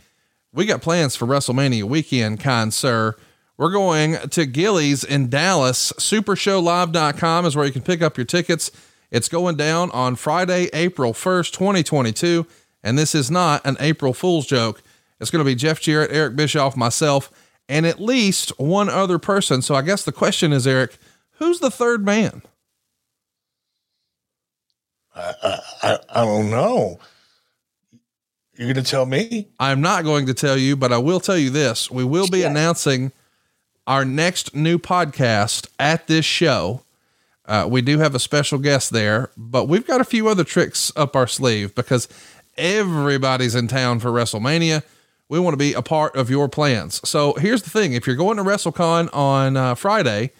we 0.53 0.65
got 0.65 0.81
plans 0.81 1.15
for 1.15 1.25
WrestleMania 1.25 1.83
weekend, 1.83 2.39
kind 2.39 2.73
sir. 2.73 3.15
We're 3.57 3.71
going 3.71 4.17
to 4.29 4.45
Gilley's 4.45 5.03
in 5.03 5.29
Dallas. 5.29 5.91
Supershowlive.com 5.93 7.45
is 7.45 7.55
where 7.55 7.65
you 7.65 7.71
can 7.71 7.81
pick 7.81 8.01
up 8.01 8.17
your 8.17 8.25
tickets. 8.25 8.71
It's 9.11 9.27
going 9.27 9.57
down 9.57 9.91
on 9.91 10.15
Friday, 10.15 10.69
April 10.71 11.13
1st, 11.13 11.51
2022. 11.51 12.47
And 12.83 12.97
this 12.97 13.13
is 13.13 13.29
not 13.29 13.65
an 13.65 13.75
April 13.79 14.13
Fool's 14.13 14.47
joke. 14.47 14.81
It's 15.19 15.29
going 15.29 15.43
to 15.43 15.49
be 15.49 15.55
Jeff 15.55 15.81
Jarrett, 15.81 16.11
Eric 16.11 16.35
Bischoff, 16.35 16.77
myself, 16.77 17.31
and 17.67 17.85
at 17.85 17.99
least 17.99 18.57
one 18.57 18.87
other 18.89 19.19
person. 19.19 19.61
So 19.61 19.75
I 19.75 19.81
guess 19.81 20.03
the 20.03 20.11
question 20.11 20.53
is, 20.53 20.65
Eric, 20.65 20.97
who's 21.33 21.59
the 21.59 21.71
third 21.71 22.05
man? 22.05 22.41
I, 25.13 25.59
I, 25.83 25.99
I 26.09 26.25
don't 26.25 26.49
know. 26.49 26.99
You're 28.59 28.73
going 28.73 28.83
to 28.83 28.91
tell 28.91 29.05
me? 29.05 29.47
I'm 29.57 29.79
not 29.79 30.03
going 30.03 30.25
to 30.25 30.33
tell 30.33 30.57
you, 30.57 30.75
but 30.75 30.91
I 30.91 30.97
will 30.97 31.21
tell 31.21 31.37
you 31.37 31.49
this. 31.49 31.89
We 31.89 32.03
will 32.03 32.27
be 32.27 32.39
yeah. 32.39 32.49
announcing 32.49 33.13
our 33.87 34.03
next 34.03 34.53
new 34.53 34.77
podcast 34.77 35.69
at 35.79 36.07
this 36.07 36.25
show. 36.25 36.81
Uh, 37.45 37.67
we 37.69 37.81
do 37.81 37.99
have 37.99 38.13
a 38.13 38.19
special 38.19 38.59
guest 38.59 38.91
there, 38.91 39.31
but 39.37 39.69
we've 39.69 39.87
got 39.87 40.01
a 40.01 40.03
few 40.03 40.27
other 40.27 40.43
tricks 40.43 40.91
up 40.97 41.15
our 41.15 41.25
sleeve 41.25 41.73
because 41.73 42.09
everybody's 42.57 43.55
in 43.55 43.69
town 43.69 44.01
for 44.01 44.09
WrestleMania. 44.09 44.83
We 45.29 45.39
want 45.39 45.53
to 45.53 45.57
be 45.57 45.71
a 45.71 45.81
part 45.81 46.17
of 46.17 46.29
your 46.29 46.49
plans. 46.49 46.99
So 47.07 47.35
here's 47.35 47.61
the 47.61 47.69
thing 47.69 47.93
if 47.93 48.05
you're 48.05 48.17
going 48.17 48.35
to 48.35 48.43
WrestleCon 48.43 49.07
on 49.15 49.55
uh, 49.55 49.75
Friday, 49.75 50.31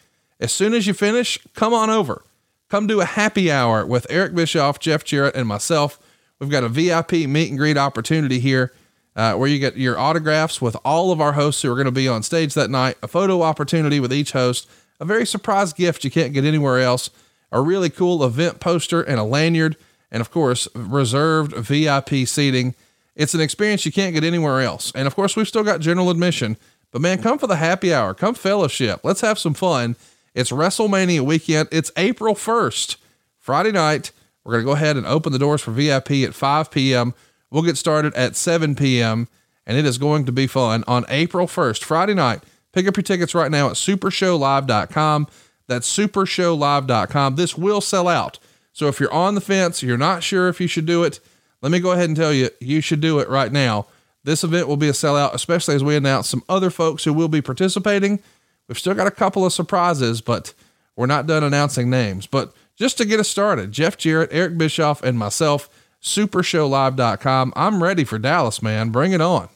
as 0.41 0.52
soon 0.52 0.74
as 0.74 0.86
you 0.88 0.94
finish, 0.94 1.40
come 1.54 1.74
on 1.74 1.90
over. 1.90 2.26
Come 2.68 2.86
do 2.86 3.00
a 3.00 3.06
happy 3.06 3.50
hour 3.50 3.86
with 3.86 4.06
Eric 4.10 4.36
Bischoff, 4.36 4.78
Jeff 4.78 5.06
Jarrett, 5.06 5.36
and 5.36 5.48
myself. 5.48 5.98
We've 6.40 6.49
got 6.49 6.64
a 6.64 6.70
VIP 6.70 7.11
meet 7.28 7.49
and 7.49 7.57
greet 7.57 7.78
opportunity 7.78 8.40
here 8.40 8.72
uh, 9.16 9.34
where 9.34 9.49
you 9.49 9.60
get 9.60 9.76
your 9.76 9.99
autographs 9.99 10.61
with 10.61 10.78
all 10.86 11.11
of 11.11 11.20
our 11.20 11.34
hosts 11.34 11.61
who 11.61 11.72
are 11.72 11.76
going 11.76 11.86
to 11.86 11.91
be 11.91 12.07
on 12.07 12.24
stage 12.24 12.53
that 12.53 12.70
night, 12.70 12.98
a 13.03 13.07
photo 13.07 13.41
opportunity 13.41 13.99
with 13.99 14.14
each 14.14 14.32
host, 14.32 14.68
a 15.02 15.06
very 15.06 15.26
surprise 15.26 15.74
gift 15.74 16.06
you 16.06 16.11
can't 16.11 16.34
get 16.34 16.45
anywhere 16.45 16.80
else, 16.80 17.10
a 17.52 17.61
really 17.61 17.90
cool 17.90 18.24
event 18.24 18.61
poster 18.61 19.02
and 19.02 19.20
a 19.20 19.24
lanyard, 19.24 19.76
and 20.11 20.22
of 20.22 20.32
course, 20.32 20.68
reserved 20.74 21.53
VIP 21.53 22.26
seating. 22.26 22.74
It's 23.16 23.34
an 23.34 23.41
experience 23.41 23.86
you 23.86 23.91
can't 23.91 24.14
get 24.14 24.24
anywhere 24.24 24.61
else. 24.61 24.94
And 24.95 25.07
of 25.07 25.16
course, 25.16 25.36
we've 25.36 25.48
still 25.48 25.64
got 25.64 25.82
general 25.82 26.10
admission, 26.10 26.56
but 26.91 27.02
man, 27.02 27.22
come 27.22 27.38
for 27.38 27.48
the 27.48 27.57
happy 27.57 27.94
hour, 27.94 28.14
come 28.14 28.34
fellowship. 28.34 29.02
Let's 29.03 29.22
have 29.22 29.38
some 29.38 29.53
fun. 29.53 29.98
It's 30.34 30.52
WrestleMania 30.52 31.22
weekend. 31.22 31.68
It's 31.72 31.91
April 31.98 32.36
1st, 32.36 32.95
Friday 33.40 33.74
night. 33.74 34.11
We're 34.44 34.53
going 34.53 34.64
to 34.64 34.68
go 34.68 34.76
ahead 34.76 34.98
and 34.98 35.06
open 35.06 35.32
the 35.32 35.40
doors 35.40 35.61
for 35.61 35.72
VIP 35.72 36.11
at 36.28 36.34
5 36.34 36.72
p.m. 36.72 37.14
We'll 37.52 37.64
get 37.64 37.78
started 37.78 38.14
at 38.16 38.36
7 38.36 38.76
p.m. 38.76 39.28
and 39.66 39.78
it 39.78 39.86
is 39.86 39.98
going 39.98 40.26
to 40.26 40.32
be 40.32 40.48
fun 40.48 40.84
on 40.88 41.06
April 41.10 41.48
1st, 41.48 41.84
Friday 41.84 42.14
night. 42.14 42.41
Pick 42.72 42.88
up 42.88 42.95
your 42.95 43.03
tickets 43.03 43.34
right 43.36 43.52
now 43.52 43.68
at 43.68 43.74
supershowlive.com. 43.74 45.28
That's 45.68 45.98
supershowlive.com. 45.98 47.36
This 47.36 47.57
will 47.57 47.82
sell 47.82 48.07
out. 48.07 48.40
So 48.72 48.88
if 48.88 48.99
you're 48.99 49.14
on 49.14 49.36
the 49.36 49.41
fence, 49.41 49.84
you're 49.84 49.98
not 49.98 50.24
sure 50.24 50.48
if 50.48 50.61
you 50.61 50.68
should 50.68 50.86
do 50.86 51.03
it, 51.03 51.20
let 51.61 51.72
me 51.72 51.80
go 51.80 51.91
ahead 51.91 52.07
and 52.07 52.16
tell 52.16 52.34
you, 52.34 52.49
you 52.60 52.82
should 52.82 53.02
do 53.02 53.20
it 53.20 53.28
right 53.28 53.52
now. 53.52 53.88
This 54.24 54.44
event 54.44 54.68
will 54.68 54.78
be 54.78 54.90
a 54.90 54.94
sellout, 54.94 55.34
especially 55.34 55.76
as 55.76 55.84
we 55.84 55.95
announce 55.95 56.30
some 56.30 56.44
other 56.48 56.70
folks 56.70 57.03
who 57.03 57.14
will 57.14 57.28
be 57.28 57.41
participating. 57.41 58.22
We've 58.68 58.80
still 58.80 58.94
got 58.94 59.07
a 59.07 59.11
couple 59.11 59.45
of 59.45 59.53
surprises, 59.53 60.22
but 60.22 60.53
we're 60.95 61.07
not 61.07 61.26
done 61.28 61.44
announcing 61.44 61.90
names. 61.90 62.28
But 62.28 62.53
just 62.80 62.97
to 62.97 63.06
get 63.06 63.19
us 63.19 63.27
started, 63.27 63.72
Jeff 63.72 63.97
Jarrett, 63.97 64.30
Eric 64.31 64.57
Bischoff, 64.57 65.03
and 65.03 65.19
myself, 65.19 65.69
supershowlive.com. 66.01 67.53
I'm 67.56 67.84
ready 67.84 68.06
for 68.06 68.18
Dallas, 68.18 68.61
man. 68.61 68.89
Bring 68.89 69.11
it 69.11 69.22
on. 69.22 69.49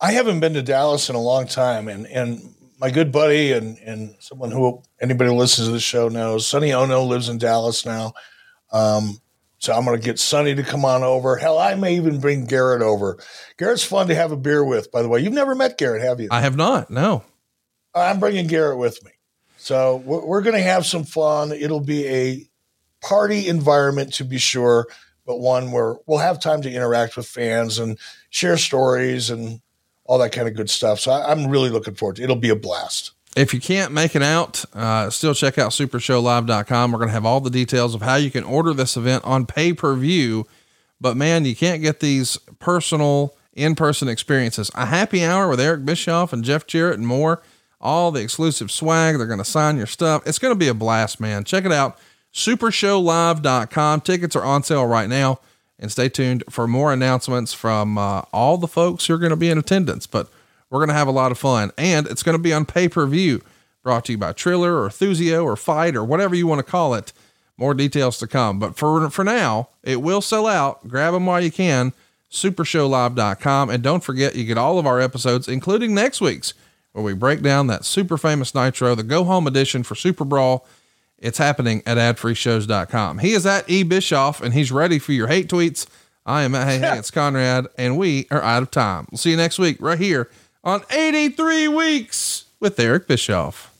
I 0.00 0.12
haven't 0.12 0.40
been 0.40 0.54
to 0.54 0.62
Dallas 0.62 1.08
in 1.08 1.16
a 1.16 1.20
long 1.20 1.46
time, 1.46 1.88
and 1.88 2.06
and 2.06 2.54
my 2.78 2.90
good 2.90 3.10
buddy 3.10 3.52
and 3.52 3.78
and 3.78 4.14
someone 4.20 4.50
who 4.50 4.82
anybody 5.00 5.30
who 5.30 5.36
listens 5.36 5.68
to 5.68 5.72
the 5.72 5.80
show 5.80 6.08
knows, 6.08 6.46
Sonny 6.46 6.72
Ono 6.72 7.02
lives 7.02 7.28
in 7.28 7.38
Dallas 7.38 7.84
now. 7.84 8.12
Um, 8.72 9.18
so 9.58 9.72
I'm 9.72 9.84
going 9.84 9.98
to 9.98 10.04
get 10.04 10.18
Sonny 10.18 10.54
to 10.54 10.62
come 10.62 10.84
on 10.84 11.02
over. 11.02 11.36
Hell, 11.36 11.58
I 11.58 11.74
may 11.74 11.96
even 11.96 12.20
bring 12.20 12.44
Garett 12.44 12.82
over. 12.82 13.18
Garett's 13.56 13.82
fun 13.82 14.08
to 14.08 14.14
have 14.14 14.30
a 14.30 14.36
beer 14.36 14.62
with, 14.62 14.92
by 14.92 15.00
the 15.00 15.08
way. 15.08 15.20
You've 15.20 15.32
never 15.32 15.54
met 15.54 15.78
Garett, 15.78 16.02
have 16.02 16.20
you? 16.20 16.28
I 16.30 16.42
have 16.42 16.56
not. 16.56 16.90
No. 16.90 17.24
I'm 17.94 18.20
bringing 18.20 18.46
Garett 18.46 18.78
with 18.78 19.02
me. 19.04 19.12
So 19.64 19.96
we're, 20.04 20.42
going 20.42 20.56
to 20.56 20.62
have 20.62 20.84
some 20.84 21.04
fun. 21.04 21.50
It'll 21.50 21.80
be 21.80 22.06
a 22.06 22.46
party 23.00 23.48
environment 23.48 24.12
to 24.14 24.24
be 24.24 24.36
sure, 24.36 24.86
but 25.24 25.38
one 25.38 25.72
where 25.72 25.96
we'll 26.06 26.18
have 26.18 26.38
time 26.38 26.60
to 26.62 26.70
interact 26.70 27.16
with 27.16 27.26
fans 27.26 27.78
and 27.78 27.98
share 28.28 28.58
stories 28.58 29.30
and 29.30 29.62
all 30.04 30.18
that 30.18 30.32
kind 30.32 30.48
of 30.48 30.54
good 30.54 30.68
stuff. 30.68 31.00
So 31.00 31.12
I, 31.12 31.32
am 31.32 31.46
really 31.46 31.70
looking 31.70 31.94
forward 31.94 32.16
to 32.16 32.22
it. 32.22 32.24
It'll 32.24 32.36
be 32.36 32.50
a 32.50 32.56
blast. 32.56 33.12
If 33.36 33.54
you 33.54 33.60
can't 33.60 33.90
make 33.90 34.14
it 34.14 34.22
out, 34.22 34.64
uh, 34.74 35.08
still 35.08 35.34
check 35.34 35.56
out 35.56 35.70
supershowlive.com. 35.70 36.92
We're 36.92 36.98
going 36.98 37.08
to 37.08 37.14
have 37.14 37.24
all 37.24 37.40
the 37.40 37.48
details 37.48 37.94
of 37.94 38.02
how 38.02 38.16
you 38.16 38.30
can 38.30 38.44
order 38.44 38.74
this 38.74 38.98
event 38.98 39.24
on 39.24 39.46
pay 39.46 39.72
per 39.72 39.94
view. 39.94 40.46
But 41.00 41.16
man, 41.16 41.46
you 41.46 41.56
can't 41.56 41.80
get 41.80 42.00
these 42.00 42.36
personal, 42.58 43.34
in 43.54 43.74
person 43.74 44.08
experiences. 44.08 44.70
A 44.74 44.86
happy 44.86 45.24
hour 45.24 45.48
with 45.48 45.60
Eric 45.60 45.84
Bischoff 45.84 46.32
and 46.32 46.44
Jeff 46.44 46.66
Jarrett 46.66 46.98
and 46.98 47.06
more. 47.06 47.42
All 47.84 48.10
the 48.10 48.22
exclusive 48.22 48.70
swag. 48.70 49.18
They're 49.18 49.26
going 49.26 49.38
to 49.38 49.44
sign 49.44 49.76
your 49.76 49.86
stuff. 49.86 50.26
It's 50.26 50.38
going 50.38 50.52
to 50.52 50.58
be 50.58 50.68
a 50.68 50.74
blast, 50.74 51.20
man. 51.20 51.44
Check 51.44 51.64
it 51.64 51.72
out. 51.72 51.98
Supershowlive.com. 52.32 54.00
Tickets 54.00 54.34
are 54.34 54.42
on 54.42 54.62
sale 54.62 54.86
right 54.86 55.08
now. 55.08 55.38
And 55.78 55.92
stay 55.92 56.08
tuned 56.08 56.44
for 56.48 56.66
more 56.66 56.92
announcements 56.92 57.52
from 57.52 57.98
uh, 57.98 58.22
all 58.32 58.56
the 58.56 58.66
folks 58.68 59.06
who 59.06 59.14
are 59.14 59.18
going 59.18 59.30
to 59.30 59.36
be 59.36 59.50
in 59.50 59.58
attendance. 59.58 60.06
But 60.06 60.28
we're 60.70 60.78
going 60.78 60.88
to 60.88 60.94
have 60.94 61.08
a 61.08 61.12
lot 61.12 61.30
of 61.30 61.38
fun. 61.38 61.72
And 61.76 62.06
it's 62.06 62.22
going 62.22 62.36
to 62.36 62.42
be 62.42 62.52
on 62.52 62.64
pay 62.64 62.88
per 62.88 63.06
view, 63.06 63.42
brought 63.82 64.06
to 64.06 64.12
you 64.12 64.18
by 64.18 64.32
Triller 64.32 64.82
or 64.82 64.88
Thuzio 64.88 65.44
or 65.44 65.56
FITE 65.56 65.94
or 65.94 66.04
whatever 66.04 66.34
you 66.34 66.46
want 66.46 66.60
to 66.60 66.70
call 66.70 66.94
it. 66.94 67.12
More 67.56 67.74
details 67.74 68.18
to 68.18 68.26
come. 68.26 68.58
But 68.58 68.76
for, 68.76 69.10
for 69.10 69.24
now, 69.24 69.68
it 69.82 70.00
will 70.00 70.20
sell 70.20 70.46
out. 70.46 70.88
Grab 70.88 71.12
them 71.12 71.26
while 71.26 71.40
you 71.40 71.52
can. 71.52 71.92
Supershowlive.com. 72.30 73.70
And 73.70 73.82
don't 73.82 74.02
forget, 74.02 74.34
you 74.34 74.44
get 74.44 74.58
all 74.58 74.78
of 74.78 74.86
our 74.86 75.00
episodes, 75.00 75.48
including 75.48 75.94
next 75.94 76.20
week's, 76.20 76.54
where 76.94 77.04
we 77.04 77.12
break 77.12 77.42
down 77.42 77.66
that 77.66 77.84
super 77.84 78.16
famous 78.16 78.54
Nitro, 78.54 78.94
the 78.94 79.02
go 79.02 79.24
home 79.24 79.46
edition 79.46 79.82
for 79.82 79.96
Super 79.96 80.24
Brawl. 80.24 80.66
It's 81.18 81.38
happening 81.38 81.82
at 81.84 81.98
adfreeshows.com. 81.98 83.18
He 83.18 83.32
is 83.32 83.44
at 83.44 83.68
E 83.68 83.82
Bischoff 83.82 84.40
and 84.40 84.54
he's 84.54 84.70
ready 84.70 84.98
for 84.98 85.12
your 85.12 85.26
hate 85.26 85.48
tweets. 85.48 85.86
I 86.24 86.42
am 86.42 86.54
at 86.54 86.68
Hey 86.68 86.78
Hey, 86.78 86.96
it's 86.98 87.10
Conrad, 87.10 87.66
and 87.76 87.98
we 87.98 88.26
are 88.30 88.40
out 88.40 88.62
of 88.62 88.70
time. 88.70 89.06
We'll 89.10 89.18
see 89.18 89.32
you 89.32 89.36
next 89.36 89.58
week 89.58 89.76
right 89.80 89.98
here 89.98 90.30
on 90.62 90.82
83 90.88 91.68
Weeks 91.68 92.44
with 92.60 92.78
Eric 92.78 93.08
Bischoff. 93.08 93.72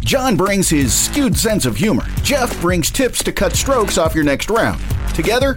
John 0.00 0.36
brings 0.36 0.68
his 0.68 0.92
skewed 0.92 1.36
sense 1.36 1.64
of 1.64 1.76
humor. 1.76 2.04
Jeff 2.22 2.60
brings 2.60 2.90
tips 2.90 3.22
to 3.24 3.32
cut 3.32 3.54
strokes 3.54 3.96
off 3.96 4.14
your 4.14 4.24
next 4.24 4.50
round. 4.50 4.80
Together, 5.14 5.56